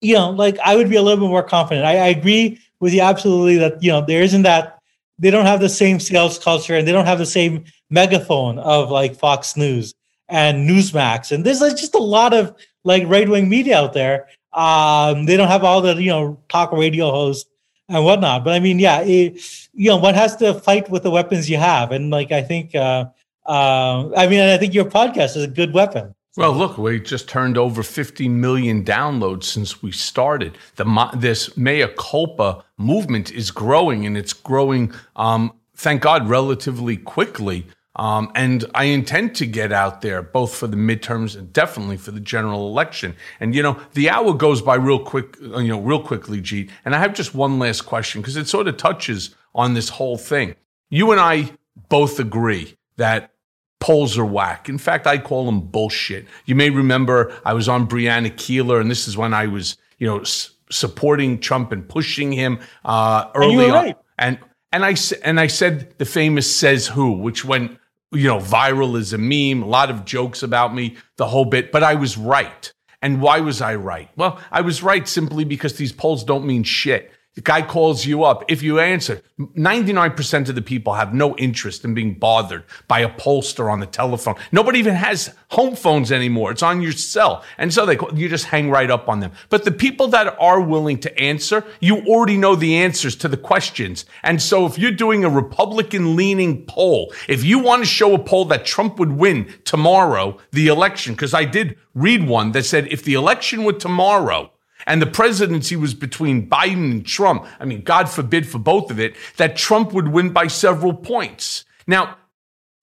you 0.00 0.14
know, 0.14 0.30
like 0.30 0.58
I 0.64 0.76
would 0.76 0.90
be 0.90 0.96
a 0.96 1.02
little 1.02 1.24
bit 1.24 1.30
more 1.30 1.42
confident. 1.42 1.86
I, 1.86 1.98
I 1.98 2.08
agree 2.08 2.58
with 2.80 2.92
you 2.92 3.00
absolutely 3.00 3.56
that 3.58 3.82
you 3.82 3.90
know 3.90 4.04
there 4.04 4.22
isn't 4.22 4.42
that 4.42 4.78
they 5.18 5.30
don't 5.30 5.46
have 5.46 5.60
the 5.60 5.68
same 5.68 6.00
sales 6.00 6.38
culture 6.38 6.74
and 6.74 6.86
they 6.86 6.92
don't 6.92 7.06
have 7.06 7.18
the 7.18 7.26
same 7.26 7.64
megaphone 7.90 8.58
of 8.58 8.90
like 8.90 9.14
Fox 9.14 9.56
News 9.56 9.94
and 10.28 10.68
Newsmax. 10.68 11.32
And 11.32 11.44
there's 11.44 11.60
like, 11.60 11.76
just 11.76 11.94
a 11.94 11.98
lot 11.98 12.34
of 12.34 12.54
like 12.84 13.04
right 13.06 13.28
wing 13.28 13.48
media 13.48 13.78
out 13.78 13.92
there. 13.92 14.28
Um, 14.52 15.26
they 15.26 15.36
don't 15.36 15.48
have 15.48 15.64
all 15.64 15.82
the 15.82 16.00
you 16.00 16.10
know 16.10 16.38
talk 16.48 16.72
radio 16.72 17.10
hosts 17.10 17.48
and 17.88 18.04
whatnot. 18.04 18.44
But 18.44 18.54
I 18.54 18.60
mean, 18.60 18.78
yeah, 18.78 19.00
it, 19.00 19.40
you 19.74 19.90
know, 19.90 19.96
one 19.96 20.14
has 20.14 20.36
to 20.36 20.54
fight 20.54 20.88
with 20.90 21.02
the 21.02 21.10
weapons 21.10 21.50
you 21.50 21.58
have, 21.58 21.92
and 21.92 22.10
like 22.10 22.32
I 22.32 22.42
think, 22.42 22.74
uh, 22.74 23.06
uh, 23.44 24.10
I 24.16 24.26
mean, 24.26 24.40
I 24.40 24.56
think 24.56 24.74
your 24.74 24.86
podcast 24.86 25.36
is 25.36 25.44
a 25.44 25.48
good 25.48 25.72
weapon. 25.72 26.14
Well, 26.36 26.52
look, 26.52 26.76
we 26.76 27.00
just 27.00 27.30
turned 27.30 27.56
over 27.56 27.82
50 27.82 28.28
million 28.28 28.84
downloads 28.84 29.44
since 29.44 29.82
we 29.82 29.90
started. 29.90 30.58
The 30.76 31.10
this 31.16 31.56
mea 31.56 31.86
culpa 31.96 32.62
movement 32.76 33.32
is 33.32 33.50
growing, 33.50 34.04
and 34.04 34.18
it's 34.18 34.34
growing, 34.34 34.92
um, 35.16 35.52
thank 35.74 36.02
God, 36.02 36.28
relatively 36.28 36.98
quickly. 36.98 37.66
Um, 37.96 38.30
and 38.34 38.64
I 38.74 38.84
intend 38.84 39.34
to 39.36 39.46
get 39.46 39.72
out 39.72 40.02
there 40.02 40.20
both 40.20 40.54
for 40.54 40.66
the 40.66 40.76
midterms 40.76 41.36
and 41.36 41.52
definitely 41.52 41.96
for 41.96 42.10
the 42.10 42.20
general 42.20 42.68
election. 42.68 43.16
And 43.40 43.54
you 43.54 43.62
know, 43.62 43.80
the 43.94 44.10
hour 44.10 44.34
goes 44.34 44.60
by 44.60 44.74
real 44.74 44.98
quick, 44.98 45.36
uh, 45.42 45.58
you 45.58 45.68
know, 45.68 45.80
real 45.80 46.02
quickly, 46.02 46.40
Jeet. 46.40 46.70
And 46.84 46.94
I 46.94 46.98
have 46.98 47.14
just 47.14 47.34
one 47.34 47.58
last 47.58 47.82
question 47.82 48.20
because 48.20 48.36
it 48.36 48.48
sort 48.48 48.68
of 48.68 48.76
touches 48.76 49.34
on 49.54 49.74
this 49.74 49.88
whole 49.88 50.18
thing. 50.18 50.54
You 50.90 51.10
and 51.10 51.20
I 51.20 51.52
both 51.88 52.20
agree 52.20 52.76
that 52.96 53.32
polls 53.80 54.18
are 54.18 54.26
whack. 54.26 54.68
In 54.68 54.78
fact, 54.78 55.06
I 55.06 55.18
call 55.18 55.46
them 55.46 55.60
bullshit. 55.60 56.26
You 56.44 56.54
may 56.54 56.70
remember 56.70 57.34
I 57.44 57.54
was 57.54 57.68
on 57.68 57.88
Brianna 57.88 58.30
Keilar, 58.30 58.80
and 58.80 58.90
this 58.90 59.08
is 59.08 59.16
when 59.16 59.32
I 59.32 59.46
was, 59.46 59.76
you 59.98 60.06
know, 60.06 60.20
s- 60.20 60.50
supporting 60.70 61.38
Trump 61.38 61.72
and 61.72 61.88
pushing 61.88 62.32
him 62.32 62.58
uh, 62.84 63.30
early 63.34 63.64
and 63.64 63.72
on. 63.72 63.84
Right. 63.84 63.96
And 64.18 64.38
and 64.72 64.84
I 64.84 64.94
and 65.24 65.40
I 65.40 65.46
said 65.46 65.98
the 65.98 66.04
famous 66.04 66.54
"says 66.54 66.88
who," 66.88 67.12
which 67.12 67.44
went 67.44 67.78
you 68.16 68.28
know, 68.28 68.38
viral 68.38 68.98
as 68.98 69.12
a 69.12 69.18
meme, 69.18 69.62
a 69.62 69.66
lot 69.68 69.90
of 69.90 70.04
jokes 70.04 70.42
about 70.42 70.74
me, 70.74 70.96
the 71.16 71.26
whole 71.26 71.44
bit, 71.44 71.72
but 71.72 71.82
I 71.82 71.94
was 71.94 72.16
right. 72.16 72.72
And 73.02 73.20
why 73.20 73.40
was 73.40 73.60
I 73.60 73.76
right? 73.76 74.10
Well, 74.16 74.40
I 74.50 74.62
was 74.62 74.82
right 74.82 75.06
simply 75.06 75.44
because 75.44 75.74
these 75.74 75.92
polls 75.92 76.24
don't 76.24 76.46
mean 76.46 76.64
shit. 76.64 77.12
The 77.36 77.42
guy 77.42 77.60
calls 77.60 78.06
you 78.06 78.24
up. 78.24 78.44
If 78.48 78.62
you 78.62 78.80
answer, 78.80 79.20
99% 79.38 80.48
of 80.48 80.54
the 80.54 80.62
people 80.62 80.94
have 80.94 81.12
no 81.12 81.36
interest 81.36 81.84
in 81.84 81.92
being 81.92 82.14
bothered 82.14 82.64
by 82.88 83.00
a 83.00 83.10
pollster 83.10 83.70
on 83.70 83.78
the 83.78 83.86
telephone. 83.86 84.36
Nobody 84.52 84.78
even 84.78 84.94
has 84.94 85.34
home 85.50 85.76
phones 85.76 86.10
anymore. 86.10 86.50
It's 86.50 86.62
on 86.62 86.80
your 86.80 86.92
cell. 86.92 87.44
And 87.58 87.72
so 87.72 87.84
they 87.84 87.94
call, 87.94 88.18
you 88.18 88.30
just 88.30 88.46
hang 88.46 88.70
right 88.70 88.90
up 88.90 89.06
on 89.10 89.20
them. 89.20 89.32
But 89.50 89.66
the 89.66 89.70
people 89.70 90.08
that 90.08 90.34
are 90.40 90.62
willing 90.62 90.98
to 91.00 91.20
answer, 91.20 91.62
you 91.78 91.98
already 92.06 92.38
know 92.38 92.56
the 92.56 92.76
answers 92.76 93.14
to 93.16 93.28
the 93.28 93.36
questions. 93.36 94.06
And 94.22 94.40
so 94.40 94.64
if 94.64 94.78
you're 94.78 94.90
doing 94.90 95.22
a 95.22 95.28
Republican 95.28 96.16
leaning 96.16 96.64
poll, 96.64 97.12
if 97.28 97.44
you 97.44 97.58
want 97.58 97.82
to 97.82 97.86
show 97.86 98.14
a 98.14 98.18
poll 98.18 98.46
that 98.46 98.64
Trump 98.64 98.98
would 98.98 99.12
win 99.12 99.52
tomorrow, 99.64 100.38
the 100.52 100.68
election, 100.68 101.12
because 101.12 101.34
I 101.34 101.44
did 101.44 101.76
read 101.94 102.26
one 102.26 102.52
that 102.52 102.64
said 102.64 102.88
if 102.88 103.04
the 103.04 103.12
election 103.12 103.64
were 103.64 103.74
tomorrow, 103.74 104.52
and 104.86 105.02
the 105.02 105.06
presidency 105.06 105.76
was 105.76 105.94
between 105.94 106.48
Biden 106.48 106.90
and 106.90 107.06
Trump, 107.06 107.46
I 107.58 107.64
mean, 107.64 107.82
God 107.82 108.08
forbid 108.08 108.46
for 108.46 108.58
both 108.58 108.90
of 108.90 109.00
it, 109.00 109.16
that 109.36 109.56
Trump 109.56 109.92
would 109.92 110.08
win 110.08 110.30
by 110.32 110.46
several 110.46 110.94
points. 110.94 111.64
Now, 111.86 112.16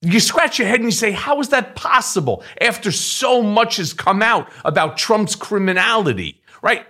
you 0.01 0.19
scratch 0.19 0.59
your 0.59 0.67
head 0.67 0.79
and 0.79 0.85
you 0.85 0.91
say, 0.91 1.11
how 1.11 1.39
is 1.39 1.49
that 1.49 1.75
possible 1.75 2.43
after 2.59 2.91
so 2.91 3.41
much 3.41 3.77
has 3.77 3.93
come 3.93 4.21
out 4.21 4.51
about 4.65 4.97
Trump's 4.97 5.35
criminality, 5.35 6.41
right? 6.61 6.85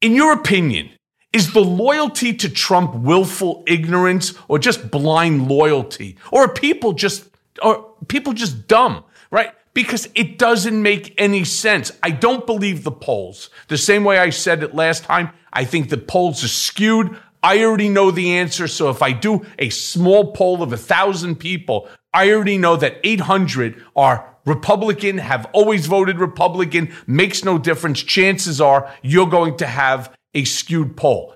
In 0.00 0.14
your 0.14 0.32
opinion, 0.32 0.90
is 1.32 1.52
the 1.52 1.60
loyalty 1.60 2.32
to 2.34 2.48
Trump 2.48 2.94
willful 2.94 3.64
ignorance 3.66 4.34
or 4.48 4.58
just 4.58 4.90
blind 4.90 5.48
loyalty? 5.48 6.16
Or 6.30 6.44
are 6.44 6.52
people 6.52 6.92
just, 6.92 7.28
are 7.62 7.84
people 8.06 8.32
just 8.32 8.68
dumb, 8.68 9.04
right? 9.30 9.52
Because 9.74 10.08
it 10.14 10.38
doesn't 10.38 10.82
make 10.82 11.14
any 11.18 11.44
sense. 11.44 11.92
I 12.02 12.10
don't 12.10 12.46
believe 12.46 12.84
the 12.84 12.90
polls. 12.90 13.50
The 13.68 13.78
same 13.78 14.04
way 14.04 14.18
I 14.18 14.30
said 14.30 14.62
it 14.62 14.74
last 14.74 15.04
time, 15.04 15.30
I 15.52 15.64
think 15.64 15.88
the 15.88 15.96
polls 15.96 16.42
are 16.44 16.48
skewed. 16.48 17.16
I 17.42 17.64
already 17.64 17.88
know 17.88 18.10
the 18.10 18.36
answer. 18.36 18.68
So 18.68 18.90
if 18.90 19.02
I 19.02 19.12
do 19.12 19.46
a 19.58 19.70
small 19.70 20.32
poll 20.32 20.62
of 20.62 20.72
a 20.72 20.76
thousand 20.76 21.36
people, 21.36 21.88
I 22.12 22.30
already 22.32 22.58
know 22.58 22.76
that 22.76 22.98
800 23.04 23.82
are 23.94 24.26
Republican, 24.44 25.18
have 25.18 25.46
always 25.52 25.86
voted 25.86 26.18
Republican, 26.18 26.92
makes 27.06 27.44
no 27.44 27.58
difference. 27.58 28.02
Chances 28.02 28.60
are 28.60 28.92
you're 29.02 29.28
going 29.28 29.56
to 29.58 29.66
have 29.66 30.14
a 30.34 30.44
skewed 30.44 30.96
poll. 30.96 31.34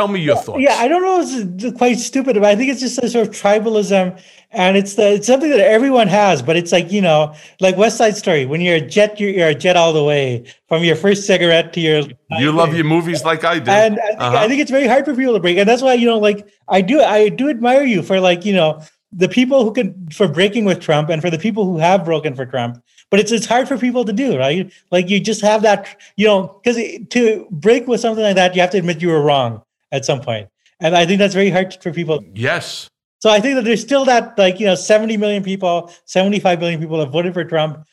Tell 0.00 0.08
me 0.08 0.20
your 0.20 0.36
thoughts. 0.36 0.60
Yeah, 0.62 0.76
I 0.76 0.88
don't 0.88 1.02
know. 1.02 1.20
It's 1.20 1.76
quite 1.76 1.98
stupid, 1.98 2.32
but 2.36 2.46
I 2.46 2.56
think 2.56 2.70
it's 2.70 2.80
just 2.80 2.96
a 3.00 3.06
sort 3.10 3.28
of 3.28 3.34
tribalism, 3.34 4.18
and 4.50 4.74
it's 4.74 4.94
the 4.94 5.12
it's 5.12 5.26
something 5.26 5.50
that 5.50 5.60
everyone 5.60 6.08
has. 6.08 6.40
But 6.40 6.56
it's 6.56 6.72
like 6.72 6.90
you 6.90 7.02
know, 7.02 7.34
like 7.60 7.76
West 7.76 7.98
Side 7.98 8.16
Story. 8.16 8.46
When 8.46 8.62
you're 8.62 8.76
a 8.76 8.80
jet, 8.80 9.20
you're, 9.20 9.28
you're 9.28 9.48
a 9.48 9.54
jet 9.54 9.76
all 9.76 9.92
the 9.92 10.02
way 10.02 10.46
from 10.68 10.84
your 10.84 10.96
first 10.96 11.26
cigarette 11.26 11.74
to 11.74 11.80
your. 11.80 12.04
You 12.30 12.50
love 12.50 12.74
your 12.74 12.86
movies 12.86 13.26
like 13.26 13.44
I 13.44 13.58
do, 13.58 13.70
and 13.70 14.00
I 14.00 14.06
think, 14.06 14.20
uh-huh. 14.22 14.36
I 14.38 14.48
think 14.48 14.62
it's 14.62 14.70
very 14.70 14.86
hard 14.86 15.04
for 15.04 15.14
people 15.14 15.34
to 15.34 15.40
break, 15.40 15.58
and 15.58 15.68
that's 15.68 15.82
why 15.82 15.92
you 15.92 16.06
know, 16.06 16.18
like 16.18 16.48
I 16.66 16.80
do, 16.80 17.02
I 17.02 17.28
do 17.28 17.50
admire 17.50 17.82
you 17.82 18.02
for 18.02 18.20
like 18.20 18.46
you 18.46 18.54
know 18.54 18.82
the 19.12 19.28
people 19.28 19.64
who 19.64 19.72
can 19.74 20.08
for 20.08 20.28
breaking 20.28 20.64
with 20.64 20.80
Trump, 20.80 21.10
and 21.10 21.20
for 21.20 21.28
the 21.28 21.38
people 21.38 21.66
who 21.66 21.76
have 21.76 22.06
broken 22.06 22.34
for 22.34 22.46
Trump. 22.46 22.82
But 23.10 23.20
it's 23.20 23.32
it's 23.32 23.44
hard 23.44 23.68
for 23.68 23.76
people 23.76 24.06
to 24.06 24.14
do, 24.14 24.38
right? 24.38 24.72
Like 24.90 25.10
you 25.10 25.20
just 25.20 25.42
have 25.42 25.60
that, 25.60 26.00
you 26.16 26.26
know, 26.26 26.58
because 26.64 26.78
to 27.10 27.46
break 27.50 27.86
with 27.86 28.00
something 28.00 28.24
like 28.24 28.36
that, 28.36 28.54
you 28.54 28.62
have 28.62 28.70
to 28.70 28.78
admit 28.78 29.02
you 29.02 29.08
were 29.08 29.20
wrong 29.20 29.62
at 29.92 30.04
some 30.04 30.20
point. 30.20 30.48
And 30.80 30.96
I 30.96 31.06
think 31.06 31.18
that's 31.18 31.34
very 31.34 31.50
hard 31.50 31.76
for 31.82 31.92
people. 31.92 32.24
Yes. 32.34 32.88
So 33.20 33.28
I 33.28 33.40
think 33.40 33.56
that 33.56 33.64
there's 33.64 33.82
still 33.82 34.04
that, 34.06 34.38
like, 34.38 34.58
you 34.58 34.66
know, 34.66 34.74
70 34.74 35.18
million 35.18 35.42
people, 35.42 35.92
75 36.06 36.58
million 36.58 36.80
people 36.80 36.98
have 37.00 37.10
voted 37.10 37.34
for 37.34 37.44
Trump. 37.44 37.84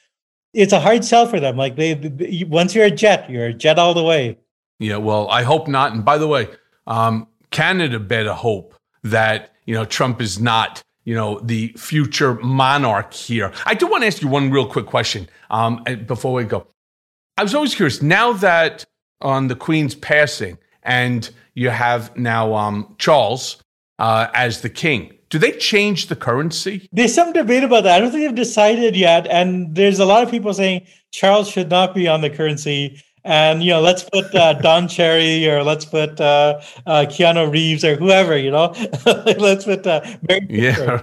It's 0.53 0.72
a 0.72 0.80
hard 0.80 1.03
sell 1.03 1.28
for 1.28 1.40
them. 1.40 1.57
Like, 1.57 1.76
they, 1.76 2.45
once 2.48 2.74
you're 2.74 2.86
a 2.86 2.91
jet, 2.91 3.30
you're 3.30 3.48
a 3.48 3.53
jet 3.53 3.78
all 3.78 3.94
the 3.94 4.03
way. 4.03 4.38
Yeah, 4.80 4.98
well, 4.98 5.30
I 5.30 5.44
hope 5.44 5.68
not. 5.68 5.91
And 5.91 6.06
by 6.06 6.18
the 6.18 6.28
way, 6.28 6.48
um, 6.88 7.28
Canada 7.52 7.99
better 7.99 8.34
hope 8.34 8.74
that, 9.03 9.53
you 9.65 9.74
know, 9.74 9.84
Trump 9.84 10.22
is 10.22 10.40
not, 10.40 10.82
you 11.03 11.14
know, 11.14 11.40
the 11.40 11.74
future 11.78 12.36
monarch 12.36 13.14
here. 13.14 13.52
I 13.65 13.74
do 13.74 13.88
want 13.88 14.03
to 14.03 14.07
ask 14.07 14.22
you 14.22 14.30
one 14.30 14.49
real 14.49 14.68
quick 14.68 14.86
question 14.86 15.28
um, 15.49 15.84
before 16.06 16.34
we 16.34 16.45
go. 16.45 16.68
I 17.38 17.44
was 17.44 17.53
always 17.53 17.76
curious 17.76 18.02
now 18.02 18.34
that 18.34 18.86
on 19.22 19.48
the 19.48 19.56
Queen's 19.56 19.94
passing, 19.94 20.57
and 20.88 21.30
you 21.53 21.69
have 21.69 22.15
now 22.18 22.55
um, 22.55 22.95
Charles 22.97 23.61
uh, 23.99 24.27
as 24.34 24.61
the 24.61 24.69
king. 24.69 25.14
do 25.30 25.38
they 25.38 25.51
change 25.51 26.07
the 26.07 26.15
currency? 26.15 26.88
There's 26.93 27.14
some 27.14 27.34
debate 27.34 27.64
about 27.64 27.84
that. 27.84 27.97
I 27.97 27.99
don't 27.99 28.11
think 28.11 28.23
they've 28.23 28.35
decided 28.35 28.95
yet. 28.95 29.27
And 29.27 29.76
there's 29.76 29.99
a 29.99 30.05
lot 30.05 30.23
of 30.23 30.31
people 30.31 30.53
saying 30.53 30.88
Charles 31.11 31.49
should 31.49 31.69
not 31.69 31.93
be 31.93 32.07
on 32.07 32.22
the 32.22 32.30
currency. 32.30 33.03
And 33.26 33.61
you 33.61 33.72
know, 33.72 33.81
let's 33.81 34.03
put 34.03 34.34
uh, 34.34 34.53
Don 34.61 34.88
Cherry 34.88 35.49
or 35.49 35.64
let's 35.64 35.84
put 35.84 36.22
uh, 36.22 36.61
uh, 36.85 37.05
Keanu 37.09 37.51
Reeves 37.51 37.84
or 37.84 37.95
whoever. 37.97 38.38
You 38.38 38.51
know, 38.51 38.73
let's 39.38 39.65
put 39.65 39.85
uh, 39.85 40.01
Mary 40.30 40.47
Yeah. 40.49 41.01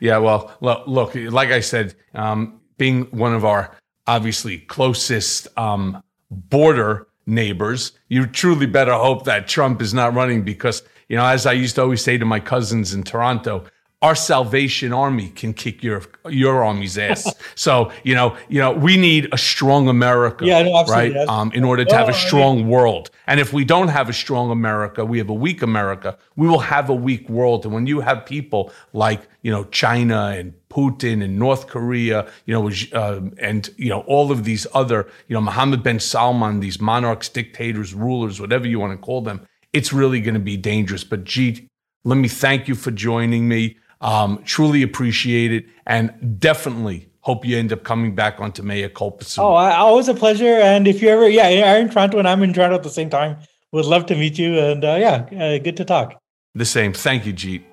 Yeah, 0.00 0.18
well, 0.18 0.52
lo- 0.60 0.82
look, 0.86 1.14
like 1.14 1.50
I 1.50 1.60
said, 1.60 1.94
um, 2.14 2.60
being 2.76 3.04
one 3.12 3.34
of 3.34 3.44
our 3.44 3.76
obviously 4.06 4.58
closest 4.58 5.48
um, 5.56 6.02
border 6.30 7.06
neighbors, 7.26 7.92
you 8.08 8.26
truly 8.26 8.66
better 8.66 8.94
hope 8.94 9.24
that 9.24 9.48
Trump 9.48 9.80
is 9.80 9.94
not 9.94 10.14
running 10.14 10.42
because, 10.42 10.82
you 11.08 11.16
know, 11.16 11.24
as 11.24 11.46
I 11.46 11.52
used 11.52 11.76
to 11.76 11.82
always 11.82 12.02
say 12.02 12.18
to 12.18 12.24
my 12.24 12.40
cousins 12.40 12.94
in 12.94 13.02
Toronto, 13.02 13.64
our 14.02 14.14
Salvation 14.14 14.92
Army 14.92 15.30
can 15.30 15.54
kick 15.54 15.82
your 15.82 16.02
your 16.28 16.62
army's 16.62 16.98
ass. 16.98 17.34
so 17.54 17.90
you 18.02 18.14
know, 18.14 18.36
you 18.48 18.60
know, 18.60 18.72
we 18.72 18.98
need 18.98 19.28
a 19.32 19.38
strong 19.38 19.88
America, 19.88 20.44
Yeah, 20.44 20.62
no, 20.62 20.76
absolutely, 20.76 21.18
right? 21.18 21.28
Um, 21.28 21.50
in 21.52 21.64
order 21.64 21.86
to 21.86 21.96
have 21.96 22.10
a 22.10 22.14
strong 22.14 22.68
world. 22.68 23.10
And 23.26 23.40
if 23.40 23.52
we 23.52 23.64
don't 23.64 23.88
have 23.88 24.08
a 24.08 24.12
strong 24.12 24.50
America, 24.50 25.04
we 25.04 25.18
have 25.18 25.30
a 25.30 25.34
weak 25.34 25.62
America. 25.62 26.18
We 26.36 26.46
will 26.46 26.60
have 26.60 26.90
a 26.90 26.94
weak 26.94 27.28
world. 27.28 27.64
And 27.64 27.72
when 27.74 27.86
you 27.86 28.00
have 28.00 28.26
people 28.26 28.72
like 28.92 29.28
you 29.42 29.50
know 29.50 29.64
China 29.64 30.34
and 30.36 30.52
Putin 30.68 31.22
and 31.24 31.38
North 31.38 31.66
Korea, 31.68 32.30
you 32.46 32.54
know, 32.54 32.70
uh, 32.92 33.20
and 33.38 33.70
you 33.76 33.88
know 33.88 34.00
all 34.00 34.30
of 34.30 34.44
these 34.44 34.66
other, 34.74 35.08
you 35.28 35.34
know, 35.34 35.40
Mohammed 35.40 35.82
bin 35.82 36.00
Salman, 36.00 36.60
these 36.60 36.80
monarchs, 36.80 37.28
dictators, 37.28 37.94
rulers, 37.94 38.40
whatever 38.40 38.66
you 38.66 38.78
want 38.78 38.92
to 38.92 38.98
call 38.98 39.22
them, 39.22 39.46
it's 39.72 39.92
really 39.92 40.20
going 40.20 40.34
to 40.34 40.40
be 40.40 40.56
dangerous. 40.56 41.04
But 41.04 41.24
Jeet, 41.24 41.66
let 42.04 42.16
me 42.16 42.28
thank 42.28 42.68
you 42.68 42.74
for 42.74 42.90
joining 42.90 43.48
me. 43.48 43.78
Um, 44.00 44.42
truly 44.44 44.82
appreciate 44.82 45.50
it, 45.50 45.64
and 45.86 46.38
definitely 46.38 47.08
hope 47.24 47.46
you 47.46 47.56
end 47.56 47.72
up 47.72 47.82
coming 47.84 48.14
back 48.14 48.38
onto 48.38 48.62
Mea 48.62 48.88
Culpa 48.90 49.24
soon. 49.24 49.44
Oh, 49.44 49.54
I, 49.54 49.76
always 49.76 50.08
a 50.08 50.14
pleasure. 50.14 50.44
And 50.44 50.86
if 50.86 51.00
you 51.00 51.08
ever, 51.08 51.26
yeah, 51.28 51.48
you're 51.48 51.78
in 51.78 51.88
Toronto 51.88 52.18
and 52.18 52.28
I'm 52.28 52.42
in 52.42 52.52
Toronto 52.52 52.76
at 52.76 52.82
the 52.82 52.90
same 52.90 53.08
time, 53.08 53.38
would 53.72 53.86
love 53.86 54.06
to 54.06 54.14
meet 54.14 54.38
you. 54.38 54.58
And 54.58 54.84
uh, 54.84 54.96
yeah, 55.00 55.44
uh, 55.44 55.58
good 55.58 55.76
to 55.78 55.84
talk. 55.84 56.20
The 56.54 56.66
same. 56.66 56.92
Thank 56.92 57.24
you, 57.26 57.32
Jeet. 57.32 57.64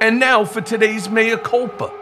And 0.00 0.18
now 0.18 0.44
for 0.44 0.60
today's 0.62 1.08
Mea 1.10 1.36
culpa. 1.36 1.92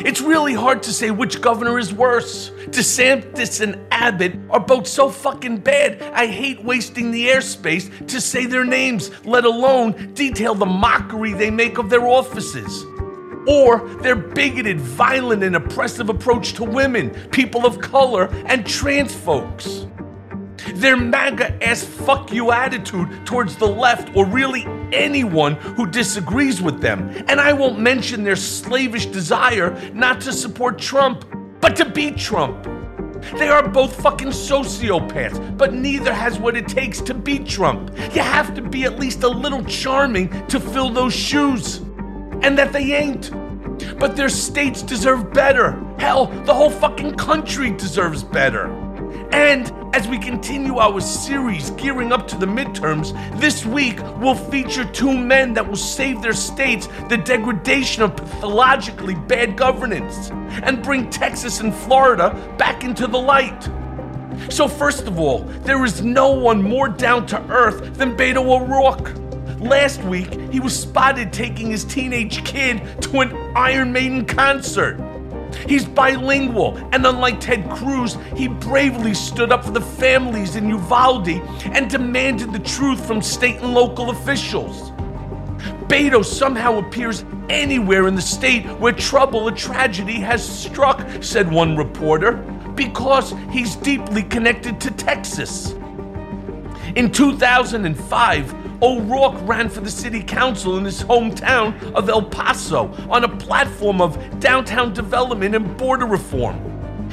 It's 0.00 0.20
really 0.20 0.54
hard 0.54 0.82
to 0.82 0.92
say 0.92 1.12
which 1.12 1.40
governor 1.40 1.78
is 1.78 1.94
worse. 1.94 2.50
DeSantis 2.70 3.60
and 3.60 3.78
Abbott 3.92 4.34
are 4.50 4.60
both 4.60 4.88
so 4.88 5.08
fucking 5.08 5.58
bad, 5.58 6.02
I 6.14 6.26
hate 6.26 6.64
wasting 6.64 7.12
the 7.12 7.28
airspace 7.28 8.06
to 8.08 8.20
say 8.20 8.46
their 8.46 8.64
names, 8.64 9.10
let 9.24 9.44
alone 9.44 10.12
detail 10.14 10.54
the 10.54 10.66
mockery 10.66 11.32
they 11.32 11.50
make 11.50 11.78
of 11.78 11.90
their 11.90 12.06
offices. 12.06 12.84
Or 13.46 13.86
their 14.00 14.16
bigoted, 14.16 14.80
violent, 14.80 15.42
and 15.42 15.56
oppressive 15.56 16.08
approach 16.08 16.54
to 16.54 16.64
women, 16.64 17.10
people 17.30 17.66
of 17.66 17.80
color, 17.80 18.28
and 18.46 18.66
trans 18.66 19.14
folks. 19.14 19.86
Their 20.74 20.96
MAGA 20.96 21.62
ass 21.62 21.84
fuck 21.84 22.32
you 22.32 22.50
attitude 22.50 23.26
towards 23.26 23.56
the 23.56 23.66
left 23.66 24.14
or 24.16 24.24
really 24.24 24.66
anyone 24.92 25.54
who 25.54 25.86
disagrees 25.86 26.62
with 26.62 26.80
them. 26.80 27.10
And 27.28 27.40
I 27.40 27.52
won't 27.52 27.78
mention 27.78 28.24
their 28.24 28.36
slavish 28.36 29.06
desire 29.06 29.78
not 29.92 30.20
to 30.22 30.32
support 30.32 30.78
Trump, 30.78 31.24
but 31.60 31.76
to 31.76 31.84
beat 31.84 32.16
Trump. 32.16 32.66
They 33.38 33.48
are 33.48 33.66
both 33.66 34.00
fucking 34.02 34.28
sociopaths, 34.28 35.56
but 35.56 35.72
neither 35.72 36.12
has 36.12 36.38
what 36.38 36.56
it 36.56 36.68
takes 36.68 37.00
to 37.02 37.14
beat 37.14 37.46
Trump. 37.46 37.90
You 38.14 38.22
have 38.22 38.54
to 38.54 38.62
be 38.62 38.84
at 38.84 38.98
least 38.98 39.22
a 39.22 39.28
little 39.28 39.64
charming 39.64 40.28
to 40.48 40.60
fill 40.60 40.90
those 40.90 41.14
shoes. 41.14 41.80
And 42.44 42.58
that 42.58 42.74
they 42.74 42.92
ain't. 42.92 43.30
But 43.98 44.16
their 44.16 44.28
states 44.28 44.82
deserve 44.82 45.32
better. 45.32 45.82
Hell, 45.98 46.26
the 46.44 46.52
whole 46.52 46.68
fucking 46.68 47.14
country 47.14 47.70
deserves 47.70 48.22
better. 48.22 48.66
And 49.32 49.72
as 49.94 50.06
we 50.06 50.18
continue 50.18 50.76
our 50.76 51.00
series 51.00 51.70
gearing 51.70 52.12
up 52.12 52.28
to 52.28 52.36
the 52.36 52.44
midterms, 52.44 53.14
this 53.40 53.64
week 53.64 53.98
we'll 54.18 54.34
feature 54.34 54.84
two 54.84 55.16
men 55.16 55.54
that 55.54 55.66
will 55.66 55.74
save 55.74 56.20
their 56.20 56.34
states 56.34 56.86
the 57.08 57.16
degradation 57.16 58.02
of 58.02 58.14
pathologically 58.14 59.14
bad 59.14 59.56
governance 59.56 60.28
and 60.64 60.82
bring 60.82 61.08
Texas 61.08 61.60
and 61.60 61.74
Florida 61.74 62.28
back 62.58 62.84
into 62.84 63.06
the 63.06 63.18
light. 63.18 63.70
So, 64.50 64.68
first 64.68 65.06
of 65.06 65.18
all, 65.18 65.38
there 65.64 65.82
is 65.82 66.02
no 66.02 66.30
one 66.30 66.60
more 66.60 66.90
down 66.90 67.24
to 67.28 67.40
earth 67.50 67.96
than 67.96 68.14
Beto 68.14 68.44
O'Rourke. 68.44 69.23
Last 69.64 70.02
week, 70.04 70.30
he 70.52 70.60
was 70.60 70.78
spotted 70.78 71.32
taking 71.32 71.70
his 71.70 71.84
teenage 71.84 72.44
kid 72.44 72.82
to 73.00 73.20
an 73.20 73.34
Iron 73.56 73.94
Maiden 73.94 74.26
concert. 74.26 75.00
He's 75.66 75.86
bilingual, 75.86 76.76
and 76.92 77.06
unlike 77.06 77.40
Ted 77.40 77.70
Cruz, 77.70 78.18
he 78.36 78.46
bravely 78.46 79.14
stood 79.14 79.50
up 79.50 79.64
for 79.64 79.70
the 79.70 79.80
families 79.80 80.56
in 80.56 80.68
Uvalde 80.68 81.40
and 81.64 81.88
demanded 81.88 82.52
the 82.52 82.58
truth 82.58 83.06
from 83.06 83.22
state 83.22 83.56
and 83.62 83.72
local 83.72 84.10
officials. 84.10 84.90
Beto 85.88 86.22
somehow 86.22 86.76
appears 86.76 87.24
anywhere 87.48 88.06
in 88.06 88.14
the 88.14 88.20
state 88.20 88.66
where 88.78 88.92
trouble 88.92 89.48
or 89.48 89.52
tragedy 89.52 90.20
has 90.20 90.46
struck, 90.46 91.08
said 91.22 91.50
one 91.50 91.74
reporter, 91.74 92.32
because 92.74 93.32
he's 93.50 93.76
deeply 93.76 94.24
connected 94.24 94.78
to 94.82 94.90
Texas. 94.90 95.74
In 96.96 97.10
2005, 97.10 98.63
O'Rourke 98.82 99.36
ran 99.46 99.68
for 99.68 99.80
the 99.80 99.90
city 99.90 100.22
council 100.22 100.76
in 100.76 100.84
his 100.84 101.02
hometown 101.02 101.92
of 101.94 102.08
El 102.08 102.22
Paso 102.22 102.92
on 103.08 103.24
a 103.24 103.28
platform 103.28 104.00
of 104.00 104.40
downtown 104.40 104.92
development 104.92 105.54
and 105.54 105.76
border 105.76 106.06
reform. 106.06 106.58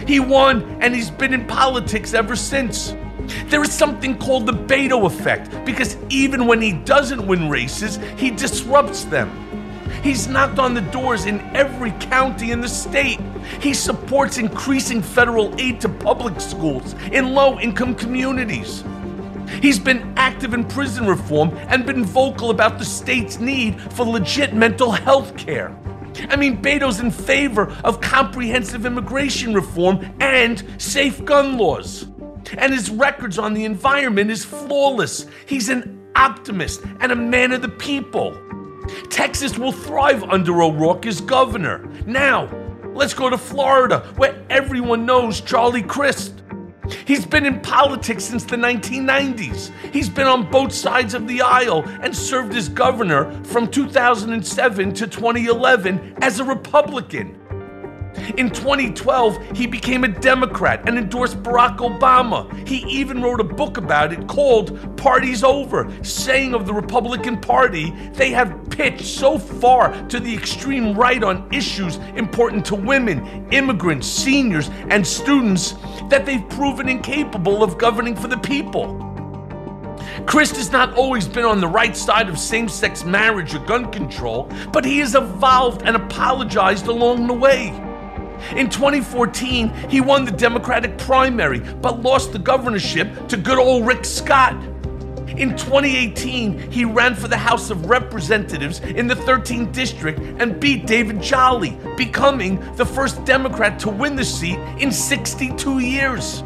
He 0.07 0.19
won, 0.19 0.63
and 0.81 0.95
he's 0.95 1.11
been 1.11 1.33
in 1.33 1.45
politics 1.45 2.13
ever 2.13 2.35
since. 2.35 2.95
There 3.45 3.61
is 3.61 3.71
something 3.71 4.17
called 4.17 4.45
the 4.45 4.53
Beto 4.53 5.05
effect 5.05 5.65
because 5.65 5.95
even 6.09 6.47
when 6.47 6.61
he 6.61 6.73
doesn't 6.73 7.25
win 7.25 7.49
races, 7.49 7.99
he 8.17 8.31
disrupts 8.31 9.05
them. 9.05 9.29
He's 10.03 10.27
knocked 10.27 10.57
on 10.57 10.73
the 10.73 10.81
doors 10.81 11.25
in 11.25 11.39
every 11.55 11.91
county 11.91 12.51
in 12.51 12.61
the 12.61 12.67
state. 12.67 13.19
He 13.59 13.73
supports 13.73 14.37
increasing 14.37 15.01
federal 15.01 15.53
aid 15.59 15.79
to 15.81 15.89
public 15.89 16.39
schools 16.41 16.95
in 17.11 17.33
low 17.33 17.59
income 17.59 17.93
communities. 17.93 18.83
He's 19.61 19.79
been 19.79 20.13
active 20.17 20.53
in 20.53 20.65
prison 20.65 21.07
reform 21.07 21.55
and 21.67 21.85
been 21.85 22.05
vocal 22.05 22.49
about 22.51 22.79
the 22.79 22.85
state's 22.85 23.39
need 23.39 23.81
for 23.93 24.05
legit 24.05 24.53
mental 24.53 24.91
health 24.91 25.35
care. 25.37 25.75
I 26.29 26.35
mean, 26.35 26.61
Beto's 26.61 26.99
in 26.99 27.11
favor 27.11 27.71
of 27.83 28.01
comprehensive 28.01 28.85
immigration 28.85 29.53
reform 29.53 30.13
and 30.19 30.63
safe 30.77 31.23
gun 31.25 31.57
laws. 31.57 32.07
And 32.57 32.73
his 32.73 32.89
records 32.89 33.39
on 33.39 33.53
the 33.53 33.65
environment 33.65 34.29
is 34.29 34.43
flawless. 34.43 35.25
He's 35.45 35.69
an 35.69 36.01
optimist 36.15 36.83
and 36.99 37.11
a 37.11 37.15
man 37.15 37.53
of 37.53 37.61
the 37.61 37.69
people. 37.69 38.37
Texas 39.09 39.57
will 39.57 39.71
thrive 39.71 40.23
under 40.23 40.61
O'Rourke 40.61 41.05
as 41.05 41.21
governor. 41.21 41.87
Now, 42.05 42.49
let's 42.93 43.13
go 43.13 43.29
to 43.29 43.37
Florida, 43.37 43.99
where 44.17 44.43
everyone 44.49 45.05
knows 45.05 45.39
Charlie 45.39 45.83
Crist. 45.83 46.41
He's 47.05 47.25
been 47.25 47.45
in 47.45 47.59
politics 47.61 48.23
since 48.23 48.43
the 48.43 48.55
1990s. 48.55 49.71
He's 49.91 50.09
been 50.09 50.27
on 50.27 50.49
both 50.49 50.73
sides 50.73 51.13
of 51.13 51.27
the 51.27 51.41
aisle 51.41 51.83
and 52.01 52.15
served 52.15 52.55
as 52.55 52.69
governor 52.69 53.31
from 53.43 53.67
2007 53.67 54.93
to 54.93 55.07
2011 55.07 56.15
as 56.21 56.39
a 56.39 56.43
Republican. 56.43 57.40
In 58.37 58.49
2012, 58.49 59.57
he 59.57 59.67
became 59.67 60.03
a 60.03 60.07
Democrat 60.07 60.87
and 60.87 60.97
endorsed 60.97 61.41
Barack 61.43 61.77
Obama. 61.77 62.67
He 62.67 62.77
even 62.87 63.21
wrote 63.21 63.39
a 63.39 63.43
book 63.43 63.77
about 63.77 64.11
it 64.13 64.27
called 64.27 64.97
Party's 64.97 65.43
Over, 65.43 65.91
saying 66.03 66.53
of 66.53 66.65
the 66.65 66.73
Republican 66.73 67.39
Party, 67.39 67.91
they 68.13 68.31
have 68.31 68.69
pitched 68.69 69.05
so 69.05 69.37
far 69.37 69.91
to 70.07 70.19
the 70.19 70.33
extreme 70.33 70.93
right 70.93 71.23
on 71.23 71.47
issues 71.53 71.97
important 72.15 72.65
to 72.65 72.75
women, 72.75 73.47
immigrants, 73.51 74.07
seniors, 74.07 74.69
and 74.89 75.05
students 75.05 75.75
that 76.09 76.25
they've 76.25 76.47
proven 76.49 76.89
incapable 76.89 77.63
of 77.63 77.77
governing 77.77 78.15
for 78.15 78.27
the 78.27 78.37
people. 78.37 78.97
Crist 80.25 80.55
has 80.57 80.71
not 80.71 80.93
always 80.95 81.27
been 81.27 81.45
on 81.45 81.61
the 81.61 81.67
right 81.67 81.95
side 81.95 82.27
of 82.27 82.37
same 82.37 82.67
sex 82.67 83.03
marriage 83.03 83.53
or 83.53 83.59
gun 83.59 83.91
control, 83.91 84.49
but 84.71 84.83
he 84.83 84.99
has 84.99 85.15
evolved 85.15 85.83
and 85.83 85.95
apologized 85.95 86.87
along 86.87 87.27
the 87.27 87.33
way. 87.33 87.71
In 88.55 88.69
2014, 88.69 89.69
he 89.89 90.01
won 90.01 90.25
the 90.25 90.31
Democratic 90.31 90.97
primary 90.97 91.59
but 91.59 92.01
lost 92.01 92.33
the 92.33 92.39
governorship 92.39 93.27
to 93.27 93.37
good 93.37 93.57
old 93.57 93.85
Rick 93.85 94.05
Scott. 94.05 94.53
In 95.37 95.51
2018, 95.51 96.71
he 96.71 96.83
ran 96.83 97.15
for 97.15 97.27
the 97.27 97.37
House 97.37 97.69
of 97.69 97.89
Representatives 97.89 98.79
in 98.81 99.07
the 99.07 99.15
13th 99.15 99.71
district 99.71 100.19
and 100.19 100.59
beat 100.59 100.85
David 100.85 101.21
Jolly, 101.21 101.77
becoming 101.95 102.59
the 102.75 102.85
first 102.85 103.23
Democrat 103.23 103.79
to 103.79 103.89
win 103.89 104.15
the 104.15 104.25
seat 104.25 104.59
in 104.77 104.91
62 104.91 105.79
years. 105.79 106.43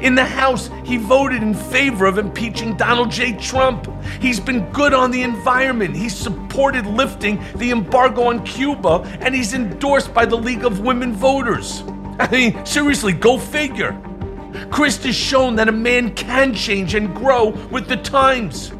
In 0.00 0.14
the 0.14 0.24
House, 0.24 0.70
he 0.84 0.96
voted 0.96 1.42
in 1.42 1.54
favor 1.54 2.06
of 2.06 2.18
impeaching 2.18 2.76
Donald 2.76 3.10
J. 3.10 3.36
Trump. 3.36 3.88
He's 4.20 4.40
been 4.40 4.70
good 4.72 4.94
on 4.94 5.10
the 5.10 5.22
environment. 5.22 5.94
He's 5.94 6.16
supported 6.16 6.86
lifting 6.86 7.42
the 7.56 7.70
embargo 7.70 8.24
on 8.24 8.44
Cuba, 8.44 9.02
and 9.20 9.34
he's 9.34 9.54
endorsed 9.54 10.14
by 10.14 10.24
the 10.24 10.36
League 10.36 10.64
of 10.64 10.80
Women 10.80 11.12
Voters. 11.12 11.84
I 12.18 12.28
mean, 12.30 12.66
seriously, 12.66 13.12
go 13.12 13.38
figure. 13.38 14.00
Crist 14.70 15.04
has 15.04 15.14
shown 15.14 15.56
that 15.56 15.68
a 15.68 15.72
man 15.72 16.14
can 16.14 16.54
change 16.54 16.94
and 16.94 17.14
grow 17.14 17.50
with 17.70 17.88
the 17.88 17.96
times. 17.96 18.72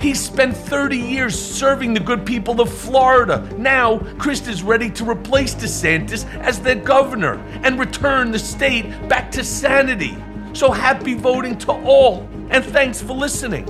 He 0.00 0.14
spent 0.14 0.56
30 0.56 0.96
years 0.96 1.38
serving 1.38 1.94
the 1.94 2.00
good 2.00 2.24
people 2.24 2.60
of 2.60 2.72
Florida. 2.72 3.48
Now, 3.56 3.98
Crist 4.18 4.46
is 4.46 4.62
ready 4.62 4.90
to 4.90 5.08
replace 5.08 5.54
DeSantis 5.54 6.24
as 6.40 6.60
their 6.60 6.76
governor 6.76 7.34
and 7.62 7.78
return 7.78 8.30
the 8.30 8.38
state 8.38 9.08
back 9.08 9.30
to 9.32 9.42
sanity. 9.42 10.16
So 10.52 10.70
happy 10.72 11.14
voting 11.14 11.56
to 11.58 11.72
all, 11.72 12.28
and 12.50 12.64
thanks 12.64 13.00
for 13.00 13.12
listening. 13.12 13.66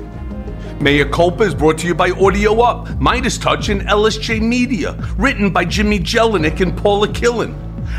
Mea 0.81 1.05
Culpa 1.05 1.43
is 1.43 1.55
brought 1.55 1.79
to 1.79 1.87
you 1.89 1.95
by 1.95 2.11
Audio 2.13 2.61
Up, 2.61 3.01
Midas 3.01 3.37
Touch, 3.37 3.69
and 3.69 3.83
LSJ 3.83 4.41
Media, 4.41 4.93
written 5.17 5.51
by 5.51 5.65
Jimmy 5.65 5.99
Jelinek 5.99 6.61
and 6.61 6.77
Paula 6.77 7.09
Killen. 7.09 7.55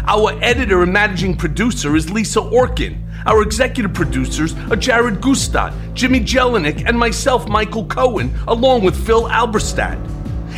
Our 0.08 0.32
editor 0.42 0.82
and 0.84 0.94
managing 0.94 1.36
producer 1.36 1.96
is 1.96 2.10
Lisa 2.10 2.40
Orkin. 2.40 2.98
Our 3.26 3.42
executive 3.42 3.94
producers 3.94 4.56
are 4.72 4.78
Jared 4.78 5.20
Gustad, 5.20 5.74
Jimmy 5.94 6.22
Jelinek, 6.22 6.88
and 6.88 6.98
myself, 6.98 7.50
Michael 7.50 7.86
Cohen, 7.86 8.34
along 8.48 8.84
with 8.84 8.96
Phil 9.06 9.28
Alberstadt. 9.28 10.00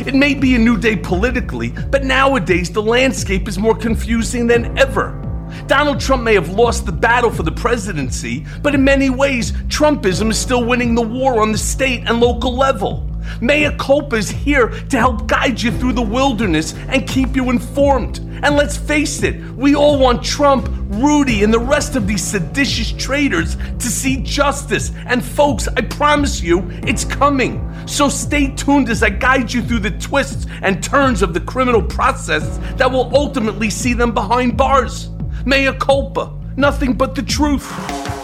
It 0.06 0.14
may 0.14 0.34
be 0.34 0.54
a 0.54 0.58
new 0.58 0.78
day 0.78 0.96
politically, 0.96 1.70
but 1.90 2.04
nowadays 2.04 2.70
the 2.70 2.82
landscape 2.82 3.48
is 3.48 3.58
more 3.58 3.74
confusing 3.74 4.46
than 4.46 4.78
ever. 4.78 5.21
Donald 5.66 6.00
Trump 6.00 6.22
may 6.22 6.34
have 6.34 6.50
lost 6.50 6.86
the 6.86 6.92
battle 6.92 7.30
for 7.30 7.42
the 7.42 7.52
presidency, 7.52 8.46
but 8.62 8.74
in 8.74 8.84
many 8.84 9.10
ways, 9.10 9.52
Trumpism 9.68 10.30
is 10.30 10.38
still 10.38 10.64
winning 10.64 10.94
the 10.94 11.02
war 11.02 11.40
on 11.40 11.52
the 11.52 11.58
state 11.58 12.02
and 12.06 12.20
local 12.20 12.56
level. 12.56 13.08
Mea 13.40 13.70
Culpa 13.78 14.16
is 14.16 14.30
here 14.30 14.68
to 14.68 14.98
help 14.98 15.26
guide 15.26 15.60
you 15.60 15.70
through 15.72 15.92
the 15.92 16.02
wilderness 16.02 16.74
and 16.88 17.08
keep 17.08 17.34
you 17.36 17.50
informed. 17.50 18.18
And 18.42 18.56
let's 18.56 18.76
face 18.76 19.22
it, 19.22 19.40
we 19.54 19.76
all 19.76 19.98
want 19.98 20.24
Trump, 20.24 20.68
Rudy, 20.88 21.44
and 21.44 21.54
the 21.54 21.60
rest 21.60 21.94
of 21.94 22.08
these 22.08 22.24
seditious 22.24 22.92
traitors 22.92 23.56
to 23.56 23.86
see 23.86 24.16
justice. 24.22 24.90
And 25.06 25.24
folks, 25.24 25.68
I 25.68 25.82
promise 25.82 26.42
you, 26.42 26.68
it's 26.82 27.04
coming. 27.04 27.68
So 27.86 28.08
stay 28.08 28.48
tuned 28.54 28.88
as 28.88 29.02
I 29.02 29.10
guide 29.10 29.52
you 29.52 29.62
through 29.62 29.80
the 29.80 29.92
twists 29.92 30.46
and 30.62 30.82
turns 30.82 31.22
of 31.22 31.34
the 31.34 31.40
criminal 31.40 31.82
process 31.82 32.58
that 32.76 32.90
will 32.90 33.14
ultimately 33.14 33.70
see 33.70 33.94
them 33.94 34.12
behind 34.12 34.56
bars. 34.56 35.08
Mea 35.44 35.72
culpa, 35.72 36.32
nothing 36.56 36.94
but 36.94 37.14
the 37.14 37.22
truth. 37.22 38.21